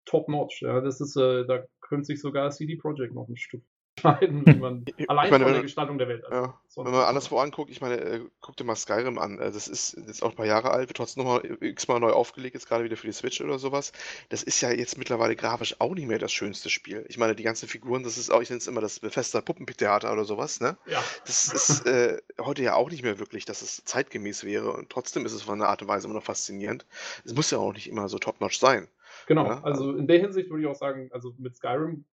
top 0.05 0.29
notch. 0.29 0.61
Ja, 0.61 0.81
das 0.81 1.01
ist, 1.01 1.17
äh, 1.17 1.47
da 1.47 1.65
könnte 1.93 2.07
sich 2.07 2.23
sogar 2.23 2.51
CD 2.51 2.77
Projekt 2.77 3.15
noch 3.15 3.29
ein 3.29 3.37
Stück 3.37 3.63
entscheiden, 3.97 4.47
wie 4.47 4.59
man 4.59 4.85
allein 5.09 5.31
meine, 5.31 5.45
von 5.45 5.53
der 5.53 5.63
Gestaltung 5.63 5.99
der 5.99 6.09
Welt. 6.09 6.25
Also, 6.25 6.47
ja, 6.47 6.85
wenn 6.85 6.93
man 6.93 7.05
anderswo 7.05 7.39
anguckt, 7.39 7.71
ich 7.71 7.83
meine, 7.83 8.01
äh, 8.01 8.21
guck 8.41 8.57
dir 8.57 8.65
mal 8.65 8.77
Skyrim 8.77 9.19
an. 9.19 9.39
Äh, 9.39 9.53
das 9.53 9.69
ist 9.69 9.95
jetzt 10.07 10.23
auch 10.23 10.31
ein 10.31 10.37
paar 10.37 10.47
Jahre 10.47 10.71
alt, 10.71 10.89
wird 10.89 10.97
trotzdem 10.97 11.25
nochmal 11.25 11.59
x-mal 11.61 12.01
neu 12.01 12.13
aufgelegt, 12.13 12.55
jetzt 12.55 12.67
gerade 12.67 12.85
wieder 12.85 12.97
für 12.97 13.07
die 13.07 13.13
Switch 13.13 13.43
oder 13.43 13.59
sowas. 13.59 13.93
Das 14.31 14.43
ist 14.43 14.63
ja 14.63 14.71
jetzt 14.71 14.97
mittlerweile 14.97 15.37
grafisch 15.37 15.77
auch 15.81 15.95
nicht 15.95 16.09
mehr 16.09 16.19
das 16.19 16.33
schönste 16.33 16.71
Spiel. 16.71 17.05
Ich 17.09 17.19
meine, 17.19 17.37
die 17.37 17.43
ganzen 17.43 17.69
Figuren, 17.69 18.03
das 18.05 18.17
ist 18.17 18.31
auch, 18.31 18.41
ich 18.41 18.49
nenne 18.49 18.61
es 18.61 18.67
immer 18.67 18.81
das 18.81 19.01
Bethesda 19.01 19.43
Puppentheater 19.43 20.11
oder 20.11 20.25
sowas, 20.25 20.61
ne? 20.61 20.79
Ja. 20.87 21.05
Das 21.27 21.53
ist 21.53 21.87
äh, 21.87 22.23
heute 22.41 22.63
ja 22.63 22.75
auch 22.75 22.91
nicht 22.91 23.03
mehr 23.03 23.19
wirklich, 23.19 23.45
dass 23.45 23.61
es 23.61 23.85
zeitgemäß 23.85 24.45
wäre 24.45 24.73
und 24.73 24.89
trotzdem 24.89 25.27
ist 25.27 25.33
es 25.33 25.43
von 25.43 25.61
einer 25.61 25.69
Art 25.69 25.83
und 25.83 25.89
Weise 25.89 26.07
immer 26.07 26.15
noch 26.15 26.25
faszinierend. 26.25 26.87
Es 27.25 27.35
muss 27.35 27.51
ja 27.51 27.59
auch 27.59 27.75
nicht 27.75 27.89
immer 27.89 28.09
so 28.09 28.19
top-notch 28.19 28.59
sein. 28.59 28.89
Genau, 29.27 29.47
ja? 29.47 29.63
also 29.63 29.97
in 29.97 30.07
der 30.07 30.21
Hinsicht 30.21 30.51
würde 30.51 30.63
ich 30.63 30.69
auch 30.69 30.75
sagen, 30.75 31.09
also 31.13 31.35
mit 31.39 31.57
Skyrim 31.57 32.05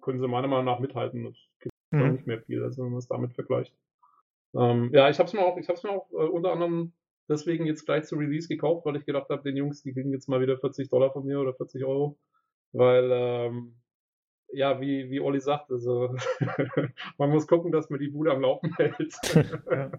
können 0.00 0.20
sie 0.20 0.28
meiner 0.28 0.48
Meinung 0.48 0.64
nach 0.64 0.80
mithalten. 0.80 1.26
Es 1.26 1.36
gibt 1.60 1.74
mhm. 1.90 2.12
nicht 2.12 2.26
mehr 2.26 2.40
viel, 2.42 2.62
also 2.62 2.84
wenn 2.84 2.90
man 2.90 2.98
es 2.98 3.08
damit 3.08 3.34
vergleicht. 3.34 3.74
Ähm, 4.54 4.90
ja, 4.92 5.10
ich 5.10 5.18
habe 5.18 5.26
es 5.26 5.32
mir 5.32 5.40
auch, 5.40 5.56
ich 5.58 5.68
habe 5.68 5.78
mir 5.84 5.90
auch 5.90 6.10
äh, 6.12 6.28
unter 6.28 6.52
anderem 6.52 6.92
deswegen 7.28 7.66
jetzt 7.66 7.84
gleich 7.84 8.04
zu 8.04 8.16
Release 8.16 8.48
gekauft, 8.48 8.86
weil 8.86 8.96
ich 8.96 9.04
gedacht 9.04 9.28
habe, 9.28 9.42
den 9.42 9.56
Jungs, 9.56 9.82
die 9.82 9.92
kriegen 9.92 10.10
jetzt 10.10 10.28
mal 10.28 10.40
wieder 10.40 10.58
40 10.58 10.88
Dollar 10.88 11.12
von 11.12 11.26
mir 11.26 11.40
oder 11.40 11.54
40 11.54 11.84
Euro, 11.84 12.18
weil 12.72 13.10
ähm, 13.12 13.76
ja, 14.52 14.80
wie, 14.80 15.10
wie 15.10 15.20
Olli 15.20 15.40
sagt, 15.40 15.70
also 15.70 16.14
man 17.18 17.30
muss 17.30 17.46
gucken, 17.46 17.72
dass 17.72 17.90
man 17.90 18.00
die 18.00 18.08
Bude 18.08 18.32
am 18.32 18.40
Laufen 18.40 18.74
hält. 18.76 19.14
ja. 19.70 19.90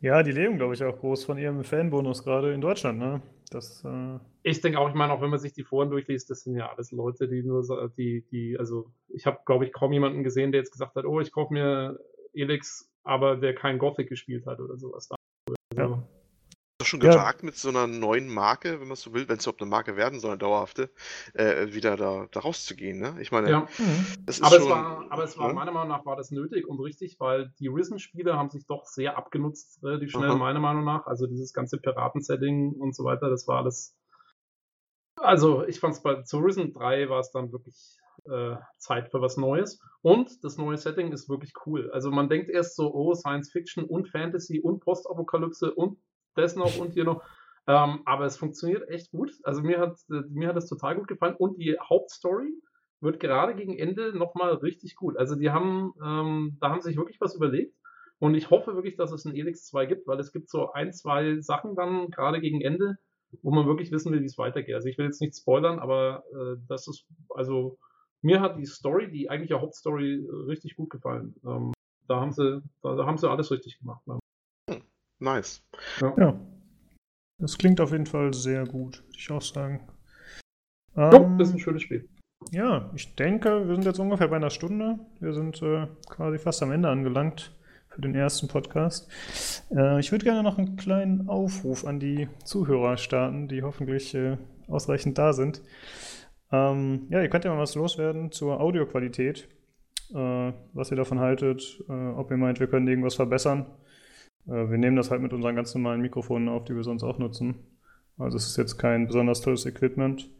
ja, 0.00 0.22
die 0.22 0.32
leben, 0.32 0.56
glaube 0.56 0.74
ich, 0.74 0.82
auch 0.82 0.98
groß 0.98 1.24
von 1.24 1.38
ihrem 1.38 1.64
Fanbonus 1.64 2.24
gerade 2.24 2.52
in 2.52 2.60
Deutschland, 2.60 2.98
ne? 2.98 3.22
Das, 3.50 3.84
äh... 3.84 4.18
Ich 4.42 4.60
denke 4.60 4.78
auch, 4.78 4.88
ich 4.88 4.94
meine, 4.94 5.12
auch 5.12 5.22
wenn 5.22 5.30
man 5.30 5.38
sich 5.38 5.52
die 5.52 5.64
Foren 5.64 5.90
durchliest, 5.90 6.28
das 6.30 6.42
sind 6.42 6.56
ja 6.56 6.70
alles 6.70 6.92
Leute, 6.92 7.28
die 7.28 7.42
nur, 7.42 7.62
die, 7.96 8.26
die, 8.30 8.58
also 8.58 8.90
ich 9.08 9.26
habe, 9.26 9.38
glaube 9.46 9.64
ich, 9.64 9.72
kaum 9.72 9.92
jemanden 9.92 10.22
gesehen, 10.22 10.52
der 10.52 10.60
jetzt 10.60 10.72
gesagt 10.72 10.96
hat, 10.96 11.04
oh, 11.04 11.20
ich 11.20 11.32
kaufe 11.32 11.52
mir 11.52 11.98
Elix, 12.34 12.90
aber 13.04 13.36
der 13.36 13.54
kein 13.54 13.78
Gothic 13.78 14.08
gespielt 14.08 14.46
hat 14.46 14.60
oder 14.60 14.76
sowas. 14.76 15.08
Also, 15.10 15.56
ja 15.76 16.02
schon 16.86 17.00
gewagt, 17.00 17.42
ja. 17.42 17.46
mit 17.46 17.56
so 17.56 17.68
einer 17.68 17.86
neuen 17.86 18.32
Marke, 18.32 18.80
wenn 18.80 18.88
man 18.88 18.96
so 18.96 19.12
will, 19.12 19.28
wenn 19.28 19.38
es 19.38 19.44
überhaupt 19.44 19.62
eine 19.62 19.70
Marke 19.70 19.96
werden 19.96 20.20
soll, 20.20 20.30
eine 20.30 20.38
dauerhafte, 20.38 20.90
äh, 21.34 21.72
wieder 21.72 21.96
da, 21.96 22.28
da 22.30 22.40
rauszugehen. 22.40 23.00
Ne? 23.00 23.16
Ich 23.20 23.32
meine, 23.32 23.50
ja. 23.50 23.68
das 24.24 24.36
ist 24.36 24.44
aber, 24.44 24.56
schon, 24.56 24.62
es 24.62 24.70
war, 24.70 25.06
aber 25.10 25.24
es 25.24 25.38
war, 25.38 25.48
ja? 25.48 25.54
meiner 25.54 25.72
Meinung 25.72 25.88
nach, 25.88 26.06
war 26.06 26.16
das 26.16 26.30
nötig 26.30 26.68
und 26.68 26.80
richtig, 26.80 27.18
weil 27.18 27.52
die 27.58 27.66
Risen-Spiele 27.66 28.34
haben 28.34 28.50
sich 28.50 28.66
doch 28.66 28.84
sehr 28.86 29.16
abgenutzt, 29.18 29.82
relativ 29.82 30.12
schnell, 30.12 30.30
Aha. 30.30 30.36
meiner 30.36 30.60
Meinung 30.60 30.84
nach. 30.84 31.06
Also 31.06 31.26
dieses 31.26 31.52
ganze 31.52 31.78
Piraten-Setting 31.78 32.74
und 32.74 32.94
so 32.94 33.04
weiter, 33.04 33.28
das 33.28 33.48
war 33.48 33.58
alles. 33.58 33.96
Also, 35.16 35.64
ich 35.66 35.80
fand 35.80 35.94
es 35.94 36.02
bei 36.02 36.22
zu 36.22 36.38
Risen 36.38 36.72
3 36.72 37.08
war 37.08 37.18
es 37.18 37.32
dann 37.32 37.50
wirklich 37.50 37.98
äh, 38.30 38.56
Zeit 38.76 39.10
für 39.10 39.20
was 39.20 39.36
Neues. 39.36 39.80
Und 40.02 40.44
das 40.44 40.58
neue 40.58 40.76
Setting 40.76 41.12
ist 41.12 41.28
wirklich 41.28 41.52
cool. 41.66 41.90
Also 41.92 42.10
man 42.10 42.28
denkt 42.28 42.50
erst 42.50 42.76
so, 42.76 42.94
oh, 42.94 43.14
Science 43.14 43.50
Fiction 43.50 43.84
und 43.84 44.08
Fantasy 44.08 44.60
und 44.60 44.80
Postapokalypse 44.80 45.74
und 45.74 45.98
das 46.38 46.56
noch 46.56 46.78
und 46.78 46.92
hier 46.94 47.04
noch. 47.04 47.22
Ähm, 47.66 48.00
aber 48.06 48.24
es 48.24 48.36
funktioniert 48.36 48.88
echt 48.88 49.10
gut. 49.10 49.30
Also 49.42 49.62
mir 49.62 49.78
hat, 49.78 49.98
mir 50.30 50.48
hat 50.48 50.56
das 50.56 50.68
total 50.68 50.96
gut 50.96 51.08
gefallen. 51.08 51.36
Und 51.36 51.58
die 51.58 51.76
Hauptstory 51.78 52.52
wird 53.00 53.20
gerade 53.20 53.54
gegen 53.54 53.78
Ende 53.78 54.16
nochmal 54.16 54.54
richtig 54.54 54.96
gut. 54.96 55.16
Also 55.16 55.36
die 55.36 55.50
haben, 55.50 55.92
ähm, 56.02 56.56
da 56.60 56.70
haben 56.70 56.80
sich 56.80 56.96
wirklich 56.96 57.20
was 57.20 57.34
überlegt. 57.34 57.74
Und 58.20 58.34
ich 58.34 58.50
hoffe 58.50 58.74
wirklich, 58.74 58.96
dass 58.96 59.12
es 59.12 59.24
ein 59.24 59.36
Elix 59.36 59.66
2 59.66 59.86
gibt, 59.86 60.06
weil 60.06 60.18
es 60.18 60.32
gibt 60.32 60.48
so 60.48 60.72
ein, 60.72 60.92
zwei 60.92 61.38
Sachen 61.40 61.76
dann 61.76 62.10
gerade 62.10 62.40
gegen 62.40 62.60
Ende, 62.60 62.96
wo 63.42 63.52
man 63.52 63.66
wirklich 63.66 63.92
wissen 63.92 64.12
will, 64.12 64.22
wie 64.22 64.26
es 64.26 64.38
weitergeht. 64.38 64.74
Also 64.74 64.88
ich 64.88 64.98
will 64.98 65.04
jetzt 65.04 65.20
nicht 65.20 65.36
spoilern, 65.36 65.78
aber 65.78 66.24
äh, 66.32 66.56
das 66.66 66.88
ist, 66.88 67.06
also 67.28 67.78
mir 68.22 68.40
hat 68.40 68.58
die 68.58 68.66
Story, 68.66 69.10
die 69.10 69.30
eigentliche 69.30 69.60
Hauptstory, 69.60 70.26
richtig 70.48 70.74
gut 70.74 70.90
gefallen. 70.90 71.36
Ähm, 71.44 71.72
da 72.08 72.20
haben 72.20 72.32
sie, 72.32 72.62
da, 72.82 72.96
da, 72.96 73.06
haben 73.06 73.18
sie 73.18 73.30
alles 73.30 73.50
richtig 73.50 73.78
gemacht. 73.78 74.04
Ne? 74.06 74.18
Nice. 75.18 75.62
Ja. 76.00 76.14
ja. 76.18 76.40
Das 77.38 77.56
klingt 77.56 77.80
auf 77.80 77.92
jeden 77.92 78.06
Fall 78.06 78.34
sehr 78.34 78.66
gut, 78.66 79.02
würde 79.04 79.18
ich 79.18 79.30
auch 79.30 79.42
sagen. 79.42 79.88
Ähm, 80.96 81.12
jo, 81.12 81.36
das 81.38 81.48
ist 81.48 81.54
ein 81.54 81.60
schönes 81.60 81.82
Spiel. 81.82 82.08
Ja, 82.50 82.90
ich 82.94 83.14
denke, 83.14 83.68
wir 83.68 83.74
sind 83.74 83.84
jetzt 83.84 83.98
ungefähr 83.98 84.28
bei 84.28 84.36
einer 84.36 84.50
Stunde. 84.50 84.98
Wir 85.20 85.32
sind 85.32 85.60
äh, 85.62 85.86
quasi 86.08 86.38
fast 86.38 86.62
am 86.62 86.72
Ende 86.72 86.88
angelangt 86.88 87.54
für 87.88 88.00
den 88.00 88.14
ersten 88.14 88.48
Podcast. 88.48 89.08
Äh, 89.70 90.00
ich 90.00 90.12
würde 90.12 90.24
gerne 90.24 90.42
noch 90.42 90.58
einen 90.58 90.76
kleinen 90.76 91.28
Aufruf 91.28 91.84
an 91.84 92.00
die 92.00 92.28
Zuhörer 92.44 92.96
starten, 92.96 93.48
die 93.48 93.62
hoffentlich 93.62 94.14
äh, 94.14 94.38
ausreichend 94.68 95.18
da 95.18 95.32
sind. 95.32 95.62
Ähm, 96.50 97.06
ja, 97.10 97.20
ihr 97.20 97.28
könnt 97.28 97.44
ja 97.44 97.52
mal 97.52 97.60
was 97.60 97.74
loswerden 97.74 98.32
zur 98.32 98.60
Audioqualität, 98.60 99.48
äh, 100.14 100.52
was 100.72 100.90
ihr 100.90 100.96
davon 100.96 101.20
haltet, 101.20 101.82
äh, 101.88 101.92
ob 101.92 102.30
ihr 102.30 102.36
meint, 102.36 102.60
wir 102.60 102.68
können 102.68 102.88
irgendwas 102.88 103.16
verbessern. 103.16 103.66
Äh, 104.48 104.70
wir 104.70 104.78
nehmen 104.78 104.96
das 104.96 105.10
halt 105.10 105.22
mit 105.22 105.32
unseren 105.32 105.56
ganz 105.56 105.74
normalen 105.74 106.00
Mikrofonen 106.00 106.48
auf, 106.48 106.64
die 106.64 106.74
wir 106.74 106.82
sonst 106.82 107.02
auch 107.02 107.18
nutzen. 107.18 107.56
Also 108.18 108.36
es 108.36 108.46
ist 108.46 108.56
jetzt 108.56 108.78
kein 108.78 109.06
besonders 109.06 109.40
tolles 109.40 109.66
Equipment. 109.66 110.30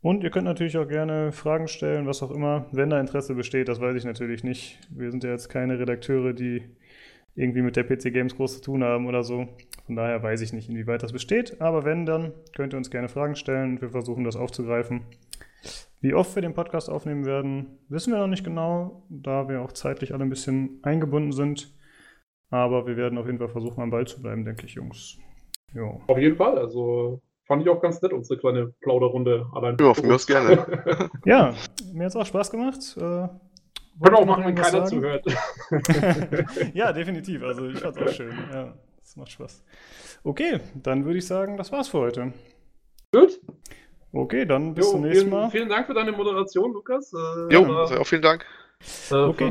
Und 0.00 0.22
ihr 0.22 0.30
könnt 0.30 0.44
natürlich 0.44 0.76
auch 0.76 0.88
gerne 0.88 1.32
Fragen 1.32 1.66
stellen, 1.66 2.06
was 2.06 2.22
auch 2.22 2.30
immer, 2.30 2.66
wenn 2.72 2.90
da 2.90 3.00
Interesse 3.00 3.34
besteht, 3.34 3.68
das 3.68 3.80
weiß 3.80 3.96
ich 3.96 4.04
natürlich 4.04 4.44
nicht. 4.44 4.78
Wir 4.90 5.10
sind 5.10 5.24
ja 5.24 5.30
jetzt 5.30 5.48
keine 5.48 5.78
Redakteure, 5.78 6.34
die 6.34 6.62
irgendwie 7.36 7.62
mit 7.62 7.76
der 7.76 7.84
PC 7.84 8.12
Games 8.12 8.36
groß 8.36 8.56
zu 8.56 8.62
tun 8.62 8.84
haben 8.84 9.06
oder 9.06 9.22
so. 9.22 9.48
Von 9.86 9.96
daher 9.96 10.22
weiß 10.22 10.40
ich 10.42 10.52
nicht, 10.52 10.68
inwieweit 10.68 11.02
das 11.02 11.12
besteht. 11.12 11.60
Aber 11.60 11.84
wenn, 11.84 12.04
dann 12.04 12.32
könnt 12.54 12.74
ihr 12.74 12.76
uns 12.76 12.90
gerne 12.90 13.08
Fragen 13.08 13.34
stellen 13.34 13.72
und 13.72 13.80
wir 13.80 13.90
versuchen 13.90 14.24
das 14.24 14.36
aufzugreifen. 14.36 15.02
Wie 16.00 16.12
oft 16.12 16.34
wir 16.34 16.42
den 16.42 16.52
Podcast 16.52 16.90
aufnehmen 16.90 17.24
werden, 17.24 17.78
wissen 17.88 18.12
wir 18.12 18.20
noch 18.20 18.26
nicht 18.26 18.44
genau, 18.44 19.06
da 19.08 19.48
wir 19.48 19.62
auch 19.62 19.72
zeitlich 19.72 20.12
alle 20.12 20.24
ein 20.24 20.30
bisschen 20.30 20.80
eingebunden 20.82 21.32
sind. 21.32 21.74
Aber 22.54 22.86
wir 22.86 22.96
werden 22.96 23.18
auf 23.18 23.26
jeden 23.26 23.38
Fall 23.38 23.48
versuchen, 23.48 23.82
am 23.82 23.90
Ball 23.90 24.06
zu 24.06 24.22
bleiben, 24.22 24.44
denke 24.44 24.66
ich, 24.66 24.74
Jungs. 24.74 25.18
Jo. 25.74 26.00
Auf 26.06 26.18
jeden 26.18 26.36
Fall. 26.36 26.56
Also 26.56 27.20
fand 27.48 27.62
ich 27.62 27.68
auch 27.68 27.82
ganz 27.82 28.00
nett, 28.00 28.12
unsere 28.12 28.38
kleine 28.38 28.72
Plauderrunde 28.80 29.48
allein. 29.52 29.76
Ja, 29.80 29.92
von 29.92 30.06
mir 30.06 30.14
aus 30.14 30.24
gerne. 30.24 31.10
ja, 31.24 31.52
mir 31.92 32.04
hat 32.04 32.10
es 32.10 32.16
auch 32.16 32.24
Spaß 32.24 32.52
gemacht. 32.52 32.78
Äh, 32.96 33.00
Können 33.00 34.14
auch 34.14 34.24
machen, 34.24 34.44
wenn 34.44 34.54
keiner 34.54 34.84
zuhört. 34.84 35.26
ja, 36.74 36.92
definitiv. 36.92 37.42
Also 37.42 37.68
ich 37.68 37.80
fand 37.80 37.96
es 37.96 38.02
auch 38.06 38.14
schön. 38.14 38.38
Ja, 38.52 38.74
das 39.00 39.16
macht 39.16 39.32
Spaß. 39.32 39.64
Okay, 40.22 40.60
dann 40.80 41.04
würde 41.06 41.18
ich 41.18 41.26
sagen, 41.26 41.56
das 41.56 41.72
war's 41.72 41.88
für 41.88 41.98
heute. 41.98 42.32
Gut. 43.12 43.40
Okay, 44.12 44.46
dann 44.46 44.74
bis 44.74 44.86
jo, 44.86 44.92
zum 44.92 45.00
nächsten 45.00 45.22
vielen, 45.22 45.30
Mal. 45.32 45.50
Vielen 45.50 45.68
Dank 45.68 45.88
für 45.88 45.94
deine 45.94 46.12
Moderation, 46.12 46.72
Lukas. 46.72 47.12
Äh, 47.12 47.52
jo, 47.52 47.64
äh, 47.64 47.98
auch 47.98 48.06
vielen 48.06 48.22
Dank. 48.22 48.46
Äh, 49.10 49.14
okay. 49.16 49.50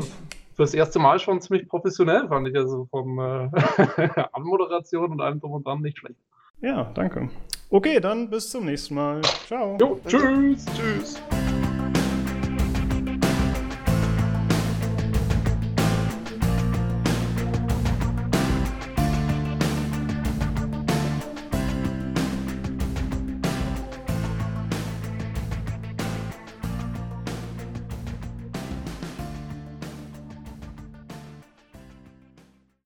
Für, 0.54 0.62
das 0.62 0.74
erste 0.74 0.98
Mal 0.98 1.18
schon 1.18 1.40
ziemlich 1.40 1.68
professionell, 1.68 2.28
fand 2.28 2.48
ich. 2.48 2.56
Also 2.56 2.86
vom 2.90 3.18
äh, 3.18 3.48
Anmoderation 4.32 5.12
und 5.12 5.20
allem 5.20 5.40
drum 5.40 5.52
und 5.52 5.66
dran 5.66 5.80
nicht 5.80 5.98
schlecht. 5.98 6.18
Ja, 6.60 6.90
danke. 6.94 7.28
Okay, 7.70 8.00
dann 8.00 8.30
bis 8.30 8.50
zum 8.50 8.66
nächsten 8.66 8.94
Mal. 8.94 9.20
Ciao. 9.46 9.76
Jo, 9.80 10.00
tschüss. 10.06 10.64
Tschüss. 10.76 11.22